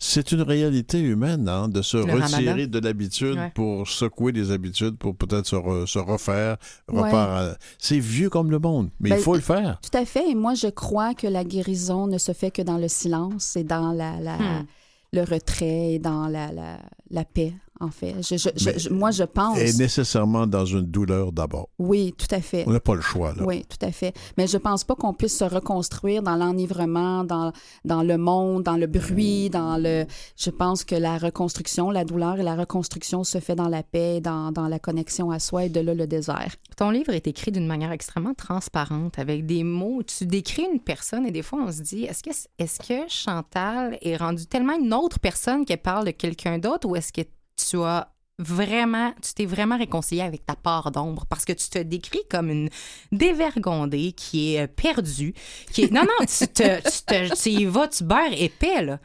C'est 0.00 0.30
une 0.30 0.42
réalité 0.42 1.00
humaine, 1.00 1.48
hein, 1.48 1.68
de 1.68 1.82
se 1.82 1.96
Le 1.96 2.04
retirer 2.14 2.50
ramadan. 2.50 2.70
de 2.70 2.78
l'habitude 2.78 3.34
Ouais. 3.36 3.50
pour 3.54 3.88
secouer 3.88 4.30
des 4.30 4.52
habitudes, 4.52 4.96
pour 4.96 5.16
peut-être 5.16 5.46
se, 5.46 5.56
re- 5.56 5.86
se 5.86 5.98
refaire. 5.98 6.56
Ouais. 6.88 7.02
repart 7.02 7.30
à- 7.30 7.56
C'est 7.78 7.98
vieux 7.98 8.30
comme 8.30 8.50
le 8.52 8.60
monde, 8.60 8.90
mais 9.00 9.10
Ben, 9.10 9.16
il 9.16 9.22
faut 9.22 9.34
le 9.34 9.40
faire. 9.40 9.80
Tout 9.82 9.96
à 9.98 10.04
fait. 10.04 10.30
Et 10.30 10.34
moi, 10.36 10.54
je 10.54 10.68
crois 10.68 11.14
que 11.14 11.26
la 11.26 11.42
guérison 11.42 12.06
ne 12.06 12.16
se 12.18 12.32
fait 12.32 12.52
que 12.52 12.62
dans 12.62 12.78
le 12.78 12.86
silence 12.88 13.56
et 13.56 13.64
dans 13.64 13.90
la, 13.92 14.20
la- 14.20 14.38
Hmm. 14.38 14.66
le 15.12 15.22
retrait 15.22 15.94
et 15.94 15.98
dans 15.98 16.28
la, 16.28 16.52
la, 16.52 16.78
la 17.10 17.24
paix, 17.24 17.54
en 17.80 17.90
fait. 17.90 18.14
Je, 18.22 18.36
je- 18.36 18.48
je- 18.56 18.64
Mais- 18.70 18.78
je- 18.78 18.90
moi, 18.90 19.10
je 19.10 19.24
pense. 19.24 19.58
Et 19.58 19.72
nécessairement 19.74 20.46
dans 20.46 20.64
une 20.64 20.82
douleur 20.86 21.32
d'abord. 21.32 21.68
Oui, 21.78 22.14
tout 22.16 22.32
à 22.34 22.40
fait. 22.40 22.64
On 22.66 22.72
n'a 22.72 22.80
pas 22.80 22.94
le 22.94 23.00
choix, 23.00 23.34
là. 23.34 23.42
Oui, 23.44 23.64
tout 23.68 23.84
à 23.86 23.92
fait. 23.92 24.14
Mais 24.36 24.46
je 24.46 24.56
pense 24.58 24.84
pas 24.84 24.94
qu'on 24.94 25.14
puisse 25.14 25.36
se 25.38 25.44
reconstruire 25.44 26.22
dans 26.22 26.36
l'enivrement, 26.36 27.24
dans, 27.24 27.52
dans 27.84 28.02
le 28.02 28.18
monde, 28.18 28.62
dans 28.64 28.76
le 28.76 28.86
bruit, 28.86 29.50
dans 29.50 29.76
le... 29.76 30.06
Je 30.36 30.50
pense 30.50 30.84
que 30.84 30.94
la 30.94 31.18
reconstruction, 31.18 31.90
la 31.90 32.04
douleur 32.04 32.38
et 32.38 32.42
la 32.42 32.56
reconstruction 32.56 33.24
se 33.24 33.38
fait 33.40 33.54
dans 33.54 33.68
la 33.68 33.82
paix, 33.82 34.20
dans, 34.20 34.52
dans 34.52 34.68
la 34.68 34.78
connexion 34.78 35.30
à 35.30 35.38
soi 35.38 35.64
et 35.64 35.68
de 35.68 35.80
là 35.80 35.94
le 35.94 36.06
désert. 36.06 36.54
Ton 36.76 36.90
livre 36.90 37.12
est 37.12 37.26
écrit 37.26 37.52
d'une 37.52 37.66
manière 37.66 37.92
extrêmement 37.92 38.34
transparente, 38.34 39.18
avec 39.18 39.46
des 39.46 39.64
mots. 39.64 40.02
Tu 40.02 40.26
décris 40.26 40.66
une 40.72 40.80
personne 40.80 41.26
et 41.26 41.30
des 41.30 41.42
fois, 41.42 41.60
on 41.66 41.72
se 41.72 41.82
dit 41.82 42.04
est-ce 42.04 42.22
que, 42.22 42.30
est-ce 42.58 42.78
que 42.80 43.08
Chantal 43.08 43.98
est 44.02 44.16
rendue 44.16 44.46
tellement 44.46 44.78
une 44.78 44.92
autre 44.94 45.18
personne 45.18 45.64
qu'elle 45.64 45.82
parle 45.82 46.06
de 46.06 46.10
quelqu'un 46.12 46.58
d'autre 46.58 46.88
ou 46.88 46.96
est-ce 46.96 47.12
que 47.12 47.22
tu 47.58 47.76
as 47.82 48.12
vraiment, 48.38 49.12
tu 49.20 49.34
t'es 49.34 49.46
vraiment 49.46 49.76
réconcilié 49.76 50.22
avec 50.22 50.46
ta 50.46 50.54
part 50.54 50.92
d'ombre 50.92 51.26
parce 51.26 51.44
que 51.44 51.52
tu 51.52 51.68
te 51.68 51.78
décris 51.78 52.22
comme 52.30 52.50
une 52.50 52.70
dévergondée 53.10 54.12
qui 54.12 54.54
est 54.54 54.62
euh, 54.62 54.66
perdue, 54.68 55.34
qui 55.72 55.84
est... 55.84 55.90
Non, 55.92 56.02
non, 56.02 56.24
tu, 56.26 56.46
te, 56.46 56.80
tu, 56.80 57.02
te- 57.04 57.42
tu 57.42 57.50
y 57.50 57.64
vas, 57.64 57.88
tu 57.88 58.04
beurres 58.04 58.32
épais, 58.36 58.84
là. 58.84 59.00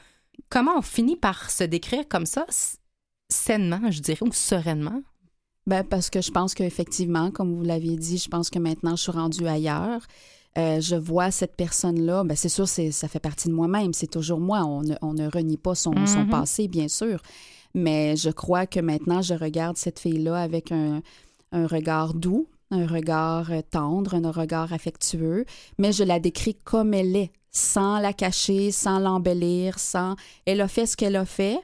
Comment 0.49 0.77
on 0.77 0.81
finit 0.83 1.15
par 1.15 1.49
se 1.49 1.63
décrire 1.63 2.07
comme 2.07 2.27
ça, 2.27 2.45
sainement, 3.29 3.89
je 3.89 4.01
dirais, 4.01 4.21
ou 4.23 4.31
sereinement? 4.31 5.01
Ben, 5.65 5.83
parce 5.83 6.09
que 6.09 6.21
je 6.21 6.29
pense 6.29 6.53
qu'effectivement, 6.53 7.31
comme 7.31 7.55
vous 7.55 7.63
l'aviez 7.63 7.95
dit, 7.95 8.17
je 8.17 8.27
pense 8.29 8.49
que 8.49 8.59
maintenant, 8.59 8.95
je 8.95 9.03
suis 9.03 9.11
rendue 9.11 9.47
ailleurs. 9.47 10.01
euh, 10.59 10.79
je 10.81 10.95
vois 10.95 11.31
cette 11.31 11.55
personne-là, 11.55 12.23
ben 12.23 12.35
c'est 12.35 12.49
sûr, 12.49 12.67
ça 12.67 13.07
fait 13.07 13.19
partie 13.19 13.47
de 13.47 13.53
moi-même, 13.55 13.91
c'est 13.93 14.05
toujours 14.11 14.39
moi. 14.39 14.63
On 14.65 14.83
ne, 14.83 14.93
on 15.01 15.13
ne 15.13 15.27
renie 15.27 15.57
pas 15.57 15.73
son, 15.73 16.05
son 16.05 16.19
Mhm. 16.25 16.29
passé, 16.29 16.67
bien 16.67 16.87
sûr. 16.87 17.21
Mais 17.73 18.15
je 18.15 18.29
crois 18.29 18.67
que 18.67 18.79
maintenant, 18.79 19.21
je 19.21 19.33
regarde 19.33 19.77
cette 19.77 19.99
fille-là 19.99 20.37
avec 20.37 20.71
un, 20.71 21.01
regard 21.51 22.13
doux, 22.13 22.47
un 22.71 22.87
regard 22.87 23.51
euh, 23.51 23.61
tendre, 23.61 24.15
un 24.15 24.31
regard 24.31 24.73
affectueux, 24.73 25.45
mais 25.77 25.91
je 25.91 26.03
la 26.03 26.19
décris 26.19 26.55
comme 26.63 26.93
elle 26.93 27.15
est, 27.15 27.31
sans 27.51 27.99
la 27.99 28.13
cacher, 28.13 28.71
sans 28.71 28.99
l'embellir, 28.99 29.77
sans... 29.77 30.15
Elle 30.45 30.61
a 30.61 30.67
fait 30.67 30.87
ce 30.87 30.97
qu'elle 30.97 31.15
a 31.15 31.25
fait 31.25 31.59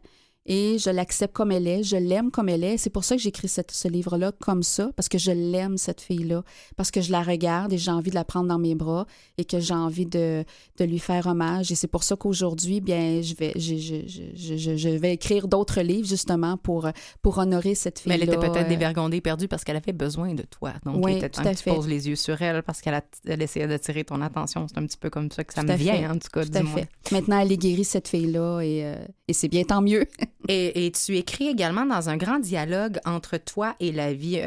et 0.52 0.78
je 0.80 0.90
l'accepte 0.90 1.34
comme 1.34 1.52
elle 1.52 1.68
est, 1.68 1.84
je 1.84 1.96
l'aime 1.96 2.32
comme 2.32 2.50
elle 2.50 2.64
est. 2.64 2.78
C'est 2.78 2.90
pour 2.90 3.04
ça 3.06 3.16
que 3.16 3.22
j'écris 3.22 3.48
ce 3.48 3.88
livre-là 3.88 4.32
comme 4.40 4.64
ça, 4.64 4.90
parce 4.96 5.08
que 5.08 5.18
je 5.20 5.30
l'aime, 5.32 5.78
cette 5.78 6.02
fille-là, 6.02 6.44
parce 6.76 6.90
que 6.92 7.00
je 7.02 7.12
la 7.12 7.22
regarde 7.22 7.72
et 7.72 7.78
j'ai 7.78 7.92
envie 7.92 8.10
de 8.10 8.16
la 8.16 8.26
prendre 8.26 8.48
dans 8.48 8.58
mes 8.60 8.74
bras 8.76 9.06
et 9.38 9.46
que 9.46 9.60
j'ai 9.60 9.76
envie 9.76 10.08
de, 10.08 10.44
de 10.78 10.84
lui 10.86 10.98
faire 11.00 11.28
hommage. 11.28 11.72
Et 11.72 11.76
c'est 11.76 11.88
pour 11.88 12.04
ça 12.04 12.16
qu'aujourd'hui, 12.16 12.82
bien, 12.82 13.22
je 13.22 13.36
vais, 13.36 13.54
je, 13.56 13.76
je, 13.78 13.96
je, 14.36 14.58
je, 14.58 14.76
je 14.76 14.90
vais 14.90 15.14
écrire 15.14 15.48
d'autres 15.48 15.82
livres, 15.82 16.08
justement, 16.08 16.58
pour, 16.58 16.90
pour 17.22 17.38
honorer 17.38 17.76
cette 17.76 18.04
Mais 18.08 18.18
fille-là. 18.18 18.34
elle 18.34 18.40
était 18.40 18.48
peut-être 18.52 18.66
euh, 18.66 18.70
dévergondée, 18.70 19.22
perdue 19.22 19.48
parce 19.48 19.64
qu'elle 19.64 19.76
avait 19.78 19.94
besoin 19.94 20.34
de 20.34 20.42
toi. 20.44 20.74
Donc, 20.84 21.06
Oui, 21.06 21.12
il 21.14 21.18
était 21.18 21.30
tout 21.30 21.44
temps 21.44 21.50
à 21.50 21.54
que 21.54 21.60
tu 21.60 21.70
poses 21.70 21.88
les 21.88 22.08
yeux 22.10 22.16
sur 22.16 22.42
elle 22.42 22.64
parce 22.64 22.82
qu'elle 22.82 22.96
a- 22.96 23.04
elle 23.28 23.42
essayait 23.44 23.68
d'attirer 23.68 24.04
ton 24.04 24.20
attention. 24.22 24.68
C'est 24.68 24.80
un 24.80 24.86
petit 24.88 24.98
peu 24.98 25.12
comme 25.12 25.30
ça 25.32 25.44
que 25.44 25.54
ça 25.54 25.62
Tout 25.62 25.68
me 25.68 25.76
vient, 25.76 25.94
fait. 25.96 26.08
en 26.08 26.14
tout 26.18 26.28
cas, 26.34 26.44
Tout 26.44 26.58
à 26.58 26.64
fait. 26.64 26.88
Maintenant, 27.12 27.40
elle 27.40 27.52
est 27.52 27.58
guérie, 27.58 27.84
cette 27.86 28.08
fille-là, 28.08 28.62
et, 28.62 28.84
euh, 28.84 28.96
et 29.28 29.34
c'est 29.34 29.48
bien 29.48 29.64
tant 29.64 29.82
mieux. 29.84 30.06
Et, 30.48 30.92
tu 30.92 31.18
écris 31.18 31.48
également 31.48 31.86
dans 31.86 32.10
un 32.10 32.18
grand 32.18 32.40
dialogue 32.40 33.00
entre 33.06 33.38
toi 33.38 33.76
et 33.80 33.92
la 33.92 34.14
vie. 34.14 34.42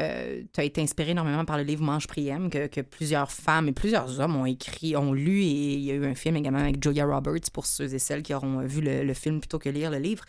tu 0.51 0.59
as 0.59 0.63
été 0.63 0.81
inspiré 0.81 1.11
énormément 1.11 1.45
par 1.45 1.57
le 1.57 1.63
livre 1.63 1.83
Mange 1.83 2.07
Priem 2.07 2.49
que, 2.49 2.67
que 2.67 2.81
plusieurs 2.81 3.31
femmes 3.31 3.67
et 3.67 3.71
plusieurs 3.71 4.19
hommes 4.19 4.35
ont 4.35 4.45
écrit, 4.45 4.97
ont 4.97 5.13
lu. 5.13 5.43
Et 5.43 5.73
il 5.75 5.81
y 5.81 5.91
a 5.91 5.93
eu 5.93 6.05
un 6.05 6.15
film 6.15 6.35
également 6.35 6.59
avec 6.59 6.83
Julia 6.83 7.05
Roberts 7.05 7.51
pour 7.53 7.65
ceux 7.65 7.93
et 7.93 7.99
celles 7.99 8.23
qui 8.23 8.33
auront 8.33 8.61
vu 8.65 8.81
le, 8.81 9.13
film 9.13 9.39
plutôt 9.39 9.59
que 9.59 9.69
lire 9.69 9.91
le 9.91 9.99
livre. 9.99 10.25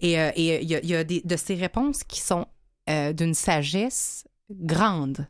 Et 0.00 0.20
euh, 0.20 0.28
euh, 0.28 0.32
il 0.36 0.68
y 0.70 0.94
a, 0.94 1.04
des, 1.04 1.22
de 1.22 1.36
ces 1.36 1.54
réponses 1.54 2.04
qui 2.04 2.20
sont 2.20 2.46
euh, 2.88 3.12
d'une 3.12 3.34
sagesse 3.34 4.26
grande. 4.50 5.26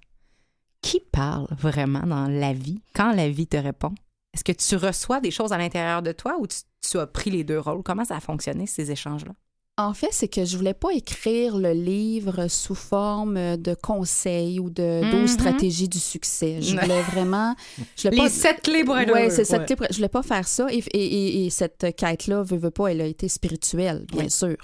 Qui 0.82 1.00
parle 1.00 1.46
vraiment 1.50 2.06
dans 2.06 2.28
la 2.28 2.52
vie? 2.52 2.80
Quand 2.94 3.12
la 3.12 3.28
vie 3.28 3.46
te 3.46 3.56
répond? 3.56 3.94
Est-ce 4.34 4.44
que 4.44 4.52
tu 4.52 4.76
reçois 4.76 5.20
des 5.20 5.30
choses 5.30 5.52
à 5.52 5.58
l'intérieur 5.58 6.02
de 6.02 6.12
toi 6.12 6.36
ou 6.38 6.46
tu 6.46 6.98
as 6.98 7.06
pris 7.06 7.30
les 7.30 7.44
deux 7.44 7.58
rôles? 7.58 7.82
Comment 7.82 8.04
ça 8.04 8.16
a 8.16 8.20
fonctionné, 8.20 8.66
ces 8.66 8.90
échanges-là? 8.90 9.32
En 9.78 9.92
fait, 9.92 10.08
c'est 10.10 10.28
que 10.28 10.46
je 10.46 10.56
voulais 10.56 10.72
pas 10.72 10.90
écrire 10.94 11.58
le 11.58 11.72
livre 11.72 12.48
sous 12.48 12.74
forme 12.74 13.58
de 13.58 13.74
conseils 13.74 14.58
ou 14.58 14.70
de 14.70 15.02
Mhm. 15.04 15.10
12 15.10 15.30
stratégies 15.32 15.88
du 15.88 15.98
succès. 15.98 16.62
Je 16.62 16.74
voulais 16.76 17.02
vraiment... 17.02 17.54
Je 17.94 18.04
voulais 18.08 18.16
Les 18.16 18.22
pas- 18.22 18.30
sept 18.30 18.62
clés 18.62 18.84
pour 18.84 18.96
être 18.96 19.12
Ouais, 19.12 19.28
c'est 19.28 19.44
sept 19.44 19.60
Ouais. 19.60 19.66
clés 19.66 19.76
pour- 19.76 19.86
Je 19.90 19.96
voulais 19.96 20.08
pas 20.08 20.22
faire 20.22 20.48
ça. 20.48 20.66
Et, 20.72 20.78
et- 20.78 21.04
et- 21.42 21.44
et 21.46 21.50
cette 21.50 21.94
quête-là, 21.94 22.42
veut, 22.42 22.56
veut 22.56 22.70
pas, 22.70 22.86
elle 22.88 23.02
a 23.02 23.06
été 23.06 23.28
spirituelle, 23.28 24.06
bien 24.10 24.30
sûr. 24.30 24.56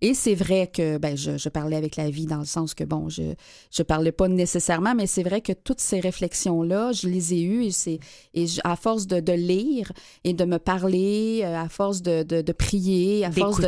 Et 0.00 0.14
c'est 0.14 0.34
vrai 0.36 0.70
que 0.72 0.96
ben, 0.98 1.16
je, 1.16 1.36
je 1.38 1.48
parlais 1.48 1.76
avec 1.76 1.96
la 1.96 2.08
vie 2.08 2.26
dans 2.26 2.38
le 2.38 2.44
sens 2.44 2.72
que, 2.74 2.84
bon, 2.84 3.08
je 3.08 3.34
je 3.70 3.82
parlais 3.82 4.12
pas 4.12 4.28
nécessairement, 4.28 4.94
mais 4.94 5.06
c'est 5.08 5.22
vrai 5.24 5.40
que 5.40 5.52
toutes 5.52 5.80
ces 5.80 5.98
réflexions-là, 5.98 6.92
je 6.92 7.08
les 7.08 7.34
ai 7.34 7.40
eues 7.42 7.64
et, 7.64 7.70
c'est, 7.72 7.98
et 8.34 8.46
je- 8.46 8.60
à 8.64 8.76
force 8.76 9.06
de, 9.08 9.18
de 9.20 9.32
lire 9.32 9.90
et 10.24 10.34
de 10.34 10.44
me 10.44 10.58
parler, 10.58 11.40
euh, 11.42 11.56
à 11.56 11.68
force 11.68 12.02
de, 12.02 12.22
de, 12.22 12.42
de 12.42 12.52
prier, 12.52 13.24
à 13.24 13.30
force 13.40 13.60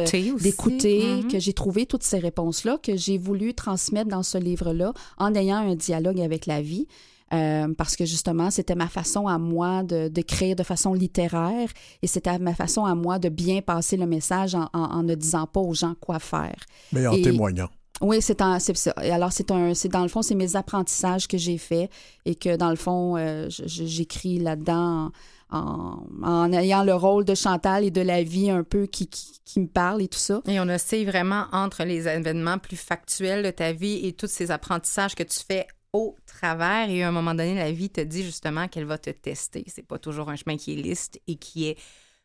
D'écouter 0.44 1.00
Mhm. 1.24 1.28
que 1.32 1.38
j'ai 1.40 1.52
trouvé 1.52 1.86
toutes 1.86 2.04
ces 2.04 2.18
réponses-là, 2.18 2.78
que 2.82 2.96
j'ai 2.96 3.18
voulu 3.18 3.54
transmettre 3.54 4.08
dans 4.10 4.22
ce 4.22 4.38
livre-là 4.38 4.92
en 5.18 5.34
ayant 5.34 5.56
un 5.56 5.74
dialogue 5.74 6.20
avec 6.20 6.46
la 6.46 6.62
vie. 6.62 6.86
Euh, 7.32 7.72
parce 7.78 7.94
que 7.94 8.04
justement, 8.04 8.50
c'était 8.50 8.74
ma 8.74 8.88
façon 8.88 9.28
à 9.28 9.38
moi 9.38 9.84
de 9.84 10.08
d'écrire 10.08 10.56
de 10.56 10.64
façon 10.64 10.92
littéraire 10.94 11.68
et 12.02 12.06
c'était 12.08 12.38
ma 12.40 12.54
façon 12.54 12.84
à 12.84 12.94
moi 12.96 13.20
de 13.20 13.28
bien 13.28 13.60
passer 13.62 13.96
le 13.96 14.06
message 14.06 14.56
en, 14.56 14.68
en- 14.72 14.90
en 14.98 15.02
ne 15.04 15.14
disant 15.14 15.46
pas 15.46 15.60
aux 15.60 15.74
gens 15.74 15.94
quoi 16.00 16.18
faire. 16.18 16.56
Mais 16.92 17.06
en 17.06 17.12
Et- 17.12 17.22
témoignant. 17.22 17.68
Oui, 18.02 18.22
c'est 18.22 18.40
un- 18.40 18.58
c'est 18.58 18.76
ça. 18.76 18.94
Et 19.02 19.10
alors, 19.10 19.30
c'est 19.30 19.50
un, 19.50 19.74
c'est 19.74 19.88
dans 19.90 20.02
le 20.02 20.08
fond, 20.08 20.22
c'est 20.22 20.34
mes 20.34 20.56
apprentissages 20.56 21.28
que 21.28 21.36
j'ai 21.36 21.58
faits 21.58 21.90
et 22.24 22.34
que 22.34 22.56
dans 22.56 22.70
le 22.70 22.76
fond, 22.76 23.16
euh, 23.18 23.46
j'écris 23.48 24.38
là-dedans 24.38 25.10
en, 25.50 25.98
en 26.22 26.52
ayant 26.52 26.82
le 26.82 26.94
rôle 26.94 27.24
de 27.24 27.34
Chantal 27.34 27.84
et 27.84 27.90
de 27.90 28.00
la 28.00 28.22
vie 28.22 28.50
un 28.50 28.62
peu 28.64 28.86
qui, 28.86 29.06
qui, 29.08 29.40
qui 29.44 29.60
me 29.60 29.66
parle 29.66 30.00
et 30.02 30.08
tout 30.08 30.18
ça. 30.18 30.40
Et 30.48 30.58
on 30.60 30.68
oscille 30.68 31.04
vraiment 31.06 31.44
entre 31.52 31.84
les 31.84 32.08
événements 32.08 32.58
plus 32.58 32.76
factuels 32.76 33.42
de 33.44 33.50
ta 33.50 33.72
vie 33.72 34.06
et 34.06 34.12
tous 34.14 34.30
ces 34.30 34.50
apprentissages 34.50 35.14
que 35.14 35.22
tu 35.24 35.38
fais 35.46 35.66
au 35.92 36.16
travers. 36.26 36.88
Et 36.90 37.02
à 37.02 37.08
un 37.08 37.12
moment 37.12 37.34
donné, 37.34 37.54
la 37.54 37.72
vie 37.72 37.90
te 37.90 38.00
dit 38.00 38.22
justement 38.22 38.68
qu'elle 38.68 38.84
va 38.84 38.98
te 38.98 39.10
tester. 39.10 39.64
C'est 39.68 39.86
pas 39.86 39.98
toujours 39.98 40.28
un 40.30 40.36
chemin 40.36 40.56
qui 40.56 40.72
est 40.72 40.76
lisse 40.76 41.10
et 41.26 41.36
qui 41.36 41.68
est 41.68 41.78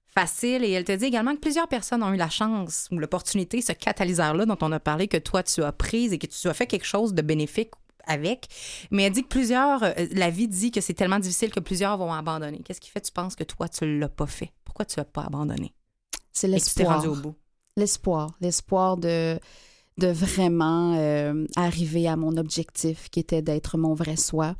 facile. 0.06 0.64
Et 0.64 0.72
elle 0.72 0.86
te 0.86 0.92
dit 0.92 1.06
également 1.06 1.34
que 1.36 1.40
plusieurs 1.40 1.68
personnes 1.68 2.04
ont 2.04 2.14
eu 2.14 2.18
la 2.18 2.30
chance 2.30 2.88
ou 2.92 2.98
l'opportunité, 3.00 3.62
ce 3.62 3.74
catalyseur-là 3.74 4.46
dont 4.46 4.58
on 4.62 4.72
a 4.72 4.80
parlé, 4.80 5.08
que 5.08 5.18
toi, 5.18 5.44
tu 5.44 5.64
as 5.64 5.72
prise 5.72 6.14
et 6.14 6.18
que 6.18 6.28
tu 6.28 6.48
as 6.48 6.54
fait 6.54 6.68
quelque 6.68 6.86
chose 6.86 7.14
de 7.14 7.22
bénéfique 7.22 7.72
avec. 8.08 8.48
Mais 8.92 9.04
elle 9.04 9.14
dit 9.14 9.24
que 9.24 9.28
plusieurs, 9.30 9.84
euh, 9.84 9.94
la 10.12 10.30
vie 10.30 10.48
dit 10.48 10.72
que 10.72 10.80
c'est 10.80 10.94
tellement 10.94 11.20
difficile 11.20 11.52
que 11.52 11.60
plusieurs 11.60 11.98
vont 11.98 12.14
abandonner. 12.14 12.62
Qu'est-ce 12.64 12.80
qui 12.82 12.90
fait, 12.92 13.02
tu 13.02 13.12
penses, 13.12 13.36
que 13.36 13.44
toi, 13.44 13.68
tu 13.68 13.98
l'as 14.00 14.10
pas 14.10 14.28
fait? 14.28 14.54
Pourquoi 14.64 14.86
tu 14.86 14.98
l'as 14.98 15.06
pas 15.06 15.24
abandonné? 15.24 15.74
C'est 16.32 16.48
Et 16.54 16.60
que 16.60 16.66
tu 16.66 16.74
t'es 16.76 16.84
l'espoir. 16.84 16.96
rendu 16.98 17.08
au 17.08 17.16
bout? 17.16 17.36
L'espoir. 17.78 18.32
L'espoir 18.42 18.98
de, 18.98 19.40
de 19.98 20.08
vraiment 20.08 20.96
euh, 20.98 21.46
arriver 21.56 22.08
à 22.08 22.16
mon 22.16 22.38
objectif 22.38 23.10
qui 23.10 23.20
était 23.20 23.42
d'être 23.42 23.78
mon 23.78 23.94
vrai 23.94 24.18
soi. 24.18 24.56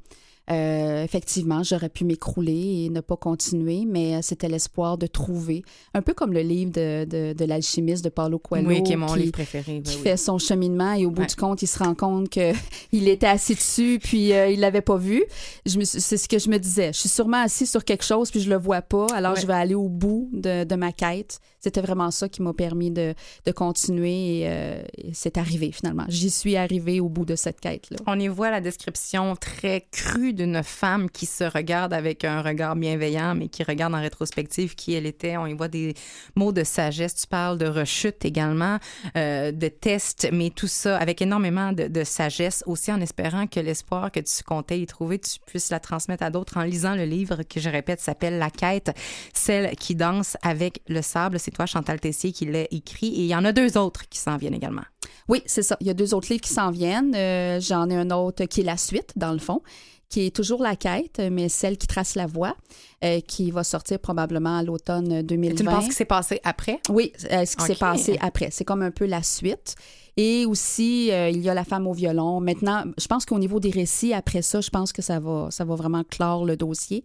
Euh, 0.52 1.04
effectivement, 1.04 1.64
j'aurais 1.64 1.90
pu 1.90 2.06
m'écrouler 2.06 2.84
et 2.86 2.90
ne 2.90 3.02
pas 3.02 3.18
continuer, 3.18 3.84
mais 3.88 4.16
euh, 4.16 4.20
c'était 4.22 4.48
l'espoir 4.48 4.98
de 4.98 5.08
trouver, 5.08 5.64
un 5.96 6.02
peu 6.04 6.14
comme 6.14 6.34
le 6.34 6.42
livre 6.42 6.72
de, 6.72 7.06
de, 7.06 7.34
de 7.34 7.46
l'alchimiste 7.46 8.04
de 8.04 8.10
Paulo 8.10 8.38
Coelho, 8.38 8.68
Oui, 8.68 8.84
qui 8.84 8.94
est 8.94 8.96
mon 8.96 9.14
livre 9.16 9.32
préféré. 9.32 9.82
qui 9.82 9.90
oui, 9.92 9.96
oui. 9.98 10.04
fait 10.04 10.18
son 10.18 10.38
cheminement 10.38 10.94
et 10.94 11.06
au 11.06 11.10
bout 11.12 11.22
Ouais. 11.22 11.28
du 11.28 11.36
compte, 11.36 11.62
il 11.64 11.68
se 11.68 11.80
rend 11.80 11.96
compte 11.96 12.30
que 12.30 12.52
il 12.92 13.08
était 13.08 13.26
assis 13.26 13.56
dessus 13.56 14.00
puis 14.04 14.34
euh, 14.34 14.48
il 14.50 14.60
l'avait 14.60 14.82
pas 14.82 14.98
vu. 14.98 15.24
C'est 15.66 16.18
ce 16.18 16.28
que 16.28 16.38
je 16.38 16.50
me 16.50 16.58
disais. 16.60 16.94
Je 16.94 17.00
suis 17.00 17.10
sûrement 17.10 17.42
assis 17.42 17.66
sur 17.66 17.84
quelque 17.84 18.04
chose 18.04 18.30
puis 18.30 18.40
je 18.42 18.50
le 18.50 18.58
vois 18.58 18.82
pas. 18.84 19.08
Alors 19.16 19.34
Ouais. 19.34 19.42
je 19.42 19.48
vais 19.48 19.54
aller 19.54 19.74
au 19.76 19.90
bout 19.90 20.30
de, 20.34 20.64
de 20.64 20.76
ma 20.76 20.92
quête. 20.92 21.40
C'était 21.60 21.82
vraiment 21.82 22.12
ça 22.12 22.30
qui 22.30 22.44
m'a 22.44 22.54
permis 22.54 22.92
de, 22.92 23.16
de 23.46 23.52
continuer 23.52 24.42
et, 24.42 24.44
euh, 24.48 24.84
et 24.98 25.10
c'est 25.14 25.38
arrivé 25.38 25.72
finalement. 25.72 26.06
J'y 26.10 26.30
suis 26.30 26.56
arrivée 26.56 27.00
au 27.00 27.10
bout 27.10 27.26
de 27.26 27.36
cette 27.36 27.60
quête 27.60 27.90
là. 27.90 27.98
On 28.06 28.20
y 28.20 28.28
voit 28.28 28.52
la 28.52 28.62
description 28.62 29.36
très 29.36 29.88
crue 29.92 30.34
d'une 30.36 30.62
femme 30.64 31.10
qui 31.10 31.26
se 31.26 31.44
regarde 31.44 31.94
avec 31.94 32.24
un 32.24 32.42
regard 32.42 32.76
bienveillant, 32.76 33.36
mais 33.36 33.48
qui 33.48 33.64
regarde 33.64 33.96
en 33.96 34.02
rétrospective 34.02 34.76
qui 34.76 34.94
elle 34.94 35.06
était. 35.06 35.38
On 35.38 35.48
y 35.48 35.54
voit 35.54 35.68
des 35.68 35.96
mots 36.36 36.52
de 36.52 36.64
sagesse. 36.64 37.16
Tu 37.16 37.28
parles 37.28 37.58
de 37.58 37.66
rechute 37.66 38.24
également, 38.26 38.78
euh, 39.18 39.52
de 39.52 39.68
tests, 39.68 40.28
mais 40.32 40.50
tout 40.50 40.68
ça 40.68 40.98
avec 40.98 41.22
énormément 41.22 41.72
de, 41.72 42.04
sagesse, 42.04 42.64
aussi 42.68 42.92
en 42.92 43.02
espérant 43.02 43.48
que 43.48 43.60
l'espoir 43.60 44.12
que 44.12 44.20
tu 44.20 44.44
comptais 44.44 44.80
y 44.80 44.86
trouver, 44.86 45.20
tu 45.20 45.40
puisses 45.46 45.70
la 45.70 45.80
transmettre 45.80 46.24
à 46.24 46.30
d'autres 46.30 46.58
en 46.58 46.64
lisant 46.64 46.96
le 46.96 47.06
livre 47.06 47.44
que 47.44 47.60
je 47.60 47.70
répète 47.70 48.00
s'appelle 48.00 48.38
La 48.38 48.50
quête, 48.50 48.92
celle 49.34 49.76
qui 49.76 49.96
danse 49.96 50.38
avec 50.42 50.82
le 50.88 51.02
sable. 51.02 51.40
C'est 51.40 51.52
toi, 51.52 51.66
Chantal 51.66 52.00
Tessier, 52.00 52.32
qui 52.32 52.46
l'a 52.46 52.66
écrit. 52.72 53.08
Et 53.08 53.22
il 53.22 53.28
y 53.28 53.36
en 53.36 53.46
a 53.46 53.52
deux 53.52 53.78
autres 53.78 54.08
qui 54.10 54.20
s'en 54.20 54.38
viennent 54.38 54.54
également. 54.54 54.84
Oui, 55.28 55.42
c'est 55.46 55.64
ça. 55.64 55.78
Il 55.80 55.88
y 55.88 55.90
a 55.90 55.94
deux 55.94 56.14
autres 56.14 56.28
livres 56.30 56.42
qui 56.42 56.54
s'en 56.54 56.72
viennent. 56.72 57.16
Euh, 57.16 57.60
J'en 57.60 57.90
ai 57.90 57.96
un 57.96 58.12
autre 58.12 58.46
qui 58.46 58.62
est 58.62 58.64
la 58.64 58.78
suite, 58.78 59.12
dans 59.16 59.32
le 59.32 59.40
fond, 59.40 59.62
qui 60.10 60.26
est 60.28 60.36
toujours 60.36 60.62
la 60.62 60.76
quête, 60.76 61.20
mais 61.32 61.50
celle 61.50 61.78
qui 61.78 61.88
trace 61.88 62.16
la 62.16 62.26
voie, 62.28 62.56
euh, 63.04 63.20
qui 63.22 63.52
va 63.52 63.64
sortir 63.64 64.00
probablement 64.00 64.58
à 64.58 64.64
l'automne 64.64 65.22
2020. 65.22 65.56
Tu 65.56 65.64
me 65.64 65.70
penses 65.70 65.88
que 65.88 65.94
c'est 65.94 66.06
passé 66.06 66.40
après? 66.44 66.80
Oui, 66.90 67.12
euh, 67.32 67.46
ce 67.46 67.56
qui 67.56 67.64
s'est 67.66 67.74
Ok. 67.74 67.80
passé 67.80 68.18
après. 68.22 68.50
C'est 68.52 68.66
comme 68.66 68.82
un 68.82 68.92
peu 68.92 69.06
la 69.06 69.24
suite. 69.24 69.76
Et 70.18 70.46
aussi, 70.46 71.12
euh, 71.12 71.30
il 71.30 71.42
y 71.42 71.50
a 71.50 71.54
la 71.54 71.66
femme 71.66 71.88
au 71.88 71.94
violon. 71.94 72.40
Maintenant, 72.40 72.86
je 72.98 73.06
pense 73.08 73.26
qu'au 73.26 73.38
niveau 73.38 73.60
des 73.60 73.70
récits, 73.72 74.14
après 74.14 74.42
ça, 74.42 74.62
je 74.62 74.70
pense 74.70 74.94
que 74.94 75.02
ça 75.02 75.20
va, 75.20 75.48
ça 75.52 75.66
va 75.66 75.76
vraiment 75.76 76.04
clore 76.06 76.46
le 76.46 76.56
dossier. 76.56 77.04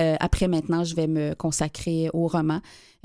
Euh, 0.00 0.14
après, 0.20 0.46
maintenant, 0.46 0.84
je 0.84 0.94
vais 0.94 1.08
me 1.08 1.34
consacrer 1.34 2.10
au 2.12 2.28
roman 2.28 2.60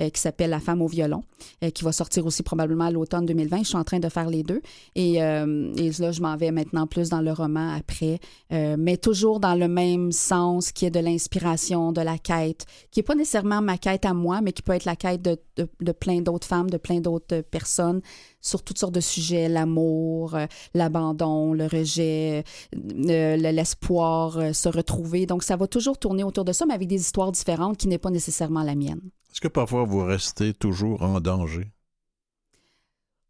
qui 0.08 0.22
s'appelle 0.22 0.50
La 0.52 0.60
femme 0.62 0.82
au 0.82 0.88
violon, 0.88 1.24
euh, 1.64 1.70
qui 1.72 1.84
va 1.84 1.92
sortir 1.92 2.26
aussi 2.26 2.42
probablement 2.44 2.86
à 2.86 2.92
l'automne 2.92 3.26
2020. 3.26 3.60
Je 3.60 3.64
suis 3.64 3.76
en 3.78 3.84
train 3.84 4.00
de 4.00 4.08
faire 4.08 4.30
les 4.30 4.44
deux. 4.44 4.62
Et, 4.96 5.22
euh, 5.22 5.74
et 5.76 5.92
là, 6.00 6.12
je 6.12 6.22
m'en 6.22 6.38
vais 6.38 6.52
maintenant 6.52 6.88
plus 6.88 7.10
dans 7.10 7.22
le 7.22 7.34
roman 7.34 7.74
après, 7.76 8.20
euh, 8.54 8.76
mais 8.80 8.96
toujours 8.98 9.40
dans 9.42 9.56
le 9.56 9.68
même 9.68 10.12
sens 10.12 10.72
qui 10.72 10.86
est 10.86 10.92
de 10.92 11.00
l'inspiration, 11.00 11.92
de 11.92 12.02
la 12.02 12.18
quête, 12.18 12.66
qui 12.92 13.00
n'est 13.00 13.04
pas 13.04 13.16
nécessairement 13.16 13.62
ma 13.62 13.78
quête 13.78 14.06
à 14.06 14.14
moi, 14.14 14.40
mais 14.42 14.54
qui 14.54 14.62
peut 14.62 14.74
être 14.74 14.86
la 14.86 14.96
quête 14.96 15.22
de, 15.22 15.92
plein 15.92 16.22
d'autres 16.22 16.48
femmes, 16.48 16.70
de 16.70 16.78
plein 16.78 17.02
d'autres 17.02 17.36
euh, 17.38 17.42
personnes 17.42 18.02
sur 18.42 18.64
toutes 18.64 18.78
sortes 18.80 18.94
de 18.94 19.02
sujets, 19.02 19.50
l'amour, 19.50 20.36
euh, 20.36 20.46
l'abandon, 20.74 21.52
le 21.54 21.66
rejet, 21.66 22.44
euh, 22.76 23.36
le- 23.38 23.52
l'espoir, 23.52 24.38
euh, 24.38 24.54
se 24.54 24.70
retrouver. 24.70 25.26
Donc, 25.26 25.44
ça 25.44 25.58
va 25.58 25.68
toujours 25.68 25.98
tourner 25.98 26.24
autour 26.24 26.46
de 26.46 26.54
ça, 26.54 26.66
mais 26.66 26.74
avec 26.74 26.88
des 26.88 27.02
histoires 27.02 27.32
différentes 27.32 27.78
qui 27.78 27.88
n'est 27.88 27.98
pas 27.98 28.12
nécessairement 28.12 28.64
la 28.64 28.76
mienne. 28.76 29.02
Est-ce 29.32 29.42
que 29.42 29.48
parfois 29.48 29.84
vous 29.84 30.04
restez 30.04 30.54
toujours 30.54 31.02
en 31.02 31.20
danger? 31.22 31.72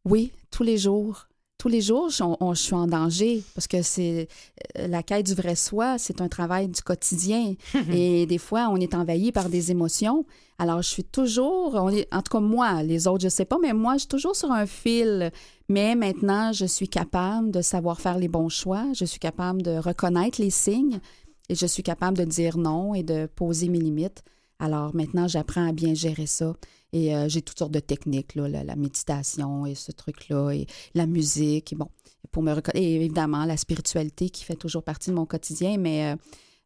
Oui, 0.06 0.32
tous 0.52 0.64
les 0.64 0.78
jours. 0.78 1.26
tous 1.58 1.68
les 1.68 1.82
jours, 1.82 2.08
je, 2.10 2.24
on- 2.24 2.54
je 2.54 2.62
suis 2.62 2.74
en 2.74 2.88
danger 2.88 3.44
parce 3.54 3.68
que 3.68 3.82
c'est 3.82 4.30
euh, 4.78 4.88
la 4.88 5.04
quête 5.04 5.26
du 5.26 5.34
vrai 5.34 5.56
soi, 5.56 5.98
c'est 5.98 6.22
un 6.22 6.30
travail 6.30 6.70
du 6.70 6.82
quotidien. 6.82 7.54
et 7.92 8.26
des 8.26 8.38
fois, 8.38 8.70
on 8.72 8.78
est 8.78 8.96
envahi 8.96 9.34
par 9.34 9.50
des 9.50 9.70
émotions. 9.70 10.26
Alors, 10.58 10.82
je 10.82 10.88
suis 10.88 11.04
toujours, 11.04 11.74
on 11.76 11.90
est, 11.90 12.08
en 12.14 12.22
tout 12.22 12.32
cas 12.32 12.40
moi, 12.40 12.82
les 12.82 13.08
autres, 13.08 13.24
je 13.24 13.28
sais 13.30 13.44
pas, 13.44 13.58
mais 13.62 13.74
moi, 13.74 13.96
je 13.96 14.00
suis 14.00 14.08
toujours 14.08 14.38
sur 14.38 14.52
un 14.54 14.66
fil. 14.66 15.32
Mais 15.68 15.96
maintenant, 15.96 16.54
je 16.54 16.66
suis 16.66 16.88
capable 16.88 17.52
de 17.52 17.62
savoir 17.62 18.00
faire 18.00 18.18
les 18.18 18.30
bons 18.30 18.48
choix. 18.50 18.86
Je 18.94 19.04
suis 19.04 19.20
capable 19.20 19.62
de 19.62 19.78
reconnaître 19.78 20.40
les 20.42 20.52
signes 20.52 21.02
et 21.50 21.56
je 21.56 21.66
suis 21.66 21.84
capable 21.84 22.18
de 22.18 22.24
dire 22.24 22.58
non 22.58 22.94
et 22.96 23.04
de 23.04 23.26
poser 23.26 23.68
mes 23.68 23.80
limites. 23.82 24.24
Alors 24.60 24.94
maintenant, 24.94 25.28
j'apprends 25.28 25.68
à 25.68 25.72
bien 25.72 25.94
gérer 25.94 26.28
ça. 26.28 26.54
Et 26.92 27.16
euh, 27.16 27.30
j'ai 27.30 27.42
toutes 27.42 27.60
sortes 27.60 27.72
de 27.72 27.80
techniques, 27.80 28.36
là, 28.36 28.48
la, 28.50 28.76
méditation 28.76 29.66
et 29.66 29.76
ce 29.76 29.92
truc-là, 29.92 30.52
et 30.52 30.66
la 30.96 31.06
musique, 31.06 31.72
et 31.72 31.76
bon, 31.76 31.90
pour 32.32 32.44
me. 32.44 32.56
Et 32.74 32.96
évidemment, 32.96 33.46
la 33.46 33.58
spiritualité 33.58 34.30
qui 34.30 34.44
fait 34.44 34.56
toujours 34.56 34.84
partie 34.84 35.12
de 35.12 35.16
mon 35.16 35.26
quotidien. 35.26 35.78
Mais 35.78 36.12
euh, 36.12 36.16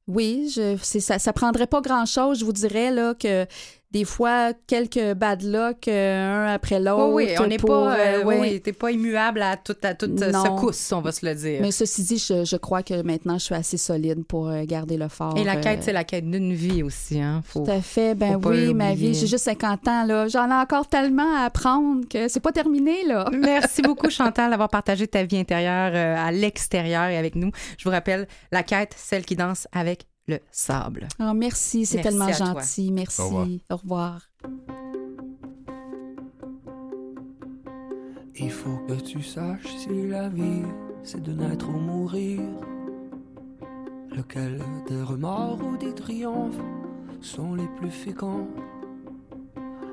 oui, 0.07 0.49
ça 0.49 1.15
ne 1.15 1.31
prendrait 1.31 1.67
pas 1.67 1.81
grand-chose. 1.81 2.39
Je 2.39 2.45
vous 2.45 2.53
dirais 2.53 2.91
là, 2.91 3.13
que 3.13 3.45
des 3.93 4.05
fois, 4.05 4.53
quelques 4.65 5.13
bad 5.13 5.43
luck, 5.43 5.87
euh, 5.87 6.47
un 6.47 6.53
après 6.53 6.79
l'autre. 6.79 7.09
Oui, 7.09 7.27
oui, 7.29 7.35
on 7.39 7.45
n'est 7.45 7.59
pas, 7.59 7.95
euh, 7.95 8.21
euh, 8.21 8.23
oui, 8.25 8.59
pas 8.59 8.89
immuable 8.89 9.43
à 9.43 9.55
toute, 9.55 9.85
à 9.85 9.93
toute 9.93 10.19
Non. 10.19 10.43
secousse, 10.43 10.91
on 10.91 11.01
va 11.01 11.11
se 11.11 11.23
le 11.23 11.35
dire. 11.35 11.59
Mais 11.61 11.69
ceci 11.69 12.03
dit, 12.03 12.17
je, 12.17 12.43
je 12.43 12.55
crois 12.57 12.81
que 12.81 13.03
maintenant, 13.03 13.37
je 13.37 13.45
suis 13.45 13.55
assez 13.55 13.77
solide 13.77 14.25
pour 14.25 14.51
garder 14.63 14.97
le 14.97 15.09
fort. 15.09 15.37
Et 15.37 15.43
la 15.43 15.57
euh, 15.57 15.61
quête, 15.61 15.83
c'est 15.83 15.93
la 15.93 16.03
quête 16.03 16.27
d'une 16.27 16.53
vie 16.53 16.81
aussi. 16.81 17.21
Hein? 17.21 17.43
Faut... 17.45 17.63
Tout 17.63 17.69
à 17.69 17.81
fait. 17.81 18.15
Ben 18.15 18.39
oui, 18.43 18.73
ma 18.73 18.95
vie, 18.95 19.13
j'ai 19.13 19.27
juste 19.27 19.45
50 19.45 19.87
ans, 19.87 20.05
là. 20.05 20.27
J'en 20.27 20.49
ai 20.49 20.59
encore 20.59 20.87
tellement 20.87 21.37
à 21.37 21.45
apprendre 21.45 22.07
que 22.09 22.27
c'est 22.27 22.39
pas 22.39 22.51
terminé, 22.51 23.05
là. 23.05 23.29
Merci 23.31 23.83
beaucoup, 23.83 24.09
Chantal, 24.09 24.49
d'avoir 24.49 24.69
partagé 24.69 25.07
ta 25.07 25.23
vie 25.23 25.37
intérieure 25.37 25.93
à 25.95 26.31
l'extérieur 26.31 27.09
et 27.09 27.17
avec 27.17 27.35
nous. 27.35 27.51
Je 27.77 27.83
vous 27.83 27.91
rappelle, 27.91 28.27
la 28.51 28.63
quête, 28.63 28.95
celle 28.97 29.23
qui 29.23 29.35
danse 29.35 29.67
avec 29.71 30.07
le 30.27 30.39
sable. 30.51 31.07
Oh, 31.19 31.33
merci, 31.33 31.85
c'est 31.85 32.01
tellement 32.01 32.31
toi. 32.31 32.53
gentil. 32.53 32.91
Merci. 32.91 33.21
Au 33.21 33.25
revoir. 33.25 33.47
Au 33.69 33.75
revoir. 33.77 34.21
Il 38.35 38.51
faut 38.51 38.77
que 38.87 38.93
tu 38.93 39.21
saches 39.21 39.67
si 39.77 40.07
la 40.07 40.27
vie 40.27 40.63
c'est 41.03 41.21
de 41.21 41.33
naître 41.33 41.69
ou 41.69 41.77
mourir. 41.77 42.39
Lequel 44.15 44.61
des 44.87 45.01
remords 45.01 45.59
ou 45.63 45.77
des 45.77 45.93
triomphes 45.93 46.61
sont 47.21 47.55
les 47.55 47.67
plus 47.77 47.91
féconds 47.91 48.47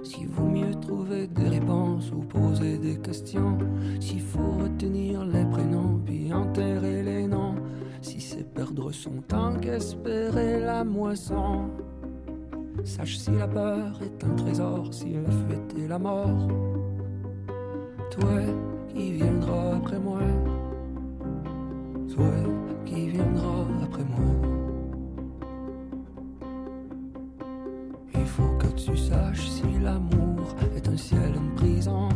S'il 0.02 0.28
vaut 0.28 0.48
mieux 0.48 0.74
trouver 0.74 1.26
des 1.26 1.48
réponses 1.48 2.10
ou 2.12 2.20
poser 2.20 2.78
des 2.78 2.98
questions, 2.98 3.58
s'il 3.98 4.20
faut 4.20 4.52
retenir 4.62 5.24
les 5.24 5.44
prénoms 5.46 6.00
puis 6.04 6.32
enterrer 6.32 7.02
les 7.02 7.26
noms, 7.26 7.56
si 8.02 8.20
c'est 8.20 8.44
perdre 8.54 8.92
son 8.92 9.20
temps 9.28 9.54
qu'espérer 9.60 10.60
la 10.60 10.84
moisson. 10.84 11.70
Sache 12.84 13.18
si 13.18 13.30
la 13.32 13.46
peur 13.46 14.00
est 14.02 14.24
un 14.24 14.34
trésor, 14.36 14.88
si 14.92 15.14
la 15.14 15.30
fuite 15.30 15.74
est 15.78 15.88
la 15.88 15.98
mort. 15.98 16.48
Toi 18.10 18.40
qui 18.94 19.12
viendras 19.12 19.76
après 19.76 19.98
moi. 19.98 20.20
Toi 22.14 22.32
qui 22.86 23.08
viendras 23.08 23.66
après 23.84 24.04
moi. 24.04 24.50
Il 28.14 28.26
faut 28.26 28.56
que 28.58 28.68
tu 28.68 28.96
saches 28.96 29.48
si 29.48 29.78
l'amour 29.82 30.54
est 30.76 30.88
un 30.88 30.96
ciel, 30.96 31.32
une 31.36 31.54
prison. 31.54 32.08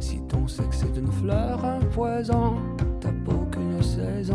Si 0.00 0.20
ton 0.22 0.48
sexe 0.48 0.84
est 0.84 0.98
une 0.98 1.12
fleur, 1.12 1.64
un 1.64 1.80
poison, 1.80 2.56
16. 4.04 4.32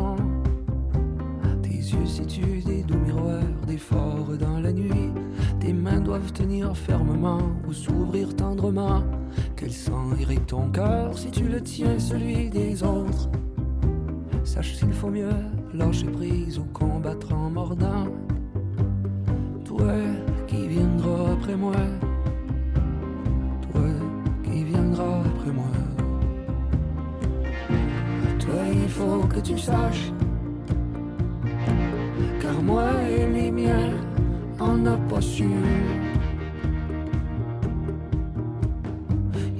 Tes 1.61 1.69
yeux 1.69 2.05
situent 2.05 2.63
des 2.65 2.81
doux 2.83 2.97
miroirs, 2.97 3.43
des 3.67 3.77
forts 3.77 4.35
dans 4.39 4.59
la 4.59 4.71
nuit. 4.71 5.11
Tes 5.59 5.73
mains 5.73 5.99
doivent 5.99 6.31
tenir 6.33 6.75
fermement 6.75 7.41
ou 7.67 7.73
s'ouvrir 7.73 8.35
tendrement. 8.35 9.03
Quel 9.55 9.71
sang 9.71 10.15
irrigue 10.19 10.45
ton 10.47 10.69
cœur 10.71 11.15
si 11.17 11.29
tu 11.29 11.43
le 11.47 11.61
tiens 11.61 11.99
celui 11.99 12.49
des 12.49 12.83
autres? 12.83 13.29
Sache 14.43 14.75
s'il 14.75 14.93
faut 14.93 15.09
mieux 15.11 15.37
lâcher 15.73 16.07
prise 16.07 16.57
ou 16.57 16.63
combattre 16.73 17.31
en 17.33 17.51
mordant. 17.51 18.07
Toi 19.65 19.93
qui 20.47 20.67
viendras 20.67 21.33
après 21.33 21.55
moi. 21.55 21.75
Toi 23.71 23.89
qui 24.43 24.63
viendras 24.63 25.19
après 25.19 25.51
moi. 25.51 25.78
Faut 28.99 29.25
que 29.33 29.39
tu 29.39 29.57
saches. 29.57 30.11
Car 32.41 32.61
moi 32.61 32.89
et 33.09 33.25
les 33.35 33.51
miens, 33.51 33.93
on 34.59 34.75
n'a 34.85 34.97
pas 35.09 35.21
su. 35.21 35.49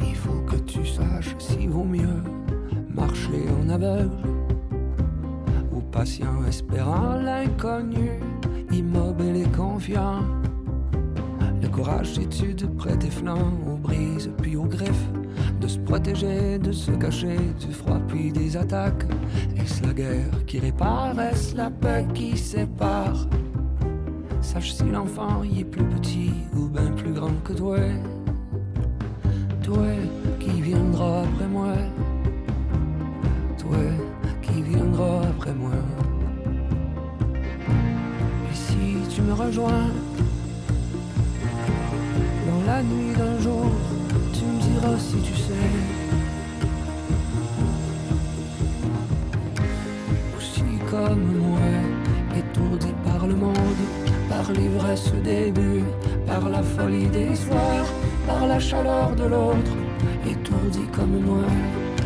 Il 0.08 0.16
faut 0.24 0.42
que 0.50 0.58
tu 0.72 0.86
saches 0.86 1.36
s'il 1.40 1.70
vaut 1.70 1.90
mieux 1.98 2.22
marcher 2.94 3.44
en 3.60 3.70
aveugle 3.70 4.24
ou 5.74 5.80
patient 5.98 6.44
espérant 6.46 7.16
l'inconnu, 7.16 8.10
immobile 8.72 9.38
et 9.46 9.52
confiant. 9.58 10.24
Courage, 11.80 12.16
c'est-tu 12.16 12.54
de 12.54 12.66
prêter 12.66 13.10
flanc 13.10 13.54
aux 13.66 13.78
brises 13.78 14.30
puis 14.42 14.58
aux 14.58 14.66
griffes, 14.66 15.10
de 15.62 15.68
se 15.70 15.80
protéger, 15.80 16.60
de 16.60 16.74
se 16.74 16.92
cacher 16.92 17.38
du 17.58 17.74
froid 17.74 18.02
puis 18.06 18.34
des 18.34 18.58
attaques. 18.58 19.06
Est-ce 19.56 19.88
la 19.88 19.94
guerre 19.94 20.46
qui 20.46 20.60
répare, 20.60 21.18
est-ce 21.22 21.56
la 21.56 21.70
paix 21.70 22.06
qui 22.14 22.38
sépare? 22.38 23.26
Sache 24.42 24.74
si 24.74 24.84
l'enfant 24.92 25.42
y 25.46 25.62
est 25.62 25.64
plus 25.64 25.86
petit 25.86 26.34
ou 26.54 26.68
bien 26.68 26.92
plus 26.98 27.14
grand 27.14 27.32
que 27.46 27.54
toi. 27.54 27.78
Toi 29.64 29.88
qui 30.38 30.62
viendras 30.62 31.22
après 31.22 31.48
moi. 31.48 31.76
Toi 33.58 33.78
qui 34.42 34.64
viendras 34.64 35.22
après 35.22 35.54
moi. 35.54 35.80
Et 38.52 38.54
si 38.54 39.16
tu 39.16 39.22
me 39.22 39.32
rejoins 39.32 39.88
la 42.80 42.86
nuit 42.86 43.14
d'un 43.14 43.38
jour, 43.42 43.72
tu 44.34 44.46
me 44.46 44.60
diras 44.68 44.98
si 44.98 45.18
tu 45.28 45.36
sais. 45.46 45.70
Aussi 50.38 50.70
comme 50.90 51.26
moi, 51.44 51.72
étourdi 52.42 52.92
par 53.04 53.28
le 53.28 53.36
monde, 53.36 53.84
par 54.30 54.50
l'ivresse 54.54 55.12
des 55.26 55.52
buts, 55.52 55.92
par 56.26 56.48
la 56.48 56.64
folie 56.64 57.08
des 57.08 57.36
soirs, 57.36 57.90
par 58.26 58.48
la 58.48 58.60
chaleur 58.60 59.14
de 59.22 59.26
l'autre, 59.34 59.76
étourdi 60.26 60.86
comme 60.96 61.20
moi, 61.30 61.48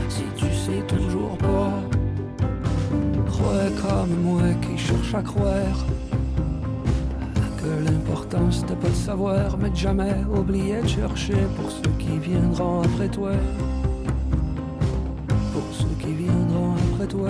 si 0.10 0.26
tu 0.36 0.50
sais 0.64 0.82
toujours 0.88 1.38
pas. 1.38 1.74
Crois 3.32 3.70
comme 3.84 4.16
moi 4.24 4.48
qui 4.64 4.76
cherche 4.76 5.14
à 5.14 5.22
croire 5.22 5.80
que 7.64 7.86
l'important 7.86 8.52
c'était 8.52 8.76
pas 8.76 8.90
de 8.90 8.94
savoir, 8.94 9.58
mais 9.58 9.70
de 9.70 9.76
jamais 9.76 10.16
oublier 10.38 10.82
de 10.82 10.88
chercher 10.88 11.38
pour 11.56 11.72
ceux 11.72 11.92
qui 11.98 12.18
viendront 12.20 12.82
après 12.82 13.08
toi. 13.08 13.32
Pour 15.54 15.64
ceux 15.72 15.96
qui 16.00 16.14
viendront 16.14 16.76
après 16.94 17.08
toi. 17.08 17.30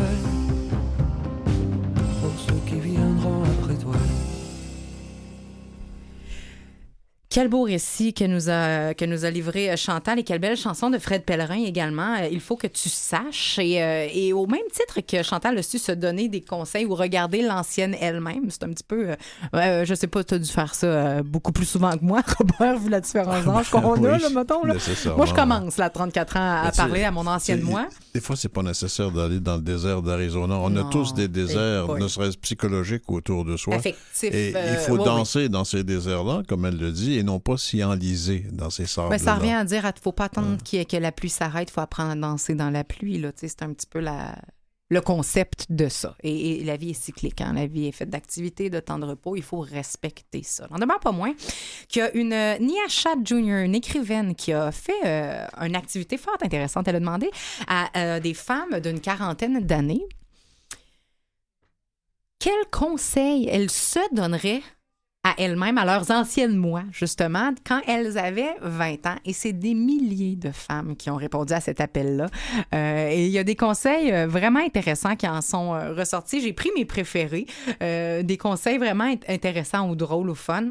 Quel 7.33 7.47
beau 7.47 7.63
récit 7.63 8.13
que 8.13 8.25
nous 8.25 8.47
a, 8.51 8.93
que 8.93 9.05
nous 9.05 9.25
a 9.25 9.31
livré 9.31 9.71
euh, 9.71 9.75
Chantal 9.75 10.19
et 10.19 10.23
quelle 10.23 10.37
belle 10.37 10.55
chanson 10.55 10.91
de 10.91 10.99
Fred 10.99 11.23
Pellerin 11.23 11.63
également. 11.65 12.13
Euh, 12.21 12.27
Il 12.31 12.39
faut 12.39 12.55
que 12.55 12.67
tu 12.67 12.89
saches. 12.89 13.57
Et, 13.57 13.81
euh, 13.81 14.07
et 14.13 14.33
au 14.33 14.45
même 14.45 14.61
titre 14.71 14.99
que 15.01 15.23
Chantal 15.23 15.57
a 15.57 15.63
su 15.63 15.79
se 15.79 15.91
donner 15.93 16.29
des 16.29 16.41
conseils 16.41 16.85
ou 16.85 16.93
regarder 16.93 17.41
l'ancienne 17.41 17.95
elle-même, 17.99 18.51
c'est 18.51 18.61
un 18.63 18.69
petit 18.69 18.83
peu. 18.87 19.15
euh, 19.55 19.83
je 19.83 19.95
sais 19.95 20.05
pas, 20.05 20.23
tu 20.23 20.35
as 20.35 20.37
dû 20.37 20.47
faire 20.47 20.75
ça 20.75 21.23
beaucoup 21.23 21.51
plus 21.51 21.65
souvent 21.65 21.97
que 21.97 22.05
moi, 22.05 22.21
Robert, 22.37 22.77
vu 22.77 22.89
la 22.91 23.01
différence 23.01 23.43
d'âge 23.45 23.69
qu'on 23.71 23.97
Oui, 23.99 24.07
a, 24.09 24.17
là, 24.19 24.29
mettons. 24.29 24.63
Là. 24.63 24.75
Moi, 25.17 25.25
je 25.25 25.33
commence, 25.33 25.77
là, 25.77 25.85
à 25.85 25.89
34 25.89 26.37
ans, 26.37 26.61
à 26.65 26.71
parler 26.71 27.03
à 27.03 27.09
mon 27.09 27.25
ancienne 27.25 27.61
moi. 27.61 27.87
Des 28.13 28.21
fois, 28.21 28.35
c'est 28.35 28.47
pas 28.49 28.61
nécessaire 28.61 29.09
d'aller 29.09 29.39
dans 29.39 29.55
le 29.55 29.63
désert 29.63 30.03
d'Arizona. 30.03 30.55
On 30.59 30.69
Non, 30.69 30.87
a 30.87 30.91
tous 30.91 31.15
des 31.15 31.27
déserts, 31.27 31.95
ne 31.97 32.07
serait-ce 32.07 32.37
psychologiques 32.37 33.09
autour 33.11 33.43
de 33.43 33.57
soi. 33.57 33.73
Affectifs, 33.73 34.31
Et 34.31 34.53
euh, 34.55 34.73
il 34.73 34.77
faut 34.85 34.99
oui. 34.99 35.03
danser 35.03 35.49
dans 35.49 35.63
ces 35.63 35.83
déserts-là, 35.83 36.43
comme 36.47 36.65
elle 36.67 36.77
le 36.77 36.91
dit, 36.91 37.17
et 37.17 37.22
non 37.23 37.39
pas 37.39 37.57
s'y 37.57 37.83
enliser 37.83 38.45
dans 38.51 38.69
ces 38.69 38.85
sables. 38.85 39.09
Ouais, 39.09 39.17
ça 39.17 39.35
revient 39.35 39.53
à 39.53 39.63
dire, 39.65 39.83
il 39.85 40.01
faut 40.01 40.11
pas 40.11 40.25
attendre 40.25 40.57
y 40.71 40.77
ait- 40.77 40.85
que 40.85 40.97
la 40.97 41.11
pluie 41.11 41.29
s'arrête, 41.29 41.69
il 41.69 41.73
faut 41.73 41.81
apprendre 41.81 42.11
à 42.11 42.15
danser 42.15 42.53
dans 42.55 42.69
la 42.69 42.83
pluie. 42.83 43.17
Là, 43.17 43.31
c'est 43.35 43.61
un 43.63 43.73
petit 43.73 43.87
peu 43.87 43.99
la, 43.99 44.35
le 44.89 45.01
concept 45.01 45.65
de 45.71 45.87
ça. 45.89 46.15
Et, 46.21 46.59
et 46.59 46.63
la 46.63 46.77
vie 46.77 46.91
est 46.91 47.01
cyclique. 47.01 47.41
hein. 47.41 47.53
La 47.53 47.65
vie 47.65 47.87
est 47.87 47.91
faite 47.91 48.09
d'activités, 48.09 48.69
de 48.69 48.79
temps 48.79 48.99
de 48.99 49.05
repos. 49.05 49.35
Il 49.35 49.41
faut 49.43 49.59
respecter 49.61 50.43
ça. 50.43 50.67
On 50.69 50.77
demeure 50.77 50.99
pas 50.99 51.11
moins 51.11 51.33
qu'il 51.87 52.01
y 52.01 52.05
a 52.05 52.13
une 52.15 52.33
euh, 52.33 52.57
Nia 52.59 52.87
Chat 52.89 53.15
Jr., 53.23 53.63
une 53.63 53.75
écrivaine, 53.75 54.35
qui 54.35 54.53
a 54.53 54.71
fait 54.71 54.93
euh, 55.05 55.45
une 55.61 55.75
activité 55.75 56.17
fort 56.17 56.37
intéressante. 56.43 56.87
Elle 56.87 56.97
a 56.97 56.99
demandé 56.99 57.29
à 57.67 57.89
euh, 57.97 58.19
des 58.19 58.33
femmes 58.35 58.79
d'une 58.81 58.99
quarantaine 58.99 59.59
d'années 59.61 60.05
quels 62.39 62.69
conseils 62.71 63.47
elles 63.49 63.71
se 63.71 63.99
donneraient 64.13 64.61
à 65.25 65.35
elles-mêmes, 65.37 65.77
à 65.77 65.85
leurs 65.85 66.11
anciennes 66.11 66.57
moi, 66.57 66.83
justement, 66.91 67.51
quand 67.65 67.79
elles 67.87 68.17
avaient 68.17 68.55
20 68.61 69.07
ans. 69.07 69.15
Et 69.25 69.31
c'est 69.31 69.53
des 69.53 69.73
milliers 69.73 70.35
de 70.35 70.51
femmes 70.51 70.95
qui 70.97 71.09
ont 71.09 71.15
répondu 71.15 71.53
à 71.53 71.61
cet 71.61 71.79
appel-là. 71.79 72.27
Euh, 72.75 73.07
et 73.09 73.25
il 73.25 73.31
y 73.31 73.39
a 73.39 73.43
des 73.45 73.55
conseils 73.55 74.11
euh, 74.11 74.27
vraiment 74.27 74.59
intéressants 74.59 75.15
qui 75.15 75.27
en 75.27 75.41
sont 75.41 75.73
euh, 75.73 75.93
ressortis. 75.93 76.41
J'ai 76.41 76.51
pris 76.53 76.71
mes 76.75 76.83
préférés, 76.85 77.45
euh, 77.81 78.21
des 78.21 78.37
conseils 78.37 78.77
vraiment 78.77 79.05
int- 79.05 79.23
intéressants 79.29 79.89
ou 79.89 79.95
drôles 79.95 80.29
ou 80.29 80.35
fun. 80.35 80.69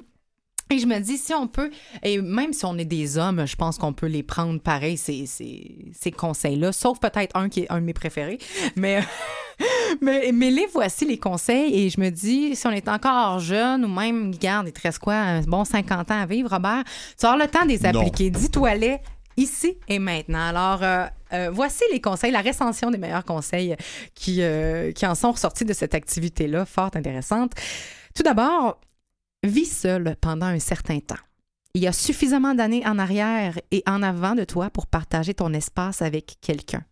Et 0.73 0.79
je 0.79 0.87
me 0.87 0.99
dis, 1.01 1.19
si 1.19 1.35
on 1.35 1.47
peut, 1.47 1.71
et 2.03 2.19
même 2.19 2.55
si 2.55 2.65
on 2.65 2.79
est 2.79 2.87
des 2.87 3.19
hommes, 3.19 3.47
je 3.47 3.57
pense 3.57 3.77
qu'on 3.77 3.93
peut 3.93 4.07
les 4.07 4.23
prendre 4.23 4.59
pareil, 4.59 4.97
ces, 4.97 5.27
ces, 5.27 5.93
ces 5.93 6.11
conseils-là, 6.11 6.73
sauf 6.73 6.99
peut-être 6.99 7.37
un 7.37 7.51
qui 7.51 7.61
est 7.61 7.71
un 7.71 7.79
de 7.79 7.85
mes 7.85 7.93
préférés. 7.93 8.39
Mais, 8.75 9.03
mais, 10.01 10.31
mais 10.33 10.51
les 10.51 10.67
voici, 10.73 11.05
les 11.05 11.19
conseils. 11.19 11.75
Et 11.79 11.91
je 11.91 12.01
me 12.01 12.09
dis, 12.09 12.57
si 12.57 12.67
on 12.67 12.71
est 12.71 12.89
encore 12.89 13.39
jeune 13.39 13.85
ou 13.85 13.89
même, 13.89 14.33
regarde, 14.33 14.69
il 14.69 14.73
te 14.73 14.81
reste 14.81 14.99
quoi, 14.99 15.15
un 15.15 15.43
bon 15.43 15.67
50 15.67 16.11
ans 16.11 16.21
à 16.23 16.25
vivre, 16.25 16.49
Robert, 16.51 16.85
tu 17.19 17.27
as 17.27 17.37
le 17.37 17.47
temps 17.49 17.65
de 17.65 17.69
les 17.69 17.85
appliquer. 17.85 18.31
Dis-toi-les 18.31 18.99
ici 19.37 19.77
et 19.89 19.99
maintenant. 19.99 20.47
Alors, 20.49 20.83
euh, 20.83 21.05
euh, 21.35 21.51
voici 21.53 21.85
les 21.93 22.01
conseils, 22.01 22.31
la 22.31 22.41
recension 22.41 22.91
des 22.91 22.99
meilleurs 22.99 23.27
conseils 23.27 23.77
qui, 24.15 24.39
euh, 24.41 24.93
qui 24.93 25.07
en 25.07 25.15
sont 25.15 25.33
ressortis 25.33 25.67
de 25.67 25.75
cette 25.75 25.95
activité-là, 25.95 26.65
fort 26.65 26.91
intéressante. 26.95 27.53
Tout 28.15 28.23
d'abord, 28.23 28.79
vis 29.43 29.67
seul 29.67 30.17
pendant 30.21 30.47
un 30.47 30.59
certain 30.59 31.01
temps. 31.01 31.17
Il 31.75 31.83
y 31.83 31.87
a 31.87 31.93
suffisamment 31.93 32.55
d'années 32.55 32.87
en 32.87 32.99
arrière 32.99 33.59
et 33.71 33.83
en 33.87 34.03
avant 34.03 34.35
de 34.35 34.45
toi 34.45 34.69
pour 34.71 34.87
partager 34.87 35.35
ton 35.35 35.53
espace 35.55 36.03
avec 36.03 36.37
quelqu'un. 36.41 36.85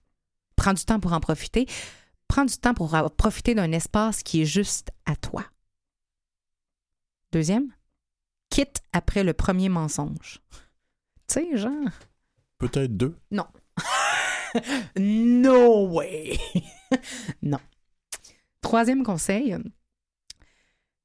Prends 0.57 0.73
du 0.73 0.85
temps 0.85 1.01
pour 1.01 1.13
en 1.13 1.21
profiter. 1.21 1.67
Prends 2.29 2.45
du 2.45 2.57
temps 2.57 2.75
pour 2.75 2.97
profiter 3.17 3.55
d'un 3.55 3.73
espace 3.73 4.23
qui 4.23 4.43
est 4.43 4.47
juste 4.47 4.91
à 5.05 5.17
toi. 5.17 5.45
Deuxième, 7.33 7.73
quitte 8.49 8.81
après 8.93 9.23
le 9.23 9.35
premier 9.35 9.69
mensonge. 9.69 10.41
Tu 11.29 11.35
sais, 11.35 11.57
genre. 11.57 11.91
Peut-être 12.59 12.97
deux. 12.97 13.17
Non. 13.31 13.47
no 14.99 15.89
way. 15.89 16.39
non. 17.43 17.61
Troisième 18.63 19.03
conseil, 19.03 19.57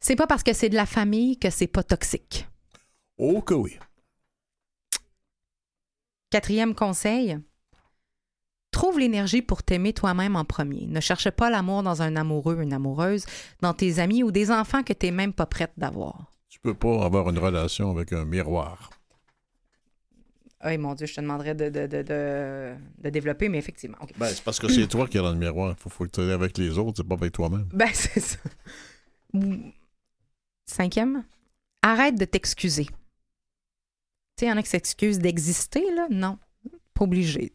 c'est 0.05 0.15
pas 0.15 0.27
parce 0.27 0.43
que 0.43 0.53
c'est 0.53 0.69
de 0.69 0.75
la 0.75 0.85
famille 0.85 1.39
que 1.39 1.49
c'est 1.49 1.65
pas 1.65 1.81
toxique. 1.81 2.47
Oh 3.17 3.41
que 3.41 3.55
oui. 3.55 3.79
Quatrième 6.29 6.75
conseil, 6.75 7.39
trouve 8.69 8.99
l'énergie 8.99 9.41
pour 9.41 9.63
t'aimer 9.63 9.93
toi-même 9.93 10.35
en 10.35 10.45
premier. 10.45 10.85
Ne 10.85 10.99
cherche 10.99 11.31
pas 11.31 11.49
l'amour 11.49 11.81
dans 11.81 12.03
un 12.03 12.15
amoureux, 12.17 12.61
une 12.61 12.73
amoureuse, 12.73 13.25
dans 13.61 13.73
tes 13.73 13.97
amis 13.97 14.21
ou 14.21 14.29
des 14.29 14.51
enfants 14.51 14.83
que 14.83 14.93
t'es 14.93 15.09
même 15.09 15.33
pas 15.33 15.47
prête 15.47 15.71
d'avoir. 15.75 16.31
Tu 16.49 16.59
peux 16.59 16.75
pas 16.75 17.03
avoir 17.03 17.27
une 17.31 17.39
relation 17.39 17.89
avec 17.89 18.13
un 18.13 18.25
miroir. 18.25 18.91
Oui, 20.63 20.77
mon 20.77 20.93
Dieu, 20.93 21.07
je 21.07 21.15
te 21.15 21.21
demanderais 21.21 21.55
de, 21.55 21.69
de, 21.69 21.87
de, 21.87 22.03
de, 22.03 22.75
de 22.99 23.09
développer, 23.09 23.49
mais 23.49 23.57
effectivement. 23.57 23.97
Ben, 24.19 24.27
c'est 24.27 24.43
parce 24.43 24.59
que 24.59 24.67
c'est 24.67 24.85
toi 24.87 25.07
qui 25.07 25.17
es 25.17 25.21
dans 25.21 25.31
le 25.31 25.39
miroir. 25.39 25.75
Faut, 25.79 25.89
faut 25.89 26.03
que 26.03 26.11
tu 26.11 26.21
ailles 26.21 26.31
avec 26.31 26.59
les 26.59 26.77
autres, 26.77 26.97
c'est 26.97 27.07
pas 27.07 27.15
avec 27.15 27.31
toi-même. 27.31 27.67
Ben, 27.73 27.89
c'est 27.93 28.19
ça. 28.19 28.37
Cinquième, 30.65 31.23
arrête 31.81 32.15
de 32.15 32.25
t'excuser. 32.25 32.85
Tu 32.85 32.93
sais, 34.39 34.45
il 34.45 34.49
y 34.49 34.51
en 34.51 34.57
a 34.57 34.63
qui 34.63 34.69
s'excusent 34.69 35.19
d'exister, 35.19 35.83
là. 35.93 36.07
Non, 36.09 36.37
pas 36.93 37.03
obligé. 37.03 37.51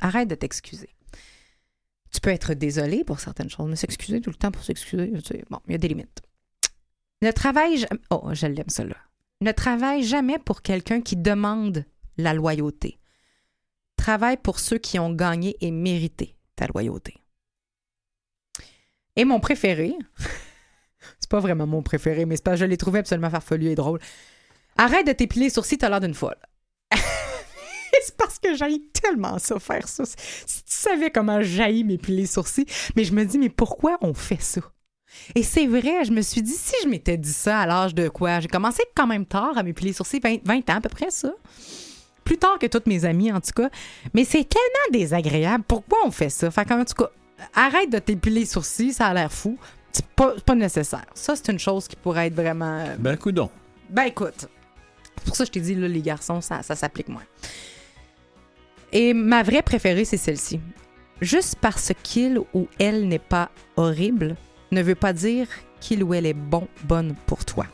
Arrête 0.00 0.28
de 0.28 0.34
t'excuser. 0.34 0.90
Tu 2.12 2.20
peux 2.20 2.30
être 2.30 2.52
désolé 2.54 3.04
pour 3.04 3.20
certaines 3.20 3.48
choses, 3.48 3.68
mais 3.68 3.76
s'excuser 3.76 4.20
tout 4.20 4.30
le 4.30 4.36
temps 4.36 4.50
pour 4.50 4.62
s'excuser, 4.62 5.12
bon, 5.48 5.60
il 5.66 5.72
y 5.72 5.74
a 5.74 5.78
des 5.78 5.88
limites. 5.88 6.20
Ne 7.22 7.30
travaille 7.30 7.78
jamais... 7.78 8.00
Oh, 8.10 8.30
je 8.32 8.46
l'aime, 8.46 8.68
celle-là. 8.68 8.96
Ne 9.40 9.52
travaille 9.52 10.02
jamais 10.02 10.38
pour 10.38 10.62
quelqu'un 10.62 11.00
qui 11.00 11.16
demande 11.16 11.86
la 12.18 12.34
loyauté. 12.34 12.98
Travaille 13.96 14.36
pour 14.36 14.58
ceux 14.58 14.78
qui 14.78 14.98
ont 14.98 15.12
gagné 15.12 15.56
et 15.60 15.70
mérité 15.70 16.36
ta 16.56 16.66
loyauté. 16.66 17.16
Et 19.16 19.24
mon 19.24 19.40
préféré, 19.40 19.94
pas 21.32 21.40
vraiment 21.40 21.66
mon 21.66 21.82
préféré, 21.82 22.26
mais 22.26 22.36
c'est 22.36 22.44
pas, 22.44 22.56
je 22.56 22.66
l'ai 22.66 22.76
trouvé 22.76 22.98
absolument 22.98 23.30
farfelu 23.30 23.68
et 23.68 23.74
drôle. 23.74 23.98
Arrête 24.76 25.06
de 25.06 25.12
t'épiler 25.12 25.46
les 25.46 25.50
sourcils, 25.50 25.78
t'as 25.78 25.88
l'air 25.88 26.00
d'une 26.00 26.12
folle. 26.12 26.36
c'est 26.92 28.16
parce 28.18 28.38
que 28.38 28.54
j'aille 28.54 28.82
tellement 28.92 29.38
ça, 29.38 29.58
faire 29.58 29.88
ça. 29.88 30.04
Si 30.04 30.62
tu 30.62 30.74
savais 30.74 31.10
comment 31.10 31.40
j'aille 31.40 31.84
m'épiler 31.84 32.18
les 32.18 32.26
sourcils, 32.26 32.66
mais 32.96 33.04
je 33.04 33.14
me 33.14 33.24
dis, 33.24 33.38
mais 33.38 33.48
pourquoi 33.48 33.96
on 34.02 34.12
fait 34.12 34.42
ça? 34.42 34.60
Et 35.34 35.42
c'est 35.42 35.66
vrai, 35.66 36.04
je 36.04 36.12
me 36.12 36.20
suis 36.20 36.42
dit, 36.42 36.52
si 36.52 36.74
je 36.82 36.88
m'étais 36.88 37.16
dit 37.16 37.32
ça 37.32 37.60
à 37.60 37.66
l'âge 37.66 37.94
de 37.94 38.10
quoi? 38.10 38.40
J'ai 38.40 38.48
commencé 38.48 38.82
quand 38.94 39.06
même 39.06 39.24
tard 39.24 39.56
à 39.56 39.62
m'épiler 39.62 39.88
les 39.88 39.94
sourcils, 39.94 40.20
20, 40.20 40.44
20 40.44 40.68
ans 40.68 40.76
à 40.76 40.80
peu 40.82 40.90
près, 40.90 41.10
ça. 41.10 41.32
Plus 42.24 42.36
tard 42.36 42.58
que 42.58 42.66
toutes 42.66 42.86
mes 42.86 43.06
amies, 43.06 43.32
en 43.32 43.40
tout 43.40 43.52
cas. 43.56 43.70
Mais 44.12 44.24
c'est 44.24 44.46
tellement 44.46 44.92
désagréable. 44.92 45.64
Pourquoi 45.66 45.98
on 46.04 46.10
fait 46.10 46.28
ça? 46.28 46.50
Fait 46.50 46.66
qu'en 46.66 46.84
tout 46.84 46.94
cas, 46.94 47.10
arrête 47.54 47.90
de 47.90 47.98
t'épiler 47.98 48.40
les 48.40 48.46
sourcils, 48.46 48.92
ça 48.92 49.06
a 49.06 49.14
l'air 49.14 49.32
fou. 49.32 49.58
C'est 49.92 50.06
pas, 50.06 50.54
nécessaire. 50.54 51.04
Ça, 51.14 51.36
c'est 51.36 51.50
une 51.52 51.58
chose 51.58 51.86
qui 51.86 51.96
pourrait 51.96 52.28
être 52.28 52.34
vraiment. 52.34 52.78
euh, 52.78 52.96
Ben, 52.98 53.16
coudon. 53.16 53.50
ben 53.90 54.04
écoute, 54.04 54.46
c'est 55.18 55.24
pour 55.24 55.36
ça 55.36 55.44
que 55.44 55.48
je 55.48 55.52
t'ai 55.52 55.60
dit, 55.60 55.74
là, 55.74 55.86
les 55.88 56.00
garçons, 56.00 56.40
ça, 56.40 56.62
ça 56.62 56.74
s'applique 56.74 57.08
moins. 57.08 57.24
Et 58.92 59.14
ma 59.14 59.42
vraie 59.42 59.62
préférée, 59.62 60.04
c'est 60.04 60.16
celle-ci. 60.16 60.60
Juste 61.20 61.56
parce 61.60 61.92
qu'il 62.02 62.40
ou 62.52 62.68
elle 62.78 63.06
n'est 63.08 63.18
pas 63.18 63.50
horrible 63.76 64.36
ne 64.70 64.82
veut 64.82 64.94
pas 64.94 65.12
dire 65.12 65.46
qu'il 65.80 66.02
ou 66.02 66.14
elle 66.14 66.26
est 66.26 66.34
bon, 66.34 66.66
bonne 66.84 67.14
pour 67.26 67.44
toi. 67.44 67.66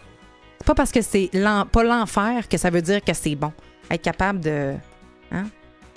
C'est 0.59 0.67
pas 0.67 0.75
parce 0.75 0.91
que 0.93 1.01
c'est 1.03 1.31
pas 1.73 1.83
l'enfer 1.85 2.49
que 2.49 2.59
ça 2.59 2.71
veut 2.71 2.83
dire 2.83 3.03
que 3.03 3.15
c'est 3.15 3.37
bon. 3.37 3.53
Être 3.91 4.03
capable 4.03 4.41
de, 4.41 4.75
hein, 5.33 5.45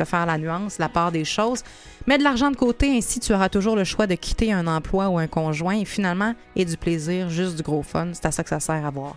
faire 0.05 0.25
la 0.25 0.37
nuance, 0.37 0.77
la 0.79 0.89
part 0.89 1.11
des 1.11 1.25
choses. 1.25 1.63
Mets 2.07 2.17
de 2.17 2.23
l'argent 2.23 2.51
de 2.51 2.55
côté, 2.55 2.95
ainsi 2.97 3.19
tu 3.19 3.33
auras 3.33 3.49
toujours 3.49 3.75
le 3.75 3.83
choix 3.83 4.07
de 4.07 4.15
quitter 4.15 4.51
un 4.51 4.67
emploi 4.67 5.09
ou 5.09 5.17
un 5.17 5.27
conjoint 5.27 5.75
et 5.75 5.85
finalement, 5.85 6.33
et 6.55 6.65
du 6.65 6.77
plaisir, 6.77 7.29
juste 7.29 7.55
du 7.55 7.63
gros 7.63 7.83
fun. 7.83 8.09
C'est 8.13 8.25
à 8.25 8.31
ça 8.31 8.43
que 8.43 8.49
ça 8.49 8.59
sert 8.59 8.83
à 8.83 8.87
avoir 8.87 9.15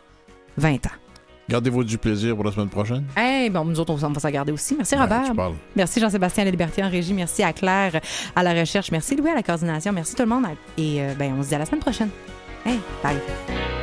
20 0.57 0.87
ans. 0.87 0.91
Gardez-vous 1.49 1.85
du 1.85 1.99
plaisir 1.99 2.35
pour 2.35 2.45
la 2.45 2.53
semaine 2.53 2.71
prochaine? 2.71 3.05
Eh 3.21 3.51
bon, 3.51 3.65
nous 3.67 3.79
autres, 3.79 3.93
on 3.93 3.97
va 3.97 4.21
s'en 4.21 4.31
garder 4.31 4.51
aussi. 4.53 4.75
Merci, 4.77 4.95
Ouais, 4.95 5.03
Robert. 5.03 5.53
Merci, 5.77 6.01
Jean-Sébastien 6.01 6.43
à 6.43 6.45
la 6.47 6.51
Liberté 6.51 6.83
en 6.83 6.89
régie. 6.89 7.13
Merci 7.13 7.43
à 7.43 7.53
Claire 7.53 8.01
à 8.35 8.43
la 8.43 8.55
recherche. 8.55 8.91
Merci, 8.91 9.15
Louis, 9.15 9.29
à 9.29 9.35
la 9.35 9.43
coordination. 9.43 9.93
Merci 9.93 10.15
tout 10.15 10.23
le 10.23 10.29
monde. 10.29 10.47
Et 10.79 11.03
euh, 11.03 11.13
ben, 11.19 11.35
on 11.39 11.43
se 11.43 11.49
dit 11.49 11.55
à 11.55 11.59
la 11.59 11.67
semaine 11.67 11.81
prochaine. 11.83 12.09
Hey, 12.65 12.81
bye. 13.03 13.74